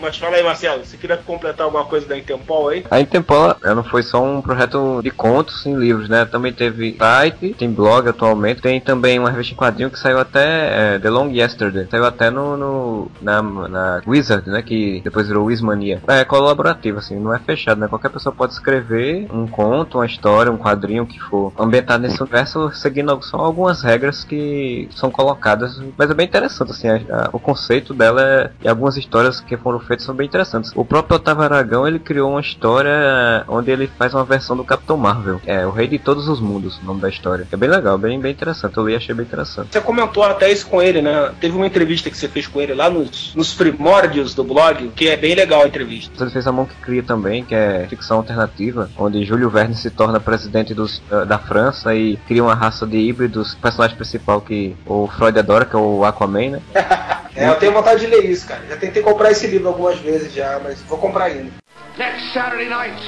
Mas 0.00 0.16
fala 0.16 0.36
aí, 0.36 0.42
Marcelo, 0.42 0.84
você 0.84 0.96
queria 0.96 1.16
completar 1.18 1.64
alguma 1.66 1.84
coisa 1.84 2.06
da 2.06 2.16
Intempol 2.16 2.68
aí? 2.68 2.84
A 2.90 3.00
Intempol, 3.00 3.54
não 3.62 3.84
foi 3.84 4.02
só 4.02 4.22
um 4.24 4.40
projeto 4.40 5.00
de 5.02 5.10
contos 5.10 5.66
em 5.66 5.74
livros, 5.76 6.08
né? 6.08 6.24
Também 6.24 6.52
teve 6.52 6.96
site, 6.98 7.54
tem 7.58 7.70
blog 7.70 8.08
atualmente, 8.08 8.62
tem 8.62 8.80
também 8.80 9.18
uma 9.18 9.30
revista 9.30 9.52
em 9.52 9.56
quadrinho 9.56 9.90
que 9.90 9.98
saiu 9.98 10.18
até 10.18 10.94
é, 10.94 10.98
The 10.98 11.10
Long 11.10 11.28
Yesterday, 11.30 11.86
saiu 11.90 12.06
até 12.06 12.30
no, 12.30 12.56
no- 12.56 13.10
na, 13.20 13.42
na 13.42 14.02
Wizard, 14.06 14.48
né? 14.48 14.62
Que 14.62 15.00
depois 15.04 15.28
virou 15.28 15.44
Wizmania. 15.46 16.00
É 16.08 16.24
colaborativo, 16.24 16.98
assim, 16.98 17.18
não 17.18 17.34
é 17.34 17.38
fechado, 17.38 17.80
né? 17.80 17.86
Qualquer 17.88 18.08
pessoa 18.10 18.34
pode 18.34 18.54
escrever 18.54 19.26
um 19.30 19.46
conto, 19.46 19.98
uma 19.98 20.06
história, 20.06 20.50
um 20.50 20.56
quadrinho, 20.56 21.04
que 21.06 21.18
for, 21.20 21.52
ambientado 21.58 22.02
nesse 22.02 22.20
universo, 22.22 22.70
seguindo 22.72 23.20
só 23.22 23.36
algumas 23.36 23.82
regras 23.82 24.24
que 24.24 24.88
são 24.94 25.10
colocadas, 25.10 25.80
mas 25.98 26.10
é 26.10 26.14
bem 26.14 26.26
interessante, 26.26 26.70
assim, 26.70 26.88
a- 26.88 27.00
a- 27.10 27.30
o 27.32 27.38
conceito 27.38 27.92
dela 27.92 28.22
é, 28.22 28.50
e 28.62 28.68
algumas 28.68 28.96
histórias 28.96 29.40
que 29.40 29.56
foram 29.56 29.78
são 29.98 30.14
bem 30.14 30.26
interessantes. 30.26 30.72
O 30.74 30.84
próprio 30.84 31.16
Otávio 31.16 31.44
Aragão, 31.44 31.86
ele 31.86 31.98
criou 31.98 32.30
uma 32.30 32.40
história 32.40 33.44
onde 33.48 33.70
ele 33.70 33.86
faz 33.98 34.14
uma 34.14 34.24
versão 34.24 34.56
do 34.56 34.64
Capitão 34.64 34.96
Marvel, 34.96 35.40
é 35.46 35.66
o 35.66 35.70
Rei 35.70 35.88
de 35.88 35.98
Todos 35.98 36.28
os 36.28 36.40
Mundos, 36.40 36.78
o 36.78 36.84
nome 36.84 37.00
da 37.00 37.08
história. 37.08 37.46
É 37.50 37.56
bem 37.56 37.68
legal, 37.68 37.98
bem, 37.98 38.18
bem 38.20 38.32
interessante, 38.32 38.76
eu 38.76 38.86
li 38.86 38.92
e 38.92 38.96
achei 38.96 39.14
bem 39.14 39.26
interessante. 39.26 39.68
Você 39.72 39.80
comentou 39.80 40.22
até 40.22 40.50
isso 40.50 40.66
com 40.66 40.80
ele, 40.82 41.02
né? 41.02 41.32
Teve 41.40 41.56
uma 41.56 41.66
entrevista 41.66 42.10
que 42.10 42.16
você 42.16 42.28
fez 42.28 42.46
com 42.46 42.60
ele 42.60 42.74
lá 42.74 42.88
nos, 42.88 43.34
nos 43.34 43.54
primórdios 43.54 44.34
do 44.34 44.44
blog, 44.44 44.90
que 44.94 45.08
é 45.08 45.16
bem 45.16 45.34
legal 45.34 45.62
a 45.62 45.66
entrevista. 45.66 46.22
Ele 46.22 46.30
fez 46.30 46.46
a 46.46 46.52
mão 46.52 46.66
que 46.66 46.74
cria 46.76 47.02
também, 47.02 47.44
que 47.44 47.54
é 47.54 47.86
ficção 47.88 48.18
alternativa, 48.18 48.90
onde 48.96 49.24
Júlio 49.24 49.50
Verne 49.50 49.74
se 49.74 49.90
torna 49.90 50.20
presidente 50.20 50.74
dos, 50.74 51.02
eh, 51.10 51.24
da 51.24 51.38
França 51.38 51.94
e 51.94 52.16
cria 52.28 52.42
uma 52.42 52.54
raça 52.54 52.86
de 52.86 52.96
híbridos. 52.96 53.54
O 53.54 53.56
personagem 53.58 53.96
principal 53.96 54.40
que 54.40 54.76
o 54.86 55.08
Freud 55.08 55.38
adora, 55.38 55.64
que 55.64 55.74
é 55.74 55.78
o 55.78 56.04
Aquaman, 56.04 56.50
né? 56.50 56.60
É, 57.34 57.48
eu 57.48 57.54
tenho 57.54 57.72
vontade 57.72 58.00
de 58.00 58.06
ler 58.06 58.24
isso, 58.24 58.46
cara. 58.46 58.60
Já 58.68 58.76
tentei 58.76 59.02
comprar 59.02 59.30
esse 59.30 59.46
livro 59.46 59.68
algumas 59.80 59.98
vezes 60.00 60.34
já, 60.34 60.60
mas 60.62 60.80
vou 60.82 60.98
comprar 60.98 61.24
ainda. 61.24 61.50
Next 61.96 62.32
Saturday 62.32 62.68
night, 62.68 63.00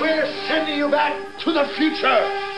we're 0.00 0.26
sending 0.48 0.76
you 0.76 0.88
back 0.88 1.14
to 1.44 1.52
the 1.52 1.64
future. 1.76 2.51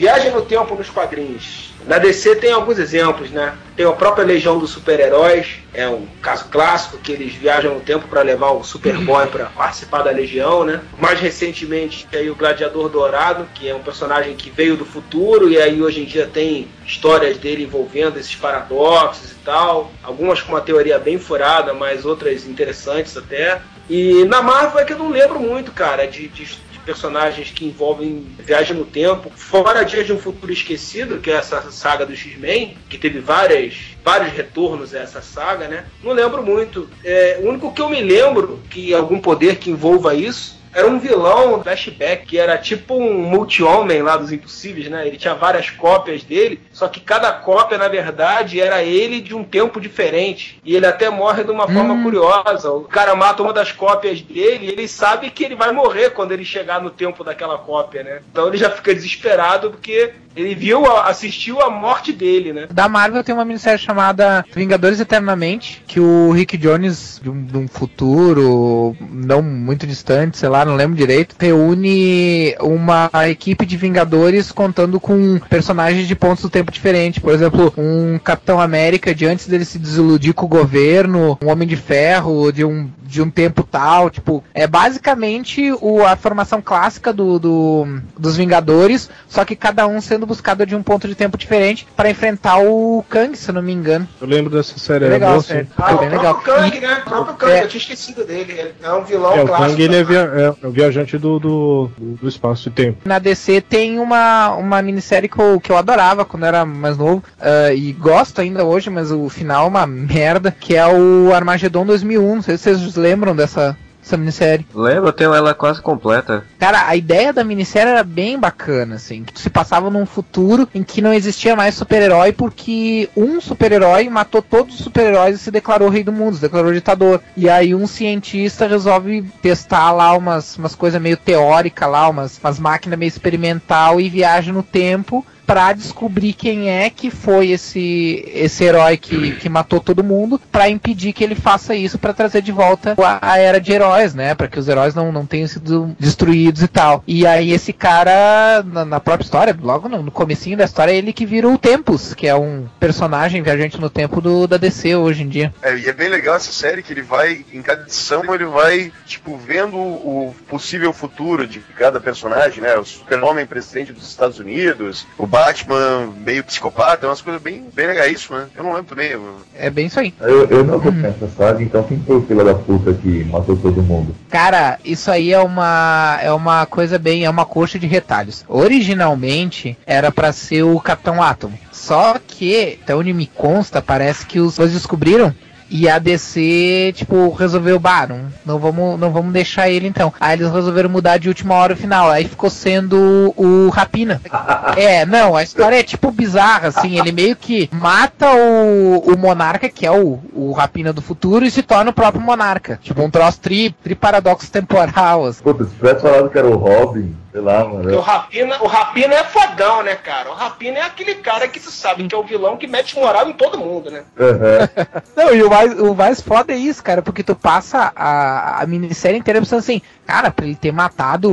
Viagem 0.00 0.30
no 0.30 0.40
tempo 0.40 0.74
nos 0.74 0.88
quadrinhos. 0.88 1.74
Na 1.86 1.98
DC 1.98 2.36
tem 2.36 2.50
alguns 2.50 2.78
exemplos, 2.78 3.30
né? 3.30 3.54
Tem 3.76 3.84
a 3.84 3.92
própria 3.92 4.24
Legião 4.24 4.58
dos 4.58 4.70
Super-Heróis, 4.70 5.58
é 5.74 5.86
um 5.90 6.06
caso 6.22 6.46
clássico 6.48 6.96
que 6.96 7.12
eles 7.12 7.34
viajam 7.34 7.74
no 7.74 7.80
tempo 7.80 8.08
para 8.08 8.22
levar 8.22 8.52
o 8.52 8.64
Superboy 8.64 9.26
para 9.28 9.44
participar 9.50 10.00
da 10.00 10.10
Legião, 10.10 10.64
né? 10.64 10.80
Mais 10.98 11.20
recentemente 11.20 12.06
tem 12.10 12.20
aí 12.20 12.30
o 12.30 12.34
Gladiador 12.34 12.88
Dourado, 12.88 13.46
que 13.54 13.68
é 13.68 13.74
um 13.74 13.82
personagem 13.82 14.34
que 14.34 14.48
veio 14.48 14.74
do 14.74 14.86
futuro 14.86 15.50
e 15.50 15.58
aí 15.58 15.82
hoje 15.82 16.00
em 16.00 16.06
dia 16.06 16.26
tem 16.26 16.66
histórias 16.86 17.36
dele 17.36 17.64
envolvendo 17.64 18.18
esses 18.18 18.34
paradoxos 18.34 19.32
e 19.32 19.36
tal. 19.44 19.92
Algumas 20.02 20.40
com 20.40 20.52
uma 20.52 20.62
teoria 20.62 20.98
bem 20.98 21.18
furada, 21.18 21.74
mas 21.74 22.06
outras 22.06 22.46
interessantes 22.46 23.18
até. 23.18 23.60
E 23.86 24.24
na 24.24 24.40
Marvel 24.40 24.80
é 24.80 24.84
que 24.86 24.94
eu 24.94 24.98
não 24.98 25.10
lembro 25.10 25.38
muito, 25.38 25.72
cara, 25.72 26.06
de, 26.06 26.26
de 26.28 26.69
personagens 26.84 27.50
que 27.50 27.66
envolvem 27.66 28.26
viagem 28.38 28.76
no 28.76 28.84
tempo. 28.84 29.30
Fora 29.34 29.84
Dias 29.84 30.06
de 30.06 30.12
um 30.12 30.18
Futuro 30.18 30.52
Esquecido, 30.52 31.18
que 31.18 31.30
é 31.30 31.34
essa 31.34 31.70
saga 31.70 32.04
do 32.06 32.14
X-Men, 32.14 32.76
que 32.88 32.98
teve 32.98 33.20
várias, 33.20 33.74
vários 34.04 34.32
retornos 34.32 34.94
a 34.94 34.98
essa 35.00 35.22
saga, 35.22 35.68
né? 35.68 35.86
Não 36.02 36.12
lembro 36.12 36.42
muito. 36.42 36.88
É, 37.04 37.40
o 37.42 37.48
único 37.48 37.72
que 37.72 37.80
eu 37.80 37.88
me 37.88 38.02
lembro 38.02 38.60
que 38.70 38.94
algum 38.94 39.18
poder 39.18 39.56
que 39.56 39.70
envolva 39.70 40.14
isso 40.14 40.59
era 40.72 40.88
um 40.88 40.98
vilão 40.98 41.62
flashback, 41.62 42.26
que 42.26 42.38
era 42.38 42.56
tipo 42.56 42.94
um 42.94 43.22
multi-homem 43.22 44.02
lá 44.02 44.16
dos 44.16 44.32
Impossíveis, 44.32 44.88
né? 44.88 45.06
Ele 45.06 45.16
tinha 45.16 45.34
várias 45.34 45.70
cópias 45.70 46.22
dele, 46.22 46.60
só 46.72 46.88
que 46.88 47.00
cada 47.00 47.32
cópia, 47.32 47.76
na 47.76 47.88
verdade, 47.88 48.60
era 48.60 48.82
ele 48.82 49.20
de 49.20 49.34
um 49.34 49.42
tempo 49.42 49.80
diferente. 49.80 50.60
E 50.64 50.76
ele 50.76 50.86
até 50.86 51.10
morre 51.10 51.44
de 51.44 51.50
uma 51.50 51.66
forma 51.66 52.02
curiosa. 52.02 52.70
O 52.70 52.82
cara 52.82 53.14
mata 53.14 53.42
uma 53.42 53.52
das 53.52 53.72
cópias 53.72 54.20
dele 54.20 54.66
e 54.66 54.70
ele 54.70 54.86
sabe 54.86 55.30
que 55.30 55.44
ele 55.44 55.54
vai 55.54 55.72
morrer 55.72 56.10
quando 56.10 56.32
ele 56.32 56.44
chegar 56.44 56.80
no 56.80 56.90
tempo 56.90 57.24
daquela 57.24 57.58
cópia, 57.58 58.02
né? 58.02 58.22
Então 58.30 58.46
ele 58.46 58.56
já 58.56 58.70
fica 58.70 58.94
desesperado 58.94 59.70
porque 59.70 60.12
ele 60.36 60.54
viu, 60.54 60.86
assistiu 61.02 61.60
a 61.60 61.68
morte 61.70 62.12
dele, 62.12 62.52
né? 62.52 62.66
Da 62.72 62.88
Marvel 62.88 63.24
tem 63.24 63.34
uma 63.34 63.44
minissérie 63.44 63.78
chamada 63.78 64.44
Vingadores 64.54 65.00
Eternamente, 65.00 65.82
que 65.86 65.98
o 66.00 66.30
Rick 66.30 66.56
Jones, 66.56 67.20
de 67.22 67.28
um, 67.30 67.44
de 67.44 67.56
um 67.56 67.66
futuro 67.68 68.96
não 69.10 69.42
muito 69.42 69.86
distante, 69.86 70.38
sei 70.38 70.48
lá, 70.48 70.64
não 70.64 70.76
lembro 70.76 70.96
direito, 70.96 71.34
reúne 71.38 72.54
uma 72.60 73.10
equipe 73.28 73.66
de 73.66 73.76
Vingadores 73.76 74.52
contando 74.52 75.00
com 75.00 75.38
personagens 75.48 76.06
de 76.06 76.14
pontos 76.14 76.42
do 76.42 76.50
tempo 76.50 76.70
diferentes. 76.72 77.20
Por 77.22 77.32
exemplo, 77.34 77.72
um 77.76 78.18
Capitão 78.18 78.60
América 78.60 79.14
de 79.14 79.26
antes 79.26 79.46
dele 79.46 79.64
se 79.64 79.78
desiludir 79.78 80.34
com 80.34 80.46
o 80.46 80.48
governo, 80.48 81.38
um 81.42 81.48
Homem 81.50 81.66
de 81.66 81.76
Ferro 81.76 82.52
de 82.52 82.64
um, 82.64 82.88
de 83.02 83.20
um 83.22 83.30
tempo 83.30 83.62
tal. 83.62 84.10
Tipo, 84.10 84.42
é 84.54 84.66
basicamente 84.66 85.72
o, 85.80 86.04
a 86.04 86.16
formação 86.16 86.60
clássica 86.62 87.12
do, 87.12 87.38
do- 87.38 88.00
dos 88.18 88.36
Vingadores, 88.36 89.10
só 89.28 89.44
que 89.44 89.56
cada 89.56 89.86
um 89.86 90.00
sendo 90.00 90.19
buscado 90.26 90.64
de 90.66 90.74
um 90.74 90.82
ponto 90.82 91.06
de 91.08 91.14
tempo 91.14 91.36
diferente 91.38 91.86
para 91.96 92.10
enfrentar 92.10 92.58
o 92.58 93.04
Kang, 93.08 93.36
se 93.36 93.50
eu 93.50 93.54
não 93.54 93.62
me 93.62 93.72
engano. 93.72 94.06
Eu 94.20 94.26
lembro 94.26 94.50
dessa 94.50 94.78
série, 94.78 95.04
É 95.04 95.08
legal, 95.08 95.40
boa. 95.40 95.66
Ah, 95.78 95.92
É 95.92 95.94
o 95.94 95.98
bem 95.98 96.08
próprio 96.10 96.18
legal. 96.18 96.34
Kang, 96.40 96.80
né? 96.80 97.02
O 97.06 97.08
próprio 97.10 97.34
Kang, 97.36 97.52
É. 97.52 97.64
eu 97.64 97.68
tinha 97.68 97.80
esquecido 97.80 98.24
dele. 98.24 98.52
Ele 98.52 98.74
é 98.82 98.92
um 98.92 99.04
vilão 99.04 99.32
É, 99.36 99.42
o 99.42 99.46
clássico. 99.46 99.70
Kang 99.70 99.82
ele 99.82 99.96
é, 99.96 100.04
via- 100.04 100.32
é- 100.34 100.64
é 100.64 100.66
o 100.66 100.70
viajante 100.70 101.18
do, 101.18 101.38
do, 101.38 101.90
do- 101.98 102.28
espaço 102.28 102.68
e 102.68 102.72
tempo. 102.72 102.98
Na 103.04 103.18
DC 103.18 103.60
tem 103.60 103.98
uma, 103.98 104.50
uma 104.56 104.80
minissérie 104.82 105.28
que 105.28 105.38
eu, 105.40 105.60
que 105.60 105.70
eu 105.72 105.76
adorava 105.76 106.24
quando 106.24 106.44
era 106.46 106.64
mais 106.64 106.96
novo, 106.96 107.22
ah, 107.40 107.72
e 107.72 107.92
gosto 107.92 108.40
ainda 108.40 108.64
hoje, 108.64 108.90
mas 108.90 109.10
o 109.10 109.28
final 109.28 109.64
é 109.64 109.68
uma 109.68 109.86
merda, 109.86 110.54
que 110.58 110.76
é 110.76 110.86
o 110.86 111.32
Armagedon 111.34 111.84
2001. 111.86 112.34
Não 112.36 112.42
sei 112.42 112.56
se 112.56 112.64
vocês 112.64 112.96
lembram 112.96 113.34
dessa, 113.34 113.76
dessa 114.02 114.16
minissérie. 114.16 114.66
Lembro, 114.74 115.08
eu 115.08 115.12
tenho 115.12 115.34
ela 115.34 115.54
quase 115.54 115.80
completa. 115.80 116.44
Cara, 116.58 116.86
a 116.86 116.96
ideia 116.96 117.32
da 117.32 117.44
minissérie 117.44 117.90
era 117.90 118.02
bem 118.02 118.38
bacana, 118.38 118.96
assim, 118.96 119.24
que 119.24 119.40
se 119.40 119.50
passava 119.50 119.90
num 119.90 120.06
futuro 120.06 120.68
em 120.74 120.82
que 120.82 121.02
não 121.02 121.12
existia 121.12 121.54
mais 121.54 121.74
super-herói 121.74 122.32
porque 122.32 123.08
um 123.16 123.40
super-herói 123.40 124.08
matou 124.08 124.42
todos 124.42 124.74
os 124.74 124.84
super-heróis 124.84 125.36
e 125.36 125.38
se 125.38 125.50
declarou 125.50 125.88
rei 125.88 126.02
do 126.02 126.12
mundo, 126.12 126.36
se 126.36 126.42
declarou 126.42 126.72
ditador. 126.72 127.20
E 127.36 127.48
aí 127.48 127.74
um 127.74 127.86
cientista 127.86 128.66
resolve 128.66 129.22
testar 129.42 129.92
lá 129.92 130.16
umas, 130.16 130.56
umas 130.56 130.74
coisas 130.74 131.00
meio 131.00 131.16
teóricas 131.16 131.90
lá, 131.90 132.08
umas, 132.08 132.38
umas 132.38 132.58
máquinas 132.58 132.98
meio 132.98 133.08
experimental 133.08 134.00
e 134.00 134.08
viaja 134.08 134.52
no 134.52 134.62
tempo 134.62 135.24
pra 135.50 135.72
descobrir 135.72 136.32
quem 136.32 136.70
é 136.70 136.88
que 136.88 137.10
foi 137.10 137.50
esse, 137.50 138.24
esse 138.32 138.62
herói 138.62 138.96
que, 138.96 139.32
que 139.32 139.48
matou 139.48 139.80
todo 139.80 140.04
mundo, 140.04 140.40
pra 140.52 140.68
impedir 140.68 141.12
que 141.12 141.24
ele 141.24 141.34
faça 141.34 141.74
isso, 141.74 141.98
pra 141.98 142.12
trazer 142.12 142.40
de 142.40 142.52
volta 142.52 142.94
a, 142.96 143.32
a 143.32 143.36
era 143.36 143.60
de 143.60 143.72
heróis, 143.72 144.14
né? 144.14 144.32
Pra 144.32 144.46
que 144.46 144.60
os 144.60 144.68
heróis 144.68 144.94
não, 144.94 145.10
não 145.10 145.26
tenham 145.26 145.48
sido 145.48 145.92
destruídos 145.98 146.62
e 146.62 146.68
tal. 146.68 147.02
E 147.04 147.26
aí 147.26 147.50
esse 147.50 147.72
cara, 147.72 148.62
na, 148.64 148.84
na 148.84 149.00
própria 149.00 149.24
história, 149.24 149.58
logo 149.60 149.88
no, 149.88 150.04
no 150.04 150.12
comecinho 150.12 150.56
da 150.56 150.64
história, 150.64 150.92
é 150.92 150.96
ele 150.96 151.12
que 151.12 151.26
vira 151.26 151.48
o 151.48 151.58
Tempus, 151.58 152.14
que 152.14 152.28
é 152.28 152.34
um 152.36 152.68
personagem 152.78 153.42
viajante 153.42 153.80
no 153.80 153.90
tempo 153.90 154.20
do, 154.20 154.46
da 154.46 154.56
DC 154.56 154.94
hoje 154.94 155.24
em 155.24 155.28
dia. 155.28 155.52
É, 155.62 155.76
e 155.76 155.88
é 155.88 155.92
bem 155.92 156.08
legal 156.08 156.36
essa 156.36 156.52
série 156.52 156.80
que 156.80 156.92
ele 156.92 157.02
vai, 157.02 157.44
em 157.52 157.60
cada 157.60 157.82
edição, 157.82 158.32
ele 158.32 158.44
vai, 158.44 158.92
tipo, 159.04 159.36
vendo 159.36 159.76
o 159.76 160.32
possível 160.48 160.92
futuro 160.92 161.44
de 161.44 161.58
cada 161.76 161.98
personagem, 161.98 162.62
né? 162.62 162.76
O 162.76 162.84
super-homem 162.84 163.44
presidente 163.44 163.92
dos 163.92 164.08
Estados 164.08 164.38
Unidos, 164.38 165.08
o 165.18 165.26
Batman 165.44 166.12
meio 166.24 166.44
psicopata, 166.44 167.06
é 167.06 167.08
umas 167.08 167.22
coisas 167.22 167.40
bem, 167.40 167.64
bem 167.74 167.86
legais 167.86 168.12
isso, 168.12 168.34
né? 168.34 168.46
Eu 168.54 168.64
não 168.64 168.74
lembro 168.74 168.90
também. 168.90 169.10
Eu... 169.10 169.36
É 169.56 169.70
bem 169.70 169.86
isso 169.86 169.98
aí. 169.98 170.12
Eu, 170.20 170.46
eu 170.46 170.64
não 170.64 170.76
acompanho 170.76 171.14
essa 171.16 171.28
saga, 171.28 171.62
então 171.62 171.82
quem 171.82 172.00
foi 172.00 172.16
o 172.16 172.22
filho 172.22 172.44
da 172.44 172.54
puta 172.54 172.92
que 172.92 173.24
matou 173.24 173.56
todo 173.56 173.82
mundo? 173.82 174.14
Cara, 174.28 174.78
isso 174.84 175.10
aí 175.10 175.32
é 175.32 175.40
uma 175.40 176.18
é 176.22 176.32
uma 176.32 176.66
coisa 176.66 176.98
bem, 176.98 177.24
é 177.24 177.30
uma 177.30 177.46
coxa 177.46 177.78
de 177.78 177.86
retalhos. 177.86 178.44
Originalmente 178.48 179.76
era 179.86 180.12
para 180.12 180.32
ser 180.32 180.62
o 180.62 180.78
Capitão 180.80 181.22
Átomo. 181.22 181.58
Só 181.72 182.16
que, 182.24 182.78
até 182.82 182.94
onde 182.94 183.12
me 183.12 183.26
consta, 183.26 183.80
parece 183.80 184.26
que 184.26 184.38
os 184.38 184.56
dois 184.56 184.72
descobriram 184.72 185.34
e 185.70 185.88
a 185.88 185.98
DC, 185.98 186.92
tipo, 186.96 187.30
resolveu, 187.30 187.78
bah, 187.78 188.06
não, 188.06 188.26
não, 188.44 188.58
vamos, 188.58 188.98
não 188.98 189.12
vamos 189.12 189.32
deixar 189.32 189.70
ele 189.70 189.86
então. 189.86 190.12
Aí 190.18 190.36
eles 190.36 190.50
resolveram 190.50 190.90
mudar 190.90 191.18
de 191.18 191.28
última 191.28 191.54
hora 191.54 191.74
o 191.74 191.76
final. 191.76 192.10
Aí 192.10 192.24
ficou 192.24 192.50
sendo 192.50 193.32
o 193.36 193.68
Rapina. 193.68 194.20
é, 194.76 195.06
não, 195.06 195.36
a 195.36 195.42
história 195.42 195.78
é 195.78 195.82
tipo 195.82 196.10
bizarra, 196.10 196.68
assim. 196.68 196.98
Ele 196.98 197.12
meio 197.12 197.36
que 197.36 197.70
mata 197.72 198.26
o, 198.32 199.14
o 199.14 199.16
Monarca, 199.16 199.68
que 199.68 199.86
é 199.86 199.92
o, 199.92 200.18
o 200.34 200.52
Rapina 200.52 200.92
do 200.92 201.00
futuro, 201.00 201.44
e 201.44 201.50
se 201.50 201.62
torna 201.62 201.90
o 201.90 201.94
próprio 201.94 202.22
Monarca. 202.22 202.78
Tipo, 202.82 203.02
um 203.02 203.10
troço 203.10 203.40
tri, 203.40 203.70
tri 203.82 203.94
paradoxo 203.94 204.50
temporal. 204.50 205.26
Assim. 205.26 205.42
Puta, 205.42 205.64
se 205.64 205.70
tivesse 205.76 206.02
falado 206.02 206.28
que 206.28 206.38
era 206.38 206.48
o 206.48 206.56
Robin, 206.56 207.14
sei 207.32 207.40
lá, 207.40 207.64
mano. 207.64 207.82
Porque 207.82 207.96
o 207.96 208.00
Rapina, 208.00 208.62
o 208.62 208.66
Rapina 208.66 209.14
é 209.14 209.24
fodão, 209.24 209.82
né, 209.82 209.94
cara? 209.94 210.30
O 210.30 210.34
Rapina 210.34 210.78
é 210.78 210.82
aquele 210.82 211.16
cara 211.16 211.46
que 211.48 211.60
tu 211.60 211.70
sabe 211.70 212.06
que 212.06 212.14
é 212.14 212.18
o 212.18 212.24
vilão 212.24 212.56
que 212.56 212.66
mete 212.66 212.96
moral 212.96 213.28
em 213.28 213.32
todo 213.32 213.58
mundo, 213.58 213.90
né? 213.90 214.02
Uhum. 214.18 215.02
não, 215.16 215.34
e 215.34 215.42
o 215.42 215.50
mais, 215.50 215.78
o 215.78 215.94
mais 215.94 216.20
foda 216.20 216.52
é 216.52 216.56
isso, 216.56 216.82
cara, 216.82 217.02
porque 217.02 217.22
tu 217.22 217.34
passa 217.34 217.92
a, 217.94 218.62
a 218.62 218.66
minissérie 218.66 219.18
inteira 219.18 219.40
pensando 219.40 219.60
assim, 219.60 219.80
cara, 220.06 220.30
pra 220.30 220.44
ele 220.44 220.56
ter 220.56 220.72
matado 220.72 221.30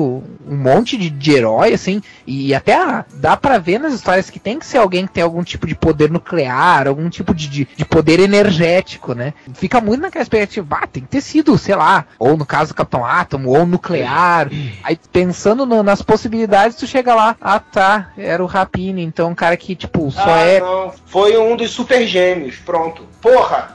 um 0.48 0.56
monte 0.56 0.98
de, 0.98 1.10
de 1.10 1.32
herói, 1.32 1.74
assim, 1.74 2.02
e 2.26 2.54
até 2.54 2.76
ah, 2.76 3.06
dá 3.16 3.36
pra 3.36 3.58
ver 3.58 3.80
nas 3.80 3.94
histórias 3.94 4.30
que 4.30 4.40
tem 4.40 4.60
que 4.60 4.66
ser 4.66 4.78
alguém 4.78 5.08
que 5.08 5.14
tem 5.14 5.24
algum 5.24 5.44
tipo 5.44 5.66
de 5.66 5.74
poder 5.74 6.12
nuclear, 6.12 6.88
algum 6.88 7.10
tipo 7.10 7.34
de, 7.34 7.48
de, 7.48 7.68
de 7.76 7.86
poder 7.86 8.20
energético, 8.20 9.14
né? 9.14 9.34
Fica 9.56 9.82
muito 9.82 10.02
naquela 10.02 10.22
expectativa, 10.22 10.78
ah, 10.80 10.88
tem 10.88 11.04
que 11.04 11.10
ter 11.10 11.22
sido, 11.22 11.58
sei 11.58 11.76
lá, 11.76 12.06
ou 12.20 12.38
no 12.38 12.46
caso 12.46 12.72
do 12.72 12.76
Capitão 12.76 13.04
Átomo, 13.04 13.50
ou 13.50 13.66
nuclear. 13.66 14.50
Aí 14.84 14.98
pensando 15.12 15.66
no, 15.66 15.84
nas 15.88 16.02
possibilidades, 16.02 16.76
tu 16.76 16.86
chega 16.86 17.16
lá, 17.16 17.38
ah 17.40 17.60
tá, 17.62 18.10
era 18.18 18.44
o 18.44 18.46
Rapine, 18.46 19.02
então 19.02 19.30
um 19.30 19.36
cara 19.36 19.56
que, 19.56 19.74
tipo, 19.74 20.12
só 20.12 20.22
ah, 20.26 20.42
é. 20.42 20.60
Não, 20.60 20.92
foi 21.06 21.38
um 21.38 21.56
dos 21.56 21.72
super 21.72 22.06
gêmeos, 22.06 22.58
pronto. 22.58 23.04
Porra! 23.22 23.74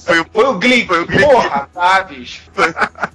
foi, 0.00 0.20
o, 0.20 0.26
foi 0.32 0.44
o 0.46 0.58
Glick, 0.58 0.86
foi 0.86 1.02
o 1.02 1.06
Glick. 1.06 1.24
porra, 1.24 1.68
tá, 1.72 2.02
bicho. 2.02 2.50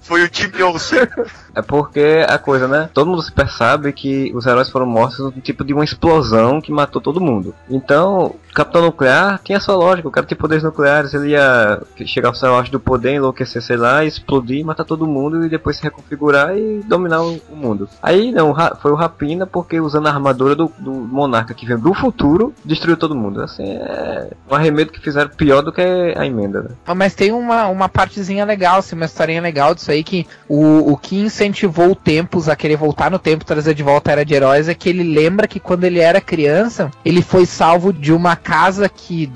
foi 0.02 0.24
o 0.24 0.30
Tim 0.30 0.52
Olsen. 0.62 1.08
É 1.56 1.62
porque 1.62 2.24
a 2.28 2.38
coisa, 2.38 2.68
né? 2.68 2.88
Todo 2.94 3.10
mundo 3.10 3.22
se 3.24 3.32
percebe 3.32 3.92
que 3.92 4.32
os 4.36 4.46
heróis 4.46 4.70
foram 4.70 4.86
mortos 4.86 5.18
no 5.20 5.32
tipo 5.32 5.66
de 5.66 5.74
uma 5.74 5.84
explosão 5.84 6.62
que 6.62 6.72
matou 6.72 7.02
todo 7.02 7.20
mundo. 7.20 7.56
Então, 7.68 8.36
Capitão 8.54 8.82
Nuclear 8.82 9.40
tinha 9.44 9.60
sua 9.60 9.76
lógica, 9.76 10.08
o 10.08 10.12
cara 10.12 10.26
tinha 10.26 10.38
poderes 10.38 10.64
nucleares, 10.64 11.14
ele 11.14 11.30
ia 11.30 11.82
chegar 12.06 12.30
ao 12.30 12.36
seu 12.36 12.54
auge 12.54 12.72
do 12.72 12.80
poder, 12.80 13.14
enlouquecer, 13.14 13.62
sei 13.62 13.76
lá, 13.76 14.06
explodir, 14.06 14.66
matar 14.66 14.84
todo 14.84 15.08
mundo 15.08 15.46
e 15.46 15.50
depois 15.50 15.78
se 15.78 15.84
reconfigurar 15.84 16.58
e 16.58 16.82
dominar 16.84 17.22
o, 17.22 17.40
o 17.52 17.56
Aí 18.02 18.32
não, 18.32 18.56
foi 18.82 18.92
o 18.92 18.96
Rapina 18.96 19.46
porque 19.46 19.80
usando 19.80 20.08
a 20.08 20.12
armadura 20.12 20.56
do, 20.56 20.72
do 20.78 20.92
Monarca 20.92 21.54
que 21.54 21.66
veio 21.66 21.80
do 21.80 21.94
futuro, 21.94 22.54
destruiu 22.64 22.98
todo 22.98 23.16
mundo. 23.16 23.42
Assim, 23.42 23.64
é 23.64 24.30
um 24.50 24.56
arremedo 24.56 24.92
que 24.92 25.00
fizeram 25.00 25.30
pior 25.30 25.62
do 25.62 25.72
que 25.72 25.82
a 25.82 26.26
emenda. 26.26 26.64
Né? 26.64 26.70
Mas 26.96 27.16
tem 27.16 27.32
uma, 27.32 27.68
uma 27.68 27.90
partezinha 27.90 28.46
legal, 28.46 28.80
assim, 28.80 28.96
uma 28.96 29.06
historinha 29.06 29.42
legal 29.42 29.74
disso 29.74 29.92
aí 29.92 30.04
que 30.04 30.28
o, 30.48 30.92
o 30.92 30.98
que 30.98 31.20
incentivou 31.20 31.92
o 31.92 31.96
Tempos 31.96 32.48
a 32.48 32.56
querer 32.56 32.78
voltar 32.78 33.12
no 33.12 33.20
tempo, 33.20 33.46
trazer 33.46 33.74
de 33.74 33.84
volta 33.84 34.10
a 34.10 34.14
Era 34.14 34.26
de 34.26 34.34
Heróis, 34.34 34.70
é 34.70 34.74
que 34.74 34.90
ele 34.90 35.04
lembra 35.04 35.48
que 35.48 35.60
quando 35.60 35.84
ele 35.84 36.00
era 36.00 36.22
criança, 36.22 36.92
ele 37.04 37.22
foi 37.22 37.46
salvo 37.46 37.92
de 37.92 38.14
uma 38.14 38.36
casa 38.36 38.88
que, 38.88 39.28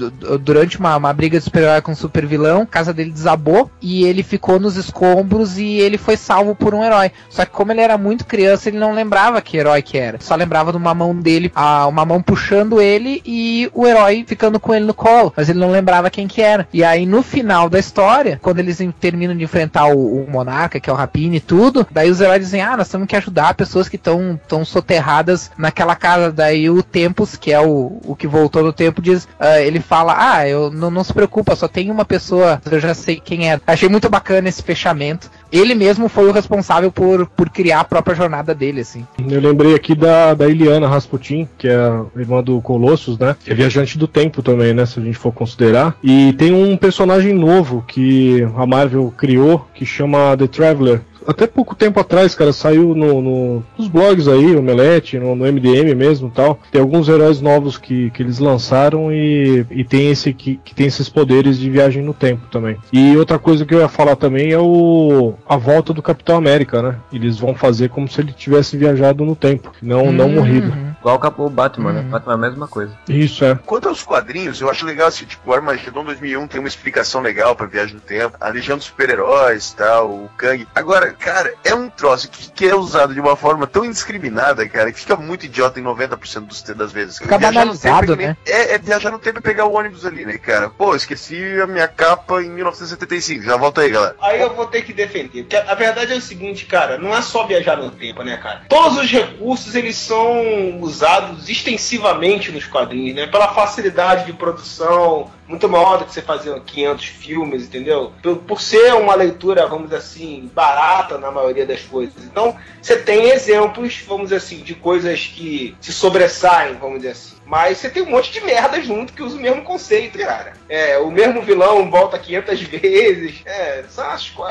durante 0.41 0.79
uma, 0.79 0.95
uma 0.95 1.13
briga 1.13 1.37
de 1.37 1.43
super-herói 1.43 1.81
com 1.81 1.91
um 1.91 1.95
super 1.95 2.25
vilão, 2.25 2.61
a 2.61 2.65
casa 2.65 2.93
dele 2.93 3.11
desabou 3.11 3.69
e 3.81 4.03
ele 4.05 4.23
ficou 4.23 4.59
nos 4.59 4.77
escombros 4.77 5.57
e 5.57 5.79
ele 5.79 5.97
foi 5.97 6.17
salvo 6.17 6.55
por 6.55 6.73
um 6.73 6.83
herói. 6.83 7.11
Só 7.29 7.45
que 7.45 7.51
como 7.51 7.71
ele 7.71 7.81
era 7.81 7.97
muito 7.97 8.25
criança, 8.25 8.40
ele 8.43 8.77
não 8.77 8.93
lembrava 8.93 9.41
que 9.41 9.57
herói 9.57 9.81
que 9.81 9.97
era. 9.97 10.19
Só 10.19 10.35
lembrava 10.35 10.71
de 10.71 10.77
uma 10.77 10.93
mão 10.93 11.15
dele, 11.15 11.51
a, 11.55 11.87
uma 11.87 12.05
mão 12.05 12.21
puxando 12.21 12.81
ele 12.81 13.21
e 13.25 13.69
o 13.73 13.87
herói 13.87 14.23
ficando 14.27 14.59
com 14.59 14.73
ele 14.73 14.85
no 14.85 14.93
colo. 14.93 15.33
Mas 15.35 15.49
ele 15.49 15.59
não 15.59 15.71
lembrava 15.71 16.09
quem 16.09 16.27
que 16.27 16.41
era. 16.41 16.67
E 16.73 16.83
aí 16.83 17.05
no 17.05 17.21
final 17.21 17.69
da 17.69 17.79
história, 17.79 18.39
quando 18.41 18.59
eles 18.59 18.79
terminam 18.99 19.35
de 19.35 19.43
enfrentar 19.43 19.87
o, 19.87 20.23
o 20.23 20.29
Monarca, 20.29 20.79
que 20.79 20.89
é 20.89 20.93
o 20.93 20.95
Rapine 20.95 21.37
e 21.37 21.41
tudo, 21.41 21.85
daí 21.91 22.09
os 22.09 22.21
heróis 22.21 22.41
dizem, 22.41 22.61
ah, 22.61 22.77
nós 22.77 22.89
temos 22.89 23.07
que 23.07 23.15
ajudar 23.15 23.53
pessoas 23.53 23.87
que 23.87 23.95
estão 23.95 24.39
tão 24.47 24.63
soterradas 24.65 25.51
naquela 25.57 25.95
casa. 25.95 26.31
Daí 26.31 26.69
o 26.69 26.81
Tempos, 26.83 27.35
que 27.35 27.51
é 27.51 27.59
o, 27.59 27.99
o 28.05 28.15
que 28.15 28.27
voltou 28.27 28.63
no 28.63 28.73
tempo, 28.73 29.01
diz, 29.01 29.25
uh, 29.25 29.59
ele 29.61 29.79
fala, 29.79 30.15
ah, 30.17 30.47
eu 30.47 30.71
não, 30.71 30.89
não 30.89 31.03
se 31.03 31.13
preocupa, 31.13 31.55
só 31.55 31.67
tem 31.67 31.89
uma 31.89 32.05
pessoa, 32.05 32.61
eu 32.69 32.79
já 32.79 32.93
sei 32.93 33.19
quem 33.19 33.51
é. 33.51 33.59
Achei 33.65 33.89
muito 33.89 34.09
bacana 34.09 34.49
esse 34.49 34.63
fechamento. 34.63 35.29
Ele 35.51 35.75
mesmo 35.75 36.07
foi 36.07 36.27
o 36.27 36.31
responsável 36.31 36.91
por, 36.91 37.25
por 37.27 37.49
criar 37.49 37.81
a 37.81 37.83
própria 37.83 38.15
jornada 38.15 38.55
dele, 38.55 38.81
assim. 38.81 39.05
Eu 39.29 39.41
lembrei 39.41 39.75
aqui 39.75 39.93
da, 39.93 40.33
da 40.33 40.47
Iliana 40.47 40.87
Rasputin, 40.87 41.47
que 41.57 41.67
é 41.67 41.75
a 41.75 42.05
irmã 42.15 42.41
do 42.41 42.61
Colossus, 42.61 43.17
né? 43.17 43.35
É 43.45 43.53
viajante 43.53 43.97
do 43.97 44.07
tempo 44.07 44.41
também, 44.41 44.73
né? 44.73 44.85
Se 44.85 44.99
a 44.99 45.03
gente 45.03 45.17
for 45.17 45.31
considerar. 45.31 45.95
E 46.03 46.33
tem 46.33 46.53
um 46.53 46.77
personagem 46.77 47.33
novo 47.33 47.83
que 47.87 48.41
a 48.55 48.65
Marvel 48.65 49.13
criou, 49.17 49.67
que 49.73 49.85
chama 49.85 50.35
The 50.37 50.47
Traveler, 50.47 51.01
até 51.27 51.47
pouco 51.47 51.75
tempo 51.75 51.99
atrás, 51.99 52.33
cara, 52.35 52.51
saiu 52.53 52.95
no, 52.95 53.21
no, 53.21 53.63
nos 53.77 53.87
blogs 53.87 54.27
aí, 54.27 54.55
o 54.55 54.59
Omelete, 54.59 55.17
no, 55.19 55.35
no 55.35 55.45
MDM 55.51 55.93
mesmo 55.95 56.29
tal. 56.33 56.59
Tem 56.71 56.81
alguns 56.81 57.07
heróis 57.09 57.41
novos 57.41 57.77
que, 57.77 58.09
que 58.11 58.23
eles 58.23 58.39
lançaram 58.39 59.11
e, 59.11 59.65
e 59.71 59.83
tem 59.83 60.09
esse 60.11 60.33
que, 60.33 60.59
que 60.63 60.73
tem 60.75 60.87
esses 60.87 61.09
poderes 61.09 61.57
de 61.59 61.69
viagem 61.69 62.03
no 62.03 62.13
tempo 62.13 62.47
também. 62.51 62.77
E 62.91 63.15
outra 63.17 63.37
coisa 63.39 63.65
que 63.65 63.73
eu 63.73 63.79
ia 63.79 63.87
falar 63.87 64.15
também 64.15 64.51
é 64.51 64.59
o 64.59 65.33
a 65.47 65.57
volta 65.57 65.93
do 65.93 66.01
Capitão 66.01 66.35
América, 66.37 66.81
né? 66.81 66.95
Eles 67.11 67.37
vão 67.37 67.53
fazer 67.55 67.89
como 67.89 68.07
se 68.07 68.21
ele 68.21 68.31
tivesse 68.31 68.77
viajado 68.77 69.23
no 69.25 69.35
tempo, 69.35 69.71
não, 69.81 70.05
Uhum. 70.05 70.11
não 70.11 70.29
morrido. 70.29 70.73
Igual 71.01 71.19
o 71.37 71.49
Batman, 71.49 71.93
né? 71.93 72.01
Batman 72.03 72.33
é 72.33 72.35
a 72.35 72.37
mesma 72.37 72.67
coisa. 72.67 72.95
Isso 73.09 73.43
é. 73.43 73.55
Quanto 73.65 73.89
aos 73.89 74.03
quadrinhos, 74.03 74.61
eu 74.61 74.69
acho 74.69 74.85
legal 74.85 75.07
assim, 75.07 75.25
tipo, 75.25 75.49
o 75.49 75.53
Armageddon 75.53 76.03
2001 76.05 76.47
tem 76.47 76.59
uma 76.59 76.67
explicação 76.67 77.21
legal 77.21 77.55
pra 77.55 77.65
viagem 77.65 77.95
no 77.95 78.01
tempo, 78.01 78.37
a 78.39 78.49
Legião 78.49 78.77
dos 78.77 78.85
Super-Heróis, 78.85 79.73
tal, 79.73 80.09
o 80.11 80.29
Kang. 80.37 80.67
Agora, 80.75 81.11
cara, 81.11 81.53
é 81.63 81.73
um 81.73 81.89
troço 81.89 82.29
que, 82.29 82.51
que 82.51 82.67
é 82.67 82.75
usado 82.75 83.13
de 83.13 83.19
uma 83.19 83.35
forma 83.35 83.65
tão 83.65 83.83
indiscriminada, 83.83 84.67
cara, 84.69 84.91
que 84.91 84.99
fica 84.99 85.15
muito 85.15 85.45
idiota 85.45 85.79
em 85.79 85.83
90% 85.83 86.41
dos, 86.45 86.61
das 86.61 86.91
vezes. 86.91 87.17
Fica 87.17 87.37
Viajar 87.37 87.65
no 87.65 87.73
tempo 87.73 87.87
é 87.87 87.89
banalizado, 87.91 88.13
que 88.13 88.17
nem- 88.17 88.27
né? 88.27 88.37
É, 88.45 88.75
é 88.75 88.77
viajar 88.77 89.09
no 89.11 89.19
tempo 89.19 89.39
e 89.39 89.41
pegar 89.41 89.65
o 89.65 89.73
ônibus 89.73 90.05
ali, 90.05 90.23
né, 90.25 90.37
cara? 90.37 90.69
Pô, 90.69 90.95
esqueci 90.95 91.59
a 91.61 91.65
minha 91.65 91.87
capa 91.87 92.41
em 92.43 92.49
1975. 92.51 93.43
Já 93.43 93.57
volta 93.57 93.81
aí, 93.81 93.89
galera. 93.89 94.15
Aí 94.21 94.39
eu 94.39 94.53
vou 94.53 94.67
ter 94.67 94.83
que 94.83 94.93
defender. 94.93 95.43
Porque 95.43 95.55
a 95.55 95.73
verdade 95.73 96.13
é 96.13 96.15
o 96.17 96.21
seguinte, 96.21 96.65
cara, 96.65 96.97
não 96.97 97.15
é 97.15 97.21
só 97.21 97.45
viajar 97.47 97.77
no 97.77 97.89
tempo, 97.89 98.21
né, 98.23 98.37
cara? 98.37 98.61
Todos 98.69 98.97
os 98.99 99.09
recursos, 99.11 99.73
eles 99.75 99.95
são 99.95 100.79
usados 100.91 101.49
extensivamente 101.49 102.51
nos 102.51 102.65
quadrinhos, 102.65 103.15
né? 103.15 103.27
Pela 103.27 103.53
facilidade 103.53 104.25
de 104.25 104.33
produção, 104.33 105.31
muito 105.47 105.67
maior 105.67 105.97
do 105.97 106.05
que 106.05 106.13
você 106.13 106.21
fazer 106.21 106.59
500 106.61 107.05
filmes, 107.05 107.63
entendeu? 107.63 108.11
Por, 108.21 108.37
por 108.37 108.61
ser 108.61 108.93
uma 108.93 109.15
leitura, 109.15 109.67
vamos 109.67 109.85
dizer 109.85 109.97
assim, 109.97 110.49
barata 110.53 111.17
na 111.17 111.31
maioria 111.31 111.65
das 111.65 111.81
coisas. 111.81 112.23
Então, 112.23 112.55
você 112.81 112.97
tem 112.97 113.29
exemplos, 113.29 114.03
vamos 114.07 114.25
dizer 114.25 114.37
assim, 114.37 114.59
de 114.59 114.75
coisas 114.75 115.27
que 115.27 115.75
se 115.81 115.91
sobressaem, 115.91 116.75
vamos 116.75 116.97
dizer 116.97 117.11
assim. 117.11 117.40
Mas 117.51 117.79
você 117.79 117.89
tem 117.89 118.01
um 118.01 118.09
monte 118.09 118.31
de 118.31 118.39
merda 118.39 118.81
junto 118.81 119.11
que 119.11 119.21
usa 119.21 119.35
o 119.35 119.41
mesmo 119.41 119.61
conceito, 119.61 120.17
cara. 120.17 120.53
É, 120.69 120.97
o 120.99 121.11
mesmo 121.11 121.41
vilão 121.41 121.91
volta 121.91 122.17
500 122.17 122.61
vezes. 122.63 123.41
É, 123.45 123.83
são, 123.89 124.05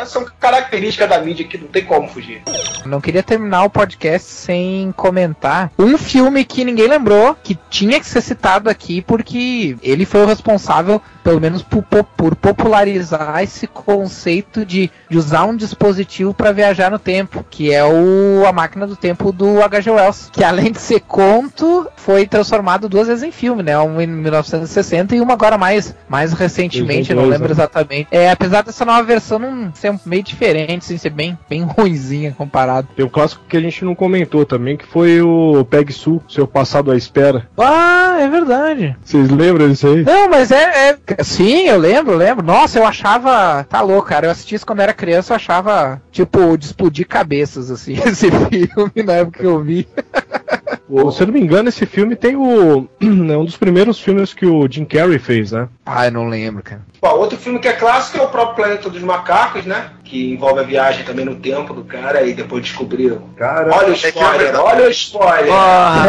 são 0.05 0.27
características 0.39 1.09
da 1.09 1.19
mídia 1.19 1.47
que 1.47 1.57
não 1.57 1.67
tem 1.67 1.83
como 1.83 2.07
fugir. 2.07 2.43
Não 2.85 3.01
queria 3.01 3.23
terminar 3.23 3.65
o 3.65 3.71
podcast 3.71 4.29
sem 4.31 4.93
comentar 4.93 5.73
um 5.79 5.97
filme 5.97 6.45
que 6.45 6.63
ninguém 6.63 6.89
lembrou, 6.89 7.35
que 7.43 7.59
tinha 7.71 7.99
que 7.99 8.05
ser 8.05 8.21
citado 8.21 8.69
aqui, 8.69 9.01
porque 9.01 9.79
ele 9.83 10.05
foi 10.05 10.23
o 10.23 10.27
responsável, 10.27 11.01
pelo 11.23 11.41
menos 11.41 11.63
por, 11.63 11.83
por 11.83 12.37
popularizar 12.37 13.43
esse 13.43 13.67
conceito 13.67 14.65
de, 14.65 14.91
de 15.09 15.19
usar 15.19 15.45
um 15.45 15.57
dispositivo 15.57 16.33
para 16.35 16.53
viajar 16.53 16.91
no 16.91 16.99
tempo, 16.99 17.45
que 17.49 17.73
é 17.73 17.85
o 17.85 18.45
A 18.47 18.53
Máquina 18.53 18.87
do 18.87 18.97
Tempo 18.97 19.33
do 19.33 19.63
H.G. 19.63 19.91
Wells, 19.91 20.31
que 20.33 20.45
além 20.45 20.73
de 20.73 20.81
ser 20.81 21.01
conto, 21.01 21.89
foi 21.97 22.27
transformado 22.27 22.89
duas 22.89 23.09
vezes 23.09 23.23
em 23.23 23.33
filme, 23.33 23.63
né? 23.63 23.79
Um 23.79 24.01
em 24.01 24.07
1960 24.07 25.17
e 25.17 25.21
uma 25.21 25.35
agora 25.35 25.57
mais, 25.57 25.95
mais 26.09 26.33
recentemente, 26.33 27.15
não 27.15 27.27
lembro 27.27 27.51
exatamente. 27.51 28.09
É, 28.11 28.31
apesar 28.31 28.63
dessa 28.63 28.85
nova 28.85 29.03
versão 29.03 29.39
não 29.39 29.73
ser 29.75 29.95
meio 30.05 30.23
diferente, 30.23 30.85
assim, 30.85 30.99
ser 30.99 31.11
bem, 31.11 31.39
bem 31.49 31.63
ruimzinha 31.63 32.35
comparado. 32.37 32.89
Tem 32.95 33.05
um 33.05 33.09
clássico 33.09 33.45
que 33.49 33.57
a 33.57 33.61
gente 33.61 33.85
não 33.85 33.95
comentou 33.95 34.45
também, 34.45 34.77
que 34.77 34.87
foi 34.87 35.21
o 35.21 35.65
Peg 35.65 35.93
Su, 35.93 36.23
Seu 36.29 36.47
Passado 36.47 36.91
à 36.91 36.97
Espera. 36.97 37.49
Ah, 37.57 38.17
é 38.21 38.29
verdade. 38.29 38.97
Vocês 39.03 39.31
lembram 39.31 39.69
disso 39.69 39.87
aí? 39.87 40.03
Não, 40.03 40.29
mas 40.29 40.51
é, 40.51 40.91
é... 40.91 40.99
Sim, 41.23 41.67
eu 41.69 41.79
lembro, 41.79 42.17
lembro. 42.17 42.45
Nossa, 42.45 42.79
eu 42.79 42.87
achava... 42.87 43.65
Tá 43.65 43.81
louco, 43.81 44.09
cara. 44.09 44.27
Eu 44.27 44.31
assisti 44.31 44.55
isso 44.55 44.67
quando 44.67 44.81
era 44.81 44.93
criança, 44.93 45.33
eu 45.33 45.37
achava, 45.37 46.01
tipo, 46.11 46.57
de 46.57 46.67
explodir 46.67 47.07
cabeças, 47.07 47.71
assim, 47.71 47.95
esse 48.07 48.31
filme 48.31 49.03
na 49.05 49.15
época 49.15 49.41
que 49.41 49.47
eu 49.47 49.63
vi. 49.63 49.87
Se 51.13 51.23
eu 51.23 51.27
não 51.29 51.35
me 51.35 51.41
engano, 51.41 51.69
esse 51.69 51.87
filme 51.87 52.17
tem 52.17 52.35
o. 52.35 52.89
É 53.01 53.37
um 53.37 53.45
dos 53.45 53.57
primeiros 53.57 54.01
filmes 54.01 54.35
que 54.35 54.45
o 54.45 54.67
Jim 54.69 54.85
Carrey 54.85 55.19
fez, 55.19 55.53
né? 55.53 55.69
Ah, 55.87 56.07
eu 56.07 56.13
não 56.13 56.29
lembro, 56.29 56.63
cara. 56.65 56.83
Bom, 57.01 57.11
outro 57.11 57.39
filme 57.39 57.61
que 57.61 57.69
é 57.69 57.73
clássico 57.73 58.19
é 58.19 58.23
o 58.23 58.29
próprio 58.29 58.57
Planeta 58.57 58.91
dos 58.91 59.01
Macacos, 59.03 59.65
né? 59.65 59.91
Que 60.03 60.33
envolve 60.33 60.61
a 60.61 60.65
viagem 60.65 61.05
também 61.05 61.25
no 61.25 61.37
tempo 61.37 61.73
do 61.73 61.85
cara 61.85 62.23
e 62.23 62.35
depois 62.35 62.65
descobriu. 62.65 63.23
Cara, 63.37 63.73
olha 63.73 63.91
o 63.91 63.93
spoiler, 63.93 64.55
é 64.55 64.59
olha 64.59 64.89
o 64.89 64.91
spoiler. 64.91 65.53
Oh, 65.53 66.01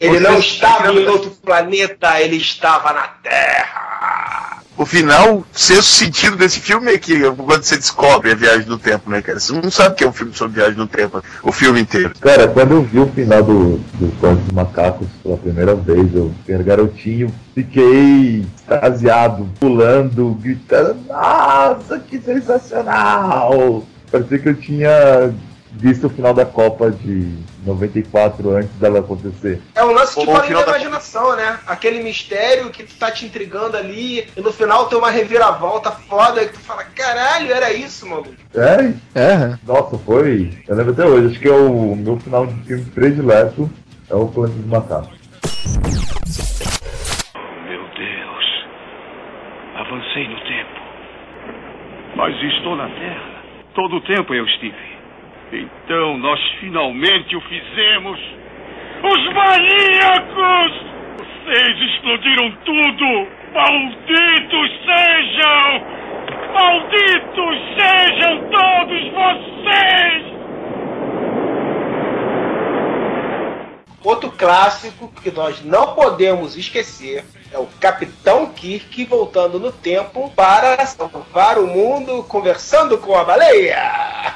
ele 0.00 0.18
não 0.20 0.38
estava 0.38 0.90
em 0.92 1.06
outro 1.06 1.30
planeta, 1.30 2.20
ele 2.20 2.36
estava 2.36 2.92
na 2.94 3.06
Terra 3.22 3.85
o 4.76 4.84
final, 4.84 5.38
o 5.38 5.46
sexto 5.52 5.84
sentido 5.84 6.36
desse 6.36 6.60
filme 6.60 6.92
é 6.92 6.98
que 6.98 7.18
quando 7.20 7.62
você 7.62 7.76
descobre 7.76 8.32
a 8.32 8.34
viagem 8.34 8.66
do 8.66 8.78
tempo, 8.78 9.10
né, 9.10 9.22
cara? 9.22 9.40
Você 9.40 9.52
não 9.52 9.70
sabe 9.70 9.94
que 9.94 10.04
é 10.04 10.08
um 10.08 10.12
filme 10.12 10.34
sobre 10.34 10.60
viagem 10.60 10.76
no 10.76 10.86
tempo, 10.86 11.22
o 11.42 11.52
filme 11.52 11.80
inteiro. 11.80 12.12
Cara, 12.20 12.48
quando 12.48 12.72
eu 12.72 12.82
vi 12.82 12.98
o 12.98 13.06
final 13.06 13.42
do, 13.42 13.78
do 13.94 14.06
dos 14.06 14.52
Macacos 14.52 15.08
pela 15.22 15.36
primeira 15.36 15.74
vez, 15.74 16.14
eu 16.14 16.32
era 16.48 16.62
garotinho, 16.62 17.32
fiquei 17.54 18.44
extasiado, 18.56 19.48
pulando, 19.58 20.36
gritando, 20.40 20.98
nossa, 21.08 21.98
que 21.98 22.20
sensacional! 22.20 23.84
Parecia 24.10 24.38
que 24.38 24.48
eu 24.48 24.54
tinha 24.54 25.34
visto 25.72 26.06
o 26.06 26.10
final 26.10 26.32
da 26.32 26.44
Copa 26.44 26.90
de 26.90 27.32
94 27.66 28.50
antes 28.56 28.70
dela 28.76 29.00
acontecer. 29.00 29.60
É 29.74 29.84
um 29.84 29.92
lance 29.92 30.18
que 30.18 30.24
pode 30.24 30.52
da 30.52 30.62
imaginação, 30.62 31.30
da... 31.30 31.36
né? 31.36 31.58
Aquele 31.66 32.02
mistério 32.02 32.70
que 32.70 32.84
tá 32.84 33.10
te 33.10 33.26
intrigando 33.26 33.76
ali 33.76 34.26
e 34.36 34.40
no 34.40 34.52
final 34.52 34.86
tem 34.86 34.96
uma 34.96 35.10
reviravolta 35.10 35.90
foda 35.90 36.42
e 36.42 36.48
tu 36.48 36.58
fala, 36.60 36.84
caralho, 36.84 37.52
era 37.52 37.72
isso, 37.72 38.08
mano. 38.08 38.26
É? 38.54 39.20
É. 39.20 39.58
Nossa, 39.66 39.98
foi. 39.98 40.50
Eu 40.68 40.76
lembro 40.76 40.92
até 40.92 41.04
hoje, 41.04 41.26
acho 41.28 41.40
que 41.40 41.48
é 41.48 41.52
o 41.52 41.96
meu 41.96 42.18
final 42.20 42.46
de 42.46 42.54
filme 42.64 42.84
predileto 42.84 43.68
é 44.08 44.14
o 44.14 44.28
Planeta 44.28 44.58
dos 44.58 44.66
Macacos. 44.66 45.18
Meu 47.68 47.82
Deus. 47.94 48.64
Avancei 49.74 50.28
no 50.28 50.40
tempo. 50.40 50.80
Mas 52.16 52.34
estou 52.54 52.76
na 52.76 52.88
Terra. 52.88 53.42
Todo 53.74 53.96
o 53.96 54.00
tempo 54.02 54.32
eu 54.32 54.46
estive. 54.46 54.95
Então 55.52 56.18
nós 56.18 56.40
finalmente 56.60 57.36
o 57.36 57.40
fizemos! 57.42 58.20
Os 59.02 59.32
maníacos! 59.32 60.72
Vocês 61.18 61.80
explodiram 61.92 62.50
tudo! 62.64 63.28
Malditos 63.54 64.70
sejam! 64.84 65.96
Malditos 66.52 67.58
sejam 67.78 68.50
todos 68.50 69.02
vocês! 69.12 70.36
Outro 74.02 74.30
clássico 74.32 75.12
que 75.22 75.30
nós 75.30 75.64
não 75.64 75.94
podemos 75.94 76.56
esquecer 76.56 77.24
é 77.52 77.58
o 77.58 77.66
Capitão 77.80 78.46
Kirk 78.52 79.04
voltando 79.04 79.58
no 79.58 79.70
tempo 79.72 80.30
para 80.34 80.84
salvar 80.86 81.58
o 81.58 81.66
mundo 81.66 82.24
conversando 82.24 82.98
com 82.98 83.16
a 83.16 83.24
baleia. 83.24 84.35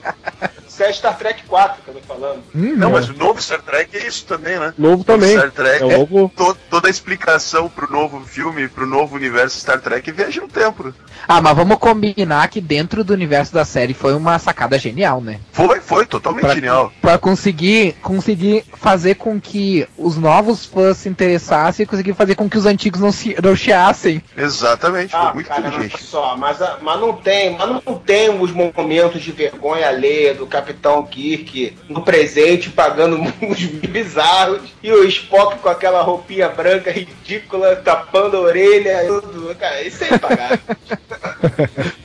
Isso 0.81 0.83
é 0.83 0.93
Star 0.93 1.17
Trek 1.17 1.43
4 1.43 1.83
que 1.83 1.89
eu 1.89 1.93
tô 1.95 2.01
falando. 2.01 2.43
Hum, 2.55 2.75
não, 2.75 2.89
é. 2.89 2.91
mas 2.93 3.09
o 3.09 3.13
novo 3.13 3.41
Star 3.41 3.61
Trek 3.61 3.95
é 3.95 4.07
isso 4.07 4.25
também, 4.25 4.57
né? 4.57 4.73
Novo 4.77 5.03
também. 5.03 5.37
Star 5.37 5.51
Trek 5.51 5.83
é, 5.83 5.97
novo... 5.97 6.31
to 6.35 6.57
toda 6.69 6.87
a 6.87 6.89
explicação 6.89 7.69
pro 7.69 7.91
novo 7.91 8.21
filme, 8.25 8.67
pro 8.67 8.87
novo 8.87 9.15
universo 9.15 9.59
Star 9.59 9.79
Trek 9.79 10.09
é 10.09 10.13
viaja 10.13 10.41
no 10.41 10.47
tempo. 10.47 10.93
Ah, 11.27 11.39
mas 11.39 11.55
vamos 11.55 11.77
combinar 11.77 12.47
que 12.47 12.59
dentro 12.59 13.03
do 13.03 13.13
universo 13.13 13.53
da 13.53 13.63
série 13.63 13.93
foi 13.93 14.15
uma 14.15 14.39
sacada 14.39 14.77
genial, 14.79 15.21
né? 15.21 15.39
Foi, 15.51 15.79
foi, 15.79 16.05
totalmente 16.05 16.45
pra, 16.45 16.55
genial. 16.55 16.91
Pra 16.99 17.17
conseguir, 17.17 17.93
conseguir 18.01 18.63
fazer 18.73 19.15
com 19.15 19.39
que 19.39 19.87
os 19.97 20.17
novos 20.17 20.65
fãs 20.65 20.97
se 20.97 21.09
interessassem 21.09 21.83
e 21.83 21.87
conseguir 21.87 22.13
fazer 22.13 22.35
com 22.35 22.49
que 22.49 22.57
os 22.57 22.65
antigos 22.65 22.99
não 22.99 23.11
se 23.11 23.35
não 23.41 23.55
chiassem. 23.55 24.23
Exatamente, 24.35 25.15
ah, 25.15 25.25
foi 25.25 25.33
muito 25.35 25.47
cara, 25.47 25.67
inteligente. 25.67 26.03
Só, 26.03 26.35
mas, 26.35 26.57
mas 26.81 26.99
não 26.99 27.13
tem, 27.13 27.55
mas 27.55 27.69
não 27.69 27.97
tem 27.99 28.41
os 28.41 28.51
momentos 28.51 29.21
de 29.21 29.31
vergonha 29.31 29.87
alheia 29.87 30.33
do 30.33 30.47
Capitão 30.47 30.70
Kirk 31.09 31.73
no 31.89 32.01
presente 32.01 32.69
pagando 32.69 33.17
uns 33.41 33.65
bizarros 33.65 34.61
e 34.81 34.91
o 34.91 35.03
Spock 35.05 35.59
com 35.59 35.69
aquela 35.69 36.01
roupinha 36.01 36.49
branca 36.49 36.91
ridícula 36.91 37.75
tapando 37.75 38.37
a 38.37 38.41
orelha 38.41 39.05
tudo. 39.07 39.55
Cara, 39.55 39.81
isso 39.83 40.03
é 40.03 40.15
impagável. 40.15 40.59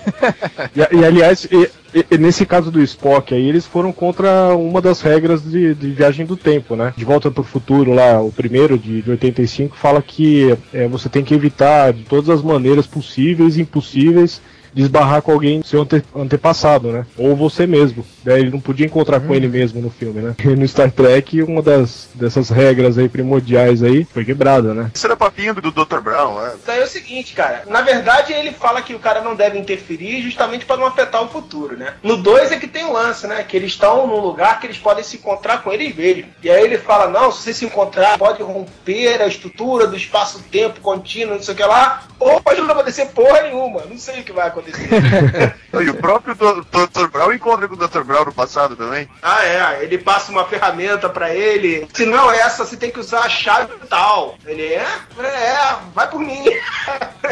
e, 0.75 0.97
e, 0.97 1.05
aliás, 1.05 1.45
e, 1.45 1.71
e, 2.11 2.19
nesse 2.19 2.45
caso 2.45 2.71
do 2.71 2.83
Spock 2.83 3.35
aí, 3.35 3.49
eles 3.49 3.67
foram 3.67 3.93
contra 3.93 4.55
uma 4.55 4.81
das 4.81 5.01
regras 5.01 5.43
de, 5.43 5.75
de 5.75 5.91
viagem 5.91 6.27
do 6.27 6.37
tempo, 6.37 6.77
né? 6.77 6.93
De 6.97 7.05
volta 7.05 7.31
para 7.31 7.41
o 7.41 7.45
futuro 7.45 7.93
lá, 7.93 8.21
o 8.21 8.33
primeiro 8.33 8.79
de, 8.79 9.03
de 9.03 9.11
85 9.11 9.77
fala 9.77 10.03
que 10.03 10.57
é, 10.73 10.87
você 10.87 11.09
tem 11.09 11.25
que 11.25 11.35
evitar 11.35 11.93
de 11.93 12.05
todas 12.05 12.29
as 12.29 12.43
maneiras 12.43 12.87
possíveis 12.87 13.57
e 13.57 13.63
impossíveis 13.63 14.41
de 14.77 14.83
esbarrar 14.83 15.23
com 15.23 15.33
alguém 15.33 15.63
seu 15.63 15.81
ante, 15.81 16.05
antepassado, 16.15 16.93
né? 16.93 17.07
Ou 17.17 17.35
você 17.35 17.67
mesmo. 17.67 18.05
Daí 18.23 18.43
ele 18.43 18.51
não 18.51 18.61
podia 18.61 18.85
encontrar 18.85 19.21
com 19.21 19.35
ele 19.35 19.49
mesmo 19.49 19.81
no 19.81 19.89
filme, 19.89 20.21
né? 20.21 20.35
E 20.39 20.49
no 20.49 20.69
Star 20.69 20.91
Trek, 20.91 21.43
uma 21.43 21.63
das 21.63 22.11
dessas 22.15 22.51
regras 22.51 22.99
aí 22.99 23.09
primordiais 23.09 23.83
aí 23.83 24.05
foi 24.05 24.23
quebrada, 24.23 24.75
né? 24.75 24.91
Isso 24.95 25.07
era 25.07 25.17
papinho 25.17 25.55
do 25.55 25.71
Dr. 25.71 26.01
Brown, 26.01 26.39
né? 26.39 26.53
Então 26.63 26.75
é 26.75 26.83
o 26.85 26.87
seguinte, 26.87 27.33
cara. 27.33 27.63
Na 27.69 27.81
verdade, 27.81 28.35
ele 28.35 28.53
fala 28.53 28.83
que 28.83 28.95
o 28.95 28.99
cara 28.99 29.23
não 29.23 29.35
deve 29.35 29.59
interferir 29.59 30.21
justamente 30.21 30.67
para 30.67 30.77
não 30.77 30.87
afetar 30.87 31.23
o 31.23 31.29
futuro, 31.29 31.75
né? 31.75 31.95
No 32.03 32.19
2 32.19 32.53
é 32.53 32.59
que 32.59 32.67
tem 32.67 32.85
o 32.85 32.91
um 32.91 32.93
lance, 32.93 33.27
né? 33.27 33.43
Que 33.45 33.57
eles 33.57 33.73
estão 33.73 34.07
num 34.07 34.21
lugar 34.21 34.61
que 34.61 34.67
eles 34.67 34.77
podem 34.77 35.03
se 35.03 35.17
encontrar 35.17 35.63
com 35.63 35.73
eles 35.73 35.97
mesmos. 35.97 36.27
E 36.43 36.51
aí 36.51 36.63
ele 36.63 36.77
fala: 36.77 37.09
não, 37.09 37.33
se 37.33 37.45
você 37.45 37.55
se 37.55 37.65
encontrar, 37.65 38.19
pode 38.19 38.43
romper 38.43 39.23
a 39.23 39.27
estrutura 39.27 39.87
do 39.87 39.97
espaço-tempo 39.97 40.81
contínuo, 40.83 41.37
não 41.37 41.43
sei 41.43 41.55
o 41.55 41.57
que 41.57 41.65
lá, 41.65 42.03
ou 42.21 42.43
pode 42.43 42.61
não 42.61 42.71
acontecer 42.71 43.07
porra 43.07 43.41
nenhuma. 43.41 43.83
Não 43.89 43.97
sei 43.97 44.21
o 44.21 44.25
que 44.25 44.33
vai 44.33 44.49
acontecer 44.49 44.66
e 45.81 45.91
o 45.91 45.95
próprio 45.95 46.35
Dr. 46.35 47.09
Brown 47.11 47.33
encontra 47.33 47.69
com 47.69 47.75
o 47.75 47.89
Dr. 47.89 48.03
Brown 48.03 48.25
no 48.25 48.33
passado 48.33 48.77
também. 48.77 49.09
Ah, 49.23 49.45
é. 49.45 49.85
Ele 49.85 49.99
passa 49.99 50.33
uma 50.33 50.45
ferramenta 50.45 51.09
pra 51.09 51.35
ele. 51.35 51.89
Se 51.93 52.05
não 52.07 52.31
é 52.33 52.39
essa, 52.39 52.65
você 52.65 52.77
tem 52.77 52.91
que 52.91 53.01
usar 53.01 53.21
a 53.21 53.29
chave 53.29 53.73
tal. 53.89 54.37
Ele 54.47 54.63
é? 54.63 54.87
É, 55.19 55.77
vai 55.95 56.09
por 56.09 56.21
mim. 56.21 56.45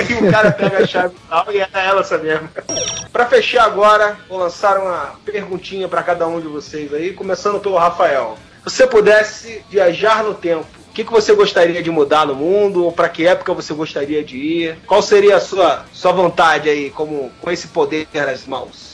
e 0.09 0.15
o 0.15 0.31
cara 0.31 0.53
pega 0.53 0.85
a 0.85 0.87
chave 0.87 1.15
tal 1.29 1.47
e 1.51 1.61
é 1.61 1.69
ela 1.73 2.01
essa 2.01 2.19
mesmo. 2.19 2.49
Pra 3.13 3.27
fechar 3.27 3.65
agora, 3.65 4.17
vou 4.29 4.39
lançar 4.39 4.79
uma 4.79 5.15
perguntinha 5.25 5.89
para 5.89 6.03
cada 6.03 6.27
um 6.27 6.41
de 6.41 6.49
vocês 6.49 6.93
aí, 6.93 7.13
começando 7.13 7.61
pelo 7.61 7.77
Rafael. 7.77 8.37
Se 8.67 8.77
você 8.77 8.87
pudesse 8.87 9.65
viajar 9.71 10.25
no 10.25 10.35
tempo, 10.35 10.67
que, 10.95 11.05
que 11.05 11.11
você 11.11 11.35
gostaria 11.35 11.83
de 11.83 11.91
mudar 11.91 12.25
no 12.25 12.37
mundo? 12.37 12.85
Ou 12.85 12.93
para 12.93 13.09
que 13.09 13.27
época 13.27 13.53
você 13.53 13.75
gostaria 13.75 14.23
de 14.23 14.37
ir? 14.37 14.79
Qual 14.87 15.03
seria 15.03 15.37
a 15.37 15.41
sua, 15.41 15.85
sua 15.93 16.13
vontade 16.13 16.69
aí, 16.69 16.89
como 16.91 17.33
com 17.41 17.51
esse 17.51 17.69
poder 17.69 18.07
nas 18.15 18.47
mãos? 18.47 18.94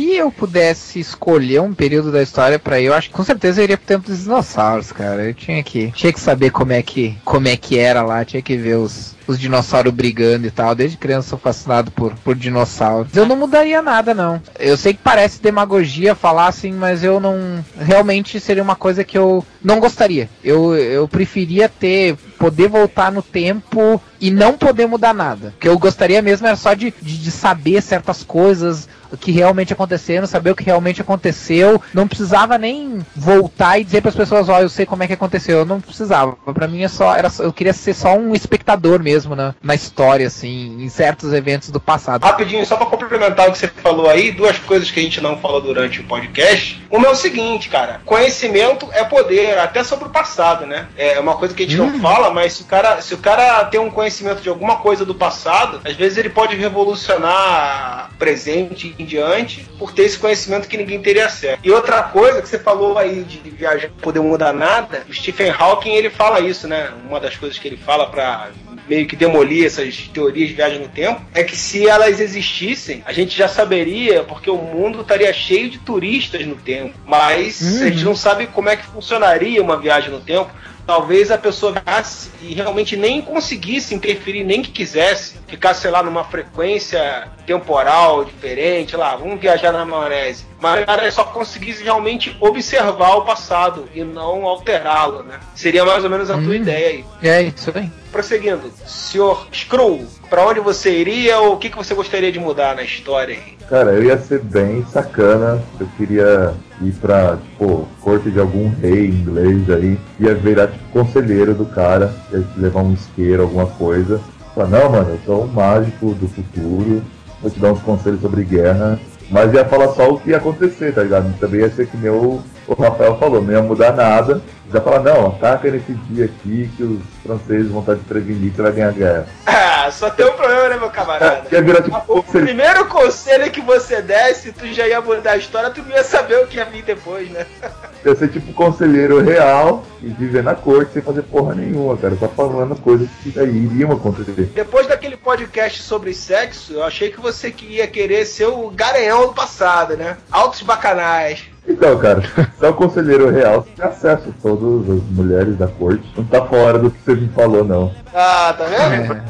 Se 0.00 0.14
eu 0.14 0.32
pudesse 0.32 0.98
escolher 0.98 1.60
um 1.60 1.74
período 1.74 2.10
da 2.10 2.22
história 2.22 2.58
ir, 2.78 2.84
eu 2.84 2.94
acho 2.94 3.10
que 3.10 3.14
com 3.14 3.22
certeza 3.22 3.60
eu 3.60 3.64
iria 3.64 3.76
pro 3.76 3.86
tempo 3.86 4.06
dos 4.08 4.22
dinossauros, 4.22 4.92
cara. 4.92 5.26
Eu 5.26 5.34
tinha 5.34 5.62
que, 5.62 5.92
tinha 5.92 6.10
que 6.10 6.18
saber 6.18 6.50
como 6.50 6.72
é 6.72 6.82
que, 6.82 7.18
como 7.22 7.46
é 7.48 7.54
que 7.54 7.78
era 7.78 8.02
lá, 8.02 8.24
tinha 8.24 8.40
que 8.40 8.56
ver 8.56 8.76
os, 8.76 9.14
os 9.26 9.38
dinossauros 9.38 9.92
brigando 9.92 10.46
e 10.46 10.50
tal. 10.50 10.74
Desde 10.74 10.96
criança 10.96 11.28
sou 11.28 11.38
fascinado 11.38 11.90
por, 11.90 12.14
por 12.24 12.34
dinossauros. 12.34 13.14
Eu 13.14 13.26
não 13.26 13.36
mudaria 13.36 13.82
nada, 13.82 14.14
não. 14.14 14.40
Eu 14.58 14.78
sei 14.78 14.94
que 14.94 15.00
parece 15.04 15.42
demagogia 15.42 16.14
falar 16.14 16.46
assim, 16.46 16.72
mas 16.72 17.04
eu 17.04 17.20
não. 17.20 17.62
Realmente 17.78 18.40
seria 18.40 18.62
uma 18.62 18.76
coisa 18.76 19.04
que 19.04 19.18
eu 19.18 19.44
não 19.62 19.80
gostaria. 19.80 20.30
Eu, 20.42 20.74
eu 20.74 21.06
preferia 21.06 21.68
ter. 21.68 22.16
poder 22.38 22.68
voltar 22.68 23.12
no 23.12 23.22
tempo 23.22 24.00
e 24.18 24.30
não 24.30 24.56
poder 24.56 24.86
mudar 24.86 25.12
nada. 25.12 25.52
O 25.56 25.60
que 25.60 25.68
eu 25.68 25.78
gostaria 25.78 26.22
mesmo 26.22 26.46
era 26.46 26.56
só 26.56 26.72
de, 26.72 26.92
de, 27.02 27.18
de 27.18 27.30
saber 27.30 27.82
certas 27.82 28.22
coisas, 28.22 28.88
o 29.12 29.16
que 29.16 29.32
realmente 29.32 29.72
aconteceram, 29.72 30.26
saber 30.26 30.50
o 30.50 30.56
que 30.56 30.64
realmente 30.64 31.00
aconteceu. 31.00 31.80
Não 31.92 32.08
precisava 32.08 32.58
nem 32.58 33.04
voltar 33.14 33.78
e 33.78 33.84
dizer 33.84 34.00
para 34.00 34.10
as 34.10 34.16
pessoas, 34.16 34.48
ó, 34.48 34.56
oh, 34.56 34.60
eu 34.60 34.68
sei 34.68 34.86
como 34.86 35.02
é 35.02 35.06
que 35.06 35.12
aconteceu. 35.12 35.58
Eu 35.58 35.64
não 35.64 35.80
precisava. 35.80 36.32
Para 36.32 36.68
mim 36.68 36.82
é 36.82 36.88
só, 36.88 37.14
era, 37.14 37.30
eu 37.40 37.52
queria 37.52 37.72
ser 37.72 37.94
só 37.94 38.16
um 38.16 38.34
espectador 38.34 39.02
mesmo 39.02 39.34
na, 39.34 39.54
na 39.62 39.74
história, 39.74 40.26
assim, 40.26 40.82
em 40.82 40.88
certos 40.88 41.32
eventos 41.32 41.70
do 41.70 41.80
passado. 41.80 42.24
Rapidinho, 42.24 42.64
só 42.66 42.76
para 42.76 42.86
complementar 42.86 43.48
o 43.48 43.52
que 43.52 43.58
você 43.58 43.68
falou 43.68 44.08
aí, 44.08 44.32
duas 44.32 44.58
coisas 44.58 44.90
que 44.90 45.00
a 45.00 45.02
gente 45.02 45.20
não 45.20 45.38
falou 45.38 45.60
durante 45.60 46.00
o 46.00 46.04
podcast. 46.04 46.80
Uma 46.90 47.08
é 47.08 47.10
o 47.10 47.14
seguinte, 47.14 47.68
cara, 47.68 48.00
conhecimento 48.04 48.88
é 48.92 49.04
poder, 49.04 49.58
até 49.58 49.82
sobre 49.84 50.06
o 50.06 50.10
passado, 50.10 50.66
né? 50.66 50.88
É 50.96 51.18
uma 51.20 51.36
coisa 51.36 51.54
que 51.54 51.62
a 51.62 51.66
gente 51.66 51.80
hum. 51.80 51.92
não 51.92 52.00
fala, 52.00 52.30
mas 52.30 52.54
se 52.54 52.62
o 52.62 52.66
cara, 52.66 53.00
se 53.00 53.14
o 53.14 53.18
cara 53.18 53.64
tem 53.64 53.80
um 53.80 53.90
conhecimento 53.90 54.42
de 54.42 54.48
alguma 54.48 54.76
coisa 54.76 55.04
do 55.04 55.14
passado, 55.14 55.80
às 55.84 55.94
vezes 55.94 56.18
ele 56.18 56.30
pode 56.30 56.56
revolucionar 56.56 58.10
presente 58.18 58.94
em 59.00 59.04
diante 59.04 59.66
por 59.78 59.92
ter 59.92 60.02
esse 60.02 60.18
conhecimento 60.18 60.68
que 60.68 60.76
ninguém 60.76 61.00
teria 61.00 61.26
acesso. 61.26 61.58
E 61.62 61.70
outra 61.70 62.02
coisa 62.02 62.40
que 62.42 62.48
você 62.48 62.58
falou 62.58 62.98
aí 62.98 63.22
de 63.22 63.38
viajar 63.50 63.90
poder 64.00 64.20
mudar 64.20 64.52
nada, 64.52 65.04
o 65.08 65.12
Stephen 65.12 65.50
Hawking 65.50 65.94
ele 65.94 66.10
fala 66.10 66.40
isso, 66.40 66.68
né? 66.68 66.90
Uma 67.08 67.20
das 67.20 67.36
coisas 67.36 67.58
que 67.58 67.68
ele 67.68 67.76
fala 67.76 68.06
para 68.06 68.50
meio 68.90 69.06
que 69.06 69.14
demolir 69.14 69.64
essas 69.64 70.10
teorias 70.12 70.48
de 70.48 70.54
viagem 70.54 70.80
no 70.80 70.88
tempo, 70.88 71.22
é 71.32 71.44
que 71.44 71.56
se 71.56 71.88
elas 71.88 72.18
existissem, 72.18 73.04
a 73.06 73.12
gente 73.12 73.38
já 73.38 73.46
saberia, 73.46 74.24
porque 74.24 74.50
o 74.50 74.56
mundo 74.56 75.02
estaria 75.02 75.32
cheio 75.32 75.70
de 75.70 75.78
turistas 75.78 76.44
no 76.44 76.56
tempo. 76.56 76.98
Mas 77.06 77.60
uhum. 77.60 77.86
a 77.86 77.90
gente 77.90 78.04
não 78.04 78.16
sabe 78.16 78.48
como 78.48 78.68
é 78.68 78.76
que 78.76 78.84
funcionaria 78.86 79.62
uma 79.62 79.76
viagem 79.76 80.10
no 80.10 80.20
tempo 80.20 80.50
talvez 80.90 81.30
a 81.30 81.38
pessoa 81.38 81.72
viasse 81.72 82.32
e 82.42 82.52
realmente 82.52 82.96
nem 82.96 83.22
conseguisse 83.22 83.94
interferir, 83.94 84.42
nem 84.42 84.60
que 84.60 84.72
quisesse, 84.72 85.36
ficasse, 85.46 85.82
sei 85.82 85.90
lá, 85.92 86.02
numa 86.02 86.24
frequência 86.24 87.28
temporal 87.46 88.24
diferente, 88.24 88.96
lá, 88.96 89.14
vamos 89.14 89.40
viajar 89.40 89.70
na 89.70 89.84
maionese. 89.84 90.44
Mas 90.60 90.84
cara 90.84 91.08
só 91.12 91.22
conseguisse 91.22 91.84
realmente 91.84 92.36
observar 92.40 93.18
o 93.18 93.24
passado 93.24 93.88
e 93.94 94.02
não 94.02 94.44
alterá-lo, 94.44 95.22
né? 95.22 95.38
Seria 95.54 95.84
mais 95.84 96.02
ou 96.02 96.10
menos 96.10 96.28
a 96.28 96.34
hum. 96.34 96.42
tua 96.42 96.56
ideia 96.56 96.88
aí. 96.88 97.04
É, 97.22 97.42
isso 97.42 97.70
aí. 97.72 97.88
Prosseguindo, 98.10 98.72
senhor 98.84 99.46
Skrull, 99.52 100.08
para 100.30 100.46
onde 100.46 100.60
você 100.60 100.92
iria 100.92 101.40
ou 101.40 101.54
o 101.54 101.56
que, 101.58 101.68
que 101.68 101.76
você 101.76 101.92
gostaria 101.92 102.30
de 102.30 102.38
mudar 102.38 102.76
na 102.76 102.84
história 102.84 103.34
aí? 103.34 103.58
Cara, 103.68 103.90
eu 103.90 104.04
ia 104.04 104.16
ser 104.16 104.40
bem 104.40 104.84
sacana. 104.86 105.60
Eu 105.78 105.88
queria 105.96 106.54
ir 106.80 106.92
pra, 106.92 107.36
tipo, 107.36 107.88
corte 108.00 108.30
de 108.30 108.38
algum 108.38 108.70
rei 108.80 109.06
inglês 109.06 109.68
aí. 109.68 109.98
Ia 110.20 110.34
virar, 110.34 110.68
tipo, 110.68 110.84
conselheiro 110.92 111.52
do 111.52 111.66
cara. 111.66 112.14
Ia 112.32 112.44
levar 112.56 112.82
um 112.82 112.94
isqueiro, 112.94 113.42
alguma 113.42 113.66
coisa. 113.66 114.20
Falar, 114.54 114.68
não, 114.68 114.90
mano, 114.90 115.10
eu 115.10 115.18
sou 115.26 115.44
um 115.44 115.48
mágico 115.48 116.14
do 116.14 116.28
futuro. 116.28 117.02
Vou 117.42 117.50
te 117.50 117.58
dar 117.58 117.72
uns 117.72 117.82
conselhos 117.82 118.20
sobre 118.20 118.44
guerra. 118.44 118.98
Mas 119.28 119.52
ia 119.52 119.64
falar 119.64 119.88
só 119.88 120.10
o 120.10 120.20
que 120.20 120.30
ia 120.30 120.36
acontecer, 120.38 120.92
tá 120.92 121.02
ligado? 121.02 121.32
Também 121.38 121.60
ia 121.60 121.70
ser 121.70 121.86
que 121.86 121.96
meu 121.96 122.42
o 122.74 122.82
Rafael 122.82 123.18
falou, 123.18 123.42
não 123.42 123.52
ia 123.52 123.62
mudar 123.62 123.92
nada. 123.92 124.42
Já 124.72 124.80
fala, 124.80 125.00
não, 125.00 125.26
ataca 125.26 125.68
nesse 125.68 125.92
dia 125.92 126.26
aqui 126.26 126.70
que 126.76 126.82
os 126.84 127.00
franceses 127.24 127.70
vão 127.70 127.80
estar 127.80 127.94
desprevenidos 127.94 128.58
e 128.58 128.62
vai 128.62 128.72
ganhar 128.72 128.88
a 128.88 128.92
guerra. 128.92 129.26
Ah, 129.44 129.90
só 129.90 130.08
tem 130.10 130.26
um 130.26 130.32
problema, 130.32 130.68
né, 130.68 130.76
meu 130.76 130.90
camarada? 130.90 131.42
É, 131.50 131.60
virar, 131.60 131.82
tipo, 131.82 131.96
o 131.96 132.22
conselho. 132.22 132.44
primeiro 132.44 132.84
conselho 132.86 133.50
que 133.50 133.60
você 133.60 134.00
desse, 134.00 134.52
tu 134.52 134.72
já 134.72 134.86
ia 134.86 135.00
mudar 135.00 135.32
a 135.32 135.36
história, 135.36 135.70
tu 135.70 135.82
não 135.82 135.90
ia 135.90 136.04
saber 136.04 136.38
o 136.44 136.46
que 136.46 136.58
ia 136.58 136.64
vir 136.64 136.82
depois, 136.82 137.28
né? 137.30 137.46
Ia 138.02 138.16
ser 138.16 138.28
tipo 138.28 138.54
conselheiro 138.54 139.20
real 139.20 139.84
e 140.02 140.08
viver 140.08 140.42
na 140.42 140.54
corte 140.54 140.94
sem 140.94 141.02
fazer 141.02 141.22
porra 141.22 141.54
nenhuma, 141.54 141.98
cara. 141.98 142.16
Só 142.16 142.28
falando 142.28 142.74
coisas 142.74 143.06
que 143.22 143.28
daí 143.28 143.54
iriam 143.54 143.92
acontecer. 143.92 144.50
Depois 144.54 144.86
daquele 144.86 145.18
podcast 145.18 145.82
sobre 145.82 146.14
sexo, 146.14 146.72
eu 146.72 146.82
achei 146.82 147.10
que 147.10 147.20
você 147.20 147.54
ia 147.60 147.86
querer 147.86 148.24
ser 148.24 148.46
o 148.46 148.70
garanhão 148.70 149.26
do 149.26 149.34
passado, 149.34 149.98
né? 149.98 150.16
Altos 150.32 150.62
bacanais. 150.62 151.44
Então, 151.66 151.98
cara, 151.98 152.22
só 152.58 152.70
o 152.70 152.74
conselheiro 152.74 153.30
real 153.30 153.66
tem 153.76 153.84
acesso 153.84 154.28
a 154.28 154.42
todas 154.42 154.88
as 154.90 155.02
mulheres 155.10 155.56
da 155.56 155.68
corte. 155.68 156.02
Não 156.16 156.24
tá 156.24 156.44
fora 156.46 156.78
do 156.78 156.90
que 156.90 156.98
você 157.04 157.14
me 157.14 157.28
falou, 157.28 157.64
não. 157.64 157.94
Ah, 158.14 158.54
tá 158.56 158.64
vendo? 158.64 159.12
É. 159.12 159.22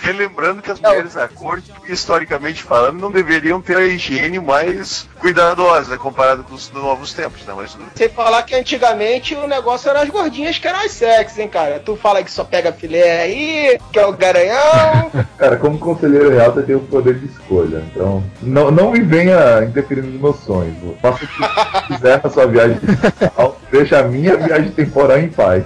Relembrando 0.00 0.62
que 0.62 0.70
as 0.70 0.80
mulheres 0.80 1.14
da 1.14 1.28
corte, 1.28 1.72
historicamente 1.88 2.62
falando, 2.62 3.00
não 3.00 3.10
deveriam 3.10 3.60
ter 3.60 3.76
a 3.76 3.84
higiene 3.84 4.38
mais 4.38 5.08
cuidadosa 5.20 5.92
né, 5.92 5.96
comparado 5.96 6.42
com 6.42 6.54
os 6.54 6.70
novos 6.72 7.12
tempos, 7.12 7.44
né? 7.46 7.54
Mas... 7.56 7.76
Sem 7.94 8.08
falar 8.08 8.42
que 8.42 8.54
antigamente 8.54 9.34
o 9.34 9.46
negócio 9.46 9.88
era 9.88 10.02
as 10.02 10.08
gordinhas 10.08 10.58
que 10.58 10.66
eram 10.66 10.80
as 10.80 10.92
sexy, 10.92 11.42
hein, 11.42 11.48
cara? 11.48 11.78
Tu 11.78 11.94
fala 11.96 12.22
que 12.22 12.30
só 12.30 12.44
pega 12.44 12.72
filé 12.72 13.22
aí, 13.22 13.78
que 13.92 13.98
é 13.98 14.06
o 14.06 14.12
garanhão. 14.12 15.10
cara, 15.38 15.56
como 15.56 15.78
conselheiro 15.78 16.30
real, 16.30 16.52
você 16.52 16.62
tem 16.62 16.74
o 16.74 16.80
poder 16.80 17.14
de 17.14 17.26
escolha. 17.26 17.84
Então, 17.90 18.22
não, 18.42 18.70
não 18.70 18.90
me 18.90 19.00
venha 19.00 19.62
interferindo 19.62 20.08
nos 20.08 20.20
meus 20.20 20.36
sonhos. 20.40 20.76
Faça 21.00 21.24
o 21.24 21.28
que 21.28 21.40
quiser 21.86 22.20
na 22.22 22.30
sua 22.30 22.46
viagem 22.46 22.78
temporal. 22.78 23.60
Deixa 23.70 23.98
a 23.98 24.02
minha 24.02 24.36
viagem 24.36 24.70
temporal 24.70 25.18
em 25.18 25.28
paz. 25.28 25.64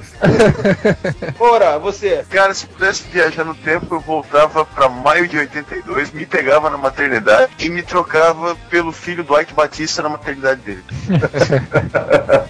Ora, 1.38 1.78
você. 1.78 2.24
Cara, 2.30 2.54
se 2.54 2.66
pudesse 2.66 3.02
viajar 3.08 3.44
no 3.44 3.54
tempo, 3.54 3.96
eu 3.96 4.00
voltava 4.00 4.64
para 4.64 4.88
maio 4.88 5.26
de 5.26 5.38
82, 5.38 6.12
me 6.12 6.24
pegava 6.24 6.70
na 6.70 6.78
maternidade 6.78 7.52
e 7.58 7.68
me 7.68 7.82
trocava 7.82 8.56
pelo 8.70 8.92
filho 8.92 9.24
do 9.24 9.38
Ike 9.40 9.54
Batista 9.54 10.02
na 10.02 10.08
maternidade 10.08 10.60
dele. 10.60 10.84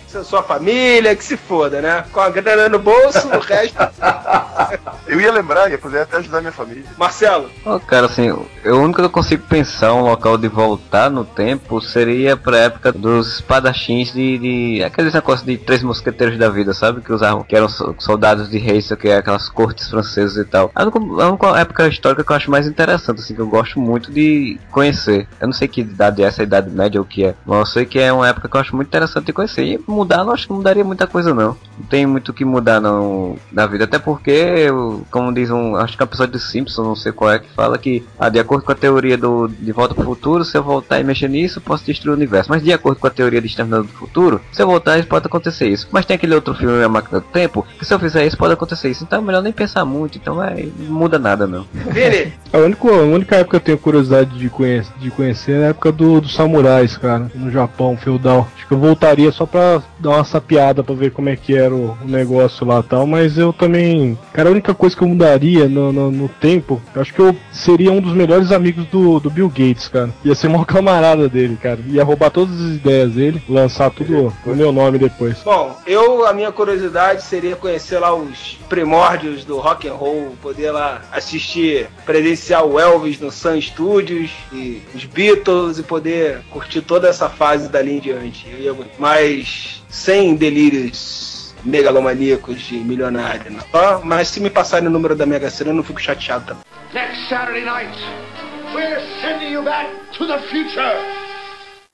Sua 0.25 0.43
família, 0.43 1.15
que 1.15 1.25
se 1.25 1.37
foda, 1.37 1.81
né? 1.81 2.05
Com 2.13 2.21
a 2.21 2.31
grana 2.31 2.69
no 2.69 2.79
bolso, 2.79 3.29
o 3.29 3.39
resto. 3.39 3.77
eu 5.07 5.21
ia 5.21 5.33
lembrar, 5.33 5.71
ia 5.71 5.79
poder 5.79 6.01
até 6.01 6.19
ajudar 6.19 6.41
minha 6.41 6.53
família. 6.53 6.85
Marcelo. 6.97 7.51
Oh, 7.65 7.79
cara, 7.79 8.07
assim, 8.07 8.31
o 8.31 8.47
único 8.65 9.01
que 9.01 9.05
eu 9.05 9.11
consigo 9.11 9.45
pensar 9.49 9.95
um 9.95 10.03
local 10.03 10.37
de 10.37 10.49
voltar 10.49 11.11
no 11.11 11.25
tempo 11.25 11.81
seria 11.81 12.37
pra 12.37 12.59
época 12.59 12.93
dos 12.93 13.35
espadachins 13.35 14.13
de, 14.13 14.39
de 14.39 14.85
aqueles 14.85 15.15
negócios 15.15 15.47
de 15.47 15.57
três 15.57 15.83
mosqueteiros 15.83 16.39
da 16.39 16.49
vida, 16.49 16.73
sabe? 16.75 17.01
Que 17.01 17.13
usavam, 17.13 17.43
que 17.43 17.55
eram 17.55 17.69
soldados 17.99 18.51
de 18.51 18.59
reis, 18.59 18.91
que 19.01 19.09
é 19.09 19.17
aquelas 19.17 19.49
cortes 19.49 19.89
francesas 19.89 20.37
e 20.37 20.45
tal. 20.45 20.71
A 20.75 20.85
única, 20.85 21.61
época 21.61 21.89
histórica 21.89 22.25
que 22.25 22.33
eu 22.33 22.37
acho 22.37 22.51
mais 22.51 22.67
interessante, 22.67 23.21
assim, 23.21 23.35
que 23.35 23.41
eu 23.41 23.49
gosto 23.49 23.81
muito 23.81 24.11
de 24.11 24.59
conhecer. 24.71 25.29
Eu 25.41 25.49
não 25.49 25.55
sei 25.55 25.69
que 25.69 25.81
idade 25.81 26.23
é 26.23 26.27
essa, 26.27 26.43
idade 26.43 26.71
média 26.71 27.01
ou 27.01 27.05
o 27.05 27.09
que 27.09 27.25
é, 27.25 27.35
mas 27.45 27.59
eu 27.59 27.67
sei 27.67 27.87
que 27.87 27.99
é 27.99 28.13
uma 28.13 28.29
época 28.29 28.49
que 28.49 28.57
eu 28.57 28.61
acho 28.61 28.75
muito 28.75 28.89
interessante 28.89 29.27
de 29.27 29.33
conhecer. 29.33 29.65
E 29.65 29.81
mudar, 29.87 30.25
não 30.25 30.33
acho 30.33 30.47
que 30.47 30.53
mudaria 30.53 30.85
muita 30.85 31.07
coisa, 31.07 31.35
não. 31.35 31.57
Não 31.79 31.87
tem 31.89 32.07
muito 32.07 32.31
o 32.31 32.35
que 32.35 32.45
mudar, 32.45 32.81
não, 32.81 33.37
na 33.53 33.67
vida. 33.67 33.85
Até 33.85 33.99
porque, 33.99 34.69
como 35.11 35.33
diz 35.33 35.51
um, 35.51 35.77
acho 35.77 35.97
que 35.97 36.03
é 36.03 36.05
um 36.05 36.09
episódio 36.09 36.33
de 36.35 36.41
Simpson, 36.41 36.83
não 36.83 36.97
sei 36.97 37.13
qual 37.13 37.31
é, 37.31 37.39
que 37.39 37.49
fala 37.51 37.79
que, 37.79 38.05
ah, 38.19 38.29
de 38.29 38.39
acordo 38.39 38.65
com 38.65 38.73
a 38.73 38.77
teoria 38.77 39.17
do 39.17 39.49
De 39.49 39.73
Volta 39.73 39.95
pro 39.95 40.05
Futuro, 40.05 40.45
se 40.45 40.57
eu 40.57 40.63
voltar 40.63 41.01
e 41.01 41.05
mexer 41.05 41.29
nisso, 41.29 41.61
posso 41.61 41.85
destruir 41.85 42.13
o 42.13 42.17
universo. 42.17 42.51
Mas 42.51 42.63
de 42.63 42.73
acordo 42.73 43.01
com 43.01 43.07
a 43.07 43.11
teoria 43.11 43.41
de 43.41 43.47
Exterminador 43.47 43.87
do 43.87 43.93
Futuro, 43.93 44.41
se 44.53 44.63
eu 44.63 44.67
voltar, 44.67 45.05
pode 45.05 45.27
acontecer 45.27 45.69
isso. 45.69 45.89
Mas 45.91 46.05
tem 46.05 46.15
aquele 46.15 46.35
outro 46.35 46.55
filme, 46.55 46.83
A 46.83 46.89
Máquina 46.89 47.21
do 47.21 47.27
Tempo, 47.27 47.67
que 47.79 47.85
se 47.85 47.93
eu 47.93 47.99
fizer 47.99 48.27
isso, 48.27 48.37
pode 48.37 48.53
acontecer 48.53 48.91
isso. 48.91 49.05
Então 49.05 49.19
é 49.21 49.23
melhor 49.23 49.43
nem 49.43 49.53
pensar 49.53 49.85
muito, 49.85 50.19
então 50.19 50.43
é, 50.43 50.67
não 50.79 50.95
muda 50.95 51.19
nada, 51.19 51.47
não. 51.47 51.67
A, 52.53 52.59
única, 52.59 52.89
a 52.89 53.03
única 53.03 53.37
época 53.37 53.51
que 53.51 53.57
eu 53.57 53.61
tenho 53.61 53.79
curiosidade 53.79 54.39
de, 54.39 54.49
conhecer, 54.49 54.93
de 54.99 55.11
conhecer 55.11 55.53
é 55.61 55.67
a 55.67 55.69
época 55.69 55.93
do, 55.93 56.21
dos 56.21 56.35
samurais, 56.35 56.97
cara, 56.97 57.31
no 57.35 57.51
Japão, 57.51 57.97
feudal. 57.97 58.49
Acho 58.57 58.67
que 58.67 58.73
eu 58.73 58.79
voltaria 58.79 59.31
só 59.33 59.45
pra 59.45 59.83
dar 59.99 60.11
uma 60.11 60.25
sapiada 60.25 60.83
pra 60.83 60.95
ver 60.95 61.11
como 61.11 61.29
é 61.29 61.37
que 61.37 61.57
era 61.57 61.75
o, 61.75 61.97
o 62.03 62.09
negócio 62.09 62.67
lá 62.67 62.81
e 62.81 62.83
tal, 62.83 63.07
mas 63.07 63.37
eu 63.37 63.53
também. 63.53 64.19
Cara, 64.33 64.49
a 64.49 64.53
única 64.53 64.75
coisa 64.75 64.86
que 64.95 65.03
eu 65.03 65.09
mudaria 65.09 65.69
no, 65.69 65.93
no, 65.93 66.11
no 66.11 66.29
tempo, 66.29 66.81
acho 66.95 67.13
que 67.13 67.21
eu 67.21 67.37
seria 67.53 67.93
um 67.93 68.01
dos 68.01 68.13
melhores 68.13 68.53
amigos 68.53 68.87
do, 68.87 69.21
do 69.21 69.31
Bill 69.31 69.49
Gates, 69.49 69.89
cara. 69.89 70.11
Ia 70.25 70.35
ser 70.35 70.49
uma 70.49 70.65
camarada 70.67 71.29
dele, 71.29 71.59
cara. 71.61 71.81
Ia 71.89 72.05
roubar 72.05 72.31
todas 72.31 72.55
as 72.61 72.77
ideias 72.77 73.13
dele, 73.13 73.43
lançar 73.49 73.91
tudo 73.91 74.33
no 74.45 74.57
meu 74.57 74.73
nome 74.73 74.99
depois. 74.99 75.39
Bom, 75.45 75.77
eu, 75.87 76.27
a 76.27 76.33
minha 76.33 76.53
curiosidade 76.53 77.23
seria 77.23 77.57
conhecer 77.57 77.99
lá 77.99 78.15
os 78.15 78.59
primórdios 78.69 79.45
do 79.45 79.59
rock 79.59 79.89
and 79.89 79.95
roll, 79.95 80.37
poder 80.43 80.71
lá 80.71 81.03
assistir, 81.13 81.89
presenciar 82.05 82.65
o 82.65 82.79
Elvis 82.79 83.21
no 83.21 83.31
Sun 83.31 83.61
Studios 83.61 84.31
e 84.53 84.83
os 84.95 85.05
Beatles 85.05 85.79
e 85.79 85.83
poder 85.83 86.41
curtir 86.51 86.81
toda 86.83 87.09
essa 87.09 87.29
fase 87.29 87.69
dali 87.69 87.97
em 87.97 88.01
diante. 88.01 88.47
Mas 88.99 89.83
sem 89.89 90.35
delírios 90.35 91.36
megalomaníacos 91.67 92.61
de 92.61 92.77
milionário. 92.77 93.51
Né? 93.51 93.59
Mas 94.05 94.29
se 94.29 94.41
me 94.41 94.49
passarem 94.49 94.89
o 94.89 94.91
número 94.91 95.15
da 95.15 95.27
Mega 95.27 95.51
Sena, 95.51 95.71
eu 95.71 95.75
não 95.75 95.83
fico 95.83 96.01
chateado 96.01 96.47
também. 96.47 96.63
Next 96.95 97.29
Saturday 97.29 97.65
night, 97.65 97.99
we're 98.75 99.01
sending 99.21 99.53
you 99.53 99.63
back 99.63 99.91
to 100.17 100.27
the 100.27 100.39
future. 100.49 100.97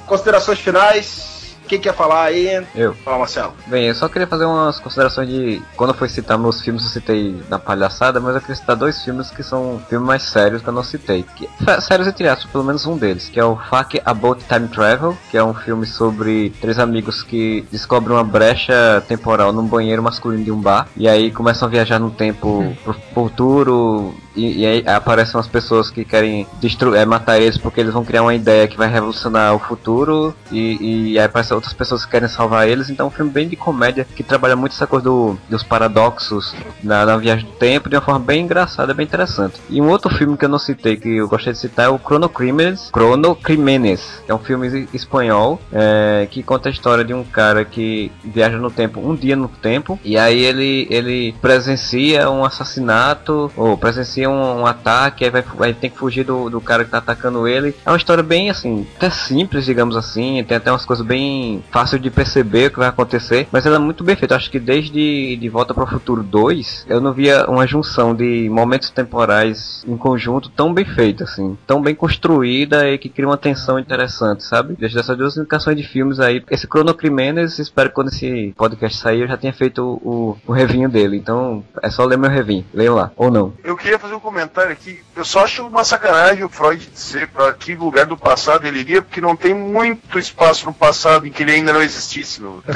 considerações 0.06 0.58
finais. 0.58 1.41
Quem 1.72 1.80
quer 1.80 1.94
falar 1.94 2.24
aí? 2.24 2.62
Eu. 2.74 2.92
Fala, 2.96 3.20
Marcelo. 3.20 3.54
Bem, 3.66 3.86
eu 3.86 3.94
só 3.94 4.06
queria 4.06 4.26
fazer 4.26 4.44
umas 4.44 4.78
considerações 4.78 5.26
de. 5.26 5.62
Quando 5.74 5.88
eu 5.88 5.96
fui 5.96 6.06
citar 6.06 6.36
meus 6.36 6.60
filmes, 6.60 6.82
eu 6.82 6.90
citei 6.90 7.42
na 7.48 7.58
palhaçada, 7.58 8.20
mas 8.20 8.34
eu 8.34 8.42
queria 8.42 8.56
citar 8.56 8.76
dois 8.76 9.02
filmes 9.02 9.30
que 9.30 9.42
são 9.42 9.80
filmes 9.88 10.06
mais 10.06 10.22
sérios 10.22 10.60
que 10.60 10.68
eu 10.68 10.72
não 10.74 10.84
citei. 10.84 11.24
Que, 11.34 11.48
sérios 11.80 12.06
entre 12.06 12.28
aspas, 12.28 12.52
pelo 12.52 12.62
menos 12.62 12.84
um 12.84 12.98
deles, 12.98 13.30
que 13.30 13.40
é 13.40 13.44
o 13.46 13.56
Fuck 13.56 14.02
About 14.04 14.44
Time 14.44 14.68
Travel, 14.68 15.16
que 15.30 15.38
é 15.38 15.42
um 15.42 15.54
filme 15.54 15.86
sobre 15.86 16.50
três 16.60 16.78
amigos 16.78 17.22
que 17.22 17.66
descobrem 17.72 18.18
uma 18.18 18.24
brecha 18.24 19.02
temporal 19.08 19.50
num 19.50 19.64
banheiro 19.64 20.02
masculino 20.02 20.44
de 20.44 20.52
um 20.52 20.60
bar, 20.60 20.86
e 20.94 21.08
aí 21.08 21.30
começam 21.30 21.66
a 21.66 21.70
viajar 21.70 21.98
no 21.98 22.10
tempo 22.10 22.76
pro 22.84 22.92
futuro, 23.14 24.14
e, 24.36 24.60
e, 24.60 24.66
aí 24.66 24.84
aparecem 24.86 25.36
umas 25.36 25.46
pessoas 25.46 25.90
que 25.90 26.04
querem 26.04 26.46
destruir, 26.60 27.00
é, 27.00 27.04
matar 27.04 27.40
eles 27.40 27.58
porque 27.58 27.80
eles 27.80 27.92
vão 27.92 28.04
criar 28.04 28.22
uma 28.22 28.34
ideia 28.34 28.68
que 28.68 28.76
vai 28.76 28.88
revolucionar 28.88 29.54
o 29.54 29.58
futuro 29.58 30.34
e, 30.50 31.12
e 31.12 31.18
aí 31.18 31.24
aparecem 31.24 31.54
outras 31.54 31.72
pessoas 31.72 32.04
que 32.04 32.10
querem 32.10 32.28
salvar 32.28 32.68
eles. 32.68 32.90
Então 32.90 33.06
é 33.06 33.08
um 33.08 33.12
filme 33.12 33.30
bem 33.30 33.48
de 33.48 33.56
comédia 33.56 34.06
que 34.16 34.22
trabalha 34.22 34.56
muito 34.56 34.72
essa 34.72 34.86
coisa 34.86 35.04
do, 35.04 35.36
dos 35.48 35.62
paradoxos 35.62 36.54
na, 36.82 37.04
na, 37.04 37.16
viagem 37.16 37.46
do 37.46 37.52
tempo 37.52 37.88
de 37.88 37.96
uma 37.96 38.02
forma 38.02 38.20
bem 38.20 38.44
engraçada, 38.44 38.94
bem 38.94 39.04
interessante. 39.04 39.60
E 39.68 39.80
um 39.80 39.88
outro 39.88 40.10
filme 40.14 40.36
que 40.36 40.44
eu 40.44 40.48
não 40.48 40.58
citei, 40.58 40.96
que 40.96 41.16
eu 41.16 41.28
gostei 41.28 41.52
de 41.52 41.58
citar, 41.58 41.86
é 41.86 41.88
o 41.88 41.98
Chrono 41.98 42.28
Crimenes, 42.28 42.90
Chrono 42.94 43.34
Crimenes, 43.36 44.22
é 44.26 44.34
um 44.34 44.38
filme 44.38 44.88
espanhol 44.92 45.60
é, 45.72 46.26
que 46.30 46.42
conta 46.42 46.68
a 46.68 46.72
história 46.72 47.04
de 47.04 47.14
um 47.14 47.24
cara 47.24 47.64
que 47.64 48.10
viaja 48.24 48.58
no 48.58 48.70
tempo, 48.70 49.00
um 49.00 49.14
dia 49.14 49.36
no 49.36 49.48
tempo, 49.48 49.98
e 50.04 50.16
aí 50.18 50.42
ele, 50.42 50.86
ele 50.90 51.34
presencia 51.40 52.30
um 52.30 52.44
assassinato, 52.44 53.50
ou 53.56 53.76
presencia 53.76 54.21
um, 54.26 54.60
um 54.60 54.66
ataque, 54.66 55.24
aí 55.24 55.30
vai, 55.30 55.42
vai 55.42 55.74
ter 55.74 55.90
que 55.90 55.98
fugir 55.98 56.24
do, 56.24 56.48
do 56.48 56.60
cara 56.60 56.84
que 56.84 56.90
tá 56.90 56.98
atacando 56.98 57.46
ele. 57.46 57.74
É 57.84 57.90
uma 57.90 57.96
história 57.96 58.22
bem 58.22 58.50
assim, 58.50 58.86
até 58.96 59.10
simples, 59.10 59.64
digamos 59.64 59.96
assim, 59.96 60.44
tem 60.46 60.56
até 60.56 60.70
umas 60.70 60.84
coisas 60.84 61.04
bem 61.04 61.62
fácil 61.70 61.98
de 61.98 62.10
perceber 62.10 62.68
o 62.68 62.70
que 62.70 62.78
vai 62.78 62.88
acontecer, 62.88 63.48
mas 63.50 63.66
ela 63.66 63.76
é 63.76 63.78
muito 63.78 64.04
bem 64.04 64.16
feita. 64.16 64.36
Acho 64.36 64.50
que 64.50 64.58
desde 64.58 65.36
De 65.36 65.48
Volta 65.48 65.74
para 65.74 65.84
o 65.84 65.86
Futuro 65.86 66.22
2, 66.22 66.86
eu 66.88 67.00
não 67.00 67.12
via 67.12 67.46
uma 67.48 67.66
junção 67.66 68.14
de 68.14 68.48
momentos 68.48 68.90
temporais 68.90 69.84
em 69.86 69.96
conjunto 69.96 70.50
tão 70.50 70.72
bem 70.72 70.84
feita, 70.84 71.24
assim, 71.24 71.56
tão 71.66 71.80
bem 71.80 71.94
construída 71.94 72.88
e 72.88 72.98
que 72.98 73.08
cria 73.08 73.28
uma 73.28 73.36
tensão 73.36 73.78
interessante, 73.78 74.44
sabe? 74.44 74.74
Desde 74.78 74.98
essas 74.98 75.16
duas 75.16 75.36
indicações 75.36 75.76
de 75.76 75.82
filmes 75.82 76.20
aí, 76.20 76.42
esse 76.50 76.66
Chrono 76.66 76.94
Crimenes, 76.94 77.58
espero 77.58 77.88
que 77.88 77.94
quando 77.94 78.08
esse 78.08 78.54
podcast 78.56 78.98
sair 78.98 79.20
eu 79.20 79.28
já 79.28 79.36
tenha 79.36 79.52
feito 79.52 79.82
o, 80.02 80.36
o 80.46 80.52
revinho 80.52 80.88
dele. 80.88 81.16
Então 81.16 81.64
é 81.82 81.90
só 81.90 82.04
ler 82.04 82.18
meu 82.18 82.30
revinho, 82.30 82.64
leiam 82.72 82.94
lá, 82.94 83.10
ou 83.16 83.30
não. 83.30 83.52
Eu 83.62 83.76
queria 83.76 83.98
fazer 83.98 84.11
um 84.14 84.20
comentário 84.20 84.72
aqui. 84.72 85.00
Eu 85.14 85.24
só 85.24 85.44
acho 85.44 85.66
uma 85.66 85.84
sacanagem 85.84 86.44
o 86.44 86.48
Freud 86.48 86.86
dizer 86.86 87.28
para 87.28 87.52
que 87.52 87.74
lugar 87.74 88.06
do 88.06 88.16
passado 88.16 88.66
ele 88.66 88.80
iria, 88.80 89.02
porque 89.02 89.20
não 89.20 89.36
tem 89.36 89.54
muito 89.54 90.18
espaço 90.18 90.66
no 90.66 90.74
passado 90.74 91.26
em 91.26 91.30
que 91.30 91.42
ele 91.42 91.52
ainda 91.52 91.72
não 91.72 91.82
existisse. 91.82 92.40
Meu. 92.40 92.62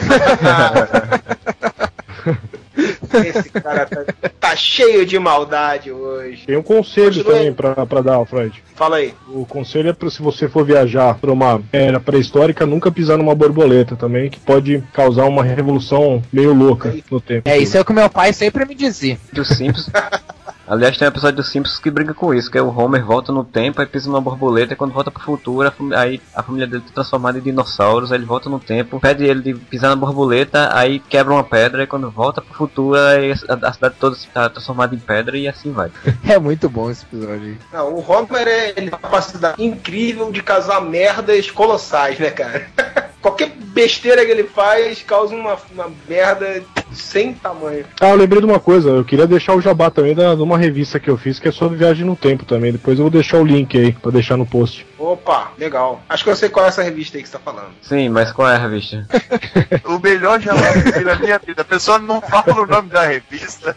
Esse 3.25 3.49
cara 3.51 3.87
tá, 3.87 4.05
tá, 4.39 4.57
cheio 4.57 5.07
de 5.07 5.19
maldade 5.19 5.91
hoje. 5.91 6.45
Tem 6.47 6.57
um 6.57 6.63
conselho 6.63 7.25
Continue. 7.25 7.33
também 7.33 7.53
pra, 7.53 7.87
pra 7.87 8.01
dar, 8.03 8.25
Freud. 8.27 8.63
Fala 8.75 8.97
aí. 8.97 9.15
O 9.29 9.47
conselho 9.47 9.89
é 9.89 9.93
pra 9.93 10.11
se 10.11 10.21
você 10.21 10.49
for 10.49 10.65
viajar 10.65 11.15
pra 11.15 11.33
uma 11.33 11.63
era 11.73 11.99
pré-histórica, 11.99 12.67
nunca 12.67 12.91
pisar 12.91 13.17
numa 13.17 13.35
borboleta 13.35 13.97
também, 13.97 14.29
que 14.29 14.39
pode 14.39 14.83
causar 14.93 15.25
uma 15.25 15.43
revolução 15.43 16.23
meio 16.33 16.53
louca 16.53 16.95
no 17.11 17.21
tempo. 17.21 17.49
É, 17.49 17.57
isso 17.57 17.77
é 17.77 17.81
o 17.81 17.85
que 17.85 17.93
meu 17.93 18.11
pai 18.11 18.33
sempre 18.33 18.65
me 18.67 18.75
dizia. 18.75 19.19
Dos 19.33 19.49
Simpsons. 19.49 19.91
Aliás, 20.69 20.97
tem 20.97 21.07
um 21.07 21.11
episódio 21.11 21.37
dos 21.37 21.49
Simpsons 21.49 21.79
que 21.79 21.91
briga 21.91 22.13
com 22.13 22.35
isso, 22.35 22.51
que 22.51 22.59
é 22.59 22.63
o 22.63 22.77
Homer 22.77 23.05
volta 23.05 23.31
no 23.31 23.45
tempo, 23.45 23.81
aí 23.81 23.87
pisa 23.87 24.09
numa 24.09 24.21
borboleta, 24.21 24.73
e 24.73 24.77
quando 24.77 24.93
volta 24.93 25.13
pro 25.13 25.23
futuro, 25.23 25.69
a 25.69 26.01
aí 26.01 26.21
a 26.35 26.43
família 26.43 26.67
dele 26.67 26.83
tá 26.87 26.93
transformada 26.95 27.39
em 27.39 27.43
dinossauros, 27.43 28.11
aí 28.11 28.19
ele 28.19 28.25
volta 28.25 28.51
no 28.51 28.59
tempo, 28.59 28.99
pede 28.99 29.25
ele 29.25 29.41
de 29.41 29.55
pisar 29.55 29.91
na 29.91 29.97
borboleta, 29.97 30.77
aí 30.77 30.99
quebra 30.99 31.33
uma 31.33 31.45
pedra, 31.45 31.85
e 31.85 31.87
quando 31.87 32.11
volta 32.11 32.43
pro 32.43 32.53
futuro, 32.53 32.99
aí 32.99 33.33
a, 33.33 33.69
a 33.69 33.73
cidade 33.73 33.95
toda 34.01 34.17
está 34.17 34.49
transformada 34.49 34.95
em 34.95 34.99
pedra 34.99 35.39
e 35.39 35.47
assim 35.47 35.73
vai. 35.73 35.91
É 36.29 36.39
muito 36.39 36.69
bom 36.69 36.91
esse 36.91 37.05
episódio. 37.05 37.57
Não, 37.73 37.95
o 37.95 38.11
Homer 38.11 38.49
é, 38.49 38.71
ele 38.71 38.75
tem 38.75 38.89
uma 38.89 38.99
capacidade 38.99 39.63
incrível 39.63 40.33
de 40.33 40.43
causar 40.43 40.81
merdas 40.81 41.51
colossais, 41.51 42.19
né, 42.19 42.31
cara? 42.31 42.67
Qualquer 43.23 43.51
besteira 43.51 44.25
que 44.25 44.31
ele 44.31 44.45
faz 44.45 45.03
causa 45.03 45.35
uma, 45.35 45.57
uma 45.73 45.91
merda 46.09 46.63
sem 46.93 47.33
tamanho. 47.35 47.85
Ah, 48.01 48.11
eu 48.11 48.17
lembrei 48.17 48.41
de 48.41 48.47
uma 48.47 48.61
coisa, 48.61 48.91
eu 48.91 49.05
queria 49.05 49.27
deixar 49.27 49.55
o 49.55 49.61
jabá 49.61 49.91
também 49.91 50.15
da, 50.15 50.35
de 50.35 50.43
uma 50.43 50.59
revista 50.59 51.01
que 51.01 51.11
eu 51.11 51.17
fiz 51.17 51.39
que 51.39 51.49
é 51.49 51.53
sobre 51.53 51.79
viagem 51.79 52.05
no 52.05 52.17
tempo 52.17 52.45
também. 52.45 52.73
Depois 52.73 52.99
eu 52.99 53.05
vou 53.05 53.11
deixar 53.11 53.39
o 53.39 53.45
link 53.45 53.77
aí 53.77 53.93
pra 53.93 54.11
deixar 54.11 54.37
no 54.37 54.47
post. 54.47 54.87
Opa, 54.99 55.53
legal. 55.59 56.01
Acho 56.09 56.25
que 56.25 56.31
eu 56.31 56.37
sei 56.37 56.49
qual 56.49 56.65
é 56.65 56.69
essa 56.69 56.83
revista 56.83 57.17
aí 57.17 57.23
que 57.23 57.29
você 57.29 57.37
tá 57.37 57.43
falando. 57.45 57.71
Sim, 57.83 58.09
mas 58.09 58.33
qual 58.33 58.49
é 58.49 58.57
a 58.57 58.59
revista? 58.59 59.07
o 59.85 59.99
melhor 59.99 60.41
jabá 60.41 60.73
que 60.73 60.89
eu 60.89 60.93
vi 60.93 61.05
na 61.05 61.17
minha 61.17 61.39
vida. 61.39 61.63
A 61.63 61.65
pessoa 61.65 61.99
não 61.99 62.21
fala 62.21 62.63
o 62.63 62.67
nome 62.67 62.89
da 62.89 63.07
revista. 63.07 63.77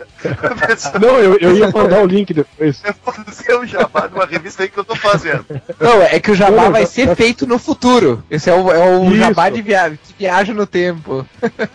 Pessoa... 0.67 0.99
Não, 0.99 1.19
eu, 1.19 1.37
eu 1.39 1.57
ia 1.57 1.69
mandar 1.69 2.01
o 2.01 2.05
link 2.05 2.33
depois. 2.33 2.81
Eu 2.83 2.93
vou 3.03 3.13
dizer 3.25 3.55
o 3.57 3.65
jabá 3.65 4.07
de 4.07 4.15
uma 4.15 4.25
revista 4.25 4.63
aí 4.63 4.69
que 4.69 4.77
eu 4.77 4.83
tô 4.83 4.95
fazendo. 4.95 5.45
Não, 5.79 6.01
é 6.01 6.19
que 6.19 6.31
o 6.31 6.35
jabá 6.35 6.69
vai 6.69 6.85
ser 6.85 7.15
feito 7.15 7.45
no 7.45 7.59
futuro. 7.59 8.23
Esse 8.29 8.49
é 8.49 8.53
o, 8.53 8.71
é 8.71 8.97
o 8.97 9.15
jabá 9.15 9.49
de, 9.49 9.61
via... 9.61 9.89
de 9.89 10.13
viagem 10.17 10.55
no 10.55 10.65
tempo. 10.65 11.25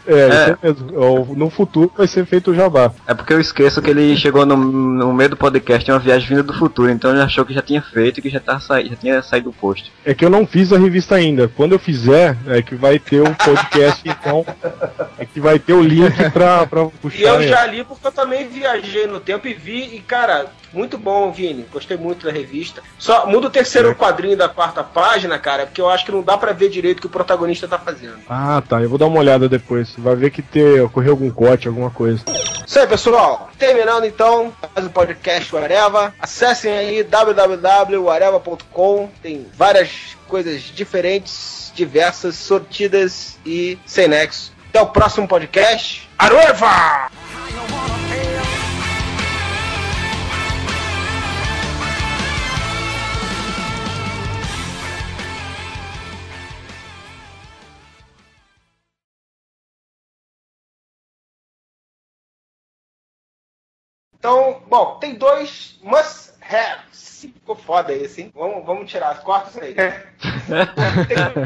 É, 0.06 0.14
é. 0.14 0.44
isso 0.44 0.58
mesmo. 0.62 1.23
No 1.26 1.50
futuro 1.50 1.92
vai 1.96 2.06
ser 2.06 2.26
feito 2.26 2.50
o 2.50 2.54
jabá. 2.54 2.92
É 3.06 3.14
porque 3.14 3.32
eu 3.32 3.40
esqueço 3.40 3.80
que 3.80 3.90
ele 3.90 4.16
chegou 4.16 4.44
no, 4.44 4.56
no 4.56 5.12
meio 5.12 5.30
do 5.30 5.36
podcast 5.36 5.88
em 5.88 5.92
uma 5.92 6.00
viagem 6.00 6.28
vinda 6.28 6.42
do 6.42 6.52
futuro, 6.52 6.90
então 6.90 7.10
ele 7.10 7.20
achou 7.20 7.44
que 7.44 7.54
já 7.54 7.62
tinha 7.62 7.82
feito 7.82 8.18
e 8.18 8.22
que 8.22 8.30
já, 8.30 8.40
tá 8.40 8.60
sa... 8.60 8.82
já 8.82 8.96
tinha 8.96 9.22
saído 9.22 9.50
do 9.50 9.56
post. 9.56 9.92
É 10.04 10.14
que 10.14 10.24
eu 10.24 10.30
não 10.30 10.46
fiz 10.46 10.72
a 10.72 10.78
revista 10.78 11.14
ainda. 11.14 11.48
Quando 11.48 11.72
eu 11.72 11.78
fizer, 11.78 12.36
é 12.46 12.62
que 12.62 12.74
vai 12.74 12.98
ter 12.98 13.20
o 13.20 13.28
um 13.28 13.34
podcast, 13.34 14.02
então. 14.08 14.44
É 15.18 15.24
que 15.24 15.40
vai 15.40 15.58
ter 15.58 15.72
o 15.72 15.82
link 15.82 16.30
pra, 16.32 16.66
pra 16.66 16.86
puxar. 16.86 17.18
E 17.18 17.22
eu 17.22 17.42
já 17.42 17.66
li 17.66 17.84
porque 17.84 18.06
eu 18.06 18.12
também 18.12 18.48
viajei 18.48 19.06
no 19.06 19.20
tempo 19.20 19.46
e 19.46 19.54
vi, 19.54 19.94
e 19.94 20.00
cara, 20.00 20.46
muito 20.74 20.98
bom, 20.98 21.32
Vini. 21.32 21.64
Gostei 21.72 21.96
muito 21.96 22.26
da 22.26 22.32
revista. 22.32 22.82
Só 22.98 23.26
muda 23.26 23.46
o 23.46 23.50
terceiro 23.50 23.90
é. 23.90 23.94
quadrinho 23.94 24.36
da 24.36 24.48
quarta 24.48 24.82
página, 24.82 25.38
cara, 25.38 25.66
porque 25.66 25.80
eu 25.80 25.88
acho 25.88 26.04
que 26.04 26.10
não 26.12 26.22
dá 26.22 26.36
para 26.36 26.52
ver 26.52 26.68
direito 26.68 26.98
o 26.98 27.02
que 27.02 27.06
o 27.06 27.10
protagonista 27.10 27.68
tá 27.68 27.78
fazendo. 27.78 28.18
Ah, 28.28 28.60
tá. 28.68 28.82
Eu 28.82 28.88
vou 28.88 28.98
dar 28.98 29.06
uma 29.06 29.20
olhada 29.20 29.48
depois. 29.48 29.94
Vai 29.96 30.16
ver 30.16 30.30
que 30.30 30.42
ter, 30.42 30.82
ocorreu 30.82 31.12
algum 31.12 31.30
corte, 31.30 31.68
alguma 31.68 31.90
coisa. 31.90 32.24
Isso 32.66 32.78
aí, 32.78 32.86
pessoal. 32.86 33.50
Terminando 33.58 34.04
então 34.04 34.52
mais 34.74 34.86
o 34.86 34.90
podcast 34.90 35.54
Areva. 35.56 36.14
Acessem 36.18 36.72
aí 36.72 37.04
www.areva.com. 37.04 39.10
Tem 39.22 39.46
várias 39.54 40.16
coisas 40.26 40.62
diferentes, 40.62 41.70
diversas, 41.74 42.36
sortidas 42.36 43.38
e 43.46 43.78
sem 43.86 44.08
nexo. 44.08 44.52
Até 44.70 44.82
o 44.82 44.86
próximo 44.86 45.28
podcast. 45.28 46.08
Arueva! 46.18 47.23
Então, 64.24 64.62
bom, 64.70 64.96
tem 64.98 65.16
dois 65.16 65.78
must 65.82 66.32
haves. 66.40 67.28
Ficou 67.34 67.54
foda 67.54 67.92
esse, 67.92 68.22
hein? 68.22 68.32
Vamos, 68.34 68.64
vamos 68.64 68.90
tirar 68.90 69.10
as 69.10 69.18
quartas 69.18 69.58
aí. 69.58 69.74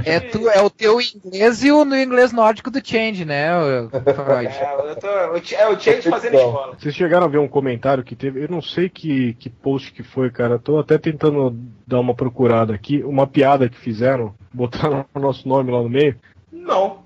é, 0.07 0.21
tu, 0.21 0.49
é 0.49 0.63
o 0.63 0.71
teu 0.71 1.01
inglês 1.01 1.65
e 1.65 1.73
o 1.73 1.85
no 1.85 1.97
inglês 1.97 2.33
nórdico 2.33 2.71
do 2.71 2.81
Change, 2.81 3.25
né, 3.25 3.49
Freud? 3.91 4.47
É, 4.47 4.91
eu 4.91 4.95
tô, 4.95 5.09
é 5.09 5.69
o 5.69 5.81
Change 5.81 6.09
fazendo 6.09 6.37
escola. 6.37 6.77
Vocês 6.79 6.95
chegaram 6.95 7.27
a 7.27 7.29
ver 7.29 7.39
um 7.39 7.49
comentário 7.49 8.05
que 8.05 8.15
teve, 8.15 8.45
eu 8.45 8.49
não 8.49 8.63
sei 8.63 8.89
que, 8.89 9.35
que 9.35 9.51
post 9.51 9.91
que 9.91 10.05
foi, 10.05 10.31
cara. 10.31 10.57
Tô 10.57 10.79
até 10.79 10.99
tentando 10.99 11.51
dar 11.85 11.99
uma 11.99 12.15
procurada 12.15 12.73
aqui. 12.73 13.03
Uma 13.03 13.27
piada 13.27 13.69
que 13.69 13.77
fizeram, 13.77 14.37
botaram 14.55 15.05
o 15.13 15.19
nosso 15.19 15.49
nome 15.49 15.73
lá 15.73 15.83
no 15.83 15.89
meio. 15.89 16.17
Não. 16.53 17.03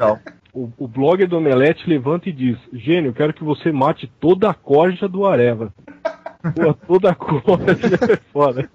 Não. 0.00 0.18
O, 0.54 0.70
o 0.78 0.86
blog 0.86 1.26
do 1.26 1.36
Omelete 1.36 1.88
levanta 1.88 2.28
e 2.28 2.32
diz: 2.32 2.56
Gênio, 2.72 3.12
quero 3.12 3.34
que 3.34 3.42
você 3.42 3.72
mate 3.72 4.10
toda 4.20 4.48
a 4.48 4.54
corja 4.54 5.08
do 5.08 5.26
Areva. 5.26 5.74
Pô, 6.54 6.74
toda 6.74 7.10
a 7.10 7.14
corja 7.14 7.96
é 8.12 8.16
foda. 8.32 8.70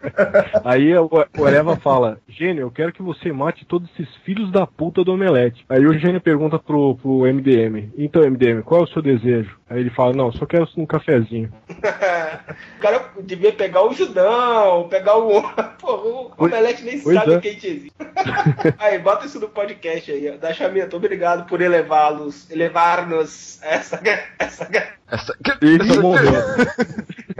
Aí 0.65 0.93
o, 0.97 1.09
o 1.37 1.45
Areva 1.45 1.77
fala: 1.77 2.19
Gênio, 2.27 2.63
eu 2.63 2.71
quero 2.71 2.91
que 2.91 3.01
você 3.01 3.31
mate 3.31 3.65
todos 3.65 3.89
esses 3.91 4.13
filhos 4.25 4.51
da 4.51 4.67
puta 4.67 5.03
do 5.03 5.13
Omelete. 5.13 5.63
Aí 5.69 5.85
o 5.85 5.97
Gênio 5.97 6.19
pergunta 6.19 6.59
pro, 6.59 6.95
pro 6.95 7.21
MDM: 7.21 7.91
Então, 7.97 8.23
MDM, 8.23 8.61
qual 8.63 8.81
é 8.81 8.83
o 8.83 8.87
seu 8.87 9.01
desejo? 9.01 9.58
Aí 9.69 9.81
ele 9.81 9.91
fala: 9.91 10.13
Não, 10.13 10.31
só 10.31 10.45
quero 10.45 10.67
um 10.75 10.85
cafezinho. 10.85 11.51
o 11.69 12.81
cara 12.81 13.05
devia 13.21 13.53
pegar 13.53 13.83
o 13.83 13.93
Judão, 13.93 14.87
pegar 14.89 15.17
o. 15.17 15.43
Porra, 15.79 16.03
o 16.03 16.31
Omelete 16.37 16.83
nem 16.83 16.99
pois 16.99 17.15
sabe 17.15 17.33
é. 17.33 17.39
quem 17.39 17.55
te 17.55 17.67
existe. 17.67 17.93
aí, 18.79 18.97
bota 18.97 19.27
isso 19.27 19.39
no 19.39 19.47
podcast 19.47 20.11
aí, 20.11 20.37
da 20.37 20.51
Chamento. 20.53 20.97
Obrigado 20.97 21.47
por 21.47 21.61
elevá-los, 21.61 22.49
elevar-nos 22.49 23.61
essa. 23.61 24.01
essa... 24.39 24.67
essa... 25.07 25.37
Ele 25.61 25.99
morreu. 25.99 26.33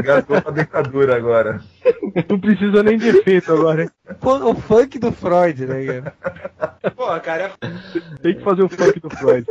Gastou 0.04 0.42
pra 0.42 0.52
dentadura 0.52 1.16
agora. 1.16 1.62
Não 2.30 2.40
precisa 2.40 2.84
nem 2.84 2.98
de 2.98 3.10
efeito 3.10 3.52
agora, 3.52 3.84
hein? 3.84 3.90
Pô, 4.20 4.36
o 4.50 4.56
funk 4.56 5.00
do 5.00 5.12
Freud, 5.12 5.66
né, 5.66 5.86
cara? 5.86 6.92
Porra, 6.96 7.20
cara. 7.20 7.52
Tem 8.22 8.36
que 8.36 8.44
fazer 8.44 8.64
o 8.64 8.70
funk 8.70 9.00
do 9.00 9.10
Freud. 9.10 9.46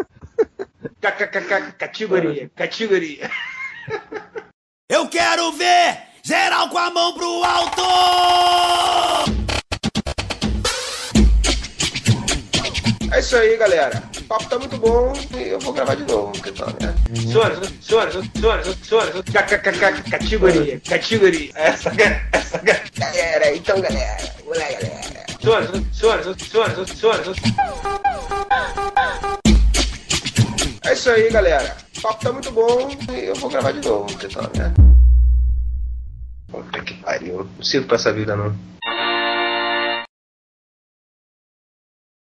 KKKK, 1.00 1.72
categoria, 1.76 2.50
categoria. 2.54 3.30
Eu 4.88 5.08
quero 5.08 5.50
ver 5.52 5.98
geral 6.22 6.68
com 6.68 6.78
a 6.78 6.90
mão 6.90 7.14
pro 7.14 7.44
alto! 7.44 7.82
É 13.10 13.20
isso 13.20 13.36
aí, 13.36 13.56
galera. 13.56 14.02
O 14.16 14.22
papo 14.24 14.48
tá 14.48 14.58
muito 14.58 14.76
bom 14.76 15.12
e 15.36 15.48
eu 15.48 15.58
vou 15.58 15.72
gravar 15.72 15.96
de 15.96 16.04
novo. 16.04 16.30
porque 16.32 16.52
tá, 16.52 16.66
né? 16.66 16.94
Senhoras, 17.16 17.72
senhoras, 17.80 18.14
senhoras, 18.36 18.76
senhoras, 18.82 19.24
categoria, 20.10 20.80
categoria. 20.80 21.50
Essa, 21.56 21.90
essa 22.32 22.58
galera, 22.58 23.56
então, 23.56 23.80
galera. 23.80 24.32
Lá, 24.46 24.54
galera. 24.54 25.26
Senhoras, 25.40 25.70
senhoras, 25.92 26.36
senhoras, 26.42 26.90
senhoras. 26.90 27.36
É 30.88 30.94
isso 30.94 31.10
aí, 31.10 31.30
galera. 31.30 31.76
O 31.98 32.00
papo 32.00 32.24
tá 32.24 32.32
muito 32.32 32.50
bom 32.50 32.88
e 33.12 33.24
eu 33.26 33.34
vou 33.34 33.50
gravar 33.50 33.72
de 33.72 33.86
novo. 33.86 34.06
tá, 34.28 34.40
né? 34.58 34.72
Puta 36.50 36.80
que 36.80 36.94
pariu. 36.94 37.46
Não 37.56 37.62
sirvo 37.62 37.86
pra 37.86 37.96
essa 37.96 38.10
vida, 38.10 38.34
não. 38.34 38.56